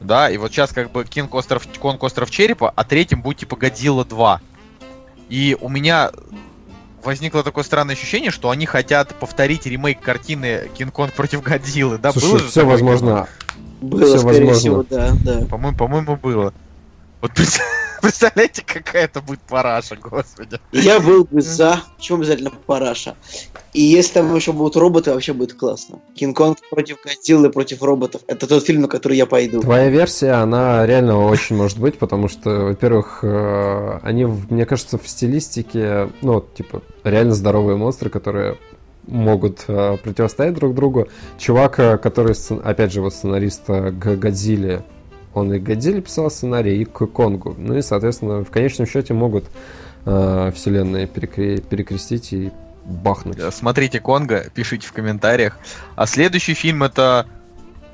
Да, 0.00 0.30
и 0.30 0.36
вот 0.36 0.52
сейчас 0.52 0.72
как 0.72 0.92
бы 0.92 1.04
Кинг 1.04 1.34
Остров, 1.34 1.66
Конг 1.80 2.02
Остров 2.02 2.30
Черепа, 2.30 2.72
а 2.74 2.84
третьим 2.84 3.22
будет 3.22 3.38
типа 3.38 3.56
Годзилла 3.56 4.04
2. 4.04 4.40
И 5.28 5.56
у 5.60 5.68
меня 5.68 6.10
возникло 7.02 7.42
такое 7.42 7.64
странное 7.64 7.94
ощущение, 7.94 8.30
что 8.30 8.50
они 8.50 8.66
хотят 8.66 9.14
повторить 9.14 9.66
ремейк 9.66 10.00
картины 10.00 10.70
Кинг-Конг 10.76 11.12
против 11.12 11.42
Годзиллы, 11.42 11.98
да? 11.98 12.12
Слушай, 12.12 12.30
было 12.30 12.38
все 12.38 12.66
возможно. 12.66 13.28
Было, 13.80 14.06
все 14.06 14.18
скорее 14.18 14.46
возможно. 14.46 14.58
всего, 14.58 14.86
да, 14.88 15.12
да. 15.24 15.46
По-моему, 15.46 15.76
по-моему, 15.76 16.16
было. 16.16 16.52
Вот 17.20 17.32
представляете, 18.02 18.62
какая 18.64 19.04
это 19.04 19.20
будет 19.20 19.40
параша, 19.40 19.96
господи. 19.96 20.60
Я 20.72 21.00
был 21.00 21.24
бы 21.24 21.40
за. 21.40 21.82
Почему 21.96 22.18
обязательно 22.18 22.50
параша? 22.50 23.16
И 23.72 23.82
если 23.82 24.14
там 24.14 24.34
еще 24.34 24.52
будут 24.52 24.76
роботы, 24.76 25.12
вообще 25.12 25.32
будет 25.32 25.54
классно. 25.54 26.00
Кинг-Конг 26.14 26.58
против 26.70 26.98
Годзиллы, 27.04 27.50
против 27.50 27.82
роботов. 27.82 28.22
Это 28.26 28.46
тот 28.46 28.64
фильм, 28.64 28.82
на 28.82 28.88
который 28.88 29.16
я 29.16 29.26
пойду. 29.26 29.60
Твоя 29.60 29.88
версия, 29.88 30.32
она 30.32 30.86
реально 30.86 31.18
очень 31.26 31.56
может 31.56 31.78
быть, 31.78 31.98
потому 31.98 32.28
что, 32.28 32.50
во-первых, 32.50 33.20
э, 33.22 33.98
они, 34.02 34.24
мне 34.24 34.64
кажется, 34.64 34.96
в 34.96 35.06
стилистике, 35.08 36.10
ну, 36.22 36.40
типа, 36.40 36.82
реально 37.04 37.34
здоровые 37.34 37.76
монстры, 37.76 38.10
которые 38.10 38.58
могут 39.06 39.64
э, 39.66 39.96
противостоять 40.02 40.54
друг 40.54 40.74
другу. 40.74 41.08
Чувак, 41.38 41.78
э, 41.80 41.98
который, 41.98 42.34
опять 42.62 42.92
же, 42.92 43.00
вот 43.00 43.12
сценарист 43.12 43.66
к 43.66 44.16
Годзилле, 44.16 44.84
он 45.38 45.52
и 45.54 45.58
Годзилле 45.58 46.00
писал 46.00 46.30
сценарий, 46.30 46.80
и 46.80 46.84
к 46.84 47.06
Конгу. 47.06 47.54
Ну 47.58 47.76
и, 47.76 47.82
соответственно, 47.82 48.44
в 48.44 48.50
конечном 48.50 48.86
счете 48.86 49.14
могут 49.14 49.44
э, 50.06 50.52
вселенные 50.54 51.06
перекре- 51.06 51.60
перекрестить 51.60 52.32
и 52.32 52.52
бахнуть. 52.84 53.38
Смотрите 53.52 54.00
Конга, 54.00 54.46
пишите 54.54 54.86
в 54.86 54.92
комментариях. 54.92 55.58
А 55.96 56.06
следующий 56.06 56.54
фильм 56.54 56.82
это 56.82 57.26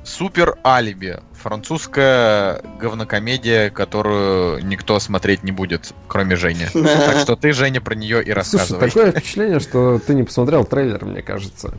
Супер 0.04 0.56
Алиби. 0.64 1.18
Французская 1.32 2.60
говнокомедия, 2.78 3.70
которую 3.70 4.64
никто 4.64 5.00
смотреть 5.00 5.42
не 5.42 5.52
будет, 5.52 5.92
кроме 6.08 6.36
Жени. 6.36 6.66
Так 6.74 7.18
что 7.18 7.36
ты, 7.36 7.52
Женя, 7.52 7.80
про 7.80 7.94
нее 7.94 8.22
и 8.22 8.30
рассказывай. 8.30 8.90
Слушай, 8.90 9.06
такое 9.06 9.20
впечатление, 9.20 9.60
что 9.60 9.98
ты 9.98 10.14
не 10.14 10.22
посмотрел 10.22 10.64
трейлер, 10.64 11.04
мне 11.04 11.22
кажется. 11.22 11.74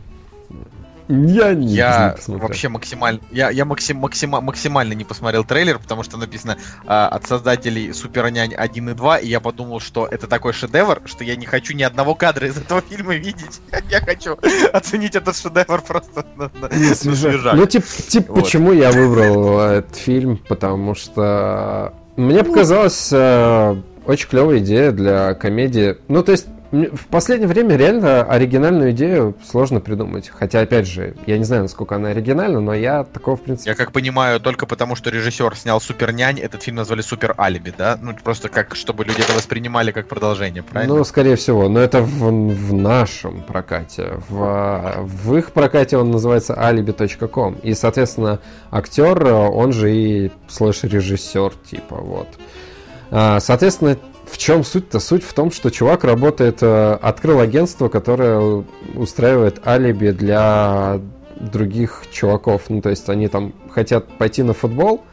Я 1.08 1.54
не 1.54 1.68
Я 1.68 2.16
не 2.28 2.38
вообще 2.38 2.70
максимально... 2.70 3.20
Я, 3.32 3.50
я 3.52 3.66
максим, 3.66 3.98
максима, 3.98 4.42
максимально 4.42 4.94
не 4.94 5.04
посмотрел 5.04 5.44
трейлер, 5.44 5.78
потому 5.78 6.04
что 6.04 6.18
написано 6.18 6.58
а, 6.88 7.08
от 7.08 7.28
создателей 7.28 7.94
Супер 7.94 8.30
Нянь 8.30 8.54
1 8.56 8.90
и 8.90 8.94
2, 8.94 9.18
и 9.20 9.28
я 9.28 9.40
подумал, 9.40 9.80
что 9.80 10.08
это 10.08 10.28
такой 10.28 10.54
шедевр, 10.54 11.02
что 11.06 11.24
я 11.24 11.36
не 11.36 11.46
хочу 11.46 11.76
ни 11.76 11.84
одного 11.84 12.16
кадра 12.16 12.48
из 12.48 12.58
этого 12.58 12.82
фильма 12.90 13.16
видеть. 13.16 13.62
Я 13.90 14.02
хочу 14.02 14.38
оценить 14.74 15.16
этот 15.16 15.38
шедевр 15.38 15.82
просто 15.82 16.26
на, 16.36 16.50
на, 16.60 16.70
на 16.70 16.96
свежак. 16.96 17.56
Ну, 17.56 17.66
типа, 17.66 17.86
тип, 18.08 18.30
вот. 18.30 18.44
почему 18.44 18.72
я 18.74 18.92
выбрал 18.92 19.60
этот 19.60 19.96
фильм? 19.96 20.38
Потому 20.38 20.96
что 20.96 21.94
мне 22.16 22.42
ну. 22.42 22.46
показалось 22.46 23.10
э, 23.12 23.76
очень 24.06 24.28
клевая 24.28 24.60
идея 24.60 24.92
для 24.92 25.34
комедии. 25.34 25.98
Ну, 26.08 26.24
то 26.24 26.32
есть 26.32 26.48
в 26.94 27.08
последнее 27.08 27.48
время 27.48 27.76
реально 27.76 28.24
оригинальную 28.24 28.92
идею 28.92 29.36
сложно 29.46 29.80
придумать. 29.80 30.30
Хотя, 30.30 30.62
опять 30.62 30.88
же, 30.88 31.16
я 31.26 31.38
не 31.38 31.44
знаю, 31.44 31.64
насколько 31.64 31.96
она 31.96 32.10
оригинальна, 32.10 32.60
но 32.60 32.74
я 32.74 33.04
такого, 33.04 33.38
в 33.38 33.42
принципе... 33.42 33.72
Я 33.72 33.76
как 33.76 33.92
понимаю, 33.92 34.40
только 34.40 34.66
потому, 34.66 34.96
что 34.96 35.10
режиссер 35.10 35.56
снял 35.56 35.80
Супер 35.80 36.12
Нянь, 36.12 36.40
этот 36.40 36.64
фильм 36.64 36.78
назвали 36.78 37.02
Супер 37.02 37.36
Алиби, 37.38 37.74
да? 37.78 37.98
Ну, 38.02 38.14
просто 38.24 38.50
как, 38.50 38.76
чтобы 38.76 39.06
люди 39.06 39.22
это 39.22 39.34
воспринимали 39.34 39.92
как 39.92 40.08
продолжение, 40.08 40.64
правильно? 40.64 40.96
Ну, 40.96 41.04
скорее 41.04 41.36
всего. 41.36 41.70
Но 41.70 41.80
это 41.80 42.02
в, 42.02 42.30
в 42.30 42.74
нашем 42.74 43.42
прокате. 43.42 44.20
В, 44.30 45.06
в 45.06 45.38
их 45.38 45.52
прокате 45.52 45.98
он 45.98 46.12
называется 46.12 46.54
alibi.com. 46.54 47.56
И, 47.64 47.74
соответственно, 47.74 48.40
актер, 48.72 49.26
он 49.26 49.72
же 49.72 49.96
и 49.96 50.32
слэш-режиссер, 50.48 51.54
типа, 51.70 51.96
вот. 51.96 52.28
А, 53.12 53.40
соответственно, 53.40 53.98
в 54.36 54.38
чем 54.38 54.66
суть-то? 54.66 55.00
Суть 55.00 55.24
в 55.24 55.34
том, 55.34 55.50
что 55.50 55.70
чувак 55.70 56.04
работает, 56.04 56.58
э, 56.62 56.98
открыл 57.02 57.40
агентство, 57.40 57.88
которое 57.88 58.66
устраивает 58.94 59.66
алиби 59.66 60.10
для 60.10 61.00
других 61.40 62.04
чуваков. 62.12 62.64
Ну, 62.68 62.82
то 62.82 62.90
есть 62.90 63.08
они 63.08 63.30
там 63.30 63.54
хотят 63.70 64.10
пойти 64.18 64.44
на 64.44 64.54
футбол, 64.54 65.06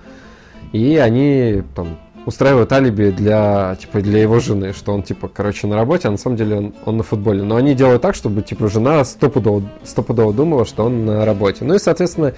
и 0.72 0.96
они 0.96 1.62
там 1.76 2.00
устраивают 2.26 2.72
алиби 2.72 3.10
для, 3.10 3.76
типа, 3.80 4.00
для 4.00 4.22
его 4.22 4.40
жены, 4.40 4.72
что 4.72 4.92
он, 4.92 5.04
типа, 5.04 5.28
короче, 5.28 5.68
на 5.68 5.76
работе, 5.76 6.08
а 6.08 6.10
на 6.10 6.16
самом 6.16 6.36
деле 6.36 6.56
он, 6.56 6.74
он 6.84 6.96
на 6.96 7.04
футболе. 7.04 7.44
Но 7.44 7.54
они 7.54 7.76
делают 7.76 8.02
так, 8.02 8.16
чтобы, 8.16 8.42
типа, 8.42 8.68
жена 8.68 9.04
стопудово, 9.04 9.62
стопудово 9.84 10.32
думала, 10.32 10.64
что 10.64 10.84
он 10.84 11.06
на 11.06 11.24
работе. 11.24 11.64
Ну 11.64 11.74
и, 11.74 11.78
соответственно, 11.78 12.34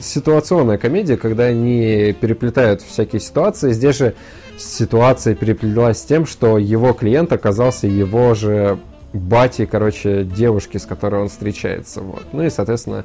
ситуационная 0.00 0.78
комедия, 0.78 1.16
когда 1.16 1.46
они 1.46 2.14
переплетают 2.20 2.82
всякие 2.82 3.18
ситуации. 3.18 3.72
Здесь 3.72 3.96
же 3.96 4.14
ситуация 4.60 5.34
переплелась 5.34 5.98
с 5.98 6.04
тем, 6.04 6.26
что 6.26 6.58
его 6.58 6.92
клиент 6.92 7.32
оказался 7.32 7.86
его 7.86 8.34
же 8.34 8.78
батей, 9.12 9.66
короче, 9.66 10.24
девушки, 10.24 10.76
с 10.76 10.86
которой 10.86 11.22
он 11.22 11.28
встречается. 11.28 12.00
Вот. 12.00 12.24
Ну 12.32 12.42
и, 12.42 12.50
соответственно, 12.50 13.04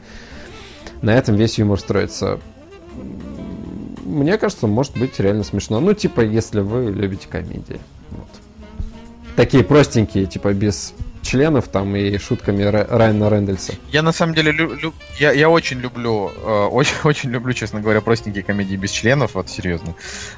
на 1.02 1.16
этом 1.16 1.36
весь 1.36 1.58
юмор 1.58 1.80
строится. 1.80 2.40
Мне 4.04 4.38
кажется, 4.38 4.68
может 4.68 4.98
быть 4.98 5.20
реально 5.20 5.44
смешно. 5.44 5.80
Ну, 5.80 5.94
типа, 5.94 6.22
если 6.22 6.60
вы 6.60 6.92
любите 6.92 7.28
комедии. 7.28 7.80
Вот. 8.12 8.28
Такие 9.36 9.64
простенькие, 9.64 10.26
типа, 10.28 10.54
без 10.54 10.94
членов 11.24 11.68
там 11.68 11.96
и 11.96 12.18
шутками 12.20 12.62
Райана 12.62 13.30
Рэндальса. 13.30 13.74
Я 13.92 14.04
на 14.04 14.12
самом 14.12 14.36
деле 14.36 14.52
люблю, 14.52 14.94
я, 15.20 15.32
я 15.32 15.50
очень 15.50 15.80
люблю, 15.80 16.30
э, 16.30 16.66
очень, 16.72 16.96
очень 17.04 17.32
люблю, 17.32 17.52
честно 17.54 17.82
говоря, 17.82 18.00
простенькие 18.02 18.44
комедии 18.44 18.76
без 18.76 18.92
членов, 18.92 19.34
вот 19.34 19.50
серьезно. 19.50 19.96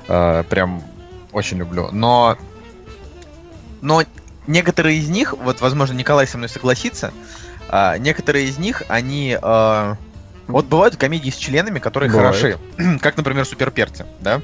Э, 0.08 0.44
прям 0.50 0.82
очень 1.32 1.58
люблю. 1.58 1.90
Но, 1.92 2.38
но 3.82 4.04
некоторые 4.48 4.98
из 4.98 5.10
них, 5.10 5.34
вот, 5.34 5.62
возможно, 5.62 5.94
Николай 5.94 6.28
со 6.28 6.38
мной 6.38 6.50
согласится, 6.50 7.12
а, 7.70 7.98
некоторые 7.98 8.48
из 8.48 8.58
них, 8.58 8.84
они... 8.88 9.38
А, 9.42 9.98
вот 10.48 10.66
бывают 10.66 10.96
комедии 10.96 11.30
с 11.30 11.36
членами, 11.36 11.80
которые 11.80 12.10
Бывает. 12.10 12.36
хороши. 12.36 12.58
как, 13.02 13.18
например, 13.18 13.46
суперперцы, 13.46 14.06
да? 14.22 14.42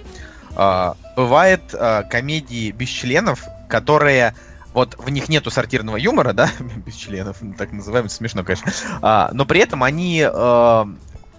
А, 0.56 0.96
бывает 1.16 1.62
а, 1.74 2.04
комедии 2.04 2.72
без 2.72 2.90
членов, 2.90 3.46
которые 3.70 4.36
вот 4.74 4.96
в 4.98 5.10
них 5.10 5.30
нету 5.30 5.52
сортирного 5.52 5.98
юмора, 5.98 6.34
да, 6.34 6.50
без 6.86 6.96
членов, 6.96 7.38
так 7.58 7.72
называемый, 7.72 8.10
смешно, 8.10 8.44
конечно, 8.44 8.72
а, 9.02 9.30
но 9.34 9.46
при 9.46 9.62
этом 9.62 9.84
они 9.84 10.24
а, 10.26 10.88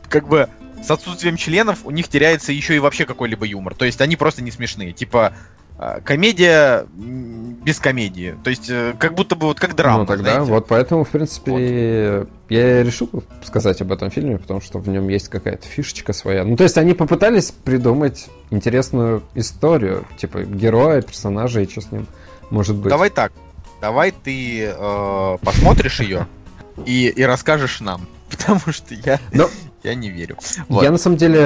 как 0.08 0.28
бы 0.28 0.48
с 0.84 0.90
отсутствием 0.90 1.36
членов 1.36 1.80
у 1.84 1.90
них 1.90 2.08
теряется 2.08 2.52
еще 2.52 2.76
и 2.76 2.78
вообще 2.78 3.06
какой-либо 3.06 3.46
юмор. 3.46 3.74
То 3.74 3.84
есть 3.84 4.00
они 4.00 4.16
просто 4.16 4.42
не 4.42 4.50
смешные. 4.50 4.92
Типа 4.92 5.32
а, 5.76 6.00
комедия 6.00 6.86
без 6.94 7.80
комедии. 7.80 8.36
То 8.44 8.50
есть 8.50 8.70
э, 8.70 8.94
как 8.98 9.14
будто 9.14 9.34
бы 9.34 9.46
вот 9.46 9.58
как 9.58 9.74
драма. 9.74 10.00
Ну 10.00 10.06
тогда 10.06 10.34
знаете? 10.34 10.52
вот 10.52 10.68
поэтому, 10.68 11.04
в 11.04 11.08
принципе, 11.08 12.18
вот. 12.20 12.28
я 12.48 12.82
решил 12.82 13.10
сказать 13.42 13.80
об 13.80 13.90
этом 13.90 14.10
фильме, 14.10 14.38
потому 14.38 14.60
что 14.60 14.78
в 14.78 14.88
нем 14.88 15.08
есть 15.08 15.28
какая-то 15.28 15.66
фишечка 15.66 16.12
своя. 16.12 16.44
Ну 16.44 16.56
то 16.56 16.62
есть 16.62 16.78
они 16.78 16.94
попытались 16.94 17.50
придумать 17.50 18.26
интересную 18.50 19.24
историю, 19.34 20.06
типа 20.16 20.44
героя, 20.44 21.02
персонажа 21.02 21.62
и 21.62 21.68
что 21.68 21.80
с 21.80 21.90
ним 21.90 22.06
может 22.50 22.76
быть. 22.76 22.90
Давай 22.90 23.10
так. 23.10 23.32
Давай 23.80 24.12
ты 24.12 24.66
э, 24.66 25.38
посмотришь 25.42 26.00
ее 26.00 26.28
и, 26.86 27.08
и 27.08 27.22
расскажешь 27.24 27.80
нам. 27.80 28.06
Потому 28.30 28.60
что 28.70 28.94
я, 28.94 29.18
Но- 29.32 29.48
я 29.84 29.94
не 29.94 30.10
верю. 30.10 30.38
Я 30.68 30.90
на 30.90 30.98
самом 30.98 31.16
деле 31.16 31.38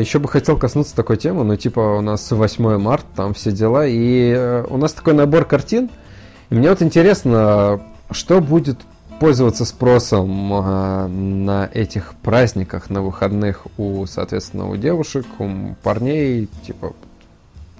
еще 0.00 0.18
бы 0.18 0.28
хотел 0.28 0.58
коснуться 0.58 0.94
такой 0.94 1.16
темы, 1.16 1.44
ну 1.44 1.56
типа 1.56 1.80
у 1.80 2.00
нас 2.00 2.30
8 2.30 2.76
марта, 2.78 3.06
там 3.14 3.34
все 3.34 3.52
дела, 3.52 3.86
и 3.86 4.32
э, 4.36 4.64
у 4.68 4.76
нас 4.76 4.92
такой 4.92 5.14
набор 5.14 5.44
картин, 5.44 5.88
и 6.50 6.54
мне 6.54 6.70
вот 6.70 6.82
интересно, 6.82 7.80
что 8.10 8.40
будет 8.40 8.80
пользоваться 9.20 9.64
спросом 9.64 10.52
э, 10.52 11.06
на 11.06 11.70
этих 11.72 12.14
праздниках, 12.22 12.90
на 12.90 13.00
выходных 13.00 13.66
у, 13.76 14.06
соответственно, 14.06 14.68
у 14.68 14.76
девушек, 14.76 15.26
у 15.38 15.74
парней, 15.82 16.48
типа 16.66 16.94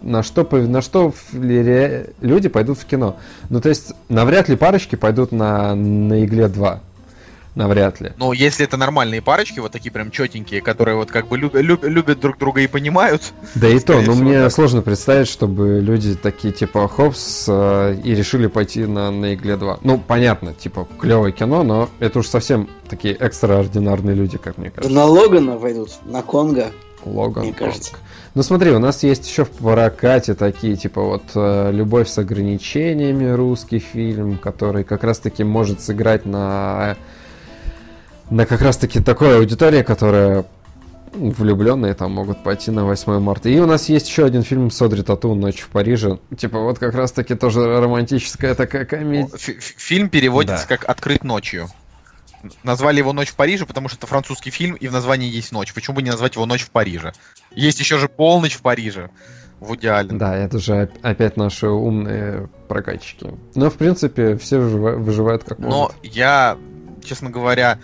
на 0.00 0.22
что, 0.22 0.48
на 0.52 0.80
что 0.80 1.12
люди 1.32 2.48
пойдут 2.48 2.78
в 2.78 2.84
кино. 2.84 3.16
Ну, 3.50 3.60
то 3.60 3.68
есть, 3.68 3.92
навряд 4.08 4.48
ли 4.48 4.54
парочки 4.54 4.94
пойдут 4.94 5.32
на, 5.32 5.74
на 5.74 6.24
игле 6.24 6.46
2. 6.46 6.80
Навряд 7.58 8.00
ли. 8.00 8.12
Ну, 8.18 8.32
если 8.32 8.64
это 8.64 8.76
нормальные 8.76 9.20
парочки, 9.20 9.58
вот 9.58 9.72
такие 9.72 9.90
прям 9.90 10.12
четенькие, 10.12 10.60
которые 10.60 10.94
вот 10.94 11.10
как 11.10 11.26
бы 11.26 11.36
люб- 11.36 11.56
люб- 11.56 11.82
любят 11.82 12.20
друг 12.20 12.38
друга 12.38 12.60
и 12.60 12.68
понимают, 12.68 13.32
Да 13.56 13.66
и 13.68 13.80
то, 13.80 13.94
Скорее 13.94 14.06
ну 14.06 14.12
всего, 14.12 14.24
мне 14.28 14.42
так. 14.44 14.52
сложно 14.52 14.80
представить, 14.80 15.26
чтобы 15.26 15.80
люди 15.82 16.14
такие 16.14 16.54
типа 16.54 16.86
хопс 16.86 17.46
э, 17.48 17.96
и 18.04 18.14
решили 18.14 18.46
пойти 18.46 18.86
на, 18.86 19.10
на 19.10 19.34
Игле 19.34 19.56
2. 19.56 19.80
Ну, 19.82 19.98
понятно, 19.98 20.54
типа 20.54 20.86
клевое 21.00 21.32
кино, 21.32 21.64
но 21.64 21.88
это 21.98 22.20
уж 22.20 22.28
совсем 22.28 22.68
такие 22.88 23.14
экстраординарные 23.14 24.14
люди, 24.14 24.38
как 24.38 24.56
мне 24.56 24.70
кажется. 24.70 24.94
на 24.94 25.04
Логана 25.06 25.56
войдут, 25.58 25.90
на 26.04 26.22
Конга. 26.22 26.66
Логан. 27.04 27.42
мне 27.42 27.52
кажется. 27.54 27.90
Конг. 27.90 28.02
Ну 28.34 28.42
смотри, 28.44 28.70
у 28.70 28.78
нас 28.78 29.02
есть 29.02 29.26
еще 29.28 29.44
в 29.44 29.50
прокате 29.50 30.34
такие, 30.34 30.76
типа 30.76 31.02
вот 31.02 31.22
э, 31.34 31.72
«Любовь 31.72 32.08
с 32.08 32.18
ограничениями» 32.18 33.28
русский 33.30 33.80
фильм, 33.80 34.38
который 34.38 34.84
как 34.84 35.02
раз-таки 35.02 35.42
может 35.42 35.80
сыграть 35.80 36.24
на, 36.24 36.96
на 38.30 38.46
как 38.46 38.60
раз-таки 38.62 39.00
такой 39.00 39.36
аудитории, 39.38 39.82
которая 39.82 40.44
влюбленные 41.12 41.94
там 41.94 42.12
могут 42.12 42.42
пойти 42.42 42.70
на 42.70 42.84
8 42.84 43.18
марта. 43.18 43.48
И 43.48 43.58
у 43.58 43.66
нас 43.66 43.88
есть 43.88 44.08
еще 44.08 44.24
один 44.24 44.42
фильм 44.42 44.70
Содри 44.70 45.02
Тату 45.02 45.34
«Ночь 45.34 45.60
в 45.60 45.68
Париже». 45.68 46.18
Типа 46.36 46.60
вот 46.60 46.78
как 46.78 46.94
раз-таки 46.94 47.34
тоже 47.34 47.60
романтическая 47.80 48.54
такая 48.54 48.84
комедия. 48.84 49.28
Фи- 49.36 49.54
фи- 49.58 49.74
Фильм 49.78 50.08
переводится 50.10 50.66
Да. 50.68 50.76
как 50.76 50.88
«Открыт 50.88 51.24
ночью». 51.24 51.68
Назвали 52.62 52.98
его 52.98 53.12
«Ночь 53.12 53.30
в 53.30 53.34
Париже», 53.36 53.64
потому 53.66 53.88
что 53.88 53.96
это 53.98 54.06
французский 54.06 54.50
фильм, 54.50 54.74
и 54.76 54.86
в 54.86 54.92
названии 54.92 55.28
есть 55.28 55.50
«Ночь». 55.50 55.72
Почему 55.74 55.96
бы 55.96 56.02
не 56.02 56.10
назвать 56.10 56.34
его 56.36 56.46
«Ночь 56.46 56.62
в 56.62 56.70
Париже»? 56.70 57.12
Есть 57.52 57.80
еще 57.80 57.98
же 57.98 58.08
«Полночь 58.08 58.54
в 58.54 58.62
Париже». 58.62 59.10
Вуди 59.60 59.88
Аллен. 59.88 60.18
Да, 60.18 60.36
это 60.36 60.60
же 60.60 60.82
оп- 60.84 60.90
опять 61.02 61.36
наши 61.36 61.66
умные 61.68 62.48
прокатчики. 62.68 63.34
Но, 63.56 63.70
в 63.70 63.74
принципе, 63.74 64.36
все 64.36 64.58
выжива- 64.58 64.96
выживают 64.96 65.42
как 65.42 65.58
Но 65.58 65.68
могут. 65.68 65.96
я, 66.04 66.56
честно 67.02 67.28
говоря, 67.30 67.80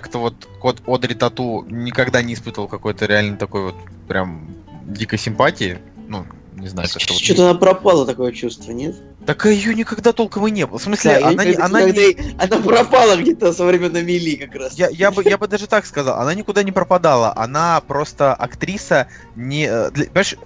как-то 0.00 0.18
вот 0.18 0.34
код 0.60 0.82
Одри 0.86 1.14
Тату 1.14 1.64
никогда 1.70 2.20
не 2.22 2.34
испытывал 2.34 2.68
какой-то 2.68 3.06
реально 3.06 3.38
такой 3.38 3.62
вот 3.62 3.74
прям 4.06 4.54
дикой 4.84 5.18
симпатии. 5.18 5.78
Ну, 6.06 6.26
не 6.54 6.68
знаю, 6.68 6.86
как-то 6.92 7.14
вот- 7.14 7.22
Что-то 7.22 7.50
она 7.50 7.58
пропала, 7.58 8.04
такое 8.04 8.32
чувство, 8.32 8.72
нет? 8.72 8.94
Так 9.24 9.46
ее 9.46 9.74
никогда 9.74 10.12
толком 10.12 10.46
и 10.46 10.50
не 10.50 10.66
было. 10.66 10.78
В 10.78 10.82
смысле, 10.82 11.18
Да, 11.18 11.28
она, 11.28 11.44
не- 11.46 11.54
она 11.54 11.82
не- 11.82 12.16
она 12.38 12.62
пропала 12.62 13.16
где-то 13.16 13.54
со 13.54 13.64
времен 13.64 14.04
Мили 14.04 14.36
как 14.36 14.54
раз. 14.54 14.74
Я, 14.74 14.88
я, 14.90 15.10
бы, 15.10 15.22
я 15.24 15.38
бы 15.38 15.48
даже 15.48 15.66
так 15.66 15.86
сказал, 15.86 16.20
она 16.20 16.34
никуда 16.34 16.62
не 16.62 16.72
пропадала, 16.72 17.32
она 17.34 17.80
просто 17.80 18.34
актриса 18.34 19.08
не... 19.34 19.66
э, 19.66 19.90
понимаешь, 19.90 20.36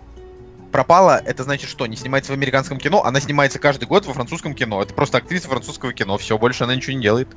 пропала, 0.70 1.20
это 1.24 1.42
значит 1.44 1.68
что? 1.68 1.86
Не 1.86 1.96
снимается 1.96 2.32
в 2.32 2.34
американском 2.34 2.78
кино, 2.78 3.04
она 3.04 3.20
снимается 3.20 3.58
каждый 3.58 3.86
год 3.86 4.06
во 4.06 4.12
французском 4.12 4.54
кино. 4.54 4.82
Это 4.82 4.94
просто 4.94 5.18
актриса 5.18 5.48
французского 5.48 5.92
кино, 5.92 6.18
все, 6.18 6.38
больше 6.38 6.64
она 6.64 6.74
ничего 6.74 6.96
не 6.96 7.02
делает. 7.02 7.28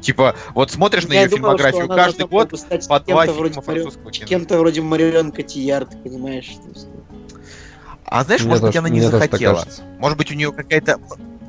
Типа, 0.00 0.36
вот 0.54 0.70
смотришь 0.70 1.06
на 1.06 1.14
Я 1.14 1.22
ее 1.22 1.28
думал, 1.28 1.56
что 1.56 1.70
фильмографию 1.70 1.84
она 1.84 1.94
каждый 1.94 2.26
год 2.26 2.50
по 2.88 3.00
два 3.00 3.00
кем-то 3.00 3.24
фильма 3.24 3.32
вроде 3.32 3.54
Марион- 3.54 3.62
французского 3.62 4.12
кино. 4.12 4.26
Кем-то 4.26 4.58
вроде 4.58 4.80
Марион 4.82 5.32
Котияр, 5.32 5.86
ты 5.86 5.96
понимаешь? 5.96 6.52
А 8.04 8.24
знаешь, 8.24 8.42
Мне 8.42 8.50
может 8.50 8.64
быть, 8.64 8.72
тоже- 8.72 8.78
она 8.78 8.88
не 8.90 9.00
захотела. 9.00 9.64
Может 9.98 10.18
быть, 10.18 10.30
у 10.30 10.34
нее 10.34 10.52
какая-то... 10.52 10.98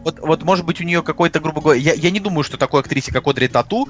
Вот, 0.03 0.19
вот, 0.19 0.43
может 0.43 0.65
быть, 0.65 0.79
у 0.81 0.83
нее 0.83 1.01
какой-то, 1.01 1.39
грубо 1.39 1.61
говоря... 1.61 1.79
Я, 1.79 1.93
я 1.93 2.11
не 2.11 2.19
думаю, 2.19 2.43
что 2.43 2.57
такой 2.57 2.81
актрисе, 2.81 3.11
как 3.11 3.27
Одри 3.27 3.47
Тату, 3.47 3.89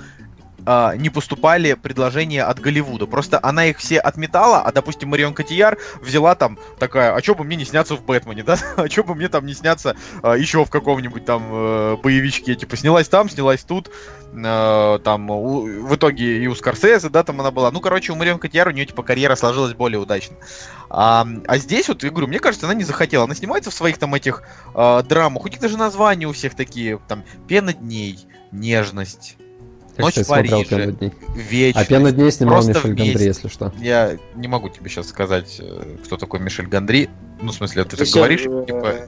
а, 0.65 0.95
не 0.95 1.09
поступали 1.09 1.73
предложения 1.73 2.43
от 2.43 2.59
Голливуда. 2.59 3.05
Просто 3.05 3.39
она 3.41 3.65
их 3.65 3.77
все 3.77 3.99
отметала, 3.99 4.61
а, 4.61 4.71
допустим, 4.71 5.09
Марион 5.09 5.33
Котияр 5.33 5.77
взяла 6.01 6.35
там 6.35 6.57
такая, 6.79 7.13
а 7.13 7.21
чё 7.21 7.35
бы 7.35 7.43
мне 7.43 7.55
не 7.55 7.65
сняться 7.65 7.95
в 7.95 8.03
Бэтмене, 8.03 8.43
да? 8.43 8.57
А 8.77 8.89
чё 8.89 9.03
бы 9.03 9.15
мне 9.15 9.29
там 9.29 9.45
не 9.45 9.53
сняться 9.53 9.95
а, 10.21 10.35
еще 10.35 10.63
в 10.65 10.69
каком-нибудь 10.69 11.25
там 11.25 11.43
э, 11.51 11.97
боевичке? 12.01 12.55
Типа, 12.55 12.75
снялась 12.77 13.07
там, 13.09 13.29
снялась 13.29 13.63
тут, 13.63 13.91
э, 14.33 14.99
там, 15.03 15.29
у- 15.29 15.85
в 15.85 15.95
итоге 15.95 16.43
и 16.43 16.47
у 16.47 16.55
Скорсезе, 16.55 17.09
да, 17.09 17.23
там 17.23 17.39
она 17.41 17.51
была. 17.51 17.71
Ну, 17.71 17.79
короче, 17.79 18.11
у 18.11 18.15
Марион 18.15 18.39
Котияр 18.39 18.67
у 18.67 18.71
нее, 18.71 18.85
типа, 18.85 19.03
карьера 19.03 19.35
сложилась 19.35 19.73
более 19.73 19.99
удачно. 19.99 20.35
А, 20.89 21.27
а 21.47 21.57
здесь 21.57 21.87
вот, 21.87 22.03
я 22.03 22.09
говорю, 22.09 22.27
мне 22.27 22.39
кажется, 22.39 22.65
она 22.65 22.75
не 22.75 22.83
захотела. 22.83 23.25
Она 23.25 23.35
снимается 23.35 23.71
в 23.71 23.73
своих 23.73 23.97
там 23.97 24.13
этих 24.15 24.43
э, 24.73 25.03
драмах. 25.03 25.45
У 25.45 25.47
них 25.47 25.59
даже 25.59 25.77
названия 25.77 26.27
у 26.27 26.31
всех 26.33 26.55
такие, 26.55 26.99
там, 27.07 27.23
«Пена 27.47 27.73
дней», 27.73 28.25
«Нежность», 28.51 29.37
Я, 29.97 30.03
Ночь 30.03 30.15
в 30.15 30.27
Париже. 30.27 30.95
«Вечность». 31.35 31.87
А 31.87 31.89
«Пена 31.89 32.11
дней» 32.11 32.31
снимал 32.31 32.55
Просто 32.55 32.73
Мишель 32.73 32.91
вместе. 32.91 33.11
Гондри, 33.11 33.27
если 33.27 33.47
что. 33.47 33.73
Я 33.77 34.17
не 34.35 34.47
могу 34.47 34.69
тебе 34.69 34.89
сейчас 34.89 35.07
сказать, 35.07 35.57
э, 35.59 35.97
кто 36.03 36.17
такой 36.17 36.39
Мишель 36.39 36.67
Гондри. 36.67 37.09
Ну, 37.41 37.51
в 37.51 37.55
смысле, 37.55 37.83
ты 37.83 37.97
так 37.97 38.07
говоришь, 38.07 38.45
э, 38.45 38.63
типа, 38.65 39.07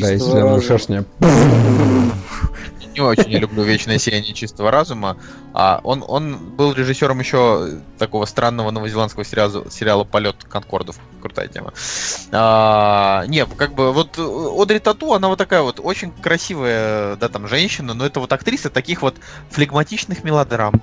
Да, 0.00 0.12
и 0.12 0.18
чистого 0.18 0.40
разума. 0.40 0.62
шершня. 0.62 1.04
не 2.94 3.00
очень 3.00 3.30
я 3.30 3.38
люблю 3.38 3.62
«Вечное 3.62 3.98
сияние 3.98 4.34
чистого 4.34 4.70
разума». 4.70 5.16
А 5.54 5.80
он, 5.82 6.04
он 6.06 6.36
был 6.36 6.72
режиссером 6.72 7.20
еще 7.20 7.80
такого 7.98 8.24
странного 8.26 8.70
новозеландского 8.70 9.24
сериала, 9.24 9.70
сериала 9.70 10.04
«Полет 10.04 10.44
Конкордов». 10.44 10.98
Крутая 11.20 11.48
тема. 11.48 11.72
А, 12.32 13.24
не, 13.26 13.44
как 13.46 13.74
бы 13.74 13.92
вот 13.92 14.18
Одри 14.18 14.78
Тату, 14.78 15.14
она 15.14 15.28
вот 15.28 15.38
такая 15.38 15.62
вот 15.62 15.80
очень 15.82 16.10
красивая, 16.10 17.16
да, 17.16 17.28
там, 17.28 17.48
женщина, 17.48 17.94
но 17.94 18.06
это 18.06 18.20
вот 18.20 18.32
актриса 18.32 18.70
таких 18.70 19.02
вот 19.02 19.16
флегматичных 19.50 20.24
мелодрам. 20.24 20.82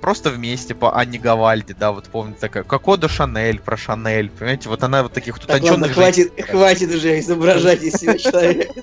Просто 0.00 0.30
вместе 0.30 0.74
по 0.74 0.94
Анне 0.96 1.18
Гавальди, 1.18 1.74
да, 1.78 1.90
вот 1.90 2.04
помните 2.08 2.38
такая, 2.40 2.62
Кокодо 2.62 3.08
Шанель 3.08 3.58
про 3.58 3.76
Шанель, 3.76 4.30
понимаете, 4.30 4.68
вот 4.68 4.82
она 4.82 5.02
вот 5.02 5.12
таких 5.12 5.34
вот 5.34 5.46
Так, 5.46 5.62
ладно, 5.62 5.68
утонченных 5.68 5.94
хватит, 5.94 6.32
хватит 6.50 6.94
уже 6.94 7.18
изображать 7.18 7.82
из 7.82 7.94
себя 7.94 8.18
человека. 8.18 8.72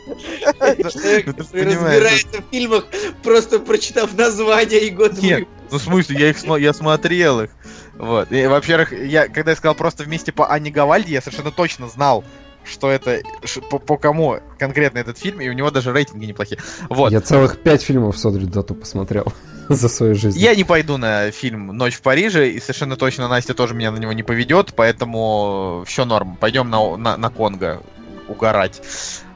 Человек, 0.92 1.28
разбирается 1.28 2.42
в 2.42 2.52
фильмах, 2.52 2.88
просто 3.22 3.60
прочитав 3.60 4.18
название 4.18 4.88
и 4.88 4.90
год 4.90 5.22
Нет, 5.22 5.48
ну 5.72 5.78
в 5.78 5.82
смысле, 5.82 6.20
я 6.20 6.30
их 6.32 6.44
я 6.44 6.74
смотрел 6.74 7.42
их. 7.42 7.52
Вот. 7.94 8.32
И, 8.32 8.48
во-первых, 8.48 8.92
я, 8.92 9.28
когда 9.28 9.52
я 9.52 9.58
сказал 9.58 9.76
просто 9.76 10.04
вместе 10.04 10.32
по 10.32 10.52
Анне 10.52 10.72
Гавальди, 10.72 11.12
я 11.12 11.22
совершенно 11.22 11.52
точно 11.52 11.88
знал, 11.88 12.24
что 12.66 12.90
это, 12.90 13.22
по, 13.70 13.78
по 13.78 13.98
кому 13.98 14.40
конкретно 14.58 14.98
этот 14.98 15.18
фильм, 15.18 15.42
и 15.42 15.50
у 15.50 15.54
него 15.54 15.70
даже 15.70 15.94
рейтинги 15.94 16.26
неплохие. 16.26 16.60
Вот. 16.90 17.12
Я 17.12 17.22
целых 17.22 17.60
пять 17.60 17.84
фильмов 17.84 18.18
Содри 18.18 18.46
Дату 18.46 18.74
посмотрел 18.74 19.32
за 19.70 19.90
свою 19.90 20.16
жизнь. 20.16 20.38
Я 20.38 20.56
не 20.56 20.64
пойду 20.64 20.98
на 20.98 21.32
фильм 21.32 21.68
«Ночь 21.68 21.96
в 21.96 22.02
Париже», 22.02 22.50
и 22.50 22.60
совершенно 22.60 22.96
точно 22.96 23.28
Настя 23.28 23.54
тоже 23.54 23.74
меня 23.74 23.92
на 23.92 23.98
него 23.98 24.14
не 24.14 24.24
поведет, 24.24 24.74
поэтому 24.76 25.84
все 25.86 26.06
норм. 26.06 26.38
Пойдем 26.40 26.70
на, 26.70 26.98
на, 26.98 27.18
на 27.18 27.30
Конго 27.30 27.82
угорать. 28.28 28.82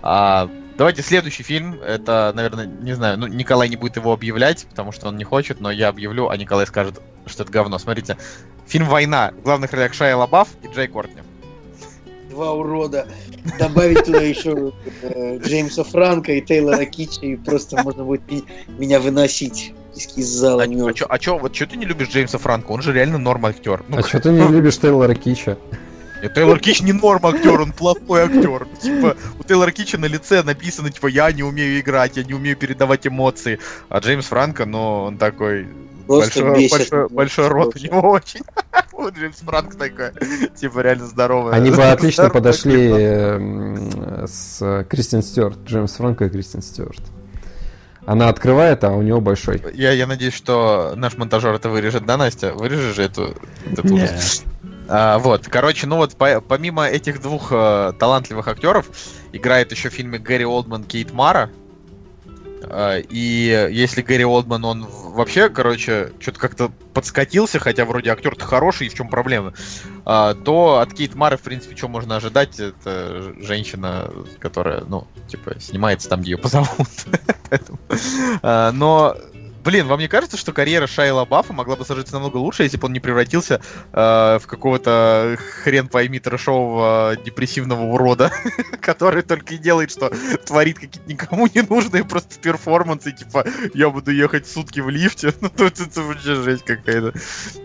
А, 0.02 0.50
давайте 0.78 1.02
следующий 1.02 1.44
фильм. 1.44 1.80
Это, 1.82 2.32
наверное, 2.36 2.66
не 2.66 2.94
знаю, 2.94 3.18
ну, 3.18 3.28
Николай 3.28 3.70
не 3.70 3.76
будет 3.76 3.98
его 3.98 4.14
объявлять, 4.14 4.66
потому 4.70 4.92
что 4.92 5.08
он 5.08 5.18
не 5.18 5.24
хочет, 5.24 5.62
но 5.62 5.72
я 5.72 5.90
объявлю, 5.90 6.30
а 6.30 6.38
Николай 6.38 6.68
скажет, 6.68 7.02
что 7.26 7.44
это 7.44 7.52
говно. 7.52 7.78
Смотрите. 7.78 8.18
Фильм 8.68 8.88
«Война». 8.88 9.32
В 9.40 9.44
главных 9.44 9.72
ролях 9.72 9.94
Шайя 9.94 10.18
Лабаф 10.18 10.50
и 10.64 10.68
Джей 10.68 10.88
Кортни. 10.88 11.22
Два 12.30 12.52
урода. 12.52 13.08
Добавить 13.58 14.04
туда 14.04 14.20
еще 14.20 14.74
э, 15.02 15.40
Джеймса 15.40 15.84
Франка 15.84 16.34
и 16.34 16.42
Тейлора 16.42 16.86
Китча, 16.86 17.26
и 17.26 17.36
просто 17.38 17.82
можно 17.82 18.04
будет 18.04 18.22
меня 18.68 19.00
выносить 19.00 19.74
из, 19.98 20.18
из 20.18 20.28
зала. 20.28 20.64
А, 20.64 20.66
а 20.66 20.93
чё, 20.93 21.06
а 21.10 21.20
чё, 21.20 21.38
вот 21.38 21.54
чё 21.54 21.66
ты 21.66 21.78
не 21.78 21.86
любишь 21.86 22.10
Джеймса 22.10 22.38
Франка? 22.38 22.72
Он 22.72 22.82
же 22.82 22.93
реально 22.93 23.18
норм 23.18 23.45
актер. 23.45 23.84
Ну, 23.88 23.98
А 23.98 24.04
что 24.04 24.20
ты 24.20 24.30
не 24.32 24.48
любишь 24.48 24.78
Тейлора 24.78 25.14
Кича? 25.14 25.58
Нет, 26.22 26.34
Тейлор 26.34 26.60
Кич 26.60 26.82
не 26.82 26.93
норм 26.93 27.26
актер, 27.26 27.62
он 27.62 27.72
плохой 27.72 28.24
актер. 28.24 28.68
Типа, 28.82 29.16
у 29.39 29.43
Тейлора 29.43 29.72
Кича 29.72 29.98
на 29.98 30.06
лице 30.06 30.41
написано, 30.43 30.89
типа, 30.89 31.08
я 31.08 31.32
не 31.32 31.43
умею 31.43 31.80
играть, 31.80 32.18
я 32.18 32.24
не 32.24 32.34
умею 32.34 32.58
передавать 32.58 33.06
эмоции. 33.06 33.60
А 33.89 34.00
Джеймс 34.00 34.26
Франко, 34.26 34.66
ну, 34.66 35.04
он 35.04 35.18
такой... 35.18 35.68
Просто 36.08 36.41
большой, 36.41 36.58
бесит. 36.58 36.72
большой, 36.72 37.10
большой 37.10 37.48
рот 37.50 37.76
у 37.76 37.80
него 37.80 38.12
очень. 38.12 38.41
Вот 38.93 39.14
Джеймс 39.16 39.38
Франк 39.38 39.76
такой, 39.76 40.10
типа, 40.56 40.80
реально 40.80 41.06
здоровый. 41.06 41.54
Они 41.54 41.70
бы 41.70 41.84
отлично 41.84 42.32
подошли 42.32 42.89
эм, 42.89 44.26
с 44.28 44.86
Кристин 44.89 45.22
Стюарт, 45.22 45.60
Джеймс 45.66 45.93
Франко 45.93 46.26
и 46.26 46.30
Кристин 46.30 46.64
Стюарт. 46.64 47.02
Она 48.08 48.30
открывает, 48.30 48.86
а 48.86 48.91
у 48.91 49.01
него 49.01 49.20
большой. 49.20 49.62
Я, 49.74 49.91
я 49.91 50.08
надеюсь, 50.08 50.34
что 50.34 50.93
наш 50.95 51.18
монтажер 51.18 51.53
это 51.53 51.68
вырежет, 51.68 52.05
да, 52.05 52.16
Настя? 52.16 52.53
Вырежешь 52.53 52.95
же 52.95 53.03
эту... 53.03 53.36
эту 53.70 53.93
ужас? 53.93 54.43
А, 54.88 55.20
вот, 55.20 55.49
короче, 55.49 55.88
ну 55.88 55.97
вот 55.97 56.16
по- 56.16 56.39
помимо 56.39 56.88
этих 56.88 57.22
двух 57.22 57.51
э, 57.51 57.91
талантливых 57.99 58.47
актеров 58.47 58.89
играет 59.34 59.74
еще 59.74 59.89
в 59.89 59.93
фильме 59.93 60.20
Гэри 60.20 60.45
Олдман 60.45 60.86
Кейт 60.86 61.12
Мара. 61.12 61.49
А, 62.70 62.97
И 62.97 63.70
если 63.72 64.01
Гэри 64.01 64.26
Олдман, 64.26 64.63
он 64.65 64.86
вообще, 64.86 65.49
короче, 65.49 66.11
что-то 66.20 66.39
как-то 66.39 66.72
подскатился, 66.93 67.59
хотя 67.59 67.86
вроде 67.86 68.11
актер-то 68.11 68.45
хороший, 68.45 68.88
и 68.88 68.89
в 68.89 68.93
чем 68.93 69.09
проблема, 69.09 69.53
а, 70.05 70.34
то 70.34 70.80
от 70.80 70.93
Кейт 70.93 71.15
Мары, 71.15 71.38
в 71.38 71.41
принципе, 71.41 71.76
что 71.76 71.88
можно 71.88 72.15
ожидать? 72.15 72.59
Это 72.59 73.34
женщина, 73.39 74.11
которая, 74.39 74.82
ну, 74.82 75.07
типа, 75.28 75.59
снимается 75.59 76.09
там, 76.09 76.22
где 76.22 76.32
ее 76.32 76.38
позовут. 76.38 76.70
А, 78.41 78.72
Но 78.72 79.15
Блин, 79.68 79.86
вам 79.88 79.99
не 79.99 80.07
кажется, 80.07 80.38
что 80.38 80.53
карьера 80.53 80.88
Шайла 80.88 81.26
Баффа 81.26 81.51
могла 81.51 81.76
бы 81.76 81.84
сложиться 81.84 82.13
намного 82.13 82.38
лучше, 82.38 82.63
если 82.63 82.78
бы 82.78 82.86
он 82.86 82.93
не 82.93 83.01
превратился 83.01 83.59
э, 83.91 84.39
в 84.41 84.47
какого-то 84.47 85.38
хрен 85.61 85.89
пойми 85.89 86.20
трэшового 86.20 87.18
депрессивного 87.18 87.84
урода, 87.84 88.32
который 88.82 89.24
только 89.24 89.55
и 89.55 89.57
делает, 89.57 89.91
что 89.91 90.09
творит 90.45 90.80
какие-то 90.80 91.09
никому 91.09 91.49
не 91.53 91.63
нужные 91.63 92.05
просто 92.05 92.39
перформансы, 92.39 93.11
типа 93.11 93.43
я 93.74 93.89
буду 93.89 94.11
ехать 94.11 94.47
сутки 94.47 94.80
в 94.80 94.89
лифте. 94.89 95.34
Ну, 95.41 95.49
тут 95.49 95.80
это 95.80 96.01
вообще 96.01 96.36
жесть 96.36 96.63
какая-то. 96.63 97.13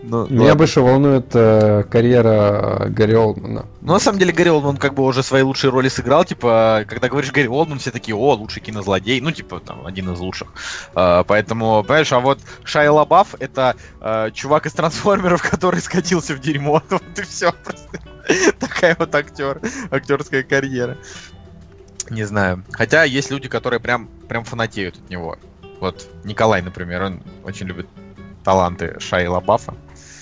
Ну, 0.03 0.27
Меня 0.27 0.41
ладно. 0.41 0.55
больше 0.55 0.81
волнует 0.81 1.27
э, 1.33 1.83
карьера 1.89 2.87
Гарри 2.89 3.15
Олдмана. 3.15 3.65
Ну, 3.81 3.93
на 3.93 3.99
самом 3.99 4.19
деле, 4.19 4.31
Гарри 4.31 4.49
Олдман 4.49 4.77
как 4.77 4.93
бы 4.93 5.03
уже 5.03 5.23
свои 5.23 5.41
лучшие 5.41 5.71
роли 5.71 5.89
сыграл. 5.89 6.23
Типа, 6.23 6.85
когда 6.87 7.09
говоришь 7.09 7.31
Гарри 7.31 7.47
Олдман, 7.47 7.79
все 7.79 7.91
такие, 7.91 8.15
о, 8.15 8.33
лучший 8.33 8.61
кинозлодей. 8.61 9.19
Ну, 9.19 9.31
типа, 9.31 9.59
там, 9.59 9.85
один 9.85 10.11
из 10.13 10.19
лучших. 10.19 10.53
А, 10.95 11.23
поэтому, 11.25 11.83
понимаешь, 11.93 12.11
а 12.11 12.19
вот 12.19 12.39
Шайа 12.63 12.91
Лабаф 12.91 13.35
это 13.39 13.75
а, 14.01 14.31
чувак 14.31 14.65
из 14.65 14.73
трансформеров, 14.73 15.47
который 15.49 15.79
скатился 15.79 16.33
в 16.33 16.39
дерьмо. 16.39 16.81
Вот 16.89 17.19
и 17.19 17.21
все. 17.21 17.51
Просто 17.63 17.99
такая 18.59 18.95
вот 18.97 19.13
актер, 19.13 19.61
актерская 19.91 20.43
карьера. 20.43 20.97
Не 22.09 22.23
знаю. 22.23 22.63
Хотя 22.71 23.03
есть 23.03 23.29
люди, 23.29 23.47
которые 23.47 23.79
прям, 23.79 24.07
прям 24.27 24.43
фанатеют 24.43 24.97
от 24.97 25.09
него. 25.09 25.37
Вот 25.79 26.07
Николай, 26.23 26.61
например, 26.61 27.03
он 27.03 27.23
очень 27.43 27.67
любит 27.67 27.87
таланты 28.43 28.99
Шайи 28.99 29.27
Лабафа. 29.27 29.75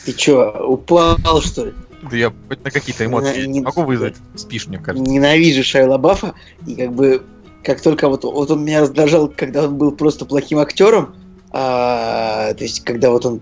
Ты 0.05 0.13
чё, 0.13 0.51
упал, 0.67 1.17
что 1.41 1.65
ли? 1.65 1.74
Да 2.01 2.17
я 2.17 2.34
хоть 2.49 2.63
на 2.63 2.72
какие-то 2.72 3.05
эмоции 3.05 3.45
Не- 3.45 3.61
могу 3.61 3.84
вызвать. 3.84 4.15
Спишь, 4.36 4.67
мне 4.67 4.80
кажется. 4.80 5.09
Ненавижу 5.09 5.63
Шайла 5.63 5.97
Баффа, 5.97 6.34
и 6.65 6.76
как 6.76 6.91
бы 6.93 7.24
как 7.63 7.80
только 7.80 8.09
вот, 8.09 8.24
вот 8.24 8.49
он 8.49 8.65
меня 8.65 8.82
раздражал, 8.82 9.28
когда 9.30 9.65
он 9.65 9.78
был 9.78 9.91
просто 9.91 10.26
плохим 10.26 10.57
актером, 10.57 11.15
а, 11.52 12.54
то 12.54 12.64
есть 12.64 12.84
когда 12.84 13.12
вот 13.12 13.26
он 13.26 13.41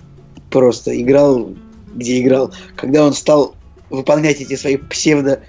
просто 0.49 0.99
играл, 0.99 1.53
где 1.95 2.21
играл, 2.21 2.51
когда 2.75 3.05
он 3.05 3.13
стал 3.13 3.55
выполнять 3.89 4.41
эти 4.41 4.55
свои 4.55 4.77
псевдо 4.77 5.41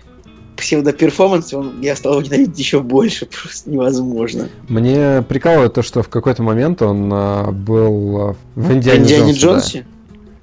псевдо-перформансы, 0.57 1.57
он, 1.57 1.81
я 1.81 1.97
стал 1.97 2.19
его 2.19 2.23
ненавидеть 2.23 2.59
еще 2.59 2.81
больше, 2.81 3.27
просто 3.27 3.71
невозможно. 3.71 4.49
Мне 4.69 5.23
прикалывает 5.27 5.73
то, 5.73 5.83
что 5.83 6.03
в 6.03 6.09
какой-то 6.09 6.43
момент 6.43 6.83
он 6.83 7.11
а, 7.13 7.51
был 7.51 8.21
а, 8.21 8.37
в 8.55 8.67
В 8.69 8.73
Индиане, 8.73 9.01
Индиане 9.01 9.33
Джонсе, 9.33 9.81
да. 9.81 10.00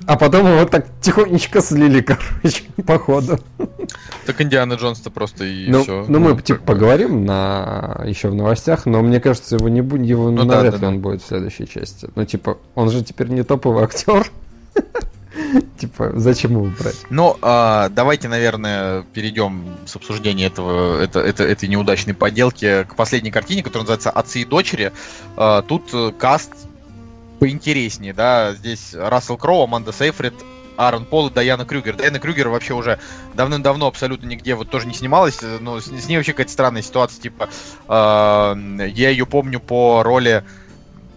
А 0.07 0.15
потом 0.17 0.47
его 0.47 0.65
так 0.65 0.87
тихонечко 1.01 1.61
слили, 1.61 1.99
короче, 2.41 2.63
походу. 2.85 3.39
Так 4.25 4.41
Индиана 4.41 4.73
Джонс-то 4.73 5.11
просто 5.11 5.43
и 5.43 5.69
Ну, 5.69 5.83
все. 5.83 6.05
ну, 6.07 6.19
мы 6.19 6.41
типа 6.41 6.61
поговорим 6.65 7.25
на 7.25 8.01
еще 8.05 8.29
в 8.29 8.33
новостях, 8.35 8.85
но 8.85 9.01
мне 9.01 9.19
кажется, 9.19 9.55
его 9.57 9.67
не 9.67 9.81
будет, 9.81 10.05
его 10.07 10.31
Ну 10.31 10.45
да, 10.45 10.55
навряд 10.55 10.71
да, 10.71 10.77
ли 10.77 10.81
да. 10.81 10.87
он 10.87 10.99
будет 11.01 11.21
в 11.21 11.27
следующей 11.27 11.67
части. 11.67 12.07
Ну, 12.15 12.23
типа, 12.25 12.57
он 12.73 12.89
же 12.89 13.03
теперь 13.03 13.27
не 13.27 13.43
топовый 13.43 13.83
актер. 13.83 14.31
Типа, 15.77 16.11
зачем 16.15 16.51
его 16.53 16.65
брать? 16.79 16.95
Ну, 17.11 17.37
а, 17.41 17.89
давайте, 17.89 18.27
наверное, 18.27 19.03
перейдем 19.13 19.63
с 19.85 19.95
обсуждения 19.95 20.45
этого, 20.47 20.99
это, 20.99 21.19
это- 21.19 21.43
этой 21.43 21.69
неудачной 21.69 22.15
поделки 22.15 22.83
к 22.85 22.95
последней 22.95 23.29
картине, 23.29 23.61
которая 23.61 23.83
называется 23.83 24.09
«Отцы 24.09 24.39
и 24.41 24.45
дочери». 24.45 24.91
А, 25.35 25.61
тут 25.61 25.93
э, 25.93 26.11
каст 26.17 26.51
поинтереснее, 27.39 28.13
да, 28.13 28.53
здесь 28.53 28.93
Рассел 28.93 29.37
Кроу, 29.37 29.63
Аманда 29.63 29.91
Сейфрид, 29.91 30.33
Аарон 30.77 31.05
Пол 31.05 31.27
и 31.27 31.33
Дайана 31.33 31.65
Крюгер. 31.65 31.95
Дайана 31.95 32.19
Крюгер 32.19 32.49
вообще 32.49 32.73
уже 32.73 32.99
давным-давно 33.33 33.87
абсолютно 33.87 34.27
нигде 34.27 34.55
вот 34.55 34.69
тоже 34.69 34.87
не 34.87 34.93
снималась, 34.93 35.39
э, 35.41 35.57
но 35.59 35.79
с, 35.79 35.85
с 35.85 36.07
ней 36.07 36.17
вообще 36.17 36.33
какая-то 36.33 36.51
странная 36.51 36.81
ситуация, 36.81 37.21
типа, 37.21 37.49
а, 37.87 38.55
я 38.55 39.09
ее 39.09 39.25
помню 39.25 39.59
по 39.59 40.03
роли, 40.03 40.43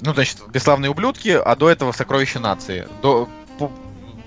ну, 0.00 0.14
значит, 0.14 0.38
«Бесславные 0.48 0.90
ублюдки», 0.90 1.28
а 1.28 1.56
до 1.56 1.70
этого 1.70 1.92
«Сокровища 1.92 2.40
нации». 2.40 2.88
До, 3.02 3.28
по- 3.58 3.70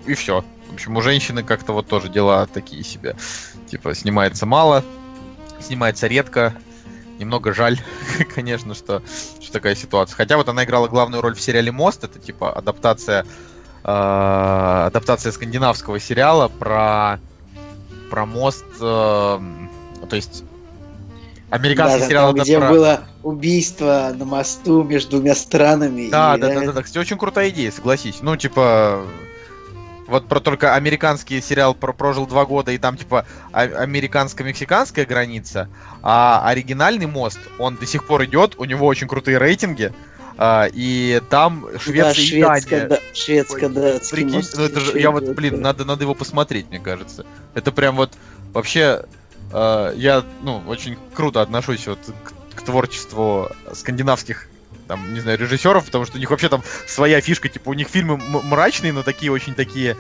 и 0.06 0.14
все. 0.14 0.46
В 0.70 0.74
общем, 0.76 0.96
у 0.98 1.02
женщины 1.02 1.44
как-то 1.44 1.74
вот 1.74 1.88
тоже 1.88 2.10
дела 2.10 2.46
такие 2.46 2.84
себе. 2.84 3.16
Типа, 3.70 3.96
снимается 3.96 4.46
мало, 4.46 4.84
снимается 5.60 6.08
редко. 6.08 6.54
Немного 7.20 7.54
жаль, 7.54 7.80
конечно, 8.36 8.74
что, 8.74 9.02
что 9.40 9.52
такая 9.52 9.76
ситуация. 9.76 10.16
Хотя 10.16 10.38
вот 10.38 10.50
она 10.50 10.64
играла 10.64 10.88
главную 10.88 11.22
роль 11.22 11.36
в 11.36 11.42
сериале 11.42 11.72
Мост. 11.72 12.04
Это 12.04 12.20
типа 12.20 12.52
адаптация, 12.52 13.26
э, 13.84 14.84
адаптация 14.88 15.32
скандинавского 15.32 16.00
сериала 16.00 16.48
про, 16.48 17.20
про 18.10 18.26
мост. 18.26 18.66
э, 18.82 19.40
то 20.10 20.16
есть 20.16 20.44
американский 21.50 22.00
Да, 22.00 22.08
сериал 22.08 22.34
там, 22.34 22.44
где 22.44 22.60
про... 22.60 22.70
было 22.70 23.02
убийство 23.22 24.12
на 24.16 24.26
мосту 24.26 24.84
между 24.84 25.12
двумя 25.12 25.36
странами. 25.36 26.10
Да, 26.10 26.36
и 26.36 26.40
да, 26.40 26.48
да, 26.48 26.54
реально- 26.54 26.68
да, 26.68 26.74
да. 26.74 26.82
Кстати, 26.84 26.98
очень 26.98 27.18
крутая 27.18 27.50
идея, 27.50 27.72
согласись. 27.72 28.20
Ну, 28.22 28.36
типа, 28.36 29.06
вот 30.08 30.28
про 30.28 30.40
только 30.40 30.76
американский 30.76 31.42
сериал 31.42 31.74
про 31.74 31.94
прожил 31.94 32.26
два 32.28 32.46
года, 32.46 32.72
и 32.72 32.78
там, 32.78 32.98
типа, 32.98 33.26
а- 33.52 33.64
американско-мексиканская 33.64 35.06
граница, 35.06 35.70
а 36.02 36.44
оригинальный 36.46 37.06
мост, 37.06 37.40
он 37.60 37.76
до 37.76 37.86
сих 37.86 38.06
пор 38.06 38.26
идет, 38.26 38.56
у 38.58 38.66
него 38.66 38.86
очень 38.88 39.08
крутые 39.08 39.38
рейтинги, 39.38 39.94
а, 40.38 40.68
и 40.72 41.22
там 41.30 41.68
Швеция 41.80 42.04
да, 42.04 42.12
и 42.12 42.26
шведско, 42.26 42.70
Дания. 42.70 42.88
да, 42.88 43.00
шведско-датский 43.14 44.16
Прикинь, 44.16 44.36
мост 44.36 44.56
ну 44.58 44.64
это 44.64 44.80
же, 44.80 45.00
я 45.00 45.12
вот, 45.12 45.24
блин, 45.30 45.58
да. 45.58 45.62
надо, 45.62 45.86
надо 45.86 46.04
его 46.04 46.16
посмотреть, 46.16 46.70
мне 46.70 46.80
кажется. 46.80 47.26
Это 47.54 47.72
прям 47.72 47.96
вот, 47.96 48.14
вообще, 48.52 49.06
э, 49.52 49.94
я, 49.96 50.24
ну, 50.42 50.64
очень 50.68 50.98
круто 51.14 51.42
отношусь 51.42 51.88
вот 51.88 52.00
к, 52.24 52.56
к 52.58 52.62
творчеству 52.64 53.52
скандинавских, 53.74 54.50
там, 54.88 55.14
не 55.14 55.20
знаю, 55.20 55.38
режиссеров, 55.38 55.86
потому 55.86 56.06
что 56.06 56.18
у 56.18 56.20
них 56.20 56.30
вообще 56.30 56.50
там 56.50 56.64
своя 56.88 57.22
фишка, 57.22 57.50
типа, 57.50 57.70
у 57.70 57.74
них 57.74 57.88
фильмы 57.88 58.18
мрачные, 58.18 58.94
но 58.94 59.04
такие 59.04 59.32
очень 59.32 59.54
такие 59.56 59.98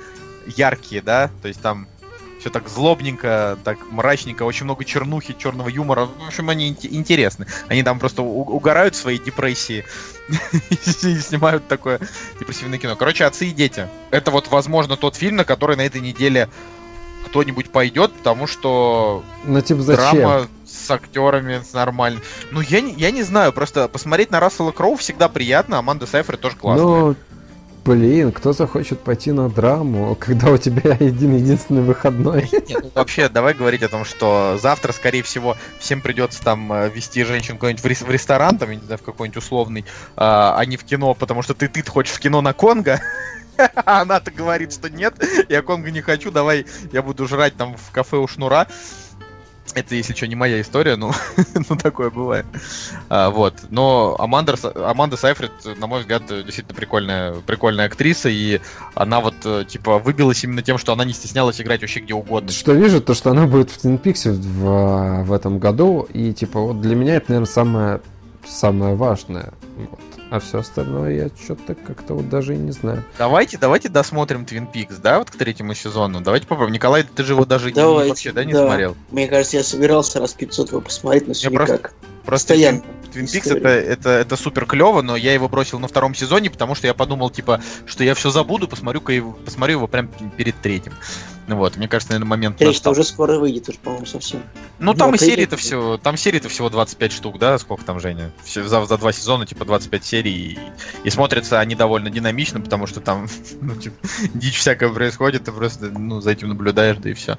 яркие, 0.55 1.01
да, 1.01 1.29
то 1.41 1.47
есть 1.47 1.61
там 1.61 1.87
все 2.39 2.49
так 2.49 2.67
злобненько, 2.67 3.57
так 3.63 3.77
мрачненько, 3.89 4.43
очень 4.43 4.65
много 4.65 4.83
чернухи, 4.83 5.33
черного 5.37 5.69
юмора. 5.69 6.05
В 6.07 6.27
общем, 6.27 6.49
они 6.49 6.71
инте- 6.73 6.89
интересны. 6.91 7.47
Они 7.69 7.83
там 7.83 7.99
просто 7.99 8.21
у- 8.21 8.41
угорают 8.41 8.95
в 8.95 8.97
своей 8.99 9.17
депрессии 9.17 9.85
и 10.69 11.19
снимают 11.19 11.69
такое 11.69 12.01
депрессивное 12.41 12.79
кино. 12.79 12.97
Короче, 12.97 13.23
отцы 13.23 13.47
и 13.47 13.51
дети. 13.51 13.87
Это 14.11 14.29
вот, 14.31 14.49
возможно, 14.49 14.97
тот 14.97 15.15
фильм, 15.15 15.37
на 15.37 15.45
который 15.45 15.77
на 15.77 15.85
этой 15.85 16.01
неделе 16.01 16.49
кто-нибудь 17.27 17.69
пойдет, 17.69 18.11
потому 18.11 18.45
что 18.45 19.23
Ну, 19.45 19.61
типа, 19.61 19.81
зачем? 19.81 20.17
драма 20.17 20.47
с 20.83 20.91
актерами 20.91 21.61
с 21.63 21.73
нормально. 21.73 22.21
Ну, 22.51 22.61
я 22.61 22.81
не, 22.81 22.93
я 22.93 23.11
не 23.11 23.23
знаю, 23.23 23.53
просто 23.53 23.87
посмотреть 23.87 24.31
на 24.31 24.39
Рассела 24.39 24.71
Кроу 24.71 24.95
всегда 24.95 25.29
приятно, 25.29 25.79
Аманда 25.79 26.05
Сайфред 26.05 26.41
тоже 26.41 26.55
классная. 26.55 26.85
Ну, 26.85 27.15
блин, 27.85 28.31
кто 28.31 28.53
захочет 28.53 28.99
пойти 28.99 29.31
на 29.31 29.49
драму, 29.49 30.15
когда 30.15 30.51
у 30.51 30.57
тебя 30.57 30.91
один 30.99 31.35
единственный 31.35 31.81
выходной? 31.81 32.49
Нет, 32.51 32.79
ну, 32.83 32.91
вообще, 32.93 33.29
давай 33.29 33.53
говорить 33.53 33.83
о 33.83 33.89
том, 33.89 34.05
что 34.05 34.57
завтра, 34.61 34.91
скорее 34.91 35.23
всего, 35.23 35.55
всем 35.79 36.01
придется 36.01 36.43
там 36.43 36.71
э, 36.71 36.89
вести 36.89 37.23
женщин 37.23 37.57
куда-нибудь 37.57 37.83
в, 37.83 37.87
рес- 37.87 38.01
в 38.01 38.09
ресторан, 38.09 38.57
там, 38.57 38.69
я 38.69 38.75
не 38.75 38.85
знаю, 38.85 38.99
в 38.99 39.03
какой-нибудь 39.03 39.37
условный, 39.43 39.85
а, 40.15 40.55
а 40.57 40.65
не 40.65 40.77
в 40.77 40.83
кино, 40.83 41.13
потому 41.13 41.41
что 41.41 41.53
ты, 41.53 41.67
ты 41.67 41.83
хочешь 41.83 42.13
в 42.13 42.19
кино 42.19 42.41
на 42.41 42.53
Конго, 42.53 43.01
а 43.57 44.01
она-то 44.01 44.31
говорит, 44.31 44.73
что 44.73 44.89
нет, 44.89 45.15
я 45.49 45.61
Конго 45.61 45.91
не 45.91 46.01
хочу, 46.01 46.31
давай 46.31 46.65
я 46.91 47.01
буду 47.01 47.27
жрать 47.27 47.55
там 47.55 47.75
в 47.75 47.91
кафе 47.91 48.17
у 48.17 48.27
Шнура. 48.27 48.67
Это, 49.75 49.95
если 49.95 50.13
что, 50.13 50.27
не 50.27 50.35
моя 50.35 50.61
история, 50.61 50.95
ну, 50.95 51.11
ну 51.69 51.75
такое 51.75 52.09
бывает. 52.09 52.45
А, 53.09 53.29
вот. 53.29 53.55
Но 53.69 54.15
Аманда, 54.19 54.55
Аманда 54.75 55.17
Сайфред, 55.17 55.51
на 55.77 55.87
мой 55.87 56.01
взгляд, 56.01 56.23
действительно 56.27 56.75
прикольная, 56.75 57.33
прикольная 57.33 57.85
актриса, 57.85 58.29
и 58.29 58.59
она 58.95 59.19
вот, 59.19 59.35
типа, 59.67 59.99
выбилась 59.99 60.43
именно 60.43 60.61
тем, 60.61 60.77
что 60.77 60.93
она 60.93 61.05
не 61.05 61.13
стеснялась 61.13 61.59
играть 61.59 61.81
вообще 61.81 62.01
где 62.01 62.13
угодно. 62.13 62.51
Что 62.51 62.73
вижу, 62.73 63.01
то 63.01 63.13
что 63.13 63.31
она 63.31 63.47
будет 63.47 63.71
в 63.71 63.83
Twin 63.83 64.01
Peaks 64.01 64.29
в, 64.29 65.23
в 65.23 65.33
этом 65.33 65.59
году, 65.59 66.07
и 66.13 66.33
типа 66.33 66.59
вот 66.59 66.81
для 66.81 66.95
меня 66.95 67.15
это, 67.15 67.31
наверное, 67.31 67.51
самое, 67.51 68.01
самое 68.45 68.95
важное. 68.95 69.53
Вот. 69.77 70.12
А 70.33 70.39
все 70.39 70.57
остальное 70.57 71.11
я 71.13 71.29
что-то 71.43 71.75
как-то 71.75 72.15
вот 72.15 72.27
даже 72.27 72.55
и 72.55 72.57
не 72.57 72.71
знаю. 72.71 73.03
Давайте, 73.19 73.59
давайте 73.59 73.87
досмотрим 73.87 74.45
Twin 74.49 74.65
Peaks, 74.73 74.99
да, 74.99 75.19
вот 75.19 75.29
к 75.29 75.35
третьему 75.35 75.75
сезону. 75.75 76.21
Давайте 76.21 76.47
попробуем. 76.47 76.73
Николай, 76.73 77.03
ты 77.03 77.23
же 77.23 77.33
его 77.33 77.45
даже 77.45 77.67
не- 77.67 77.75
Давайте, 77.75 78.09
вообще, 78.09 78.31
да, 78.31 78.43
не 78.43 78.51
да. 78.51 78.65
смотрел? 78.65 78.97
Мне 79.11 79.27
кажется, 79.27 79.57
я 79.57 79.63
собирался 79.63 80.19
раз 80.19 80.33
500 80.33 80.71
его 80.71 80.81
посмотреть, 80.81 81.27
но 81.27 81.35
все 81.35 81.51
Я 81.51 81.55
просто- 81.55 81.73
никак. 81.75 81.93
Просто 82.25 82.47
Постоянно. 82.53 82.81
Twin, 83.13 83.25
Peaks 83.25 83.57
это, 83.57 83.69
это, 83.69 84.09
это 84.09 84.35
супер 84.35 84.65
клево, 84.65 85.01
но 85.01 85.15
я 85.15 85.33
его 85.33 85.47
бросил 85.49 85.79
на 85.79 85.87
втором 85.87 86.15
сезоне, 86.15 86.49
потому 86.49 86.75
что 86.75 86.87
я 86.87 86.93
подумал, 86.93 87.29
типа, 87.29 87.61
что 87.85 88.03
я 88.03 88.15
все 88.15 88.29
забуду, 88.29 88.67
посмотрю-ка 88.67 89.13
его, 89.13 89.33
посмотрю 89.33 89.77
его 89.77 89.87
прям 89.87 90.09
перед 90.37 90.59
третьим. 90.61 90.93
Ну 91.47 91.57
вот, 91.57 91.75
мне 91.75 91.89
кажется, 91.89 92.13
наверное, 92.13 92.29
момент 92.29 92.57
Третий 92.57 92.87
уже 92.87 93.03
скоро 93.03 93.37
выйдет, 93.37 93.67
уже, 93.67 93.77
по-моему, 93.77 94.05
совсем. 94.05 94.43
Ну, 94.79 94.93
там 94.93 95.13
и 95.13 95.17
серии-то 95.17 95.57
всего, 95.57 95.97
там 95.97 96.15
серии-то 96.15 96.47
всего 96.47 96.69
25 96.69 97.11
штук, 97.11 97.37
да? 97.37 97.57
Сколько 97.59 97.83
там, 97.83 97.99
Женя? 97.99 98.31
Все, 98.43 98.63
за, 98.63 98.85
за 98.85 98.97
два 98.97 99.11
сезона, 99.11 99.45
типа, 99.45 99.65
25 99.65 100.05
серий. 100.05 100.33
И, 100.33 100.59
и 101.03 101.09
смотрятся 101.09 101.59
они 101.59 101.75
довольно 101.75 102.09
динамично, 102.09 102.61
потому 102.61 102.87
что 102.87 103.01
там, 103.01 103.27
ну, 103.61 103.75
типа, 103.75 103.95
дичь 104.33 104.57
всякая 104.57 104.89
происходит, 104.89 105.43
ты 105.43 105.51
просто, 105.51 105.87
ну, 105.87 106.21
за 106.21 106.31
этим 106.31 106.47
наблюдаешь, 106.47 106.97
да 106.97 107.09
и 107.09 107.13
все. 107.13 107.37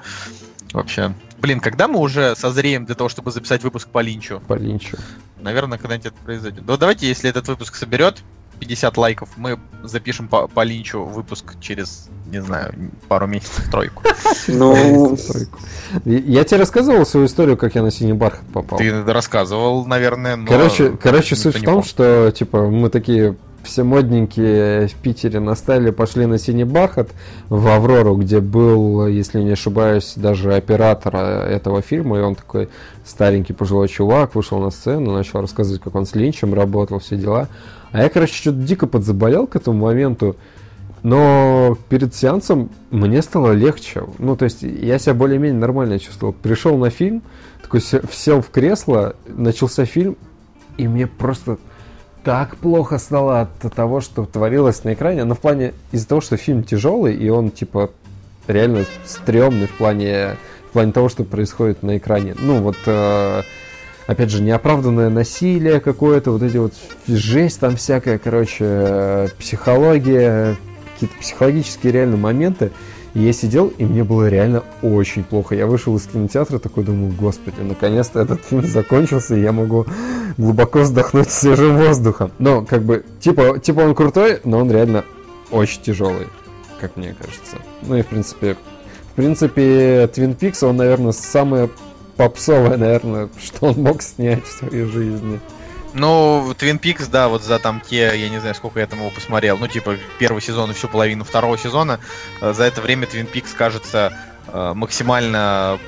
Вообще. 0.75 1.15
Блин, 1.39 1.61
когда 1.61 1.89
мы 1.89 2.01
уже 2.01 2.35
созреем 2.37 2.85
для 2.85 2.97
того, 2.97 3.09
чтобы 3.09 3.31
записать 3.31 3.63
выпуск 3.63 3.89
по 3.89 4.01
Линчу? 4.01 4.43
По 4.47 4.55
Линчу. 4.55 4.97
Наверное, 5.41 5.79
когда-нибудь 5.79 6.07
это 6.07 6.17
произойдет. 6.25 6.65
Ну, 6.67 6.77
давайте, 6.77 7.07
если 7.07 7.31
этот 7.31 7.47
выпуск 7.47 7.77
соберет 7.77 8.23
50 8.59 8.97
лайков, 8.97 9.29
мы 9.37 9.59
запишем 9.85 10.27
по, 10.27 10.49
по 10.49 10.65
Линчу 10.65 11.05
выпуск 11.05 11.55
через, 11.61 12.09
не 12.27 12.43
знаю, 12.43 12.75
пару 13.09 13.27
месяцев, 13.27 13.71
тройку. 13.71 14.03
Ну, 14.49 15.17
я 16.05 16.45
тебе 16.45 16.59
рассказывал 16.59 17.07
свою 17.07 17.27
историю, 17.27 17.57
как 17.57 17.77
я 17.77 17.83
на 17.83 17.91
синий 17.91 18.13
бархат 18.13 18.45
попал. 18.53 18.79
Ты 18.79 19.05
рассказывал, 19.05 19.87
наверное, 19.87 20.37
но... 20.37 20.47
Короче, 20.47 20.91
короче 20.91 21.37
суть 21.37 21.57
в 21.57 21.63
том, 21.63 21.85
что, 21.85 22.33
типа, 22.33 22.67
мы 22.67 22.91
такие 22.91 23.37
все 23.65 23.83
модненькие 23.83 24.89
в 24.89 24.95
Питере 24.95 25.41
настали, 25.41 25.91
пошли 25.91 26.27
на 26.27 26.39
синий 26.39 26.65
бархат 26.65 27.11
в 27.49 27.67
Аврору, 27.69 28.17
где 28.17 28.41
был, 28.41 29.07
если 29.07 29.41
не 29.41 29.53
ошибаюсь, 29.53 30.15
даже 30.17 30.55
оператор 30.55 31.17
этого 31.17 31.83
фильма, 31.83 32.19
и 32.19 32.23
он 32.23 32.35
такой 32.35 32.69
старенький 33.05 33.53
пожилой 33.53 33.89
чувак, 33.89 34.35
вышел 34.35 34.59
на 34.61 34.71
сцену, 34.71 35.13
начал 35.13 35.41
рассказывать, 35.41 35.83
как 35.83 35.95
он 35.95 36.07
с 36.07 36.15
Линчем 36.15 36.55
работал, 36.55 36.99
все 36.99 37.17
дела. 37.17 37.49
А 37.93 38.03
я, 38.03 38.09
короче, 38.09 38.35
что-то 38.35 38.59
дико 38.59 38.87
подзаболел 38.87 39.47
к 39.47 39.57
этому 39.57 39.87
моменту, 39.87 40.37
но 41.03 41.77
перед 41.89 42.15
сеансом 42.15 42.71
мне 42.91 43.21
стало 43.23 43.53
легче. 43.53 44.05
Ну, 44.19 44.37
то 44.37 44.47
есть 44.47 44.63
я 44.63 44.99
себя 44.99 45.15
более-менее 45.15 45.61
нормально 45.61 45.99
чувствовал. 45.99 46.33
Пришел 46.33 46.79
на 46.79 46.91
фильм, 46.91 47.23
такой 47.63 47.81
сел 47.81 48.41
в 48.41 48.51
кресло, 48.51 49.15
начался 49.27 49.85
фильм, 49.85 50.17
и 50.77 50.89
мне 50.89 51.07
просто 51.07 51.59
так 52.25 52.57
плохо 52.57 52.99
стало 52.99 53.43
от 53.43 53.75
того, 53.75 54.01
что 54.01 54.25
творилось 54.25 54.83
на 54.85 54.95
экране. 54.95 55.25
Но 55.25 55.35
в 55.35 55.41
плане 55.41 55.75
из-за 55.93 56.09
того, 56.09 56.21
что 56.21 56.37
фильм 56.37 56.65
тяжелый, 56.65 57.15
и 57.15 57.29
он 57.29 57.51
типа 57.51 57.91
реально 58.47 58.85
стрёмный 59.05 59.67
в 59.67 59.77
плане, 59.77 60.37
в 60.71 60.73
плане 60.73 60.93
того, 60.93 61.09
что 61.09 61.25
происходит 61.25 61.83
на 61.83 61.99
экране. 61.99 62.35
Ну 62.39 62.63
вот, 62.63 62.77
э, 62.87 63.43
опять 64.07 64.31
же, 64.31 64.43
неоправданное 64.43 65.11
насилие 65.11 65.81
какое-то, 65.81 66.31
вот 66.31 66.43
эти 66.43 66.57
вот 66.57 66.73
жесть 67.07 67.61
там 67.61 67.77
всякая, 67.77 68.19
короче, 68.19 68.65
э, 68.65 69.29
психология, 69.39 70.57
какие-то 70.95 71.15
психологические 71.21 71.93
реально 71.93 72.17
моменты. 72.17 72.73
И 73.15 73.21
я 73.21 73.33
сидел, 73.33 73.73
и 73.79 73.85
мне 73.85 74.03
было 74.03 74.29
реально 74.29 74.65
очень 74.83 75.23
плохо. 75.23 75.55
Я 75.55 75.67
вышел 75.67 75.97
из 75.97 76.03
кинотеатра, 76.03 76.59
такой 76.59 76.83
думаю, 76.83 77.13
господи, 77.13 77.61
наконец-то 77.61 78.21
этот 78.21 78.45
фильм 78.45 78.67
закончился, 78.67 79.37
и 79.37 79.41
я 79.41 79.53
могу 79.53 79.87
глубоко 80.37 80.81
вздохнуть 80.81 81.31
свежим 81.31 81.77
воздухом. 81.77 82.33
Но, 82.41 82.65
как 82.65 82.83
бы, 82.83 83.05
типа, 83.21 83.61
типа 83.61 83.81
он 83.81 83.95
крутой, 83.95 84.41
но 84.45 84.59
он 84.59 84.71
реально 84.71 85.05
очень 85.53 85.81
тяжелый, 85.83 86.27
как 86.81 86.97
мне 86.97 87.15
кажется. 87.15 87.59
Ну 87.83 87.97
и, 87.97 88.03
в 88.03 88.07
принципе, 88.07 88.57
в 89.13 89.17
принципе, 89.17 90.05
Twin 90.07 90.37
Peaks, 90.37 90.67
он, 90.67 90.77
наверное, 90.77 91.13
самое 91.13 91.71
попсовое, 92.17 92.77
наверное, 92.77 93.29
что 93.41 93.67
он 93.67 93.77
мог 93.77 94.03
снять 94.03 94.45
в 94.45 94.59
своей 94.59 94.85
жизни. 94.87 95.39
Ну, 95.95 96.53
Twin 96.59 96.81
Peaks, 96.81 97.09
да, 97.09 97.29
вот 97.29 97.43
за 97.43 97.59
там 97.59 97.81
те, 97.81 98.19
я 98.19 98.29
не 98.29 98.41
знаю, 98.41 98.55
сколько 98.55 98.81
я 98.81 98.87
там 98.87 98.99
его 98.99 99.11
посмотрел, 99.11 99.57
ну, 99.59 99.69
типа, 99.69 99.97
первый 100.19 100.43
сезон 100.43 100.71
и 100.73 100.75
всю 100.75 100.89
половину 100.89 101.25
второго 101.25 101.57
сезона, 101.57 102.01
э, 102.41 102.53
за 102.53 102.65
это 102.65 102.81
время 102.81 103.07
Twin 103.07 103.31
Peaks 103.31 103.55
кажется 103.57 104.13
э, 104.49 104.73
максимально 104.75 105.79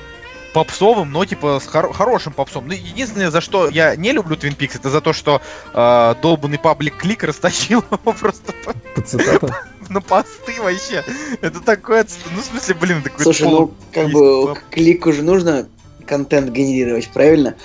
попсовым, 0.53 1.11
но 1.11 1.23
типа 1.25 1.59
с 1.63 1.67
хор- 1.67 1.93
хорошим 1.93 2.33
попсом. 2.33 2.67
Ну, 2.67 2.73
единственное, 2.73 3.29
за 3.29 3.41
что 3.41 3.69
я 3.69 3.95
не 3.95 4.11
люблю 4.11 4.35
Twin 4.35 4.57
Peaks, 4.57 4.77
это 4.77 4.89
за 4.89 5.01
то, 5.01 5.13
что 5.13 5.41
э, 5.73 6.15
долбанный 6.21 6.57
паблик 6.57 6.97
Клик 6.97 7.23
растащил 7.23 7.83
его 7.91 8.13
просто 8.19 8.53
по 8.95 9.01
цитатам. 9.01 9.51
на 9.89 10.01
посты 10.01 10.61
вообще. 10.61 11.03
Это 11.41 11.59
такое, 11.59 12.07
ну, 12.33 12.41
в 12.41 12.45
смысле, 12.45 12.75
блин, 12.75 13.01
такой 13.03 13.23
Слушай, 13.23 13.49
ну, 13.49 13.73
как 13.93 14.09
бы, 14.09 14.55
Клику 14.71 15.11
же 15.13 15.21
нужно 15.21 15.67
контент 16.05 16.49
генерировать, 16.51 17.09
правильно? 17.09 17.55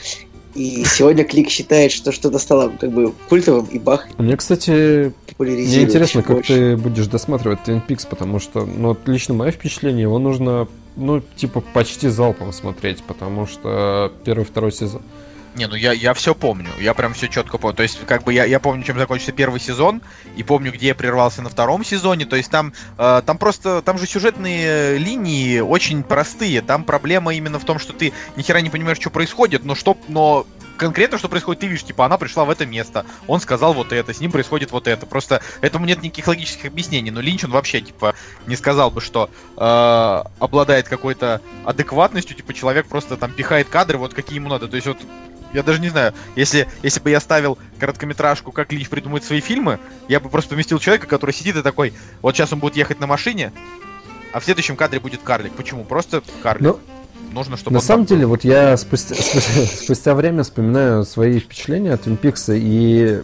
И 0.55 0.85
сегодня 0.85 1.25
Клик 1.25 1.49
считает, 1.49 1.93
что 1.93 2.13
что-то 2.13 2.39
стало 2.39 2.71
как 2.81 2.91
бы 2.91 3.13
культовым, 3.29 3.67
и 3.67 3.79
бах. 3.79 4.07
Мне, 4.19 4.37
кстати, 4.37 5.13
мне 5.39 5.83
интересно, 5.83 6.23
как 6.23 6.37
больше. 6.37 6.55
ты 6.55 6.77
будешь 6.77 7.07
досматривать 7.07 7.61
Twin 7.67 7.83
Peaks, 7.87 8.07
потому 8.09 8.39
что, 8.39 8.67
ну, 8.67 8.97
лично 9.07 9.35
мое 9.35 9.51
впечатление, 9.51 10.03
его 10.03 10.19
нужно, 10.19 10.69
ну, 10.97 11.23
типа, 11.37 11.63
почти 11.73 12.09
залпом 12.09 12.53
смотреть, 12.53 13.03
потому 13.03 13.47
что 13.47 14.13
первый, 14.25 14.45
второй 14.45 14.73
сезон, 14.73 15.03
не, 15.55 15.67
ну 15.67 15.75
я, 15.75 15.93
я 15.93 16.15
все 16.15 16.35
помню, 16.35 16.71
я 16.81 16.95
прям 16.95 17.15
все 17.15 17.29
четко 17.29 17.59
помню. 17.59 17.77
То 17.77 17.83
есть, 17.83 18.05
как 18.07 18.25
бы 18.25 18.33
я, 18.33 18.45
я 18.45 18.59
помню, 18.59 18.85
чем 18.85 18.99
закончился 18.99 19.33
первый 19.33 19.61
сезон, 19.61 20.01
и 20.37 20.43
помню, 20.43 20.73
где 20.73 20.89
я 20.89 20.95
прервался 20.95 21.43
на 21.43 21.51
втором 21.51 21.85
сезоне. 21.85 22.25
То 22.25 22.37
есть 22.37 22.51
там, 22.51 22.73
э, 22.99 23.23
там 23.25 23.39
просто, 23.39 23.83
там 23.83 23.99
же 23.99 24.07
сюжетные 24.07 24.99
линии 24.99 25.61
очень 25.61 26.03
простые. 26.03 26.63
Там 26.63 26.85
проблема 26.85 27.35
именно 27.35 27.59
в 27.59 27.65
том, 27.65 27.79
что 27.79 27.93
ты 27.93 28.13
ни 28.37 28.43
хера 28.43 28.61
не 28.61 28.71
понимаешь, 28.71 28.99
что 28.99 29.11
происходит, 29.11 29.65
но 29.65 29.75
что, 29.75 29.97
но 30.09 30.47
конкретно, 30.77 31.19
что 31.19 31.29
происходит, 31.29 31.61
ты 31.61 31.67
видишь, 31.67 31.85
типа, 31.85 32.07
она 32.07 32.19
пришла 32.19 32.45
в 32.45 32.51
это 32.51 32.67
место, 32.67 33.07
он 33.27 33.41
сказал 33.41 33.73
вот 33.73 33.93
это, 33.93 34.13
с 34.13 34.21
ним 34.21 34.33
происходит 34.33 34.73
вот 34.73 34.89
это. 34.89 35.07
Просто 35.07 35.43
этому 35.61 35.87
нет 35.87 36.03
никаких 36.03 36.27
логических 36.27 36.67
объяснений, 36.67 37.11
но 37.11 37.21
Линч, 37.21 37.45
он 37.45 37.51
вообще, 37.51 37.81
типа, 37.81 38.15
не 38.47 38.57
сказал 38.57 38.91
бы, 38.91 39.01
что 39.01 39.31
э, 39.57 40.23
обладает 40.41 40.89
какой-то 40.89 41.41
адекватностью, 41.65 42.37
типа, 42.37 42.53
человек 42.53 42.87
просто 42.87 43.17
там 43.17 43.33
пихает 43.33 43.69
кадры, 43.69 43.99
вот 43.99 44.15
какие 44.15 44.37
ему 44.37 44.49
надо. 44.49 44.67
То 44.67 44.77
есть 44.77 44.89
вот 44.89 44.99
я 45.53 45.63
даже 45.63 45.81
не 45.81 45.89
знаю, 45.89 46.15
если, 46.37 46.69
если 46.83 47.01
бы 47.01 47.11
я 47.11 47.21
ставил 47.21 47.59
короткометражку, 47.79 48.53
как 48.53 48.73
Линч 48.73 48.89
придумывает 48.89 49.25
свои 49.25 49.41
фильмы, 49.41 49.79
я 50.09 50.21
бы 50.21 50.29
просто 50.29 50.51
поместил 50.51 50.79
человека, 50.79 51.07
который 51.07 51.33
сидит 51.33 51.57
и 51.57 51.63
такой, 51.63 51.93
вот 52.21 52.35
сейчас 52.35 52.53
он 52.53 52.59
будет 52.59 52.77
ехать 52.77 53.01
на 53.01 53.07
машине, 53.07 53.53
а 54.33 54.41
в 54.41 54.45
следующем 54.45 54.77
кадре 54.77 55.01
будет 55.01 55.21
карлик. 55.23 55.53
Почему? 55.53 55.85
Просто 55.85 56.23
карлик. 56.43 56.63
Ну, 56.63 56.81
Нужно, 57.33 57.57
чтобы 57.57 57.75
на 57.75 57.81
самом 57.81 58.05
деле, 58.05 58.23
был. 58.23 58.31
вот 58.31 58.45
я 58.45 58.77
спустя, 58.77 59.15
спустя, 59.15 59.67
спустя 59.83 60.15
время 60.15 60.43
вспоминаю 60.43 61.05
свои 61.05 61.41
впечатления 61.41 61.95
от 61.95 62.07
Twin 62.07 62.19
Peaks, 62.19 62.55
и 62.55 63.23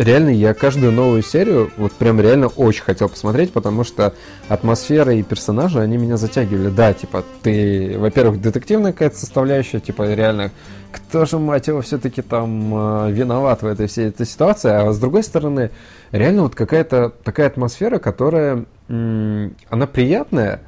реально 0.00 0.30
я 0.30 0.54
каждую 0.54 0.92
новую 0.92 1.22
серию 1.22 1.70
вот 1.76 1.92
прям 1.92 2.20
реально 2.20 2.46
очень 2.48 2.82
хотел 2.82 3.08
посмотреть, 3.08 3.52
потому 3.52 3.84
что 3.84 4.14
атмосфера 4.48 5.14
и 5.14 5.22
персонажи, 5.22 5.78
они 5.78 5.98
меня 5.98 6.16
затягивали. 6.16 6.70
Да, 6.70 6.94
типа, 6.94 7.22
ты, 7.42 7.96
во-первых, 7.98 8.40
детективная 8.40 8.92
какая-то 8.92 9.18
составляющая, 9.18 9.78
типа, 9.78 10.14
реально, 10.14 10.52
кто 10.90 11.26
же, 11.26 11.38
мать 11.38 11.68
его, 11.68 11.82
все-таки 11.82 12.22
там 12.22 12.74
э, 12.74 13.12
виноват 13.12 13.62
в 13.62 13.66
этой 13.66 13.88
всей 13.88 14.08
этой 14.08 14.26
ситуации, 14.26 14.70
а 14.70 14.90
с 14.90 14.98
другой 14.98 15.22
стороны, 15.22 15.70
реально 16.12 16.42
вот 16.44 16.54
какая-то 16.54 17.12
такая 17.22 17.48
атмосфера, 17.48 17.98
которая, 17.98 18.64
она 18.88 19.86
приятная, 19.86 20.60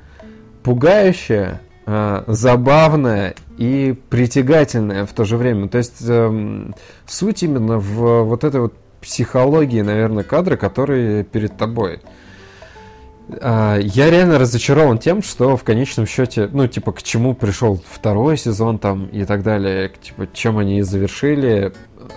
пугающая, 0.63 1.63
э, 1.87 2.23
забавная 2.27 3.35
и 3.57 3.99
притягательная 4.11 5.07
в 5.07 5.13
то 5.13 5.25
же 5.25 5.39
время. 5.39 5.69
То 5.69 5.79
есть 5.79 6.03
э, 6.07 6.71
суть 7.07 7.43
именно 7.43 7.79
в 7.79 8.25
вот 8.25 8.45
этой 8.45 8.61
вот 8.61 8.75
психологии, 9.03 9.83
наверное, 9.83 10.25
кадра, 10.25 10.57
которые 10.57 11.25
перед 11.25 11.57
тобой. 11.57 12.01
А, 13.41 13.79
я 13.79 14.11
реально 14.11 14.39
разочарован 14.39 14.99
тем, 14.99 15.23
что 15.23 15.57
в 15.57 15.65
конечном 15.65 16.07
счете, 16.07 16.49
ну, 16.53 16.67
типа, 16.67 16.93
к 16.93 17.03
чему 17.03 17.35
пришел 17.35 17.81
второй 17.85 18.37
сезон 18.39 18.79
там 18.79 19.07
и 19.07 19.25
так 19.25 19.43
далее, 19.43 19.91
типа, 20.01 20.29
чем 20.33 20.59
они 20.59 20.83
завершили. 20.83 21.73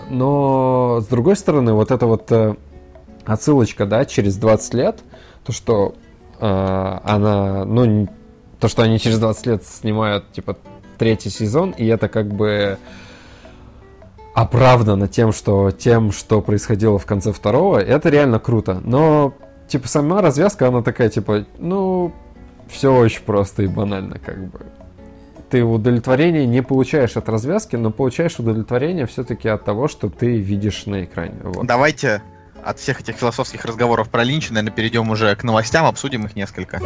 Но, 0.09 0.99
с 1.01 1.07
другой 1.07 1.35
стороны, 1.35 1.73
вот 1.73 1.91
эта 1.91 2.05
вот 2.05 2.31
э, 2.31 2.55
отсылочка, 3.25 3.85
да, 3.85 4.05
через 4.05 4.37
20 4.37 4.73
лет, 4.73 4.99
то, 5.43 5.51
что 5.51 5.95
э, 6.39 6.99
она, 7.03 7.65
ну, 7.65 8.07
то, 8.59 8.67
что 8.67 8.83
они 8.83 8.99
через 8.99 9.19
20 9.19 9.45
лет 9.47 9.63
снимают, 9.65 10.31
типа, 10.31 10.57
третий 10.97 11.29
сезон, 11.29 11.71
и 11.71 11.85
это 11.85 12.07
как 12.07 12.33
бы 12.33 12.77
оправдано 14.35 15.07
тем, 15.07 15.31
что 15.31 15.71
тем, 15.71 16.11
что 16.11 16.41
происходило 16.41 16.99
в 16.99 17.05
конце 17.05 17.31
второго, 17.31 17.79
это 17.79 18.09
реально 18.09 18.37
круто. 18.37 18.81
Но, 18.83 19.33
типа, 19.67 19.87
сама 19.87 20.21
развязка, 20.21 20.67
она 20.67 20.83
такая, 20.83 21.09
типа, 21.09 21.45
ну, 21.57 22.13
все 22.67 22.93
очень 22.93 23.23
просто 23.23 23.63
и 23.63 23.67
банально, 23.67 24.19
как 24.19 24.37
бы. 24.51 24.59
Ты 25.49 25.63
удовлетворение 25.63 26.45
не 26.45 26.61
получаешь 26.61 27.15
от 27.15 27.29
развязки, 27.29 27.77
но 27.77 27.91
получаешь 27.91 28.37
удовлетворение 28.37 29.05
все-таки 29.05 29.47
от 29.47 29.63
того, 29.63 29.87
что 29.87 30.09
ты 30.09 30.37
видишь 30.37 30.85
на 30.85 31.05
экране. 31.05 31.35
Вот. 31.43 31.65
Давайте 31.65 32.21
от 32.61 32.79
всех 32.79 32.99
этих 32.99 33.15
философских 33.15 33.63
разговоров 33.63 34.09
про 34.09 34.23
Линча, 34.23 34.51
наверное, 34.51 34.75
перейдем 34.75 35.09
уже 35.11 35.33
к 35.35 35.43
новостям, 35.43 35.85
обсудим 35.85 36.25
их 36.25 36.35
несколько. 36.35 36.81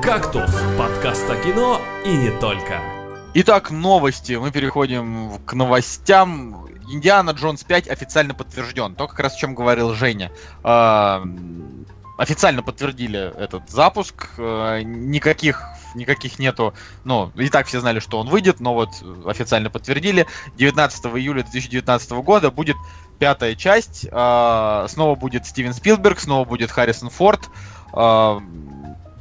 «Кактус»— 0.00 0.50
подкаст 0.78 1.28
о 1.28 1.36
кино 1.44 1.78
и 2.06 2.16
не 2.16 2.30
только. 2.40 2.99
Итак, 3.32 3.70
новости. 3.70 4.32
Мы 4.32 4.50
переходим 4.50 5.38
к 5.46 5.54
новостям 5.54 6.66
Индиана 6.90 7.30
Джонс 7.30 7.62
5 7.62 7.86
официально 7.88 8.34
подтвержден. 8.34 8.96
То, 8.96 9.06
как 9.06 9.20
раз 9.20 9.36
о 9.36 9.38
чем 9.38 9.54
говорил 9.54 9.94
Женя. 9.94 10.32
А, 10.64 11.22
официально 12.18 12.64
подтвердили 12.64 13.32
этот 13.38 13.70
запуск. 13.70 14.30
А, 14.36 14.80
никаких 14.82 15.62
никаких 15.94 16.40
нету. 16.40 16.74
Ну, 17.04 17.30
и 17.36 17.48
так 17.50 17.66
все 17.66 17.78
знали, 17.78 18.00
что 18.00 18.18
он 18.18 18.28
выйдет, 18.28 18.58
но 18.58 18.74
вот 18.74 18.90
официально 19.24 19.70
подтвердили. 19.70 20.26
19 20.56 21.06
июля 21.16 21.42
2019 21.42 22.10
года 22.10 22.50
будет 22.50 22.76
пятая 23.20 23.54
часть. 23.54 24.08
А, 24.10 24.86
снова 24.88 25.14
будет 25.14 25.46
Стивен 25.46 25.72
Спилберг, 25.72 26.18
снова 26.18 26.44
будет 26.44 26.72
Харрисон 26.72 27.10
Форд. 27.10 27.48
А, 27.92 28.42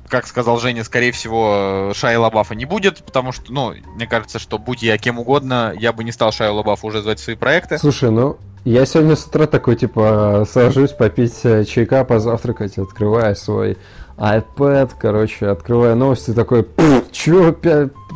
как 0.09 0.27
сказал 0.27 0.59
Женя, 0.59 0.83
скорее 0.83 1.11
всего, 1.11 1.91
Шайя 1.93 2.19
Лабафа 2.19 2.55
не 2.55 2.65
будет, 2.65 3.03
потому 3.03 3.31
что, 3.31 3.53
ну, 3.53 3.73
мне 3.95 4.07
кажется, 4.07 4.39
что 4.39 4.57
будь 4.57 4.81
я 4.81 4.97
кем 4.97 5.19
угодно, 5.19 5.73
я 5.77 5.93
бы 5.93 6.03
не 6.03 6.11
стал 6.11 6.31
Шайя 6.31 6.51
Лабафа 6.51 6.87
уже 6.87 7.01
звать 7.01 7.19
в 7.19 7.23
свои 7.23 7.35
проекты. 7.35 7.77
Слушай, 7.77 8.11
ну, 8.11 8.37
я 8.65 8.85
сегодня 8.85 9.15
с 9.15 9.25
утра 9.25 9.45
такой, 9.45 9.75
типа, 9.75 10.45
сажусь 10.51 10.91
попить 10.91 11.39
э, 11.43 11.63
чайка, 11.63 12.03
позавтракать, 12.03 12.77
открываю 12.77 13.35
свой 13.35 13.77
iPad, 14.17 14.91
короче, 14.99 15.47
открываю 15.47 15.95
новости, 15.95 16.31
такой, 16.31 16.67
чё, 17.11 17.55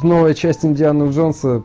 новая 0.04 0.34
часть 0.34 0.66
Индианы 0.66 1.10
Джонса, 1.12 1.64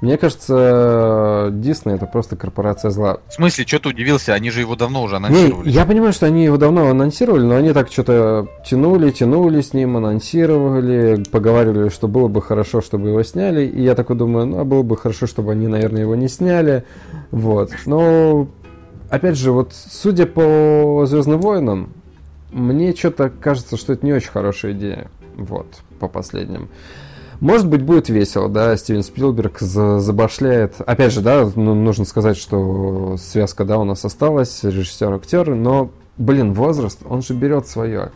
мне 0.00 0.16
кажется, 0.16 1.50
Дисней 1.52 1.96
это 1.96 2.06
просто 2.06 2.34
корпорация 2.34 2.90
зла. 2.90 3.18
В 3.28 3.34
смысле, 3.34 3.66
что 3.66 3.80
ты 3.80 3.88
удивился? 3.90 4.32
Они 4.32 4.50
же 4.50 4.60
его 4.60 4.74
давно 4.74 5.02
уже 5.02 5.16
анонсировали. 5.16 5.68
Не, 5.68 5.72
я 5.72 5.84
понимаю, 5.84 6.14
что 6.14 6.26
они 6.26 6.44
его 6.44 6.56
давно 6.56 6.88
анонсировали, 6.88 7.42
но 7.42 7.56
они 7.56 7.72
так 7.72 7.92
что-то 7.92 8.48
тянули, 8.64 9.10
тянули 9.10 9.60
с 9.60 9.74
ним, 9.74 9.98
анонсировали, 9.98 11.22
поговаривали, 11.30 11.90
что 11.90 12.08
было 12.08 12.28
бы 12.28 12.40
хорошо, 12.40 12.80
чтобы 12.80 13.08
его 13.08 13.22
сняли. 13.22 13.66
И 13.66 13.82
я 13.82 13.94
такой 13.94 14.16
думаю, 14.16 14.46
ну, 14.46 14.60
а 14.60 14.64
было 14.64 14.82
бы 14.82 14.96
хорошо, 14.96 15.26
чтобы 15.26 15.52
они, 15.52 15.66
наверное, 15.66 16.02
его 16.02 16.14
не 16.14 16.28
сняли. 16.28 16.84
Вот. 17.30 17.70
Но, 17.84 18.48
опять 19.10 19.36
же, 19.36 19.52
вот 19.52 19.74
судя 19.74 20.24
по 20.24 21.04
Звездным 21.06 21.40
войнам, 21.40 21.92
мне 22.52 22.94
что-то 22.94 23.28
кажется, 23.28 23.76
что 23.76 23.92
это 23.92 24.06
не 24.06 24.14
очень 24.14 24.30
хорошая 24.30 24.72
идея. 24.72 25.10
Вот, 25.36 25.66
по 25.98 26.08
последним. 26.08 26.70
Может 27.40 27.68
быть, 27.68 27.82
будет 27.82 28.10
весело, 28.10 28.50
да, 28.50 28.76
Стивен 28.76 29.02
Спилберг 29.02 29.60
забашляет. 29.60 30.80
Опять 30.80 31.12
же, 31.12 31.22
да, 31.22 31.50
ну, 31.54 31.74
нужно 31.74 32.04
сказать, 32.04 32.36
что 32.36 33.16
связка, 33.16 33.64
да, 33.64 33.78
у 33.78 33.84
нас 33.84 34.04
осталась, 34.04 34.62
режиссер-актер, 34.62 35.54
но, 35.54 35.90
блин, 36.18 36.52
возраст, 36.52 37.00
он 37.08 37.22
же 37.22 37.32
берет 37.32 37.66
свое. 37.66 38.12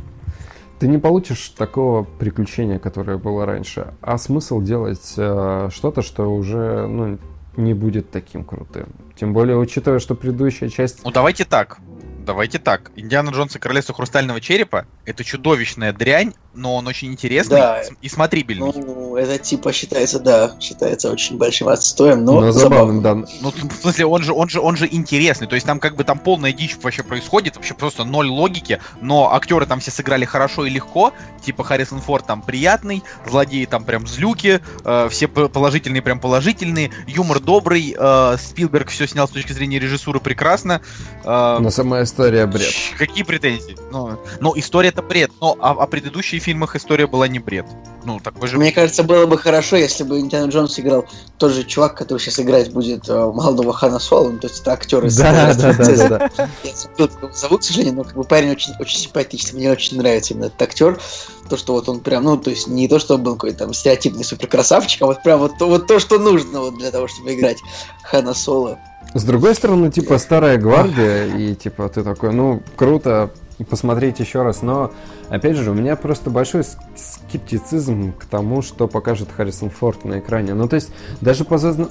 Ты 0.78 0.88
не 0.88 0.98
получишь 0.98 1.48
такого 1.56 2.04
приключения, 2.04 2.78
которое 2.78 3.16
было 3.16 3.46
раньше. 3.46 3.94
А 4.02 4.18
смысл 4.18 4.60
делать 4.60 5.14
э, 5.16 5.70
что-то, 5.72 6.02
что 6.02 6.26
уже, 6.26 6.86
ну, 6.86 7.18
не 7.56 7.72
будет 7.72 8.10
таким 8.10 8.44
крутым. 8.44 8.88
Тем 9.16 9.32
более, 9.32 9.56
учитывая, 9.56 10.00
что 10.00 10.14
предыдущая 10.14 10.68
часть... 10.68 11.02
Ну, 11.04 11.10
давайте 11.10 11.46
так. 11.46 11.78
Давайте 12.26 12.58
так. 12.58 12.90
Индиана 12.96 13.30
Джонс 13.30 13.56
и 13.56 13.58
Королевство 13.58 13.94
Хрустального 13.94 14.40
Черепа— 14.40 14.86
это 15.04 15.24
чудовищная 15.24 15.92
дрянь, 15.92 16.34
но 16.54 16.76
он 16.76 16.86
очень 16.86 17.12
интересный 17.12 17.56
да. 17.56 17.82
и 18.00 18.08
смотрибельный. 18.08 18.72
Ну, 18.74 19.16
это 19.16 19.38
типа 19.38 19.72
считается, 19.72 20.18
да, 20.20 20.56
считается 20.60 21.10
очень 21.10 21.36
большим 21.36 21.68
отстоем, 21.68 22.24
но, 22.24 22.40
но 22.40 22.52
забавным, 22.52 23.02
да. 23.02 23.14
Ну, 23.14 23.50
в 23.50 23.82
смысле, 23.82 24.06
он 24.06 24.22
же, 24.22 24.32
он 24.32 24.48
же, 24.48 24.60
он 24.60 24.76
же 24.76 24.88
интересный. 24.90 25.46
То 25.46 25.54
есть 25.54 25.66
там 25.66 25.80
как 25.80 25.96
бы 25.96 26.04
там 26.04 26.18
полная 26.18 26.52
дичь 26.52 26.76
вообще 26.82 27.02
происходит, 27.02 27.56
вообще 27.56 27.74
просто 27.74 28.04
ноль 28.04 28.28
логики, 28.28 28.80
но 29.00 29.32
актеры 29.34 29.66
там 29.66 29.80
все 29.80 29.90
сыграли 29.90 30.24
хорошо 30.24 30.64
и 30.66 30.70
легко. 30.70 31.12
Типа 31.44 31.64
Харрисон 31.64 32.00
Форд 32.00 32.26
там 32.26 32.42
приятный, 32.42 33.02
злодеи 33.26 33.64
там 33.64 33.84
прям 33.84 34.06
злюки, 34.06 34.60
э, 34.84 35.08
все 35.10 35.28
положительные 35.28 36.02
прям 36.02 36.20
положительные, 36.20 36.90
юмор 37.06 37.40
добрый, 37.40 37.94
э, 37.98 38.36
Спилберг 38.38 38.88
все 38.88 39.06
снял 39.06 39.28
с 39.28 39.30
точки 39.30 39.52
зрения 39.52 39.78
режиссуры 39.78 40.20
прекрасно. 40.20 40.80
Э, 41.24 41.58
но 41.60 41.70
сама 41.70 42.02
история 42.02 42.46
бред. 42.46 42.72
Какие 42.96 43.24
претензии? 43.24 43.76
Ну, 43.90 44.18
ну 44.40 44.52
история 44.56 44.88
это 44.88 45.02
бред, 45.02 45.30
но 45.40 45.56
а, 45.60 45.72
а 45.72 45.86
предыдущие 45.86 46.40
фильмах 46.44 46.76
история 46.76 47.06
была 47.06 47.26
не 47.26 47.38
бред. 47.38 47.66
Ну, 48.04 48.20
такой 48.20 48.48
же... 48.48 48.58
Мне 48.58 48.70
кажется, 48.70 49.02
было 49.02 49.24
бы 49.26 49.38
хорошо, 49.38 49.76
если 49.76 50.04
бы 50.04 50.20
Индиана 50.20 50.50
Джонс 50.50 50.78
играл 50.78 51.06
тот 51.38 51.52
же 51.52 51.64
чувак, 51.64 51.96
который 51.96 52.18
сейчас 52.18 52.38
играть 52.38 52.70
будет 52.70 53.08
э, 53.08 53.14
молодого 53.14 53.72
Хана 53.72 53.98
Соло, 53.98 54.28
ну, 54.28 54.38
то 54.38 54.46
есть 54.46 54.60
это 54.60 54.72
актеры 54.72 55.10
да, 55.10 55.54
да, 55.54 55.72
да, 55.72 55.72
да, 55.72 56.08
да. 56.18 56.48
Я 56.62 56.74
забыл, 56.74 57.08
как 57.08 57.22
его 57.22 57.32
зовут, 57.32 57.62
к 57.62 57.64
сожалению, 57.64 57.94
но 57.94 58.04
как 58.04 58.14
бы 58.14 58.24
парень 58.24 58.50
очень, 58.50 58.74
очень 58.78 58.98
симпатичный, 58.98 59.58
мне 59.58 59.70
очень 59.70 59.96
нравится 59.96 60.34
именно 60.34 60.46
этот 60.46 60.60
актер. 60.60 61.00
То, 61.48 61.56
что 61.56 61.72
вот 61.72 61.88
он 61.88 62.00
прям, 62.00 62.24
ну, 62.24 62.36
то 62.36 62.50
есть 62.50 62.68
не 62.68 62.88
то, 62.88 62.98
что 62.98 63.14
он 63.14 63.22
был 63.22 63.34
какой-то 63.34 63.60
там 63.60 63.72
стереотипный 63.72 64.24
суперкрасавчик, 64.24 65.00
а 65.02 65.06
вот 65.06 65.22
прям 65.22 65.40
вот, 65.40 65.52
вот 65.60 65.86
то, 65.86 65.98
что 65.98 66.18
нужно 66.18 66.60
вот 66.60 66.76
для 66.76 66.90
того, 66.90 67.08
чтобы 67.08 67.34
играть 67.34 67.58
Хана 68.02 68.34
Соло. 68.34 68.78
С 69.14 69.22
другой 69.24 69.54
стороны, 69.54 69.90
типа, 69.90 70.18
старая 70.18 70.58
гвардия, 70.58 71.26
и 71.26 71.54
типа 71.54 71.88
ты 71.88 72.02
такой, 72.02 72.32
ну, 72.32 72.62
круто, 72.76 73.30
посмотреть 73.62 74.18
еще 74.18 74.42
раз, 74.42 74.62
но 74.62 74.90
опять 75.28 75.56
же, 75.56 75.70
у 75.70 75.74
меня 75.74 75.94
просто 75.94 76.30
большой 76.30 76.64
скептицизм 76.96 78.12
к 78.12 78.24
тому, 78.24 78.62
что 78.62 78.88
покажет 78.88 79.28
Харрисон 79.30 79.70
Форд 79.70 80.04
на 80.04 80.18
экране. 80.18 80.54
Ну, 80.54 80.66
то 80.66 80.74
есть, 80.74 80.90
даже 81.20 81.44
по 81.44 81.58
звездным... 81.58 81.90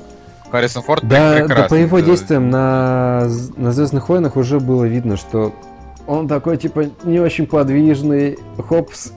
Харрисон 0.51 0.84
Форд 0.84 1.07
да, 1.07 1.47
да, 1.47 1.68
по 1.68 1.76
его 1.76 1.99
действиям 1.99 2.49
на, 2.49 3.28
на 3.55 3.72
Звездных 3.72 4.09
войнах 4.09 4.36
уже 4.36 4.59
было 4.59 4.84
видно, 4.84 5.18
что 5.18 5.53
он 6.05 6.28
такой, 6.28 6.57
типа, 6.57 6.89
не 7.03 7.20
очень 7.20 7.47
подвижный, 7.47 8.38
хопс, 8.57 9.14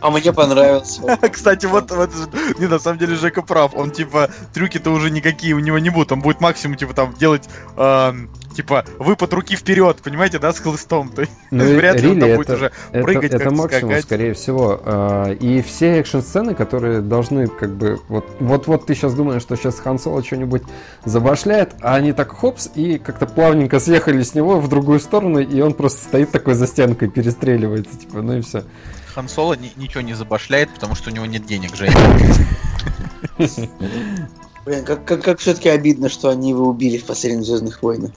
а 0.00 0.10
мне 0.10 0.32
понравился. 0.32 1.02
Кстати, 1.32 1.66
вот, 1.66 1.90
вот, 1.90 2.10
не, 2.58 2.66
на 2.66 2.78
самом 2.78 2.98
деле 2.98 3.14
Жека 3.16 3.42
прав. 3.42 3.72
Он, 3.74 3.90
типа, 3.90 4.30
трюки-то 4.52 4.90
уже 4.90 5.10
никакие 5.10 5.54
у 5.54 5.58
него 5.58 5.78
не 5.78 5.90
будут. 5.90 6.12
Он 6.12 6.20
будет 6.20 6.40
максимум, 6.40 6.76
типа, 6.76 6.94
там, 6.94 7.14
делать, 7.14 7.48
э, 7.76 8.12
типа, 8.54 8.84
выпад 8.98 9.32
руки 9.32 9.56
вперед, 9.56 9.98
понимаете, 10.02 10.38
да, 10.38 10.52
с 10.52 10.58
хлыстом. 10.58 11.10
То 11.10 11.22
есть, 11.22 11.32
ну, 11.50 11.64
вряд 11.76 12.00
ли 12.00 12.08
он 12.08 12.20
там 12.20 12.36
будет 12.36 12.50
уже 12.50 12.72
прыгать, 12.92 13.32
Это, 13.32 13.42
это 13.42 13.50
максимум, 13.50 13.90
скакать. 13.90 14.04
скорее 14.04 14.34
всего. 14.34 14.80
Э, 14.84 15.34
и 15.34 15.62
все 15.62 16.00
экшн-сцены, 16.00 16.54
которые 16.54 17.00
должны, 17.00 17.46
как 17.48 17.70
бы, 17.70 18.00
вот, 18.08 18.24
вот, 18.40 18.66
вот 18.66 18.86
ты 18.86 18.94
сейчас 18.94 19.14
думаешь, 19.14 19.42
что 19.42 19.56
сейчас 19.56 19.78
Хан 19.80 19.98
Соло 19.98 20.22
что-нибудь 20.24 20.62
забашляет, 21.04 21.74
а 21.80 21.94
они 21.94 22.12
так 22.12 22.30
хопс, 22.32 22.70
и 22.74 22.98
как-то 22.98 23.26
плавненько 23.26 23.80
съехали 23.80 24.22
с 24.22 24.34
него 24.34 24.60
в 24.60 24.68
другую 24.68 25.00
сторону, 25.00 25.40
и 25.40 25.60
он 25.60 25.74
просто 25.74 26.04
стоит 26.04 26.30
такой 26.30 26.54
за 26.54 26.66
стенкой, 26.66 27.08
перестреливается, 27.08 27.96
типа, 27.96 28.22
ну 28.22 28.38
и 28.38 28.40
все. 28.40 28.64
Хан 29.20 29.28
Соло 29.28 29.52
ни- 29.52 29.70
ничего 29.76 30.00
не 30.00 30.14
забашляет, 30.14 30.72
потому 30.72 30.94
что 30.94 31.10
у 31.10 31.12
него 31.12 31.26
нет 31.26 31.44
денег, 31.44 31.76
Женя. 31.76 31.94
Блин, 34.64 34.84
как, 34.86 35.04
как, 35.04 35.22
как 35.22 35.40
все-таки 35.40 35.68
обидно, 35.68 36.08
что 36.08 36.30
они 36.30 36.48
его 36.48 36.66
убили 36.66 36.96
в 36.96 37.04
последних 37.04 37.44
Звездных 37.44 37.82
войнах. 37.82 38.12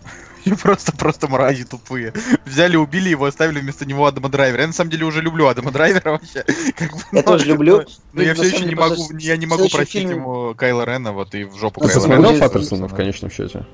Просто, 0.61 0.91
просто 0.91 1.29
мрази 1.29 1.63
тупые. 1.63 2.13
Взяли, 2.45 2.75
убили 2.75 3.07
его, 3.07 3.25
оставили 3.25 3.59
вместо 3.59 3.85
него 3.85 4.05
Адама 4.05 4.27
Драйвера. 4.27 4.61
Я 4.61 4.67
на 4.67 4.73
самом 4.73 4.91
деле 4.91 5.05
уже 5.05 5.21
люблю 5.21 5.47
Адама 5.47 5.71
Драйвера 5.71 6.11
вообще. 6.11 6.43
Как 6.75 6.91
бы, 6.91 6.99
я 7.11 7.23
тоже 7.23 7.45
люблю. 7.45 7.77
Но 7.77 7.85
ну, 8.13 8.21
я 8.21 8.33
все 8.33 8.47
еще 8.47 8.65
не 8.65 8.75
могу, 8.75 9.09
я 9.19 9.37
не 9.37 9.45
могу 9.45 9.69
простить 9.69 10.09
ему 10.09 10.53
Кайла 10.55 10.83
Рена 10.83 11.11
вот 11.11 11.35
и 11.35 11.43
в 11.45 11.57
жопу 11.57 11.81
Кайла 11.81 12.07
Рена. 12.07 12.39
Паттерсона 12.39 12.87
в 12.87 12.95
конечном 12.95 13.29
счете? 13.29 13.65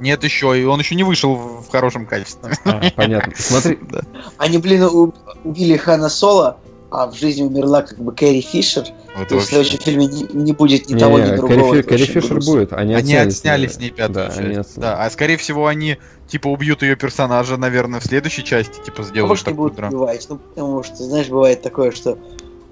Нет 0.00 0.22
еще, 0.24 0.60
и 0.60 0.64
он 0.64 0.78
еще 0.80 0.94
не 0.94 1.02
вышел 1.02 1.34
в 1.34 1.68
хорошем 1.70 2.06
качестве. 2.06 2.52
А, 2.64 2.80
понятно. 2.94 3.32
Смотри. 3.36 3.78
Да. 3.90 4.02
Они, 4.36 4.58
блин, 4.58 5.12
убили 5.44 5.76
Хана 5.76 6.08
Соло, 6.08 6.58
а 6.90 7.06
в 7.06 7.14
жизни 7.14 7.42
умерла 7.42 7.82
как 7.82 7.98
бы 7.98 8.12
Кэрри 8.12 8.40
Фишер. 8.40 8.84
Вот 9.16 9.28
то 9.28 9.34
есть 9.36 9.46
в 9.46 9.50
следующем 9.50 9.78
фильме 9.78 10.06
не, 10.06 10.22
не 10.32 10.52
будет 10.52 10.88
ни 10.88 10.94
не, 10.94 11.00
того, 11.00 11.18
ни 11.18 11.36
другого. 11.36 11.72
Кэрри, 11.72 11.82
Кэрри 11.82 12.04
Фишер 12.04 12.34
грустно. 12.34 12.52
будет. 12.52 12.72
Они, 12.72 12.94
они 12.94 13.14
отсняли 13.14 13.66
с 13.66 13.78
ней 13.78 13.90
пятую 13.90 14.28
да, 14.28 14.34
часть. 14.34 14.78
да, 14.78 15.04
а 15.04 15.10
скорее 15.10 15.36
всего 15.36 15.66
они 15.66 15.98
типа 16.28 16.48
убьют 16.48 16.82
ее 16.82 16.96
персонажа, 16.96 17.56
наверное, 17.56 18.00
в 18.00 18.04
следующей 18.04 18.44
части, 18.44 18.80
типа 18.84 19.02
сделают 19.02 19.26
а 19.26 19.28
может, 19.28 19.44
такую 19.44 19.72
убивать, 19.72 20.26
ну 20.28 20.36
потому 20.36 20.82
что, 20.82 20.96
знаешь, 20.96 21.28
бывает 21.28 21.62
такое, 21.62 21.90
что 21.90 22.18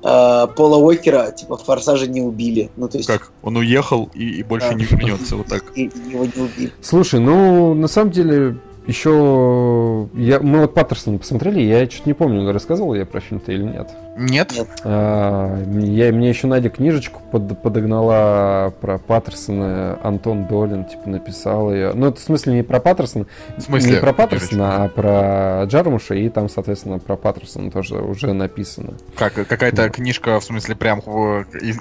э, 0.07 0.47
Пола 0.55 0.77
Уокера, 0.77 1.33
типа, 1.33 1.57
в 1.57 1.65
Форсаже 1.65 2.07
не 2.07 2.21
убили. 2.21 2.71
Ну, 2.77 2.89
то 2.89 2.99
есть... 2.99 3.09
Как? 3.09 3.31
Он 3.43 3.57
уехал 3.57 4.09
и, 4.15 4.41
и 4.41 4.43
больше 4.43 4.69
да. 4.69 4.75
не 4.75 4.85
вернется, 4.85 5.37
вот 5.37 5.47
так. 5.47 5.65
И, 5.75 5.91
его 6.11 6.25
не 6.25 6.43
убили. 6.43 6.73
Слушай, 6.81 7.21
ну, 7.21 7.75
на 7.75 7.89
самом 7.89 8.13
деле, 8.13 8.57
еще 8.87 10.09
я, 10.15 10.41
мы 10.41 10.61
вот 10.61 10.75
Паттерсон 10.75 11.19
посмотрели, 11.19 11.61
я 11.61 11.89
что-то 11.91 12.09
не 12.09 12.15
помню, 12.15 12.51
рассказывал 12.53 12.95
я 12.95 13.05
про 13.05 13.21
фильм-то 13.21 13.53
или 13.53 13.63
нет. 13.63 13.91
Нет. 14.17 14.55
А, 14.85 15.63
я, 15.63 16.13
мне 16.13 16.29
еще 16.29 16.47
Надя 16.47 16.71
книжечку 16.71 17.21
под, 17.31 17.61
подогнала 17.61 18.73
про 18.81 18.99
Паттерсона, 18.99 19.99
Антон 20.03 20.47
Долин, 20.47 20.85
типа, 20.87 21.09
написал 21.09 21.73
ее. 21.73 21.93
Ну, 21.95 22.09
это 22.09 22.19
в 22.19 22.23
смысле 22.23 22.55
не 22.55 22.63
про 22.63 22.81
Паттерсона, 22.81 23.27
в 23.57 23.61
смысле? 23.61 23.93
не 23.93 24.01
про 24.01 24.13
Паттерсона, 24.15 24.85
а 24.85 24.89
про 24.89 25.65
Джармуша, 25.67 26.15
и 26.15 26.29
там, 26.31 26.49
соответственно, 26.49 26.99
про 26.99 27.17
Паттерсона 27.17 27.71
тоже 27.71 27.97
уже 27.97 28.33
написано. 28.33 28.95
Как, 29.17 29.35
какая-то 29.35 29.77
да. 29.77 29.89
книжка, 29.91 30.41
в 30.41 30.45
смысле, 30.45 30.77
прям 30.77 31.01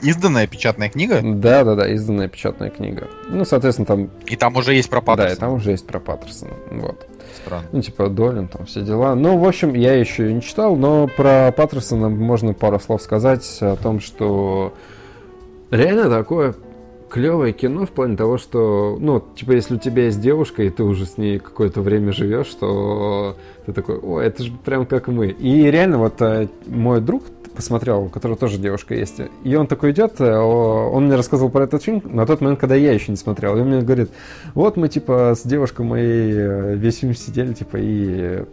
изданная 0.01 0.47
печатная 0.47 0.89
книга? 0.89 1.21
Да, 1.23 1.63
да, 1.63 1.75
да, 1.75 1.88
изданная 1.88 2.27
печатная 2.27 2.69
книга. 2.69 3.07
Ну, 3.29 3.45
соответственно, 3.45 3.86
там... 3.86 4.09
И 4.25 4.36
там 4.36 4.55
уже 4.57 4.73
есть 4.73 4.89
про 4.89 4.99
Паттерсона. 5.01 5.29
Да, 5.29 5.36
и 5.36 5.39
там 5.39 5.53
уже 5.53 5.71
есть 5.71 5.88
про 5.88 5.99
Паттерсона, 5.99 6.51
вот. 6.71 7.07
Странно. 7.36 7.67
Ну, 7.71 7.81
типа, 7.81 8.09
Долин, 8.09 8.47
там 8.47 8.65
все 8.65 8.81
дела. 8.81 9.15
Ну, 9.15 9.38
в 9.38 9.45
общем, 9.45 9.73
я 9.73 9.93
еще 9.93 10.31
не 10.33 10.41
читал, 10.41 10.75
но 10.75 11.07
про 11.07 11.51
Паттерсона 11.51 12.09
можно 12.09 12.53
пару 12.53 12.79
слов 12.79 13.01
сказать 13.01 13.45
о 13.62 13.75
том, 13.75 13.99
что 13.99 14.74
реально 15.71 16.09
такое 16.09 16.55
клевое 17.09 17.53
кино 17.53 17.86
в 17.86 17.91
плане 17.91 18.17
того, 18.17 18.37
что, 18.37 18.97
ну, 18.99 19.24
типа, 19.36 19.51
если 19.51 19.75
у 19.75 19.79
тебя 19.79 20.05
есть 20.05 20.20
девушка, 20.20 20.63
и 20.63 20.70
ты 20.70 20.83
уже 20.83 21.05
с 21.05 21.17
ней 21.17 21.39
какое-то 21.39 21.82
время 21.82 22.12
живешь, 22.12 22.49
то 22.59 23.37
ты 23.66 23.74
такой, 23.74 23.97
о, 23.99 24.20
это 24.20 24.43
же 24.43 24.51
прям 24.66 24.86
как 24.86 25.07
мы. 25.07 25.28
И 25.28 25.70
реально, 25.71 25.99
вот 25.99 26.21
э, 26.21 26.47
мой 26.66 26.99
друг 26.99 27.24
посмотрел, 27.55 28.03
у 28.03 28.09
которого 28.09 28.37
тоже 28.37 28.57
девушка 28.57 28.93
есть, 28.93 29.21
и 29.43 29.55
он 29.55 29.67
такой 29.67 29.91
идет, 29.91 30.19
э, 30.19 30.37
он 30.37 31.05
мне 31.05 31.15
рассказывал 31.15 31.49
про 31.49 31.63
этот 31.63 31.83
фильм 31.83 32.01
на 32.05 32.25
тот 32.25 32.41
момент, 32.41 32.59
когда 32.59 32.75
я 32.75 32.91
еще 32.91 33.11
не 33.11 33.17
смотрел, 33.17 33.57
и 33.57 33.61
он 33.61 33.69
мне 33.69 33.82
говорит, 33.82 34.09
вот 34.53 34.77
мы, 34.77 34.89
типа, 34.89 35.33
с 35.36 35.41
девушкой 35.43 35.86
моей 35.86 36.33
э, 36.33 36.75
весь 36.75 36.99
фильм 36.99 37.15
сидели, 37.15 37.53
типа, 37.53 37.77
и 37.79 38.43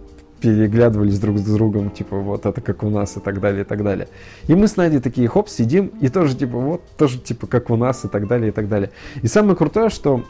переглядывались 0.40 1.20
друг 1.20 1.38
с 1.38 1.42
другом, 1.42 1.90
типа, 1.90 2.16
вот 2.16 2.46
это 2.46 2.60
как 2.60 2.82
у 2.82 2.90
нас 2.90 3.16
и 3.16 3.20
так 3.20 3.40
далее, 3.40 3.62
и 3.62 3.64
так 3.64 3.82
далее. 3.84 4.08
И 4.48 4.54
мы 4.54 4.66
с 4.66 4.76
Надей 4.76 5.00
такие, 5.00 5.28
хоп, 5.28 5.48
сидим, 5.48 5.92
и 6.00 6.08
тоже, 6.08 6.36
типа, 6.36 6.58
вот, 6.58 6.82
тоже, 6.98 7.18
типа, 7.18 7.46
как 7.46 7.70
у 7.70 7.76
нас 7.76 8.04
и 8.04 8.08
так 8.08 8.26
далее, 8.26 8.48
и 8.48 8.52
так 8.52 8.68
далее. 8.68 8.90
И 9.22 9.28
самое 9.28 9.56
крутое, 9.56 9.88
что 9.88 10.24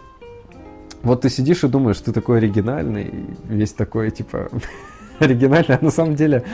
вот 1.02 1.22
ты 1.22 1.30
сидишь 1.30 1.64
и 1.64 1.68
думаешь, 1.68 1.98
ты 1.98 2.12
такой 2.12 2.38
оригинальный, 2.38 3.10
весь 3.48 3.72
такой, 3.72 4.10
типа, 4.10 4.50
оригинальный, 5.18 5.76
а 5.76 5.84
на 5.84 5.90
самом 5.90 6.14
деле 6.14 6.44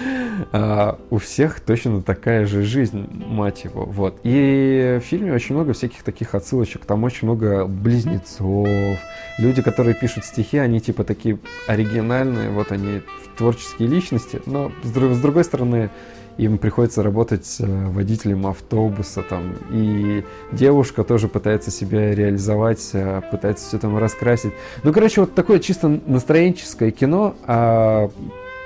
а, 0.53 0.99
у 1.11 1.19
всех 1.19 1.61
точно 1.61 2.03
такая 2.03 2.47
же 2.47 2.63
жизнь, 2.63 3.07
мать 3.27 3.65
его, 3.65 3.85
вот. 3.85 4.21
И 4.23 4.99
в 5.01 5.05
фильме 5.05 5.33
очень 5.33 5.55
много 5.55 5.73
всяких 5.73 6.03
таких 6.03 6.35
отсылочек, 6.35 6.85
там 6.85 7.05
очень 7.05 7.29
много 7.29 7.67
близнецов, 7.67 8.99
люди, 9.39 9.63
которые 9.63 9.95
пишут 9.95 10.25
стихи, 10.25 10.59
они 10.59 10.81
типа 10.81 11.05
такие 11.05 11.39
оригинальные, 11.67 12.51
вот 12.51 12.73
они 12.73 13.03
творческие 13.37 13.89
личности, 13.89 14.41
но 14.47 14.73
с, 14.83 14.91
друг, 14.91 15.13
с 15.13 15.21
другой 15.21 15.45
стороны, 15.45 15.91
им 16.39 16.57
приходится 16.57 17.03
работать 17.03 17.57
э, 17.59 17.87
водителем 17.89 18.47
автобуса, 18.47 19.23
там, 19.23 19.55
и 19.71 20.25
девушка 20.53 21.03
тоже 21.03 21.29
пытается 21.29 21.71
себя 21.71 22.15
реализовать, 22.15 22.91
э, 22.93 23.23
пытается 23.31 23.67
все 23.67 23.79
там 23.79 23.99
раскрасить. 23.99 24.53
Ну, 24.85 24.93
короче, 24.93 25.21
вот 25.23 25.35
такое 25.35 25.59
чисто 25.59 25.89
настроенческое 25.89 26.93
кино, 26.93 27.35
а 27.45 28.11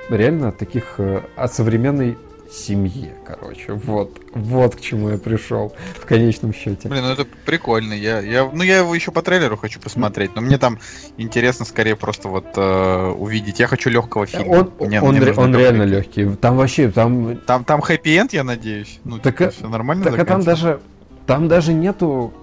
реально 0.09 0.51
таких 0.51 0.95
э, 0.97 1.21
о 1.35 1.47
современной 1.47 2.17
семье, 2.53 3.13
короче. 3.25 3.73
Вот, 3.73 4.19
вот 4.33 4.75
к 4.75 4.81
чему 4.81 5.09
я 5.09 5.17
пришел 5.17 5.73
в 5.99 6.05
конечном 6.05 6.53
счете. 6.53 6.87
Блин, 6.87 7.03
ну 7.03 7.11
это 7.11 7.25
прикольно. 7.45 7.93
Я, 7.93 8.19
я, 8.19 8.49
ну 8.51 8.63
я 8.63 8.79
его 8.79 8.93
еще 8.93 9.11
по 9.11 9.21
трейлеру 9.21 9.57
хочу 9.57 9.79
посмотреть, 9.79 10.35
но 10.35 10.41
мне 10.41 10.57
там 10.57 10.79
интересно 11.17 11.65
скорее 11.65 11.95
просто 11.95 12.27
вот 12.27 12.45
э, 12.55 13.13
увидеть. 13.17 13.59
Я 13.59 13.67
хочу 13.67 13.89
легкого 13.89 14.25
фильма. 14.25 14.51
Он, 14.51 14.71
мне, 14.79 15.01
он, 15.01 15.15
мне 15.15 15.33
он 15.33 15.55
реально 15.55 15.83
легкий. 15.83 16.29
Там 16.35 16.57
вообще 16.57 16.89
там. 16.91 17.37
Там 17.37 17.63
там 17.63 17.81
хэппи-энд, 17.81 18.33
я 18.33 18.43
надеюсь. 18.43 18.99
Ну 19.03 19.17
так, 19.19 19.37
типа, 19.37 19.49
все 19.51 19.67
нормально. 19.67 20.05
Так 20.05 20.19
а 20.19 20.25
там 20.25 20.43
даже 20.43 20.79
там 21.25 21.47
даже 21.47 21.73
нету 21.73 22.33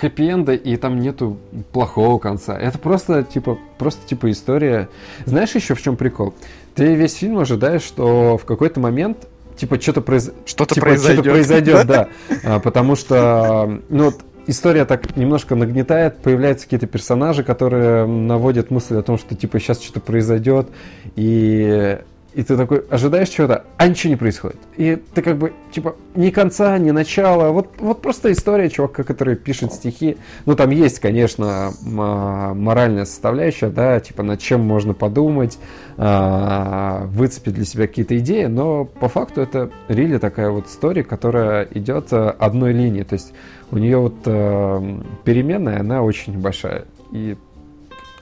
хэппи-энда 0.00 0.54
и 0.54 0.76
там 0.76 1.00
нету 1.00 1.38
плохого 1.72 2.18
конца. 2.18 2.58
Это 2.58 2.78
просто 2.78 3.22
типа 3.24 3.58
просто 3.78 4.06
типа 4.06 4.30
история. 4.30 4.88
Знаешь 5.24 5.54
еще 5.54 5.74
в 5.74 5.82
чем 5.82 5.96
прикол? 5.96 6.34
Ты 6.76 6.94
весь 6.94 7.14
фильм 7.14 7.38
ожидаешь, 7.38 7.82
что 7.82 8.36
в 8.36 8.44
какой-то 8.44 8.80
момент 8.80 9.26
типа 9.56 9.80
что-то 9.80 10.02
произ... 10.02 10.30
что-то 10.44 10.74
типа, 10.74 10.86
произойдет, 10.86 11.24
что 11.24 11.32
произойдет, 11.32 11.86
да, 11.86 12.08
а, 12.44 12.60
потому 12.60 12.94
что 12.94 13.80
ну 13.88 14.12
история 14.46 14.84
так 14.84 15.16
немножко 15.16 15.54
нагнетает, 15.54 16.18
появляются 16.18 16.66
какие-то 16.66 16.86
персонажи, 16.86 17.42
которые 17.42 18.06
наводят 18.06 18.70
мысль 18.70 18.96
о 18.96 19.02
том, 19.02 19.18
что 19.18 19.34
типа 19.34 19.58
сейчас 19.58 19.80
что-то 19.80 20.00
произойдет, 20.00 20.68
и 21.16 21.98
и 22.36 22.42
ты 22.42 22.54
такой 22.58 22.84
ожидаешь 22.90 23.30
чего-то, 23.30 23.64
а 23.78 23.88
ничего 23.88 24.10
не 24.10 24.16
происходит. 24.16 24.58
И 24.76 25.02
ты 25.14 25.22
как 25.22 25.38
бы, 25.38 25.54
типа, 25.72 25.96
ни 26.14 26.28
конца, 26.28 26.76
ни 26.76 26.90
начала. 26.90 27.50
Вот, 27.50 27.70
вот 27.78 28.02
просто 28.02 28.30
история 28.30 28.68
чувака, 28.68 29.04
который 29.04 29.36
пишет 29.36 29.72
стихи. 29.72 30.18
Ну, 30.44 30.54
там 30.54 30.68
есть, 30.68 30.98
конечно, 30.98 31.72
моральная 31.82 33.06
составляющая, 33.06 33.68
да, 33.68 34.00
типа, 34.00 34.22
над 34.22 34.38
чем 34.38 34.60
можно 34.60 34.92
подумать, 34.92 35.58
а, 35.96 37.06
выцепить 37.06 37.54
для 37.54 37.64
себя 37.64 37.86
какие-то 37.86 38.18
идеи, 38.18 38.44
но 38.44 38.84
по 38.84 39.08
факту 39.08 39.40
это 39.40 39.70
рили 39.88 40.18
такая 40.18 40.50
вот 40.50 40.66
история, 40.66 41.04
которая 41.04 41.66
идет 41.70 42.12
э, 42.12 42.34
одной 42.38 42.74
линии. 42.74 43.02
То 43.02 43.14
есть 43.14 43.32
у 43.70 43.78
нее 43.78 43.96
вот 43.96 44.16
э, 44.26 45.00
переменная, 45.24 45.80
она 45.80 46.02
очень 46.02 46.38
большая. 46.38 46.84
И 47.12 47.38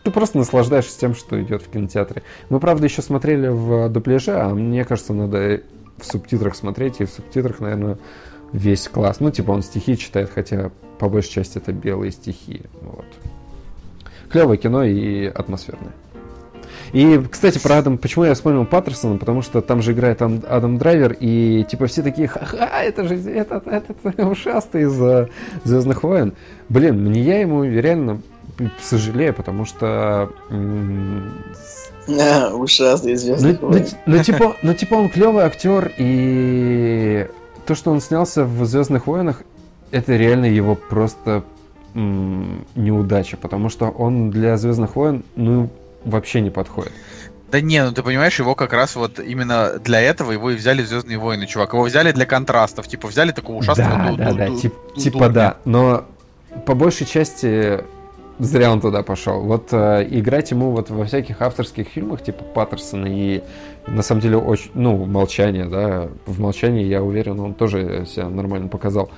ты 0.04 0.10
просто 0.10 0.38
наслаждаешься 0.38 1.00
тем, 1.00 1.14
что 1.14 1.42
идет 1.42 1.62
в 1.62 1.70
кинотеатре. 1.70 2.22
Мы, 2.50 2.60
правда, 2.60 2.84
еще 2.84 3.02
смотрели 3.02 3.48
в 3.48 3.88
дубляже, 3.88 4.32
а 4.32 4.50
мне 4.50 4.84
кажется, 4.84 5.14
надо 5.14 5.62
в 5.96 6.04
субтитрах 6.04 6.54
смотреть, 6.54 7.00
и 7.00 7.06
в 7.06 7.10
субтитрах, 7.10 7.60
наверное, 7.60 7.98
весь 8.52 8.86
класс. 8.86 9.20
Ну, 9.20 9.30
типа 9.30 9.50
он 9.50 9.62
стихи 9.62 9.96
читает, 9.96 10.30
хотя 10.32 10.70
по 10.98 11.08
большей 11.08 11.30
части 11.30 11.56
это 11.56 11.72
белые 11.72 12.12
стихи. 12.12 12.62
Вот. 12.82 13.06
Клевое 14.28 14.58
кино 14.58 14.84
и 14.84 15.24
атмосферное. 15.24 15.92
И, 16.92 17.20
кстати, 17.30 17.58
про 17.58 17.78
Адам, 17.78 17.98
почему 17.98 18.24
я 18.24 18.34
вспомнил 18.34 18.66
Паттерсона, 18.66 19.16
потому 19.16 19.42
что 19.42 19.62
там 19.62 19.80
же 19.80 19.92
играет 19.92 20.20
Адам 20.22 20.78
Драйвер, 20.78 21.16
и 21.18 21.64
типа 21.68 21.86
все 21.86 22.02
такие, 22.02 22.28
ха-ха, 22.28 22.82
это 22.82 23.04
же 23.08 23.14
этот, 23.16 23.66
этот 23.66 23.96
ушастый 24.18 24.82
из 24.82 25.00
uh, 25.00 25.30
Звездных 25.64 26.02
войн. 26.02 26.34
Блин, 26.68 27.02
мне 27.04 27.22
я 27.22 27.40
ему 27.40 27.64
реально 27.64 28.20
сожалею, 28.80 29.34
потому 29.34 29.64
что... 29.64 30.30
Ужасный 32.06 33.14
известный. 33.14 33.58
Ну, 33.60 33.70
ну, 33.70 33.84
ну, 34.06 34.22
типа, 34.22 34.56
ну, 34.62 34.74
типа 34.74 34.94
он 34.94 35.08
клевый 35.08 35.44
актер, 35.44 35.92
и 35.96 37.28
то, 37.66 37.74
что 37.74 37.90
он 37.90 38.00
снялся 38.00 38.44
в 38.44 38.64
Звездных 38.66 39.06
войнах, 39.06 39.42
это 39.90 40.16
реально 40.16 40.46
его 40.46 40.74
просто 40.74 41.44
неудача, 41.94 43.36
потому 43.36 43.68
что 43.68 43.88
он 43.88 44.30
для 44.30 44.56
Звездных 44.56 44.96
войн, 44.96 45.24
ну, 45.36 45.70
вообще 46.04 46.40
не 46.40 46.50
подходит. 46.50 46.92
Да 47.54 47.60
не, 47.60 47.84
ну 47.84 47.92
ты 47.92 48.02
понимаешь, 48.02 48.36
его 48.40 48.56
как 48.56 48.72
раз 48.72 48.96
вот 48.96 49.20
именно 49.20 49.78
для 49.78 50.00
этого 50.00 50.32
его 50.32 50.50
и 50.50 50.56
взяли 50.56 50.82
в 50.82 50.88
Звездные 50.88 51.18
войны, 51.18 51.46
чувак. 51.46 51.72
Его 51.72 51.84
взяли 51.84 52.10
для 52.10 52.26
контрастов, 52.26 52.88
типа 52.88 53.06
взяли 53.06 53.30
такого 53.30 53.58
ужасного. 53.58 54.16
Да, 54.16 54.32
да, 54.32 54.48
да, 54.48 54.56
тип, 54.56 54.74
типа 54.96 55.28
да. 55.28 55.58
Но 55.64 56.04
по 56.66 56.74
большей 56.74 57.06
части 57.06 57.84
зря 58.38 58.72
он 58.72 58.80
туда 58.80 59.02
пошел. 59.02 59.40
Вот 59.40 59.68
э, 59.72 60.06
играть 60.10 60.50
ему 60.50 60.70
вот 60.70 60.90
во 60.90 61.04
всяких 61.04 61.40
авторских 61.42 61.88
фильмах 61.88 62.22
типа 62.22 62.44
Паттерсона 62.44 63.06
и 63.06 63.42
на 63.86 64.02
самом 64.02 64.20
деле 64.20 64.36
очень, 64.36 64.70
ну, 64.74 65.04
молчание, 65.04 65.66
да, 65.66 66.08
в 66.26 66.40
молчании, 66.40 66.84
я 66.84 67.02
уверен, 67.02 67.38
он 67.40 67.54
тоже 67.54 68.06
себя 68.06 68.28
нормально 68.28 68.68
показал. 68.68 69.10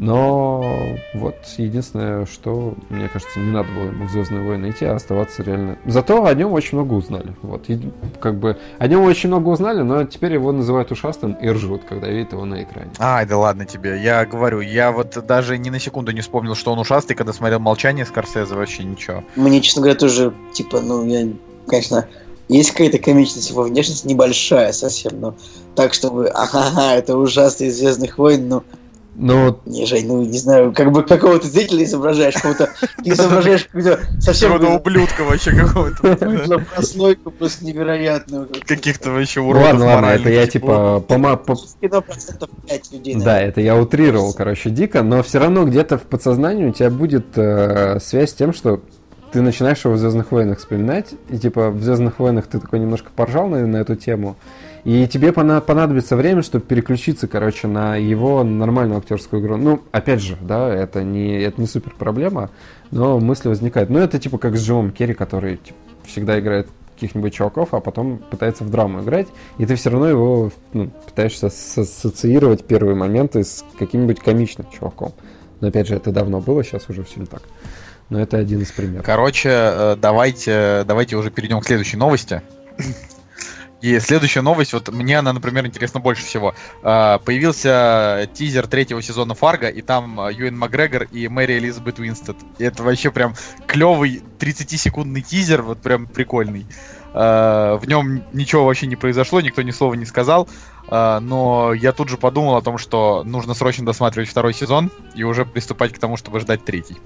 Но 0.00 0.96
вот 1.12 1.36
единственное, 1.58 2.24
что, 2.24 2.74
мне 2.88 3.06
кажется, 3.08 3.38
не 3.38 3.52
надо 3.52 3.68
было 3.70 3.84
ему 3.84 4.06
в 4.06 4.10
Звездные 4.10 4.42
войны 4.42 4.70
идти, 4.70 4.86
а 4.86 4.94
оставаться 4.94 5.42
реально. 5.42 5.76
Зато 5.84 6.24
о 6.24 6.34
нем 6.34 6.52
очень 6.54 6.78
много 6.78 6.94
узнали. 6.94 7.34
Вот, 7.42 7.68
и, 7.68 7.92
как 8.18 8.38
бы 8.38 8.56
о 8.78 8.86
нем 8.88 9.02
очень 9.02 9.28
много 9.28 9.50
узнали, 9.50 9.82
но 9.82 10.04
теперь 10.04 10.32
его 10.32 10.52
называют 10.52 10.90
ушастым 10.90 11.34
и 11.34 11.48
ржут, 11.50 11.82
когда 11.86 12.08
видят 12.08 12.32
его 12.32 12.46
на 12.46 12.62
экране. 12.62 12.90
Ай, 12.98 13.26
да 13.26 13.36
ладно 13.36 13.66
тебе. 13.66 14.02
Я 14.02 14.24
говорю, 14.24 14.60
я 14.60 14.90
вот 14.90 15.18
даже 15.26 15.58
ни 15.58 15.68
на 15.68 15.78
секунду 15.78 16.12
не 16.12 16.22
вспомнил, 16.22 16.54
что 16.54 16.72
он 16.72 16.78
ушастый, 16.78 17.14
когда 17.14 17.34
смотрел 17.34 17.60
молчание 17.60 18.06
Скорсезе, 18.06 18.54
вообще 18.54 18.84
ничего. 18.84 19.22
Мне, 19.36 19.60
честно 19.60 19.82
говоря, 19.82 19.98
тоже, 19.98 20.32
типа, 20.54 20.80
ну, 20.80 21.04
я, 21.04 21.28
конечно, 21.66 22.06
есть 22.48 22.70
какая-то 22.70 22.98
комичность 22.98 23.50
его 23.50 23.64
внешность, 23.64 24.06
небольшая 24.06 24.72
совсем, 24.72 25.20
но 25.20 25.34
так, 25.74 25.92
чтобы, 25.92 26.28
ага, 26.28 26.94
это 26.94 27.18
ужасный 27.18 27.66
из 27.66 27.78
Звездных 27.78 28.16
войн, 28.16 28.48
но 28.48 28.64
ну, 29.16 29.60
не, 29.66 29.86
Жень, 29.86 30.06
ну 30.06 30.22
не 30.24 30.38
знаю, 30.38 30.72
как 30.72 30.92
бы 30.92 31.02
какого-то 31.02 31.46
зрителя 31.46 31.84
изображаешь, 31.84 32.34
какого-то 32.34 32.70
изображаешь 33.04 33.64
какого-то 33.64 34.00
совсем 34.20 34.52
какого-то 34.52 34.76
ублюдка 34.76 35.24
вообще 35.24 35.52
какого-то. 35.52 36.64
Прослойку 36.74 37.30
просто 37.30 37.64
невероятную. 37.64 38.48
Каких-то 38.66 39.10
вообще 39.10 39.40
уродов 39.40 39.64
Ладно, 39.64 39.84
ладно, 39.86 40.06
это 40.06 40.30
я 40.30 40.46
типа 40.46 41.00
пома... 41.06 41.40
Кино 41.80 42.02
процентов 42.02 42.50
5 42.68 42.92
людей. 42.92 43.14
Да, 43.16 43.40
это 43.40 43.60
я 43.60 43.76
утрировал, 43.76 44.32
короче, 44.32 44.70
дико, 44.70 45.02
но 45.02 45.22
все 45.22 45.38
равно 45.38 45.64
где-то 45.64 45.98
в 45.98 46.02
подсознании 46.02 46.66
у 46.66 46.72
тебя 46.72 46.90
будет 46.90 47.26
э, 47.36 47.98
связь 48.00 48.30
с 48.30 48.34
тем, 48.34 48.54
что 48.54 48.80
ты 49.32 49.42
начинаешь 49.42 49.84
его 49.84 49.94
в 49.94 49.98
Звездных 49.98 50.32
войнах 50.32 50.58
вспоминать, 50.58 51.08
и 51.28 51.38
типа 51.38 51.70
в 51.70 51.82
Звездных 51.82 52.18
войнах 52.18 52.46
ты 52.46 52.58
такой 52.58 52.78
немножко 52.78 53.10
поржал 53.14 53.48
на, 53.48 53.66
на 53.66 53.76
эту 53.76 53.96
тему, 53.96 54.36
и 54.84 55.06
тебе 55.06 55.32
понадобится 55.32 56.16
время, 56.16 56.42
чтобы 56.42 56.64
переключиться, 56.64 57.28
короче, 57.28 57.68
на 57.68 57.96
его 57.96 58.42
нормальную 58.42 58.98
актерскую 58.98 59.42
игру. 59.42 59.56
Ну, 59.56 59.82
опять 59.92 60.20
же, 60.20 60.36
да, 60.40 60.72
это 60.72 61.02
не, 61.02 61.40
это 61.40 61.60
не 61.60 61.66
супер 61.66 61.94
проблема, 61.98 62.50
но 62.90 63.18
мысли 63.18 63.48
возникают. 63.48 63.90
Ну, 63.90 63.98
это 63.98 64.18
типа 64.18 64.38
как 64.38 64.56
с 64.56 64.64
Джимом 64.64 64.90
Керри, 64.90 65.14
который 65.14 65.58
типа, 65.58 65.78
всегда 66.04 66.38
играет 66.40 66.68
каких-нибудь 66.94 67.32
чуваков, 67.32 67.72
а 67.72 67.80
потом 67.80 68.18
пытается 68.18 68.64
в 68.64 68.70
драму 68.70 69.02
играть, 69.02 69.28
и 69.56 69.64
ты 69.64 69.74
все 69.74 69.88
равно 69.90 70.08
его 70.08 70.52
ну, 70.74 70.90
пытаешься 71.06 71.46
ассоциировать 71.46 72.64
первые 72.66 72.94
моменты 72.94 73.42
с 73.42 73.64
каким-нибудь 73.78 74.20
комичным 74.20 74.66
чуваком. 74.70 75.14
Но 75.60 75.68
опять 75.68 75.88
же, 75.88 75.94
это 75.94 76.12
давно 76.12 76.40
было, 76.40 76.62
сейчас 76.62 76.88
уже 76.88 77.02
все 77.04 77.20
не 77.20 77.26
так. 77.26 77.42
Но 78.10 78.20
это 78.20 78.38
один 78.38 78.60
из 78.60 78.72
примеров. 78.72 79.06
Короче, 79.06 79.48
э, 79.50 79.96
давайте, 79.96 80.84
давайте 80.86 81.16
уже 81.16 81.30
перейдем 81.30 81.60
к 81.60 81.66
следующей 81.66 81.96
новости. 81.96 82.42
И 83.80 83.98
следующая 83.98 84.42
новость, 84.42 84.72
вот 84.72 84.88
мне 84.88 85.18
она, 85.18 85.32
например, 85.32 85.66
интересна 85.66 86.00
больше 86.00 86.24
всего. 86.24 86.54
А, 86.82 87.18
появился 87.18 88.28
тизер 88.34 88.66
третьего 88.66 89.00
сезона 89.00 89.34
Фарго, 89.34 89.68
и 89.68 89.80
там 89.80 90.20
а, 90.20 90.30
Юэн 90.30 90.56
Макгрегор 90.56 91.04
и 91.04 91.28
Мэри 91.28 91.58
Элизабет 91.58 91.98
Уинстед. 91.98 92.36
И 92.58 92.64
это 92.64 92.82
вообще 92.82 93.10
прям 93.10 93.34
клевый 93.66 94.22
30-секундный 94.38 95.22
тизер, 95.22 95.62
вот 95.62 95.80
прям 95.80 96.06
прикольный. 96.06 96.66
А, 97.14 97.78
в 97.78 97.88
нем 97.88 98.22
ничего 98.34 98.66
вообще 98.66 98.86
не 98.86 98.96
произошло, 98.96 99.40
никто 99.40 99.62
ни 99.62 99.70
слова 99.70 99.94
не 99.94 100.04
сказал. 100.04 100.48
Но 100.90 101.72
я 101.72 101.92
тут 101.92 102.08
же 102.08 102.16
подумал 102.16 102.56
о 102.56 102.62
том, 102.62 102.76
что 102.76 103.22
нужно 103.24 103.54
срочно 103.54 103.86
досматривать 103.86 104.28
второй 104.28 104.52
сезон 104.52 104.90
и 105.14 105.22
уже 105.22 105.44
приступать 105.44 105.92
к 105.92 106.00
тому, 106.00 106.16
чтобы 106.16 106.40
ждать 106.40 106.64
третий. 106.64 106.96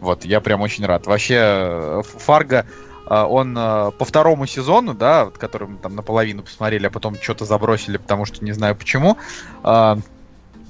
Вот, 0.00 0.24
я 0.24 0.40
прям 0.40 0.62
очень 0.62 0.84
рад. 0.84 1.06
Вообще, 1.06 1.36
э, 1.38 2.02
Фарго 2.18 2.60
а, 2.60 2.89
он 3.10 3.56
а, 3.58 3.90
по 3.90 4.04
второму 4.04 4.46
сезону, 4.46 4.94
да, 4.94 5.30
который 5.36 5.66
мы 5.68 5.78
там 5.78 5.96
наполовину 5.96 6.42
посмотрели, 6.42 6.86
а 6.86 6.90
потом 6.90 7.16
что-то 7.20 7.44
забросили, 7.44 7.96
потому 7.96 8.24
что 8.24 8.44
не 8.44 8.52
знаю 8.52 8.76
почему. 8.76 9.18
А, 9.64 9.98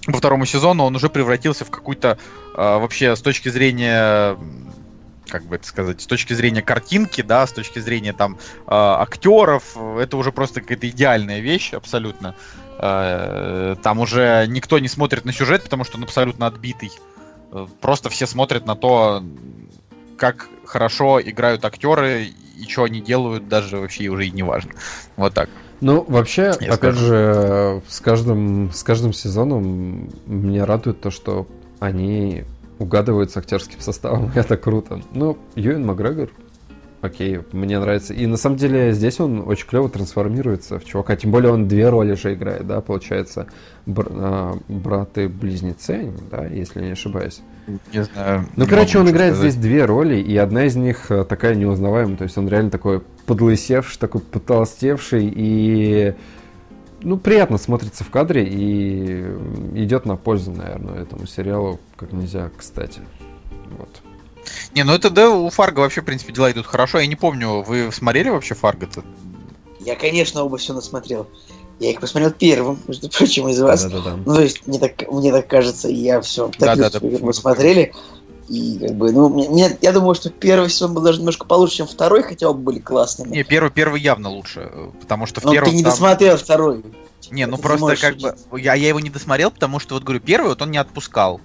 по 0.06 0.12
второму 0.12 0.46
сезону 0.46 0.84
он 0.84 0.96
уже 0.96 1.10
превратился 1.10 1.66
в 1.66 1.70
какую-то 1.70 2.16
вообще 2.56 3.14
с 3.14 3.20
точки 3.20 3.50
зрения 3.50 4.36
как 5.28 5.44
бы 5.44 5.56
это 5.56 5.66
сказать, 5.66 6.00
с 6.00 6.06
точки 6.06 6.32
зрения 6.32 6.62
картинки, 6.62 7.20
да, 7.20 7.46
с 7.46 7.52
точки 7.52 7.78
зрения 7.78 8.12
там 8.12 8.38
актеров, 8.66 9.76
это 9.76 10.16
уже 10.16 10.32
просто 10.32 10.60
какая-то 10.60 10.88
идеальная 10.88 11.38
вещь 11.40 11.72
абсолютно. 11.72 12.34
Там 12.78 14.00
уже 14.00 14.46
никто 14.48 14.78
не 14.80 14.88
смотрит 14.88 15.24
на 15.24 15.32
сюжет, 15.32 15.62
потому 15.62 15.84
что 15.84 15.98
он 15.98 16.04
абсолютно 16.04 16.46
отбитый. 16.48 16.90
Просто 17.80 18.08
все 18.08 18.26
смотрят 18.26 18.66
на 18.66 18.74
то, 18.74 19.22
как 20.20 20.48
хорошо 20.66 21.18
играют 21.20 21.64
актеры 21.64 22.26
и 22.58 22.68
что 22.68 22.84
они 22.84 23.00
делают, 23.00 23.48
даже 23.48 23.78
вообще 23.78 24.08
уже 24.08 24.26
и 24.26 24.30
не 24.30 24.42
важно. 24.42 24.72
Вот 25.16 25.32
так. 25.32 25.48
Ну, 25.80 26.04
вообще, 26.06 26.52
Я 26.60 26.74
опять 26.74 26.76
скажу. 26.76 27.06
же, 27.06 27.82
с 27.88 28.00
каждым, 28.00 28.70
с 28.70 28.82
каждым 28.82 29.14
сезоном 29.14 30.10
меня 30.26 30.66
радует 30.66 31.00
то, 31.00 31.10
что 31.10 31.48
они 31.78 32.44
угадывают 32.78 33.30
с 33.30 33.36
актерским 33.38 33.80
составом. 33.80 34.30
Это 34.34 34.58
круто. 34.58 35.00
Ну, 35.14 35.38
Юэн 35.54 35.86
Макгрегор 35.86 36.28
окей, 37.00 37.40
мне 37.52 37.78
нравится. 37.78 38.12
И 38.12 38.26
на 38.26 38.36
самом 38.36 38.58
деле 38.58 38.92
здесь 38.92 39.20
он 39.20 39.42
очень 39.48 39.66
клево 39.66 39.88
трансформируется 39.88 40.78
в 40.78 40.84
чувака. 40.84 41.16
Тем 41.16 41.30
более 41.30 41.50
он 41.50 41.66
две 41.66 41.88
роли 41.88 42.12
же 42.12 42.34
играет, 42.34 42.66
да, 42.66 42.82
получается, 42.82 43.46
бр- 43.86 44.08
а, 44.10 44.58
браты-близнецы, 44.68 46.12
да, 46.30 46.44
если 46.44 46.82
не 46.82 46.90
ошибаюсь. 46.92 47.40
Не 47.92 48.04
знаю. 48.04 48.46
Ну, 48.56 48.64
не 48.64 48.70
короче, 48.70 48.98
он 48.98 49.10
играет 49.10 49.34
сказать. 49.34 49.52
здесь 49.52 49.62
две 49.62 49.84
роли, 49.84 50.16
и 50.16 50.36
одна 50.36 50.64
из 50.64 50.76
них 50.76 51.10
э, 51.10 51.24
такая 51.24 51.54
неузнаваемая. 51.54 52.16
То 52.16 52.24
есть 52.24 52.36
он 52.36 52.48
реально 52.48 52.70
такой 52.70 53.00
подлысевший, 53.26 53.98
такой 53.98 54.20
потолстевший, 54.20 55.32
и 55.34 56.14
ну, 57.02 57.16
приятно 57.16 57.58
смотрится 57.58 58.04
в 58.04 58.10
кадре 58.10 58.44
и 58.44 59.20
идет 59.74 60.04
на 60.04 60.16
пользу, 60.16 60.52
наверное, 60.52 61.02
этому 61.02 61.26
сериалу, 61.26 61.80
как 61.96 62.12
нельзя, 62.12 62.50
кстати. 62.56 63.00
Вот. 63.78 64.02
Не, 64.74 64.84
ну 64.84 64.92
это 64.92 65.10
да, 65.10 65.30
у 65.30 65.48
Фарго 65.50 65.80
вообще, 65.80 66.00
в 66.02 66.04
принципе, 66.04 66.32
дела 66.32 66.50
идут 66.50 66.66
хорошо. 66.66 66.98
Я 66.98 67.06
не 67.06 67.16
помню, 67.16 67.62
вы 67.62 67.90
смотрели 67.92 68.28
вообще 68.28 68.54
Фарго-то? 68.54 69.04
Я, 69.80 69.96
конечно, 69.96 70.42
оба 70.42 70.58
все 70.58 70.74
насмотрел. 70.74 71.28
Я 71.80 71.90
их 71.90 72.00
посмотрел 72.00 72.30
первым, 72.30 72.78
между 72.86 73.08
прочим, 73.08 73.48
из 73.48 73.60
вас. 73.60 73.84
Да, 73.84 73.90
да, 73.90 74.00
да. 74.02 74.16
Ну, 74.24 74.34
то 74.34 74.42
есть, 74.42 74.66
мне 74.66 74.78
так, 74.78 75.10
мне 75.10 75.32
так 75.32 75.46
кажется, 75.46 75.88
я 75.88 76.20
все 76.20 76.48
так 76.58 76.76
да, 76.76 76.90
да, 76.90 77.00
да, 77.00 77.18
мы 77.22 77.32
смотрели. 77.32 77.92
И 78.48 78.78
как 78.80 78.96
бы, 78.96 79.12
ну, 79.12 79.28
мне, 79.28 79.76
я 79.80 79.92
думаю, 79.92 80.14
что 80.14 80.28
первый 80.28 80.68
сезон 80.68 80.92
был 80.92 81.02
даже 81.02 81.20
немножко 81.20 81.46
получше, 81.46 81.76
чем 81.76 81.86
второй, 81.86 82.22
хотя 82.22 82.50
оба 82.50 82.60
были 82.60 82.80
классными. 82.80 83.34
Не, 83.34 83.44
первый, 83.44 83.70
первый 83.70 84.00
явно 84.00 84.28
лучше, 84.28 84.70
потому 85.00 85.26
что 85.26 85.40
в 85.40 85.44
Но 85.44 85.52
первом... 85.52 85.70
ты 85.70 85.76
не 85.76 85.82
там... 85.82 85.92
досмотрел 85.92 86.36
второй. 86.36 86.84
Не, 87.30 87.46
ну 87.46 87.56
просто 87.56 87.96
как 87.96 88.16
бы... 88.18 88.36
Я, 88.58 88.74
я 88.74 88.88
его 88.88 89.00
не 89.00 89.08
досмотрел, 89.08 89.50
потому 89.50 89.78
что, 89.78 89.94
вот 89.94 90.02
говорю, 90.02 90.20
первый 90.20 90.48
вот 90.48 90.60
он 90.62 90.70
не 90.70 90.78
отпускал 90.78 91.40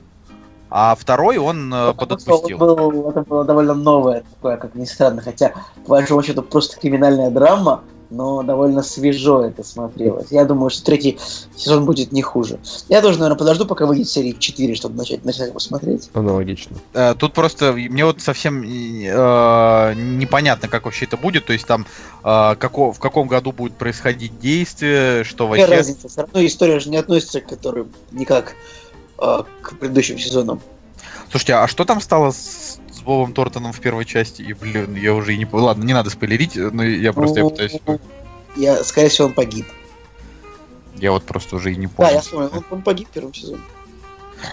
а 0.70 0.96
второй 0.96 1.38
он 1.38 1.74
э, 1.74 1.94
подотпустил. 1.94 2.58
Это, 2.58 2.58
был, 2.58 3.10
это 3.10 3.22
было 3.22 3.46
довольно 3.46 3.74
новое, 3.74 4.24
такое, 4.36 4.58
как 4.58 4.76
ни 4.76 4.84
странно, 4.84 5.22
хотя, 5.22 5.54
по 5.86 5.92
большому 5.92 6.22
счету, 6.22 6.42
просто 6.42 6.78
криминальная 6.78 7.30
драма, 7.30 7.82
но 8.10 8.44
довольно 8.44 8.84
свежо 8.84 9.44
это 9.44 9.64
смотрелось. 9.64 10.28
Я 10.32 10.46
думаю, 10.46 10.70
что 10.70 10.84
третий 10.84 11.18
сезон 11.56 11.86
будет 11.86 12.12
не 12.12 12.22
хуже. 12.22 12.60
Я 12.90 13.02
тоже, 13.02 13.20
наверное, 13.20 13.38
подожду, 13.38 13.66
пока 13.66 13.86
выйдет 13.86 14.10
серии 14.10 14.32
4, 14.32 14.76
чтобы 14.76 14.96
начать, 14.96 15.26
начать 15.26 15.50
его 15.50 15.60
смотреть. 15.60 16.10
Аналогично. 16.14 16.78
Э, 16.94 17.16
тут 17.18 17.34
просто 17.34 17.74
мне 17.74 18.06
вот 18.06 18.22
совсем 18.22 18.62
э, 18.64 19.94
непонятно, 19.96 20.68
как 20.68 20.86
вообще 20.86 21.06
это 21.06 21.18
будет. 21.18 21.46
То 21.46 21.54
есть 21.54 21.66
там 21.66 21.86
э, 22.24 22.56
како, 22.58 22.92
в 22.92 23.00
каком 23.00 23.28
году 23.28 23.52
будет 23.52 23.74
происходить 23.74 24.40
действие, 24.40 25.24
что 25.24 25.48
вообще... 25.48 25.64
Какая 25.64 25.78
разница? 25.78 26.08
Все 26.08 26.22
равно 26.22 26.46
история 26.46 26.80
же 26.80 26.90
не 26.90 26.98
относится 26.98 27.42
к 27.42 27.48
которой 27.48 27.86
никак 28.12 28.56
э, 29.20 29.44
к 29.62 29.78
предыдущим 29.78 30.20
сезонам. 30.20 30.62
Слушайте, 31.30 31.56
а 31.56 31.68
что 31.68 31.86
там 31.86 32.02
стало 32.02 32.32
с 32.32 32.80
Бобом 33.06 33.34
Тортоном 33.34 33.72
в 33.72 33.80
первой 33.80 34.06
части? 34.06 34.42
И, 34.42 34.54
блин, 34.54 34.96
я 34.96 35.14
уже 35.14 35.34
и 35.34 35.38
не... 35.38 35.48
Ладно, 35.50 35.84
не 35.84 35.94
надо 35.94 36.10
спойлерить, 36.10 36.56
но 36.56 36.84
я 36.84 37.14
просто 37.14 37.40
ну, 37.40 37.46
я 37.46 37.50
пытаюсь... 37.50 37.80
Я, 38.56 38.84
скорее 38.84 39.10
всего, 39.10 39.28
он 39.28 39.34
погиб. 39.34 39.68
Я 40.96 41.12
вот 41.12 41.24
просто 41.24 41.58
уже 41.58 41.74
и 41.74 41.76
не 41.76 41.88
помню. 41.88 42.10
Да, 42.10 42.16
я 42.16 42.22
вспомнил, 42.22 42.52
он, 42.54 42.66
он 42.70 42.82
погиб 42.82 43.08
в 43.08 43.12
первом 43.12 43.34
сезоне. 43.34 43.62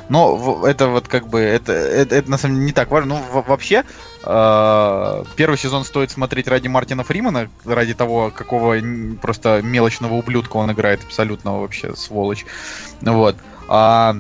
Но 0.09 0.67
это 0.67 0.89
вот 0.89 1.09
как 1.09 1.29
бы 1.29 1.41
это, 1.41 1.73
это, 1.73 2.17
это 2.17 2.31
на 2.31 2.39
самом 2.39 2.57
деле 2.57 2.67
не 2.67 2.73
так 2.73 2.91
важно. 2.91 3.21
Ну, 3.33 3.43
вообще, 3.43 3.85
э, 4.25 5.25
первый 5.37 5.59
сезон 5.59 5.85
стоит 5.85 6.11
смотреть 6.11 6.49
ради 6.49 6.69
Мартина 6.69 7.05
Фримана, 7.05 7.51
ради 7.65 7.95
того, 7.95 8.33
какого 8.35 8.77
просто 9.21 9.61
мелочного 9.63 10.15
ублюдка 10.15 10.57
он 10.57 10.73
играет, 10.73 11.05
абсолютного 11.05 11.61
вообще 11.61 11.95
сволочь. 11.95 12.45
Вот. 13.01 13.37
А 13.69 14.17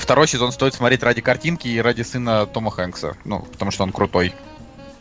второй 0.00 0.28
сезон 0.28 0.52
стоит 0.52 0.74
смотреть 0.74 1.02
ради 1.02 1.20
картинки 1.20 1.68
и 1.68 1.80
ради 1.80 2.02
сына 2.02 2.46
Тома 2.46 2.70
Хэнкса. 2.70 3.16
Ну, 3.24 3.40
потому 3.40 3.70
что 3.70 3.84
он 3.84 3.92
крутой. 3.92 4.34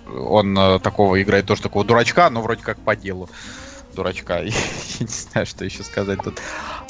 Он 0.08 0.58
э, 0.58 0.80
такого 0.80 1.22
играет 1.22 1.46
тоже 1.46 1.62
такого 1.62 1.86
дурачка, 1.86 2.30
но 2.30 2.42
вроде 2.42 2.64
как 2.64 2.80
по 2.80 2.96
делу 2.96 3.30
дурачка. 3.96 4.40
Я 4.44 4.52
не 5.00 5.08
знаю, 5.08 5.46
что 5.46 5.66
еще 5.66 5.84
сказать 5.84 6.20
тут. 6.24 6.40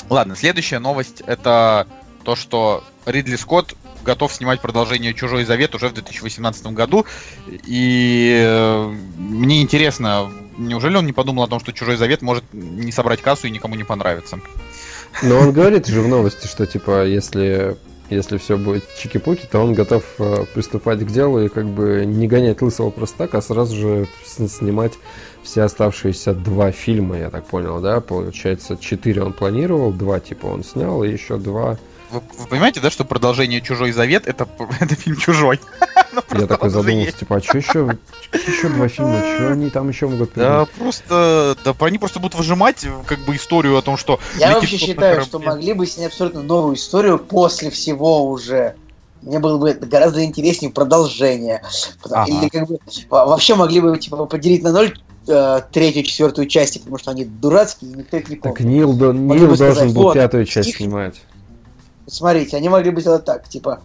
Ладно, 0.09 0.35
следующая 0.35 0.79
новость 0.79 1.21
это 1.25 1.87
то, 2.23 2.35
что 2.35 2.83
Ридли 3.05 3.35
Скотт 3.35 3.75
готов 4.03 4.33
снимать 4.33 4.61
продолжение 4.61 5.13
«Чужой 5.13 5.45
завет» 5.45 5.75
уже 5.75 5.89
в 5.89 5.93
2018 5.93 6.67
году. 6.67 7.05
И 7.47 8.41
э, 8.43 8.93
мне 9.17 9.61
интересно, 9.61 10.31
неужели 10.57 10.97
он 10.97 11.05
не 11.05 11.13
подумал 11.13 11.43
о 11.43 11.47
том, 11.47 11.59
что 11.59 11.71
«Чужой 11.71 11.97
завет» 11.97 12.21
может 12.21 12.43
не 12.51 12.91
собрать 12.91 13.21
кассу 13.21 13.47
и 13.47 13.51
никому 13.51 13.75
не 13.75 13.83
понравиться? 13.83 14.39
Но 15.21 15.37
он 15.39 15.51
говорит 15.51 15.87
же 15.87 16.01
в 16.01 16.07
новости, 16.07 16.47
что 16.47 16.65
типа, 16.65 17.05
если 17.05 17.77
если 18.11 18.37
все 18.37 18.57
будет 18.57 18.83
чики-пуки, 18.97 19.47
то 19.49 19.59
он 19.59 19.73
готов 19.73 20.03
э, 20.19 20.45
приступать 20.53 20.99
к 20.99 21.07
делу 21.07 21.39
и 21.39 21.49
как 21.49 21.65
бы 21.65 22.05
не 22.05 22.27
гонять 22.27 22.61
лысого 22.61 22.89
просто 22.89 23.17
так, 23.19 23.35
а 23.35 23.41
сразу 23.41 23.75
же 23.75 24.07
снимать 24.25 24.93
все 25.43 25.63
оставшиеся 25.63 26.33
два 26.33 26.71
фильма, 26.71 27.17
я 27.17 27.29
так 27.29 27.45
понял, 27.45 27.79
да? 27.79 28.01
Получается, 28.01 28.77
четыре 28.77 29.23
он 29.23 29.33
планировал, 29.33 29.91
два 29.91 30.19
типа 30.19 30.47
он 30.47 30.63
снял, 30.63 31.03
и 31.03 31.11
еще 31.11 31.37
два 31.37 31.77
вы, 32.11 32.21
вы 32.37 32.47
понимаете, 32.47 32.81
да, 32.81 32.91
что 32.91 33.05
продолжение 33.05 33.61
Чужой 33.61 33.91
Завет 33.91 34.27
это, 34.27 34.47
это 34.79 34.95
фильм 34.95 35.15
Чужой? 35.17 35.59
Я 36.31 36.47
такой 36.47 36.69
задумался, 36.69 37.11
типа, 37.11 37.37
а 37.37 37.41
что 37.41 37.57
еще, 37.57 37.97
еще 38.31 38.69
два 38.69 38.87
фильма, 38.89 39.19
что 39.35 39.51
они 39.51 39.69
там 39.69 39.89
еще 39.89 40.07
могут 40.07 40.31
Да, 40.35 40.65
просто, 40.77 41.55
да, 41.63 41.75
они 41.79 41.97
просто 41.97 42.19
будут 42.19 42.35
выжимать, 42.35 42.85
как 43.05 43.19
бы, 43.19 43.35
историю 43.35 43.77
о 43.77 43.81
том, 43.81 43.97
что... 43.97 44.19
Я 44.37 44.53
вообще 44.53 44.77
считаю, 44.77 45.21
что 45.23 45.39
могли 45.39 45.73
бы 45.73 45.85
снять 45.85 46.07
абсолютно 46.07 46.43
новую 46.43 46.75
историю 46.75 47.19
после 47.19 47.69
всего 47.69 48.29
уже. 48.29 48.75
Мне 49.21 49.39
было 49.39 49.57
бы 49.57 49.73
гораздо 49.73 50.23
интереснее 50.23 50.71
продолжение. 50.71 51.61
Ага. 52.09 52.31
Или 52.31 52.49
как 52.49 52.67
бы 52.67 52.79
вообще 53.09 53.53
могли 53.53 53.79
бы 53.79 53.97
типа 53.99 54.25
поделить 54.25 54.63
на 54.63 54.71
ноль 54.71 54.97
э, 55.27 55.61
третью, 55.71 56.03
четвертую 56.03 56.47
части, 56.47 56.79
потому 56.79 56.97
что 56.97 57.11
они 57.11 57.25
дурацкие, 57.25 57.91
и 57.91 57.95
никто 57.97 58.17
их 58.17 58.29
не 58.29 58.35
помнит. 58.37 58.57
Так 58.57 58.65
Нил, 58.65 58.93
Нил 58.93 59.47
должен 59.47 59.55
сказать, 59.55 59.93
был 59.93 60.03
вот, 60.03 60.13
пятую 60.15 60.45
часть 60.45 60.69
их... 60.69 60.77
снимать. 60.77 61.21
Смотрите, 62.07 62.57
они 62.57 62.67
могли 62.67 62.89
бы 62.89 62.99
сделать 62.99 63.23
так, 63.23 63.47
типа, 63.47 63.81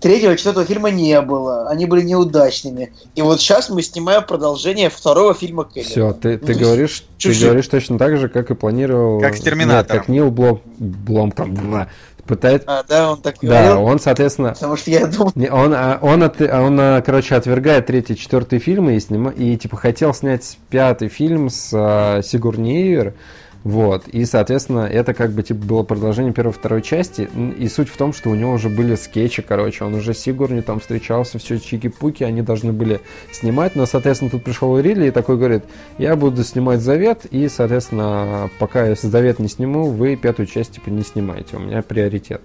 третьего, 0.00 0.36
четвертого 0.36 0.66
фильма 0.66 0.90
не 0.90 1.20
было, 1.20 1.68
они 1.68 1.86
были 1.86 2.02
неудачными. 2.02 2.92
И 3.14 3.22
вот 3.22 3.40
сейчас 3.40 3.70
мы 3.70 3.82
снимаем 3.82 4.24
продолжение 4.24 4.90
второго 4.90 5.34
фильма 5.34 5.64
Келли. 5.64 5.84
Все, 5.84 6.12
ты, 6.12 6.38
ты, 6.38 6.54
ну, 6.54 6.60
говоришь, 6.60 7.04
ты 7.18 7.34
говоришь 7.38 7.68
точно 7.68 7.98
так 7.98 8.16
же, 8.16 8.28
как 8.28 8.50
и 8.50 8.54
планировал... 8.54 9.20
Как 9.20 9.36
с 9.36 9.40
Терминатором. 9.40 9.96
Нет, 9.96 10.00
как 10.00 10.08
Нил 10.08 10.30
Блом, 10.30 10.60
Блом 10.78 11.32
там, 11.32 11.88
пытает... 12.26 12.62
А, 12.66 12.84
да, 12.84 13.12
он 13.12 13.20
так 13.20 13.36
говорил? 13.42 13.74
Да, 13.74 13.78
он, 13.78 13.98
соответственно... 13.98 14.50
Потому 14.50 14.76
что 14.76 14.90
я 14.90 15.06
думал... 15.06 15.32
Он, 15.36 15.74
а, 15.74 15.98
он, 16.00 16.22
он, 16.22 16.32
он, 16.40 16.80
а, 16.80 17.02
короче, 17.02 17.34
отвергает 17.34 17.86
третий, 17.86 18.16
четвертый 18.16 18.58
фильмы 18.58 18.96
и, 18.96 19.00
снима... 19.00 19.30
и, 19.30 19.56
типа, 19.56 19.76
хотел 19.76 20.14
снять 20.14 20.58
пятый 20.68 21.08
фильм 21.08 21.50
с 21.50 21.72
uh, 21.72 22.22
Сигурни 22.22 22.88
Ивер, 22.88 23.14
Вот, 23.62 24.08
и, 24.08 24.24
соответственно, 24.24 24.80
это 24.80 25.12
как 25.12 25.32
бы, 25.32 25.42
типа, 25.42 25.62
было 25.64 25.82
продолжение 25.82 26.32
первой 26.32 26.52
второй 26.52 26.80
части, 26.80 27.28
и 27.58 27.68
суть 27.68 27.90
в 27.90 27.96
том, 27.98 28.14
что 28.14 28.30
у 28.30 28.34
него 28.34 28.52
уже 28.52 28.70
были 28.70 28.94
скетчи, 28.94 29.42
короче, 29.42 29.84
он 29.84 29.94
уже 29.94 30.14
с 30.14 30.18
Сигурни 30.18 30.62
там 30.62 30.80
встречался, 30.80 31.38
все 31.38 31.56
чики-пуки, 31.56 32.24
они 32.24 32.40
должны 32.40 32.72
были 32.72 33.00
снимать, 33.32 33.76
но, 33.76 33.84
соответственно, 33.84 34.30
тут 34.30 34.44
пришел 34.44 34.78
Ридли 34.78 35.08
и 35.08 35.10
такой 35.10 35.36
говорит, 35.36 35.64
я 35.98 36.16
буду 36.16 36.42
снимать 36.42 36.80
Завет, 36.80 37.26
и, 37.26 37.48
соответственно, 37.48 38.50
пока 38.58 38.86
я 38.86 38.94
Завет 38.94 39.38
не 39.38 39.48
сниму, 39.48 39.90
вы 39.90 40.16
пятую 40.16 40.46
часть, 40.46 40.72
типа, 40.72 40.88
не 40.88 41.02
снимаете, 41.02 41.56
у 41.56 41.60
меня 41.60 41.82
приоритет. 41.82 42.40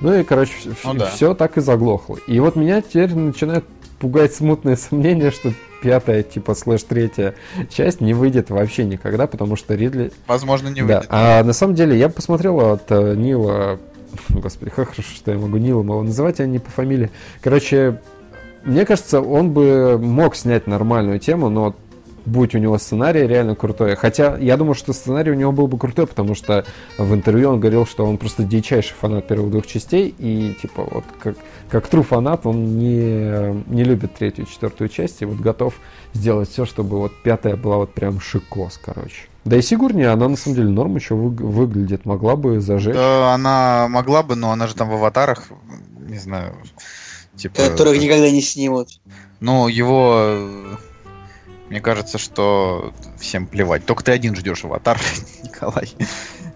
Ну 0.00 0.18
и, 0.18 0.24
короче, 0.24 0.52
ну, 0.84 0.94
да. 0.94 1.06
все 1.06 1.34
так 1.34 1.56
и 1.58 1.60
заглохло. 1.60 2.18
И 2.26 2.38
вот 2.40 2.56
меня 2.56 2.82
теперь 2.82 3.14
начинает 3.14 3.64
пугать 3.98 4.34
смутное 4.34 4.76
сомнение, 4.76 5.30
что 5.30 5.52
пятая, 5.82 6.22
типа, 6.22 6.54
слэш 6.54 6.82
третья 6.82 7.34
часть 7.68 8.00
не 8.00 8.14
выйдет 8.14 8.50
вообще 8.50 8.84
никогда, 8.84 9.26
потому 9.26 9.56
что 9.56 9.74
Ридли... 9.74 10.12
Возможно, 10.26 10.68
не 10.68 10.82
выйдет. 10.82 11.06
Да. 11.08 11.40
А 11.40 11.44
на 11.44 11.52
самом 11.52 11.74
деле 11.74 11.98
я 11.98 12.08
посмотрел 12.08 12.60
от 12.60 12.84
э, 12.90 13.14
Нила... 13.14 13.78
Господи, 14.28 14.70
как 14.70 14.90
хорошо, 14.90 15.14
что 15.14 15.32
я 15.32 15.38
могу 15.38 15.56
Нилом 15.58 15.86
его 15.88 16.02
называть, 16.02 16.40
а 16.40 16.46
не 16.46 16.58
по 16.58 16.70
фамилии. 16.70 17.10
Короче, 17.40 18.00
мне 18.64 18.84
кажется, 18.84 19.20
он 19.20 19.52
бы 19.52 19.98
мог 19.98 20.34
снять 20.34 20.66
нормальную 20.66 21.20
тему, 21.20 21.48
но 21.48 21.74
будь 22.26 22.54
у 22.54 22.58
него 22.58 22.76
сценарий 22.78 23.26
реально 23.26 23.54
крутой. 23.54 23.94
Хотя 23.96 24.36
я 24.36 24.56
думаю, 24.56 24.74
что 24.74 24.92
сценарий 24.92 25.30
у 25.30 25.34
него 25.34 25.52
был 25.52 25.68
бы 25.68 25.78
крутой, 25.78 26.06
потому 26.06 26.34
что 26.34 26.64
в 26.98 27.14
интервью 27.14 27.50
он 27.50 27.60
говорил, 27.60 27.86
что 27.86 28.04
он 28.04 28.18
просто 28.18 28.42
дичайший 28.42 28.94
фанат 28.94 29.26
первых 29.28 29.50
двух 29.50 29.66
частей, 29.66 30.14
и 30.18 30.54
типа 30.60 30.86
вот 30.90 31.04
как, 31.18 31.36
как 31.70 31.88
true 31.88 32.02
фанат 32.02 32.44
он 32.44 32.78
не, 32.78 33.62
не 33.66 33.84
любит 33.84 34.14
третью 34.14 34.44
и 34.44 34.48
четвертую 34.48 34.88
часть, 34.88 35.22
и 35.22 35.24
вот 35.24 35.38
готов 35.38 35.74
сделать 36.12 36.50
все, 36.50 36.64
чтобы 36.64 36.98
вот 36.98 37.12
пятая 37.22 37.56
была 37.56 37.78
вот 37.78 37.94
прям 37.94 38.20
шикос, 38.20 38.78
короче. 38.84 39.28
Да 39.44 39.56
и 39.56 39.62
Сигурни, 39.62 40.02
она 40.02 40.28
на 40.28 40.36
самом 40.36 40.56
деле 40.56 40.68
норм 40.70 40.96
еще 40.96 41.14
вы, 41.14 41.30
выглядит, 41.30 42.04
могла 42.04 42.34
бы 42.34 42.60
зажечь. 42.60 42.96
Да, 42.96 43.32
она 43.32 43.86
могла 43.88 44.24
бы, 44.24 44.34
но 44.34 44.50
она 44.50 44.66
же 44.66 44.74
там 44.74 44.90
в 44.90 44.94
аватарах, 44.94 45.44
не 46.08 46.18
знаю, 46.18 46.56
типа... 47.36 47.54
Которых 47.68 48.00
никогда 48.00 48.28
не 48.28 48.42
снимут. 48.42 49.00
Ну, 49.38 49.68
его 49.68 50.38
мне 51.68 51.80
кажется, 51.80 52.18
что 52.18 52.92
всем 53.18 53.46
плевать. 53.46 53.84
Только 53.84 54.04
ты 54.04 54.12
один 54.12 54.36
ждешь 54.36 54.64
аватар, 54.64 55.00
Николай. 55.42 55.90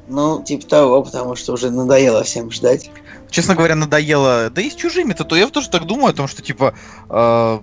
Ну, 0.08 0.42
типа 0.42 0.66
того, 0.66 1.02
потому 1.02 1.36
что 1.36 1.52
уже 1.52 1.70
надоело 1.70 2.24
всем 2.24 2.50
ждать. 2.50 2.90
Честно 3.30 3.54
говоря, 3.54 3.76
надоело. 3.76 4.50
Да 4.50 4.60
и 4.60 4.70
с 4.70 4.74
чужими-то, 4.74 5.24
то 5.24 5.36
я 5.36 5.48
тоже 5.48 5.70
так 5.70 5.86
думаю 5.86 6.10
о 6.10 6.14
том, 6.14 6.26
что 6.26 6.42
типа 6.42 6.74
э, 7.08 7.60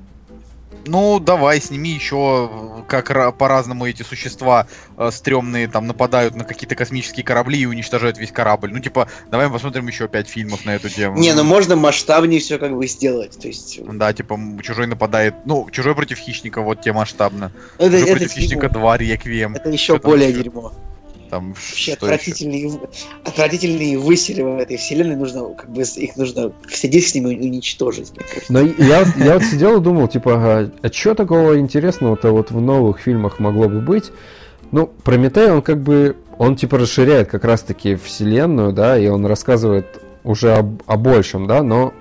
ну, 0.87 1.19
давай, 1.19 1.61
сними 1.61 1.91
еще, 1.91 2.83
как 2.87 3.37
по-разному 3.37 3.87
эти 3.87 4.03
существа 4.03 4.67
э, 4.97 5.09
стрёмные 5.11 5.67
там 5.67 5.87
нападают 5.87 6.35
на 6.35 6.43
какие-то 6.43 6.75
космические 6.75 7.23
корабли 7.23 7.59
и 7.59 7.65
уничтожают 7.65 8.17
весь 8.17 8.31
корабль. 8.31 8.71
Ну, 8.71 8.79
типа, 8.79 9.09
давай 9.29 9.49
посмотрим 9.49 9.87
еще 9.87 10.07
пять 10.07 10.27
фильмов 10.27 10.65
на 10.65 10.75
эту 10.75 10.89
тему. 10.89 11.17
Не, 11.17 11.33
ну 11.33 11.43
можно 11.43 11.75
масштабнее 11.75 12.39
все 12.39 12.57
как 12.57 12.75
бы 12.75 12.87
сделать. 12.87 13.37
То 13.39 13.47
есть... 13.47 13.79
Да, 13.83 14.13
типа, 14.13 14.39
чужой 14.63 14.87
нападает. 14.87 15.35
Ну, 15.45 15.69
чужой 15.71 15.95
против 15.95 16.17
хищника, 16.17 16.61
вот 16.61 16.81
те 16.81 16.93
масштабно. 16.93 17.51
Это, 17.77 17.91
чужой 17.91 18.01
это 18.01 18.11
против 18.11 18.31
хищника 18.31 18.69
2, 18.69 18.97
Реквием. 18.97 19.55
Это 19.55 19.69
еще 19.69 19.97
более 19.97 20.31
дерьмо. 20.31 20.73
Там 21.29 21.49
Вообще 21.49 21.93
отвратительные, 21.93 22.63
еще? 22.65 22.79
отвратительные 23.23 23.97
высели 23.97 24.41
в 24.41 24.57
этой 24.57 24.77
вселенной, 24.77 25.15
нужно, 25.15 25.53
как 25.53 25.69
бы, 25.69 25.81
их 25.81 26.15
нужно 26.15 26.53
действия 26.83 27.01
с 27.01 27.15
ними 27.15 27.35
уничтожить. 27.35 28.11
Но 28.49 28.61
я, 28.61 29.05
я 29.17 29.33
вот 29.33 29.43
сидел 29.43 29.79
и 29.79 29.83
думал, 29.83 30.07
типа, 30.07 30.33
а, 30.35 30.71
а 30.81 30.91
что 30.91 31.15
такого 31.15 31.59
интересного-то 31.59 32.31
вот 32.31 32.51
в 32.51 32.61
новых 32.61 32.99
фильмах 32.99 33.39
могло 33.39 33.67
бы 33.67 33.81
быть? 33.81 34.11
Ну, 34.71 34.87
Прометей, 35.03 35.49
он 35.49 35.61
как 35.61 35.81
бы, 35.81 36.15
он 36.37 36.55
типа 36.55 36.77
расширяет 36.77 37.29
как 37.29 37.43
раз-таки 37.43 37.95
вселенную, 37.95 38.73
да, 38.73 38.97
и 38.97 39.07
он 39.07 39.25
рассказывает 39.25 40.01
уже 40.23 40.53
об, 40.53 40.81
о 40.85 40.97
большем, 40.97 41.47
да, 41.47 41.63
но 41.63 41.93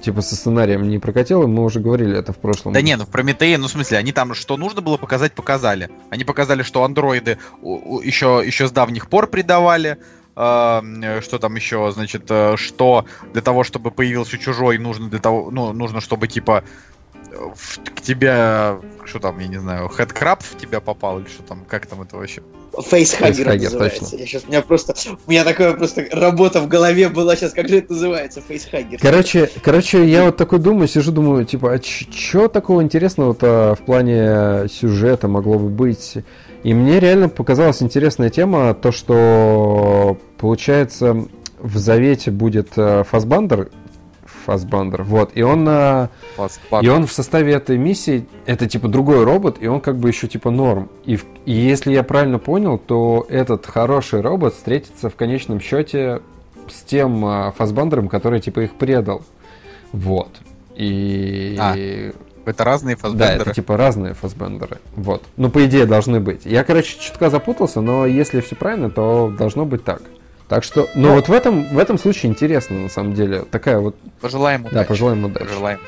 типа 0.00 0.22
со 0.22 0.36
сценарием 0.36 0.88
не 0.88 0.98
прокатило, 0.98 1.46
мы 1.46 1.64
уже 1.64 1.80
говорили 1.80 2.16
это 2.16 2.32
в 2.32 2.38
прошлом. 2.38 2.72
Да 2.72 2.82
не, 2.82 2.96
ну 2.96 3.04
в 3.04 3.08
Прометее, 3.08 3.58
ну 3.58 3.66
в 3.66 3.70
смысле, 3.70 3.98
они 3.98 4.12
там 4.12 4.34
что 4.34 4.56
нужно 4.56 4.80
было 4.80 4.96
показать, 4.96 5.34
показали. 5.34 5.90
Они 6.10 6.24
показали, 6.24 6.62
что 6.62 6.84
андроиды 6.84 7.38
еще, 7.62 8.42
еще 8.44 8.68
с 8.68 8.70
давних 8.72 9.08
пор 9.08 9.26
предавали, 9.26 9.98
э, 10.36 11.20
что 11.22 11.38
там 11.38 11.54
еще, 11.56 11.90
значит, 11.92 12.24
э, 12.30 12.56
что 12.56 13.06
для 13.32 13.42
того, 13.42 13.64
чтобы 13.64 13.90
появился 13.90 14.38
чужой, 14.38 14.78
нужно 14.78 15.08
для 15.08 15.18
того, 15.18 15.50
ну, 15.50 15.72
нужно, 15.72 16.00
чтобы 16.00 16.28
типа 16.28 16.64
в, 17.54 17.78
к 17.94 18.00
тебе, 18.00 18.78
что 19.04 19.18
там, 19.20 19.38
я 19.38 19.48
не 19.48 19.58
знаю, 19.58 19.88
headcrab 19.88 20.42
в 20.42 20.56
тебя 20.56 20.80
попал 20.80 21.20
или 21.20 21.26
что 21.28 21.42
там, 21.42 21.64
как 21.68 21.86
там 21.86 22.02
это 22.02 22.16
вообще? 22.16 22.42
Facehugger 22.78 23.46
называется. 23.46 24.00
Точно. 24.00 24.16
Я 24.16 24.26
сейчас, 24.26 24.44
у 24.44 24.48
меня 24.48 24.62
просто, 24.62 24.94
у 25.26 25.30
меня 25.30 25.44
такая 25.44 25.74
просто 25.74 26.06
работа 26.10 26.60
в 26.60 26.68
голове 26.68 27.08
была 27.08 27.36
сейчас, 27.36 27.52
как 27.52 27.68
же 27.68 27.78
это 27.78 27.92
называется, 27.92 28.40
facehugger. 28.40 28.98
Короче, 29.00 29.50
короче, 29.62 30.06
я 30.08 30.24
вот 30.24 30.36
такой 30.36 30.58
думаю, 30.58 30.88
сижу, 30.88 31.12
думаю, 31.12 31.44
типа, 31.44 31.74
а 31.74 31.82
что 31.82 32.48
такого 32.48 32.82
интересного-то 32.82 33.76
в 33.78 33.84
плане 33.84 34.68
сюжета 34.68 35.28
могло 35.28 35.58
бы 35.58 35.68
быть? 35.68 36.16
И 36.62 36.74
мне 36.74 37.00
реально 37.00 37.28
показалась 37.28 37.82
интересная 37.82 38.30
тема, 38.30 38.72
то, 38.74 38.92
что, 38.92 40.16
получается, 40.38 41.26
в 41.58 41.76
Завете 41.76 42.30
будет 42.30 42.70
э, 42.76 43.04
Фасбандер, 43.04 43.70
Фасбандер. 44.44 45.02
Вот. 45.02 45.30
И 45.34 45.42
он, 45.42 45.64
на... 45.64 46.10
и 46.80 46.88
он 46.88 47.06
в 47.06 47.12
составе 47.12 47.52
этой 47.52 47.78
миссии, 47.78 48.26
это 48.46 48.68
типа 48.68 48.88
другой 48.88 49.24
робот, 49.24 49.56
и 49.60 49.66
он 49.66 49.80
как 49.80 49.96
бы 49.96 50.08
еще 50.08 50.28
типа 50.28 50.50
норм. 50.50 50.88
И, 51.04 51.16
в... 51.16 51.24
и 51.46 51.52
если 51.52 51.92
я 51.92 52.02
правильно 52.02 52.38
понял, 52.38 52.78
то 52.78 53.26
этот 53.28 53.66
хороший 53.66 54.20
робот 54.20 54.54
встретится 54.54 55.08
в 55.10 55.16
конечном 55.16 55.60
счете 55.60 56.20
с 56.68 56.82
тем 56.82 57.24
uh, 57.24 57.52
Фасбандером, 57.56 58.08
который 58.08 58.40
типа 58.40 58.60
их 58.60 58.74
предал. 58.74 59.22
Вот. 59.92 60.30
И... 60.76 61.56
А. 61.60 61.74
Это 62.44 62.64
разные 62.64 62.96
фасбендеры? 62.96 63.38
Да, 63.38 63.42
это 63.42 63.54
типа 63.54 63.76
разные 63.76 64.14
фасбендеры. 64.14 64.78
Вот. 64.96 65.22
Ну, 65.36 65.48
по 65.48 65.64
идее, 65.64 65.86
должны 65.86 66.18
быть. 66.18 66.44
Я, 66.44 66.64
короче, 66.64 66.98
чутка 66.98 67.30
запутался, 67.30 67.80
но 67.80 68.04
если 68.04 68.40
все 68.40 68.56
правильно, 68.56 68.90
то 68.90 69.32
должно 69.36 69.64
быть 69.64 69.84
так. 69.84 70.02
Так 70.52 70.64
что, 70.64 70.86
ну 70.94 71.08
Но... 71.08 71.14
вот 71.14 71.28
в 71.28 71.32
этом, 71.32 71.64
в 71.64 71.78
этом 71.78 71.96
случае 71.96 72.30
интересно, 72.30 72.78
на 72.78 72.90
самом 72.90 73.14
деле. 73.14 73.46
Такая 73.50 73.78
вот... 73.78 73.96
Пожелаем 74.20 74.60
удачи. 74.60 74.74
Да, 74.74 74.84
пожелаем 74.84 75.24
удачи. 75.24 75.46
Пожелаем. 75.46 75.78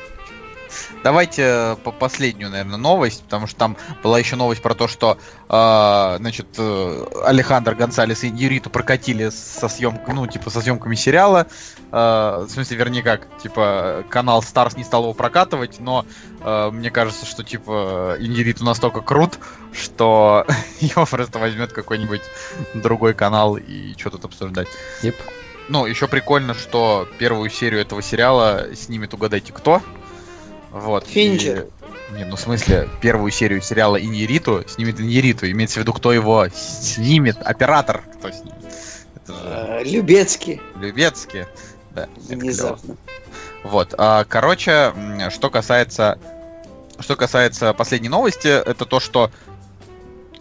Давайте 1.03 1.43
э, 1.43 1.75
по 1.83 1.91
последнюю, 1.91 2.49
наверное, 2.49 2.77
новость, 2.77 3.23
потому 3.23 3.47
что 3.47 3.57
там 3.57 3.77
была 4.03 4.19
еще 4.19 4.35
новость 4.35 4.61
про 4.61 4.73
то, 4.73 4.87
что, 4.87 5.17
э, 5.49 6.15
значит, 6.19 6.47
э, 6.57 7.05
Алехандро 7.23 7.75
Гонсалес 7.75 8.23
и 8.23 8.27
Юриту 8.27 8.69
прокатили 8.69 9.29
со 9.29 9.67
съемкой, 9.67 10.13
ну, 10.13 10.27
типа, 10.27 10.49
со 10.49 10.61
съемками 10.61 10.95
сериала. 10.95 11.47
Э, 11.91 12.45
в 12.47 12.49
смысле, 12.49 12.77
вернее, 12.77 13.03
как, 13.03 13.27
типа, 13.41 14.03
канал 14.09 14.41
Stars 14.41 14.77
не 14.77 14.83
стал 14.83 15.03
его 15.03 15.13
прокатывать, 15.13 15.79
но 15.79 16.05
э, 16.41 16.69
мне 16.71 16.91
кажется, 16.91 17.25
что, 17.25 17.43
типа, 17.43 18.17
Иньериту 18.19 18.63
настолько 18.63 19.01
крут, 19.01 19.39
что 19.73 20.45
его 20.79 21.05
просто 21.05 21.39
возьмет 21.39 21.73
какой-нибудь 21.73 22.21
другой 22.73 23.13
канал 23.13 23.57
и 23.57 23.93
что 23.97 24.11
тут 24.11 24.25
обсуждать. 24.25 24.67
Yep. 25.03 25.15
Ну, 25.67 25.85
еще 25.85 26.07
прикольно, 26.07 26.53
что 26.53 27.07
первую 27.17 27.49
серию 27.49 27.81
этого 27.81 28.01
сериала 28.01 28.67
снимет 28.75 29.13
«Угадайте 29.13 29.51
кто», 29.51 29.81
вот. 30.75 31.07
Финчер. 31.07 31.67
И... 32.11 32.17
Не, 32.17 32.25
ну 32.25 32.35
в 32.35 32.39
смысле, 32.39 32.89
первую 32.99 33.31
серию 33.31 33.61
сериала 33.61 33.95
Иньериту 33.95 34.65
снимет 34.67 34.99
Иньериту. 34.99 35.49
Имеется 35.49 35.79
в 35.79 35.83
виду, 35.83 35.93
кто 35.93 36.11
его 36.11 36.47
снимет, 36.53 37.37
оператор, 37.41 38.03
кто 38.19 38.29
снимет. 38.29 38.55
Это 39.15 39.33
же... 39.33 39.39
А, 39.45 39.83
Любецкий. 39.83 40.61
Любецкий, 40.77 41.45
да. 41.91 42.09
Внезапно. 42.27 42.97
Вот, 43.63 43.95
а, 43.97 44.25
короче, 44.25 44.93
что 45.29 45.49
касается, 45.49 46.19
что 46.99 47.15
касается 47.15 47.73
последней 47.73 48.09
новости, 48.09 48.49
это 48.49 48.85
то, 48.85 48.99
что 48.99 49.31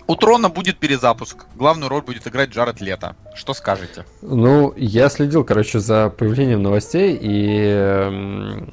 у 0.08 0.16
Трона 0.16 0.48
будет 0.48 0.78
перезапуск. 0.78 1.46
Главную 1.54 1.88
роль 1.88 2.02
будет 2.02 2.26
играть 2.26 2.50
Джаред 2.50 2.80
Лето. 2.80 3.14
Что 3.36 3.54
скажете? 3.54 4.04
Ну, 4.20 4.74
я 4.76 5.08
следил, 5.08 5.44
короче, 5.44 5.78
за 5.78 6.10
появлением 6.10 6.62
новостей, 6.62 7.16
и 7.20 8.68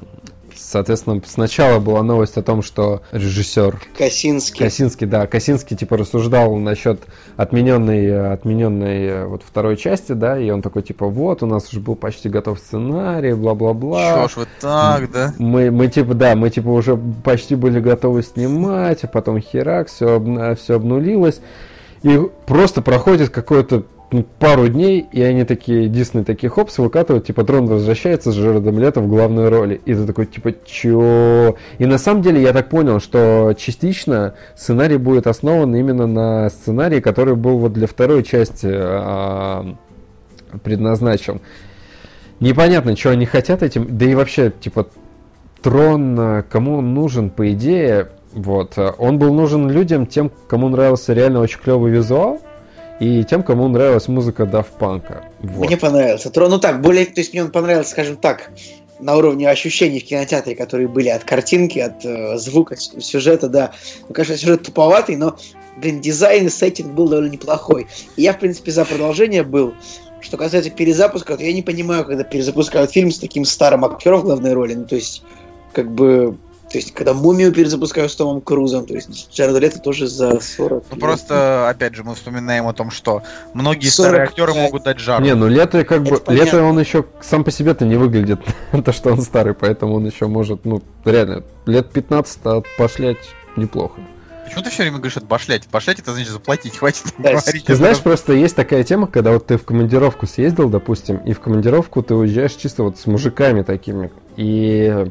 Соответственно, 0.56 1.20
сначала 1.26 1.78
была 1.78 2.02
новость 2.02 2.36
о 2.36 2.42
том, 2.42 2.62
что 2.62 3.02
режиссер 3.12 3.80
Косинский. 3.96 4.64
Косинский, 4.64 5.06
да, 5.06 5.26
Косинский 5.26 5.76
типа 5.76 5.96
рассуждал 5.96 6.56
насчет 6.56 7.00
отмененной, 7.36 8.32
отмененной 8.32 9.06
э, 9.06 9.26
вот 9.26 9.42
второй 9.46 9.76
части, 9.76 10.12
да, 10.12 10.38
и 10.38 10.50
он 10.50 10.62
такой 10.62 10.82
типа, 10.82 11.06
вот, 11.06 11.42
у 11.42 11.46
нас 11.46 11.68
уже 11.70 11.80
был 11.80 11.94
почти 11.94 12.28
готов 12.28 12.58
сценарий, 12.58 13.34
бла-бла-бла. 13.34 14.22
Чё 14.22 14.28
ж 14.28 14.36
вы 14.36 14.46
так, 14.60 15.10
да? 15.10 15.34
Мы, 15.38 15.70
мы 15.70 15.88
типа, 15.88 16.14
да, 16.14 16.34
мы 16.34 16.50
типа 16.50 16.68
уже 16.68 16.96
почти 16.96 17.54
были 17.54 17.80
готовы 17.80 18.22
снимать, 18.22 19.04
а 19.04 19.08
потом 19.08 19.40
херак, 19.40 19.88
все, 19.88 20.56
все 20.60 20.76
обнулилось. 20.76 21.40
И 22.02 22.20
просто 22.46 22.82
проходит 22.82 23.30
какое-то 23.30 23.84
пару 24.20 24.68
дней, 24.68 25.06
и 25.10 25.22
они 25.22 25.44
такие, 25.44 25.88
Дисней 25.88 26.24
такие, 26.24 26.50
хопс, 26.50 26.78
выкатывают, 26.78 27.26
типа, 27.26 27.44
Трон 27.44 27.66
возвращается 27.66 28.30
с 28.30 28.36
Джаредом 28.36 28.78
Лето 28.78 29.00
в 29.00 29.08
главной 29.08 29.48
роли. 29.48 29.80
И 29.86 29.94
ты 29.94 30.06
такой, 30.06 30.26
типа, 30.26 30.52
чё? 30.64 31.56
И 31.78 31.86
на 31.86 31.98
самом 31.98 32.22
деле 32.22 32.42
я 32.42 32.52
так 32.52 32.68
понял, 32.68 33.00
что 33.00 33.54
частично 33.56 34.34
сценарий 34.54 34.98
будет 34.98 35.26
основан 35.26 35.74
именно 35.74 36.06
на 36.06 36.50
сценарии, 36.50 37.00
который 37.00 37.34
был 37.36 37.58
вот 37.58 37.72
для 37.72 37.86
второй 37.86 38.22
части 38.22 38.68
а, 38.70 39.74
предназначен. 40.62 41.40
Непонятно, 42.38 42.96
что 42.96 43.10
они 43.10 43.24
хотят 43.24 43.62
этим, 43.62 43.86
да 43.96 44.04
и 44.04 44.14
вообще, 44.14 44.52
типа, 44.60 44.88
Трон, 45.62 46.18
э, 46.18 46.42
кому 46.50 46.78
он 46.78 46.92
нужен, 46.92 47.30
по 47.30 47.50
идее, 47.52 48.08
вот, 48.32 48.76
э, 48.76 48.90
он 48.98 49.18
был 49.18 49.32
нужен 49.32 49.70
людям, 49.70 50.06
тем, 50.06 50.30
кому 50.48 50.68
нравился 50.68 51.12
реально 51.12 51.40
очень 51.40 51.60
клевый 51.60 51.92
визуал, 51.92 52.40
и 53.02 53.24
тем, 53.24 53.42
кому 53.42 53.66
нравилась 53.66 54.06
музыка 54.06 54.44
Daft 54.44 54.78
Punk. 54.78 55.02
Вот. 55.40 55.66
Мне 55.66 55.76
понравился. 55.76 56.30
Ну 56.36 56.58
так, 56.60 56.80
более, 56.80 57.04
то 57.04 57.20
есть 57.20 57.32
мне 57.32 57.42
он 57.42 57.50
понравился, 57.50 57.90
скажем 57.90 58.16
так, 58.16 58.52
на 59.00 59.16
уровне 59.16 59.50
ощущений 59.50 59.98
в 59.98 60.04
кинотеатре, 60.04 60.54
которые 60.54 60.86
были 60.86 61.08
от 61.08 61.24
картинки, 61.24 61.80
от 61.80 62.04
э, 62.04 62.38
звука, 62.38 62.76
сюжета, 62.76 63.48
да. 63.48 63.72
Ну, 64.08 64.14
конечно, 64.14 64.36
сюжет 64.36 64.62
туповатый, 64.62 65.16
но, 65.16 65.36
блин, 65.78 66.00
дизайн 66.00 66.46
и 66.46 66.48
сеттинг 66.48 66.92
был 66.92 67.08
довольно 67.08 67.32
неплохой. 67.32 67.88
И 68.14 68.22
я, 68.22 68.34
в 68.34 68.38
принципе, 68.38 68.70
за 68.70 68.84
продолжение 68.84 69.42
был. 69.42 69.74
Что 70.20 70.36
касается 70.36 70.70
перезапуска, 70.70 71.36
то 71.36 71.42
я 71.42 71.52
не 71.52 71.62
понимаю, 71.62 72.04
когда 72.04 72.22
перезапускают 72.22 72.92
фильм 72.92 73.10
с 73.10 73.18
таким 73.18 73.44
старым 73.44 73.84
актером 73.84 74.20
в 74.20 74.24
главной 74.24 74.52
роли. 74.52 74.74
Ну, 74.74 74.84
то 74.84 74.94
есть, 74.94 75.24
как 75.72 75.90
бы, 75.90 76.36
то 76.72 76.78
есть, 76.78 76.94
когда 76.94 77.12
«Мумию» 77.12 77.52
перезапускают 77.52 78.10
с 78.10 78.16
Томом 78.16 78.40
Крузом, 78.40 78.86
то 78.86 78.94
есть 78.94 79.30
Джаред 79.30 79.60
Лето 79.60 79.78
тоже 79.78 80.06
за 80.06 80.40
40 80.40 80.84
Ну, 80.90 80.96
просто, 80.96 81.68
опять 81.68 81.94
же, 81.94 82.02
мы 82.02 82.14
вспоминаем 82.14 82.66
о 82.66 82.72
том, 82.72 82.90
что 82.90 83.22
многие 83.52 83.88
старые 83.88 84.22
актеры 84.22 84.54
могут 84.54 84.84
дать 84.84 84.98
жару. 84.98 85.22
Не, 85.22 85.34
ну 85.34 85.48
Лето 85.48 85.84
как 85.84 86.02
бы... 86.02 86.16
Это 86.16 86.32
Лето 86.32 86.62
он 86.62 86.80
еще 86.80 87.04
сам 87.20 87.44
по 87.44 87.50
себе-то 87.50 87.84
не 87.84 87.96
выглядит, 87.96 88.40
то, 88.84 88.92
что 88.92 89.12
он 89.12 89.20
старый, 89.20 89.52
поэтому 89.52 89.96
он 89.96 90.06
еще 90.06 90.28
может, 90.28 90.64
ну, 90.64 90.82
реально, 91.04 91.44
лет 91.66 91.90
15 91.92 92.40
отпошлять 92.46 93.18
неплохо. 93.56 94.00
Почему 94.46 94.64
ты 94.64 94.70
все 94.70 94.82
время 94.84 94.96
говоришь 94.96 95.18
отбашлять? 95.18 95.66
Отбашлять 95.66 95.98
это 95.98 96.12
значит 96.12 96.30
заплатить, 96.30 96.76
хватит 96.78 97.04
да, 97.18 97.32
говорить. 97.32 97.66
Ты 97.66 97.74
знаешь, 97.74 98.00
просто 98.00 98.32
есть 98.32 98.56
такая 98.56 98.82
тема, 98.82 99.08
когда 99.08 99.32
вот 99.32 99.46
ты 99.46 99.58
в 99.58 99.64
командировку 99.66 100.26
съездил, 100.26 100.70
допустим, 100.70 101.18
и 101.18 101.34
в 101.34 101.40
командировку 101.40 102.02
ты 102.02 102.14
уезжаешь 102.14 102.54
чисто 102.54 102.82
вот 102.82 102.98
с 102.98 103.06
мужиками 103.06 103.60
такими, 103.60 104.10
и 104.38 105.06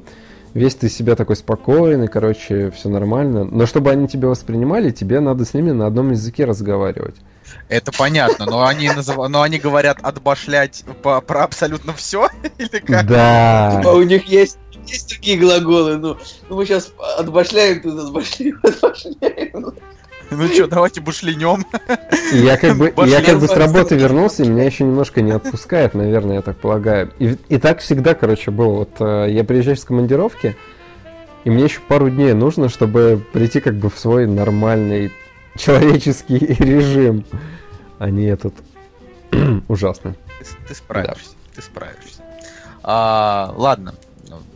весь 0.53 0.75
ты 0.75 0.89
себя 0.89 1.15
такой 1.15 1.35
спокойный, 1.35 2.07
короче, 2.07 2.71
все 2.71 2.89
нормально. 2.89 3.43
Но 3.43 3.65
чтобы 3.65 3.91
они 3.91 4.07
тебя 4.07 4.27
воспринимали, 4.29 4.91
тебе 4.91 5.19
надо 5.19 5.45
с 5.45 5.53
ними 5.53 5.71
на 5.71 5.87
одном 5.87 6.11
языке 6.11 6.45
разговаривать. 6.45 7.15
Это 7.67 7.91
понятно, 7.91 8.45
но 8.45 8.65
они, 8.65 8.89
назыв... 8.89 9.17
но 9.29 9.41
они 9.41 9.59
говорят 9.59 9.99
отбашлять 10.01 10.83
по... 11.01 11.21
про 11.21 11.43
абсолютно 11.43 11.93
все 11.93 12.29
или 12.57 12.79
как? 12.79 13.07
Да. 13.07 13.77
Типа 13.77 13.89
у 13.89 14.03
них 14.03 14.25
есть 14.25 14.57
есть 14.87 15.09
такие 15.09 15.37
глаголы, 15.37 15.97
ну, 15.97 16.17
ну 16.49 16.55
мы 16.55 16.65
сейчас 16.65 16.91
отбашляем, 17.17 17.81
тут 17.81 17.99
отбашляем, 17.99 18.59
отбашляем. 18.63 19.75
Ну 20.31 20.47
что, 20.47 20.65
давайте 20.65 21.01
бушлинем. 21.01 21.65
Я 22.31 22.57
как 22.57 22.77
бы, 22.77 22.93
я 23.05 23.21
как 23.21 23.39
бы 23.39 23.47
с 23.47 23.55
работы 23.55 23.95
вернулся, 23.95 24.43
и 24.43 24.47
меня 24.47 24.63
еще 24.63 24.85
немножко 24.85 25.21
не 25.21 25.31
отпускает, 25.31 25.93
наверное, 25.93 26.35
я 26.35 26.41
так 26.41 26.55
полагаю. 26.55 27.11
И, 27.19 27.37
и 27.49 27.57
так 27.57 27.79
всегда, 27.79 28.13
короче, 28.13 28.49
было. 28.49 28.79
Вот 28.79 28.95
э, 29.01 29.27
я 29.29 29.43
приезжаю 29.43 29.75
с 29.75 29.83
командировки, 29.83 30.55
и 31.43 31.49
мне 31.49 31.65
еще 31.65 31.81
пару 31.81 32.09
дней 32.09 32.31
нужно, 32.31 32.69
чтобы 32.69 33.21
прийти 33.33 33.59
как 33.59 33.75
бы 33.75 33.89
в 33.89 33.99
свой 33.99 34.25
нормальный 34.25 35.11
человеческий 35.57 36.37
режим, 36.59 37.25
а 37.99 38.09
не 38.09 38.27
этот 38.27 38.53
ужасный. 39.67 40.13
Ты, 40.39 40.45
ты 40.69 40.75
справишься, 40.75 41.31
да. 41.31 41.55
ты 41.55 41.61
справишься. 41.61 42.23
А, 42.83 43.53
ладно. 43.57 43.95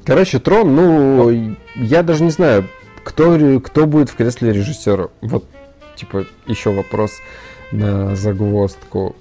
Короче, 0.06 0.39
Трон, 0.39 0.73
ну, 0.73 1.56
я 1.76 2.02
даже 2.02 2.23
не 2.23 2.31
знаю, 2.31 2.69
кто, 3.03 3.60
кто 3.60 3.85
будет 3.88 4.10
в 4.10 4.15
кресле 4.15 4.53
режиссера. 4.53 5.10
Вот 5.22 5.45
типа, 5.95 6.26
еще 6.47 6.72
вопрос 6.72 7.19
на 7.72 8.15
загвоздку. 8.15 9.15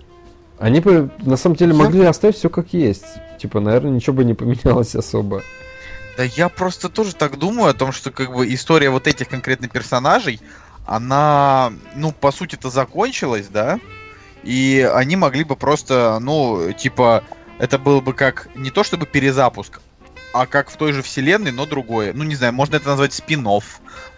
Они 0.59 0.81
бы, 0.81 1.11
на 1.19 1.37
самом 1.37 1.57
деле, 1.57 1.75
могли 1.75 2.05
оставить 2.05 2.37
все 2.37 2.49
как 2.49 2.73
есть. 2.73 3.07
Типа, 3.39 3.61
наверное, 3.61 3.91
ничего 3.91 4.17
бы 4.17 4.25
не 4.25 4.35
поменялось 4.35 4.95
особо. 4.95 5.43
Да 6.17 6.23
я 6.23 6.49
просто 6.49 6.89
тоже 6.89 7.15
так 7.15 7.39
думаю 7.39 7.71
о 7.71 7.75
том, 7.75 7.93
что 7.93 8.11
как 8.11 8.33
бы 8.33 8.53
история 8.55 8.91
вот 8.91 9.07
этих 9.07 9.29
конкретных 9.29 9.73
персонажей, 9.73 10.41
она, 10.87 11.73
ну, 11.97 12.13
по 12.13 12.31
сути-то 12.31 12.71
закончилась, 12.71 13.49
да? 13.49 13.81
И 14.45 14.89
они 14.95 15.17
могли 15.17 15.43
бы 15.43 15.57
просто, 15.57 16.19
ну, 16.21 16.73
типа, 16.73 17.25
это 17.59 17.79
был 17.79 18.01
бы 18.01 18.13
как 18.13 18.49
не 18.55 18.71
то 18.71 18.85
чтобы 18.85 19.07
перезапуск, 19.07 19.81
а 20.35 20.47
как 20.47 20.69
в 20.69 20.77
той 20.77 20.93
же 20.93 21.03
вселенной, 21.03 21.53
но 21.53 21.65
другое. 21.65 22.13
Ну, 22.13 22.25
не 22.25 22.35
знаю, 22.35 22.53
можно 22.53 22.75
это 22.77 22.89
назвать 22.89 23.13
спин 23.13 23.49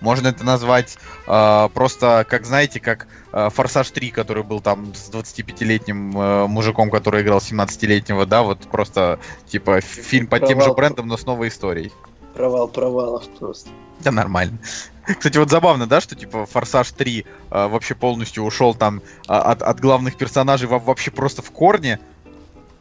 можно 0.00 0.28
это 0.28 0.44
назвать 0.44 0.96
э, 1.26 1.68
просто, 1.74 2.26
как 2.28 2.46
знаете, 2.46 2.80
как 2.80 3.06
э, 3.32 3.50
Форсаж 3.50 3.90
3, 3.90 4.10
который 4.10 4.42
был 4.42 4.60
там 4.60 4.94
с 4.94 5.10
25-летним 5.10 6.18
э, 6.18 6.46
мужиком, 6.46 6.90
который 6.90 7.20
играл 7.20 7.38
17-летнего, 7.38 8.24
да, 8.24 8.42
вот 8.42 8.60
просто, 8.60 9.18
типа, 9.46 9.82
фильм 9.82 10.26
под 10.26 10.46
тем 10.46 10.62
же 10.62 10.72
брендом, 10.72 11.06
но 11.06 11.18
с 11.18 11.26
новой 11.26 11.48
историей. 11.48 11.92
Провал 12.32 12.68
провалов 12.68 13.28
просто. 13.38 13.68
Да, 14.00 14.10
нормально. 14.10 14.58
Кстати, 15.06 15.38
вот 15.38 15.50
забавно, 15.50 15.86
да, 15.86 16.00
что 16.00 16.16
типа 16.16 16.46
Форсаж 16.46 16.90
3 16.92 17.24
э, 17.50 17.68
вообще 17.68 17.94
полностью 17.94 18.42
ушел 18.44 18.74
там 18.74 19.02
э, 19.28 19.32
от, 19.32 19.62
от 19.62 19.80
главных 19.80 20.16
персонажей 20.16 20.68
вообще 20.68 21.10
просто 21.10 21.42
в 21.42 21.50
корне, 21.50 22.00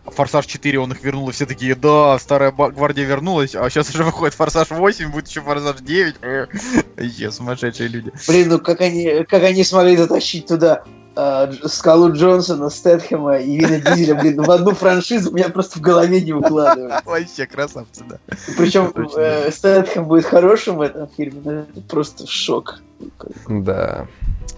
Форсаж 0.05 0.45
4 0.45 0.79
он 0.79 0.91
их 0.91 1.03
вернул, 1.03 1.29
и 1.29 1.31
все 1.31 1.45
такие, 1.45 1.75
да, 1.75 2.17
старая 2.19 2.51
гвардия 2.51 3.05
вернулась, 3.05 3.55
а 3.55 3.69
сейчас 3.69 3.89
уже 3.89 4.03
выходит 4.03 4.35
Форсаж 4.35 4.69
8, 4.69 5.11
будет 5.11 5.27
еще 5.27 5.41
Форсаж 5.41 5.81
9. 5.81 6.15
Е, 6.97 7.31
сумасшедшие 7.31 7.89
люди. 7.89 8.11
Блин, 8.27 8.49
ну 8.49 8.59
как 8.59 8.81
они, 8.81 9.25
как 9.27 9.43
они 9.43 9.63
смогли 9.63 9.97
затащить 9.97 10.47
туда 10.47 10.83
э, 11.15 11.51
Скалу 11.65 12.13
Джонсона, 12.13 12.69
Стэтхэма 12.69 13.39
и 13.39 13.57
Вина 13.57 13.79
Дизеля, 13.79 14.15
блин, 14.15 14.41
в 14.41 14.51
одну 14.51 14.71
франшизу 14.73 15.31
меня 15.31 15.49
просто 15.49 15.79
в 15.79 15.81
голове 15.81 16.21
не 16.21 16.33
укладывают. 16.33 17.05
Вообще 17.05 17.45
красавцы, 17.45 18.03
да. 18.07 18.17
Причем 18.57 18.91
э, 19.17 19.51
Стэтхэм 19.51 20.05
будет 20.05 20.25
хорошим 20.25 20.77
в 20.77 20.81
этом 20.81 21.07
фильме, 21.15 21.65
это 21.69 21.81
просто 21.81 22.27
шок. 22.27 22.79
Да. 23.47 24.07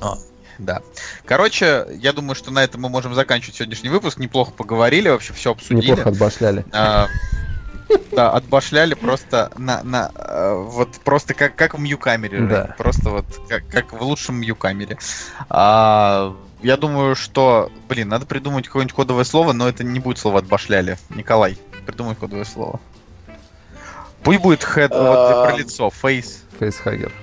А, 0.01 0.17
да. 0.59 0.81
Короче, 1.25 1.85
я 1.99 2.13
думаю, 2.13 2.35
что 2.35 2.51
на 2.51 2.63
этом 2.63 2.81
мы 2.81 2.89
можем 2.89 3.13
заканчивать 3.13 3.55
сегодняшний 3.55 3.89
выпуск. 3.89 4.17
Неплохо 4.17 4.51
поговорили, 4.51 5.09
вообще 5.09 5.33
все 5.33 5.51
обсудили. 5.51 5.91
Неплохо 5.91 6.09
отбашляли. 6.09 6.65
А, 6.71 7.07
да, 8.11 8.31
отбашляли 8.31 8.93
просто 8.93 9.51
на, 9.57 9.83
на 9.83 10.11
э, 10.15 10.53
вот 10.55 10.89
просто 11.03 11.33
как, 11.33 11.55
как 11.55 11.75
в 11.75 11.79
Мью-камере. 11.79 12.41
Да. 12.41 12.75
Просто 12.77 13.09
вот 13.09 13.25
как, 13.47 13.67
как 13.67 13.93
в 13.93 14.01
лучшем 14.01 14.35
Мью-камере. 14.35 14.97
А, 15.49 16.35
я 16.61 16.77
думаю, 16.77 17.15
что, 17.15 17.71
блин, 17.87 18.09
надо 18.09 18.25
придумать 18.25 18.67
какое-нибудь 18.67 18.95
кодовое 18.95 19.23
слово, 19.23 19.53
но 19.53 19.69
это 19.69 19.83
не 19.83 19.99
будет 19.99 20.17
слово 20.17 20.39
отбашляли. 20.39 20.97
Николай, 21.09 21.57
придумай 21.85 22.15
кодовое 22.15 22.45
слово. 22.45 22.79
Пусть 24.23 24.41
будет 24.41 24.63
head, 24.63 24.89
вот 24.89 25.45
про 25.45 25.55
лицо, 25.55 25.91
face. 26.01 26.39
Facehugger 26.59 27.13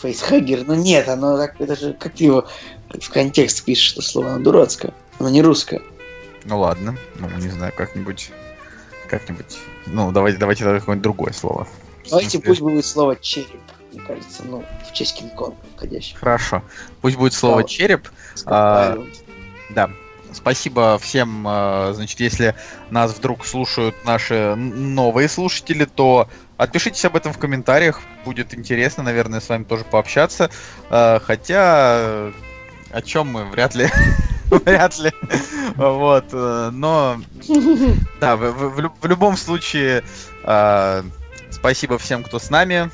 facehugger, 0.00 0.64
но 0.66 0.74
нет, 0.74 1.08
оно 1.08 1.36
так, 1.36 1.60
это 1.60 1.76
же, 1.76 1.92
как 1.94 2.20
его 2.20 2.46
в 2.88 3.10
контекст 3.10 3.64
пишет, 3.64 3.92
что 3.92 4.02
слово, 4.02 4.34
оно 4.34 4.44
дурацкое, 4.44 4.94
оно 5.18 5.28
не 5.28 5.42
русское. 5.42 5.82
Ну 6.44 6.60
ладно, 6.60 6.96
ну 7.16 7.28
не 7.38 7.48
знаю, 7.48 7.72
как-нибудь, 7.76 8.30
как-нибудь, 9.08 9.58
ну 9.86 10.12
давайте, 10.12 10.38
давайте 10.38 10.64
какое-нибудь 10.64 11.02
другое 11.02 11.32
слово. 11.32 11.66
Давайте 12.08 12.38
пусть 12.38 12.60
будет 12.60 12.86
слово 12.86 13.16
череп, 13.16 13.60
мне 13.92 14.00
кажется, 14.00 14.42
ну, 14.44 14.64
в 14.88 14.92
честь 14.92 15.18
Кинг-Конга 15.18 15.56
входящий. 15.74 16.16
Хорошо, 16.16 16.62
пусть 17.00 17.16
будет 17.16 17.32
слово 17.32 17.62
да. 17.62 17.68
череп. 17.68 18.08
А, 18.44 18.98
да, 19.70 19.90
Спасибо 20.36 20.98
всем, 20.98 21.44
а, 21.48 21.92
значит, 21.94 22.20
если 22.20 22.54
нас 22.90 23.12
вдруг 23.12 23.46
слушают 23.46 23.96
наши 24.04 24.54
новые 24.54 25.28
слушатели, 25.28 25.84
то 25.84 26.28
Отпишитесь 26.58 27.04
об 27.04 27.16
этом 27.16 27.34
в 27.34 27.38
комментариях, 27.38 28.00
будет 28.24 28.54
интересно, 28.54 29.02
наверное, 29.02 29.40
с 29.40 29.48
вами 29.50 29.64
тоже 29.64 29.84
пообщаться. 29.84 30.50
А, 30.88 31.20
хотя 31.22 32.32
о 32.90 33.02
чем 33.02 33.28
мы, 33.28 33.44
вряд 33.44 33.74
ли. 33.74 33.90
Вряд 34.64 34.96
ли. 34.98 35.12
Вот. 35.74 36.26
Э, 36.32 36.70
но 36.72 37.20
да, 38.20 38.36
в, 38.36 39.06
любом 39.06 39.36
случае, 39.36 40.04
э, 40.44 41.02
спасибо 41.50 41.98
всем, 41.98 42.22
кто 42.22 42.38
с 42.38 42.48
нами. 42.48 42.90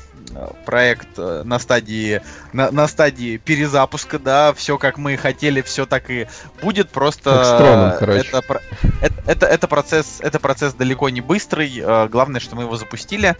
Проект 0.65 1.07
э, 1.17 1.43
на 1.43 1.59
стадии 1.59 2.21
на, 2.51 2.71
на 2.71 2.87
стадии 2.87 3.37
перезапуска, 3.37 4.19
да, 4.19 4.53
все 4.53 4.77
как 4.77 4.97
мы 4.97 5.17
хотели, 5.17 5.61
все 5.61 5.85
так 5.85 6.09
и 6.09 6.27
будет. 6.61 6.89
Просто 6.89 7.97
короче. 7.99 8.27
Это, 8.29 8.61
это, 9.01 9.23
это, 9.25 9.45
это 9.45 9.67
процесс, 9.67 10.19
это 10.19 10.39
процесс 10.39 10.73
далеко 10.73 11.09
не 11.09 11.21
быстрый. 11.21 11.71
Э, 11.77 12.07
главное, 12.07 12.39
что 12.39 12.55
мы 12.55 12.63
его 12.63 12.75
запустили. 12.75 13.35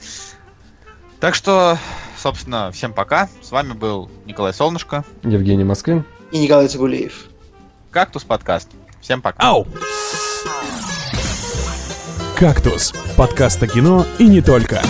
Так 1.20 1.36
что, 1.36 1.78
собственно, 2.18 2.72
всем 2.72 2.94
пока. 2.94 3.30
С 3.42 3.52
вами 3.52 3.74
был 3.74 4.12
Николай 4.26 4.54
Солнышко. 4.54 5.06
Евгений 5.24 5.64
Москвин. 5.64 6.04
И 6.32 6.40
Николай 6.40 6.68
Цигулеев. 6.68 7.28
Кактус 7.92 8.24
подкаст. 8.24 8.70
Всем 9.00 9.22
пока. 9.22 9.42
Ау! 9.42 9.68
«Кактус»— 12.36 12.94
подкаст 13.16 13.64
о 13.64 13.68
кино 13.68 14.06
и 14.18 14.28
не 14.28 14.42
только. 14.42 14.82